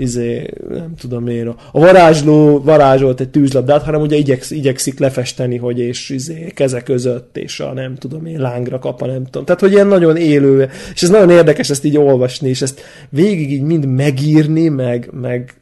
izé, 0.00 0.50
nem 0.68 0.94
tudom 0.98 1.26
én, 1.26 1.48
a 1.48 1.80
varázsló 1.80 2.62
varázsolt 2.62 3.20
egy 3.20 3.28
tűzlabdát, 3.28 3.82
hanem 3.82 4.00
ugye 4.00 4.16
igyeksz, 4.16 4.50
igyekszik 4.50 4.98
lefesteni, 4.98 5.56
hogy 5.56 5.78
és 5.78 6.08
izé, 6.08 6.52
keze 6.54 6.82
között, 6.82 7.36
és 7.36 7.60
a 7.60 7.72
nem 7.72 7.94
tudom 7.94 8.26
én, 8.26 8.40
lángra 8.40 8.78
kap, 8.78 9.00
nem 9.00 9.24
tudom. 9.24 9.44
Tehát, 9.44 9.60
hogy 9.60 9.72
ilyen 9.72 9.86
nagyon 9.86 10.16
élő, 10.16 10.68
és 10.94 11.02
ez 11.02 11.10
nagyon 11.10 11.30
érdekes 11.30 11.70
ezt 11.70 11.84
így 11.84 11.96
olvasni, 11.96 12.48
és 12.48 12.62
ezt 12.62 12.80
végig 13.08 13.52
így 13.52 13.62
mind 13.62 13.86
megírni, 13.86 14.68
meg, 14.68 15.08
meg 15.12 15.54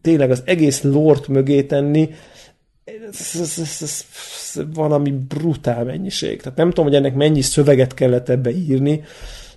tényleg 0.00 0.30
az 0.30 0.42
egész 0.44 0.82
lort 0.82 1.28
mögé 1.28 1.62
tenni, 1.62 2.08
ez 3.10 4.04
valami 4.74 5.10
brutál 5.28 5.84
mennyiség. 5.84 6.42
Tehát 6.42 6.58
nem 6.58 6.68
tudom, 6.68 6.84
hogy 6.84 6.94
ennek 6.94 7.14
mennyi 7.14 7.40
szöveget 7.40 7.94
kellett 7.94 8.28
ebbe 8.28 8.50
írni, 8.50 9.02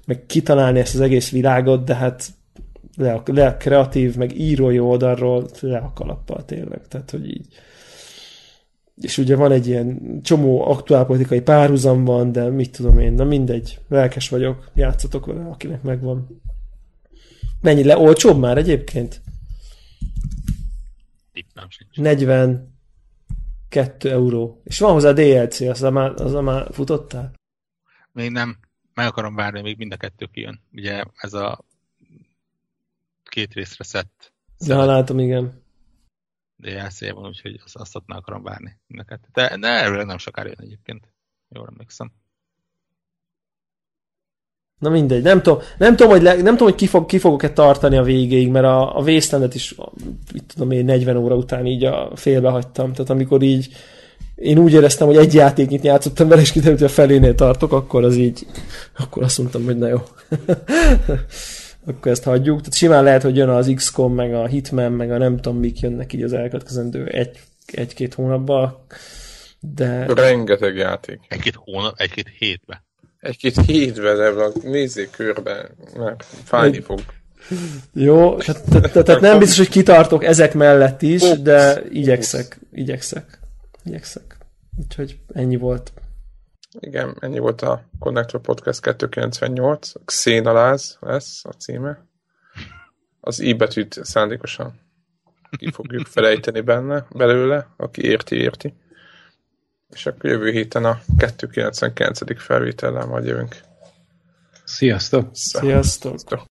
meg 0.06 0.26
kitalálni 0.26 0.80
ezt 0.80 0.94
az 0.94 1.02
egész 1.02 1.32
világot, 1.32 1.84
de 1.84 1.96
hát 1.96 2.28
le 2.98 3.14
a, 3.14 3.24
le 3.26 3.48
a 3.48 3.58
kreatív, 3.58 4.16
meg 4.16 4.40
írói 4.40 4.80
oldalról 4.80 5.50
le 5.60 5.78
a 5.78 5.92
kalappal 5.94 6.46
tényleg. 6.46 6.88
Tehát, 6.88 7.12
hogy 7.12 7.30
így 7.30 7.48
és 9.02 9.18
ugye 9.18 9.36
van 9.36 9.52
egy 9.52 9.68
ilyen 9.68 10.20
csomó 10.24 10.68
aktuálpolitikai 10.68 11.42
párhuzam 11.42 12.04
van, 12.04 12.32
de 12.32 12.50
mit 12.50 12.72
tudom 12.72 13.00
én, 13.00 13.14
na 13.14 13.24
mindegy, 13.24 13.80
lelkes 13.88 14.30
vagyok, 14.30 14.72
játszatok 14.74 15.26
vele, 15.26 15.46
akinek 15.46 15.82
megvan. 15.82 16.42
Mennyi 17.62 17.84
le? 17.84 17.98
Olcsóbb 17.98 18.40
már 18.40 18.58
egyébként? 18.58 19.22
42 21.94 24.10
euró. 24.10 24.62
És 24.64 24.80
van 24.80 24.92
hozzá 24.92 25.12
DLC, 25.12 25.60
az 25.60 25.82
már, 25.82 26.22
az 26.22 26.34
már 26.34 26.68
futottál? 26.72 27.34
Még 28.12 28.32
nem. 28.32 28.58
Meg 28.94 29.08
akarom 29.08 29.36
várni, 29.36 29.62
még 29.62 29.78
mind 29.78 29.92
a 29.92 29.98
kettő 29.98 30.28
kijön. 30.32 30.62
Ugye 30.72 31.04
ez 31.16 31.34
a 31.34 31.66
két 33.30 33.54
részre 33.54 33.84
szett. 33.84 34.34
Ja, 34.60 34.86
látom, 34.86 35.20
igen. 35.20 35.66
DLC 36.56 37.12
van, 37.12 37.26
úgyhogy 37.26 37.62
azt, 37.64 37.76
azt 37.76 37.98
meg 38.06 38.18
akarom 38.18 38.44
várni. 38.44 38.80
De, 39.34 39.58
de 39.58 39.68
erről 39.68 40.04
nem 40.04 40.18
sokára 40.18 40.48
jön 40.48 40.60
egyébként. 40.60 41.14
Jól 41.50 41.68
emlékszem. 41.72 42.12
Na 44.80 44.90
mindegy, 44.90 45.24
nem 45.24 45.42
tudom, 45.42 45.60
nem 45.78 45.96
tudom, 45.96 46.12
hogy, 46.12 46.22
le, 46.22 46.34
nem 46.34 46.58
tudom, 46.58 46.68
hogy 46.68 46.76
ki, 46.76 46.88
fog, 46.88 47.06
ki 47.06 47.20
fogok-e 47.20 47.54
tartani 47.54 47.98
a 47.98 48.04
végéig, 48.04 48.50
mert 48.50 48.66
a, 48.66 48.98
a 48.98 49.02
Wastelandet 49.02 49.56
is, 49.56 49.76
itt 50.32 50.48
tudom 50.48 50.72
én, 50.72 50.86
40 50.86 51.18
óra 51.18 51.36
után 51.36 51.66
így 51.66 51.84
a 51.84 52.16
félbe 52.16 52.50
hagytam. 52.50 52.94
Tehát 52.94 53.10
amikor 53.10 53.42
így 53.42 53.76
én 54.36 54.58
úgy 54.58 54.74
éreztem, 54.74 55.08
hogy 55.08 55.18
egy 55.18 55.34
játéknyit 55.34 55.84
játszottam 55.84 56.28
vele, 56.28 56.42
és 56.42 56.52
kiderült, 56.52 56.80
hogy 56.80 56.88
a 56.88 56.92
felénél 56.92 57.36
tartok, 57.36 57.72
akkor 57.72 58.04
az 58.04 58.16
így, 58.16 58.48
akkor 58.98 59.24
azt 59.24 59.38
mondtam, 59.38 59.64
hogy 59.64 59.78
na 59.78 59.88
jó. 59.88 59.98
akkor 61.88 62.12
ezt 62.12 62.24
hagyjuk. 62.24 62.58
Tehát 62.58 62.74
simán 62.74 63.04
lehet, 63.04 63.22
hogy 63.22 63.36
jön 63.36 63.50
az 63.50 63.72
XCOM, 63.76 64.14
meg 64.14 64.34
a 64.34 64.46
Hitman, 64.46 64.92
meg 64.92 65.12
a 65.12 65.18
nem 65.18 65.36
tudom 65.36 65.58
mik 65.58 65.80
jönnek 65.80 66.14
így 66.14 66.24
az 66.24 66.34
elkövetkezendő 66.34 67.06
egy, 67.06 67.40
egy-két 67.66 68.14
hónapban, 68.14 68.86
de... 69.60 70.06
Rengeteg 70.06 70.76
játék. 70.76 71.20
Egy-két 71.28 71.56
hónap, 71.56 71.94
egy-két 71.98 72.28
hétbe. 72.40 72.84
Egy-két 73.20 73.62
hétbe, 73.66 74.14
de 74.14 74.32
nézzék 74.64 75.10
körbe, 75.10 75.70
mert 75.98 76.26
fájni 76.44 76.78
egy... 76.78 76.84
fog. 76.84 77.00
Jó, 77.94 78.38
tehát, 78.38 78.92
tehát 78.92 79.22
nem 79.22 79.40
biztos, 79.40 79.58
hogy 79.58 79.70
kitartok 79.70 80.24
ezek 80.24 80.54
mellett 80.54 81.02
is, 81.02 81.22
de 81.22 81.82
igyekszek, 81.90 82.60
igyekszek, 82.72 83.40
igyekszek. 83.84 84.38
Úgyhogy 84.78 85.18
ennyi 85.34 85.56
volt. 85.56 85.92
Igen, 86.80 87.18
ennyi 87.20 87.40
volt 87.40 87.62
a 87.62 87.84
Connector 88.00 88.42
Podcast 88.42 88.82
298. 88.82 89.92
Xénaláz 90.06 90.98
lesz 91.00 91.46
a 91.46 91.52
címe. 91.52 92.06
Az 93.20 93.40
i 93.40 93.54
betűt 93.54 94.00
szándékosan 94.04 94.80
ki 95.58 95.72
fogjuk 95.72 96.08
felejteni 96.16 96.62
benne, 96.62 97.06
belőle, 97.10 97.68
aki 97.78 98.04
érti, 98.04 98.36
érti. 98.36 98.74
És 99.90 100.06
akkor 100.06 100.30
jövő 100.30 100.52
héten 100.52 100.86
a 100.86 101.00
299. 101.18 102.42
felvétellel 102.42 103.06
majd 103.06 103.26
jövünk. 103.26 103.56
Sziasztok! 104.64 105.30
Sziasztok! 105.34 106.20
Sziasztok. 106.20 106.46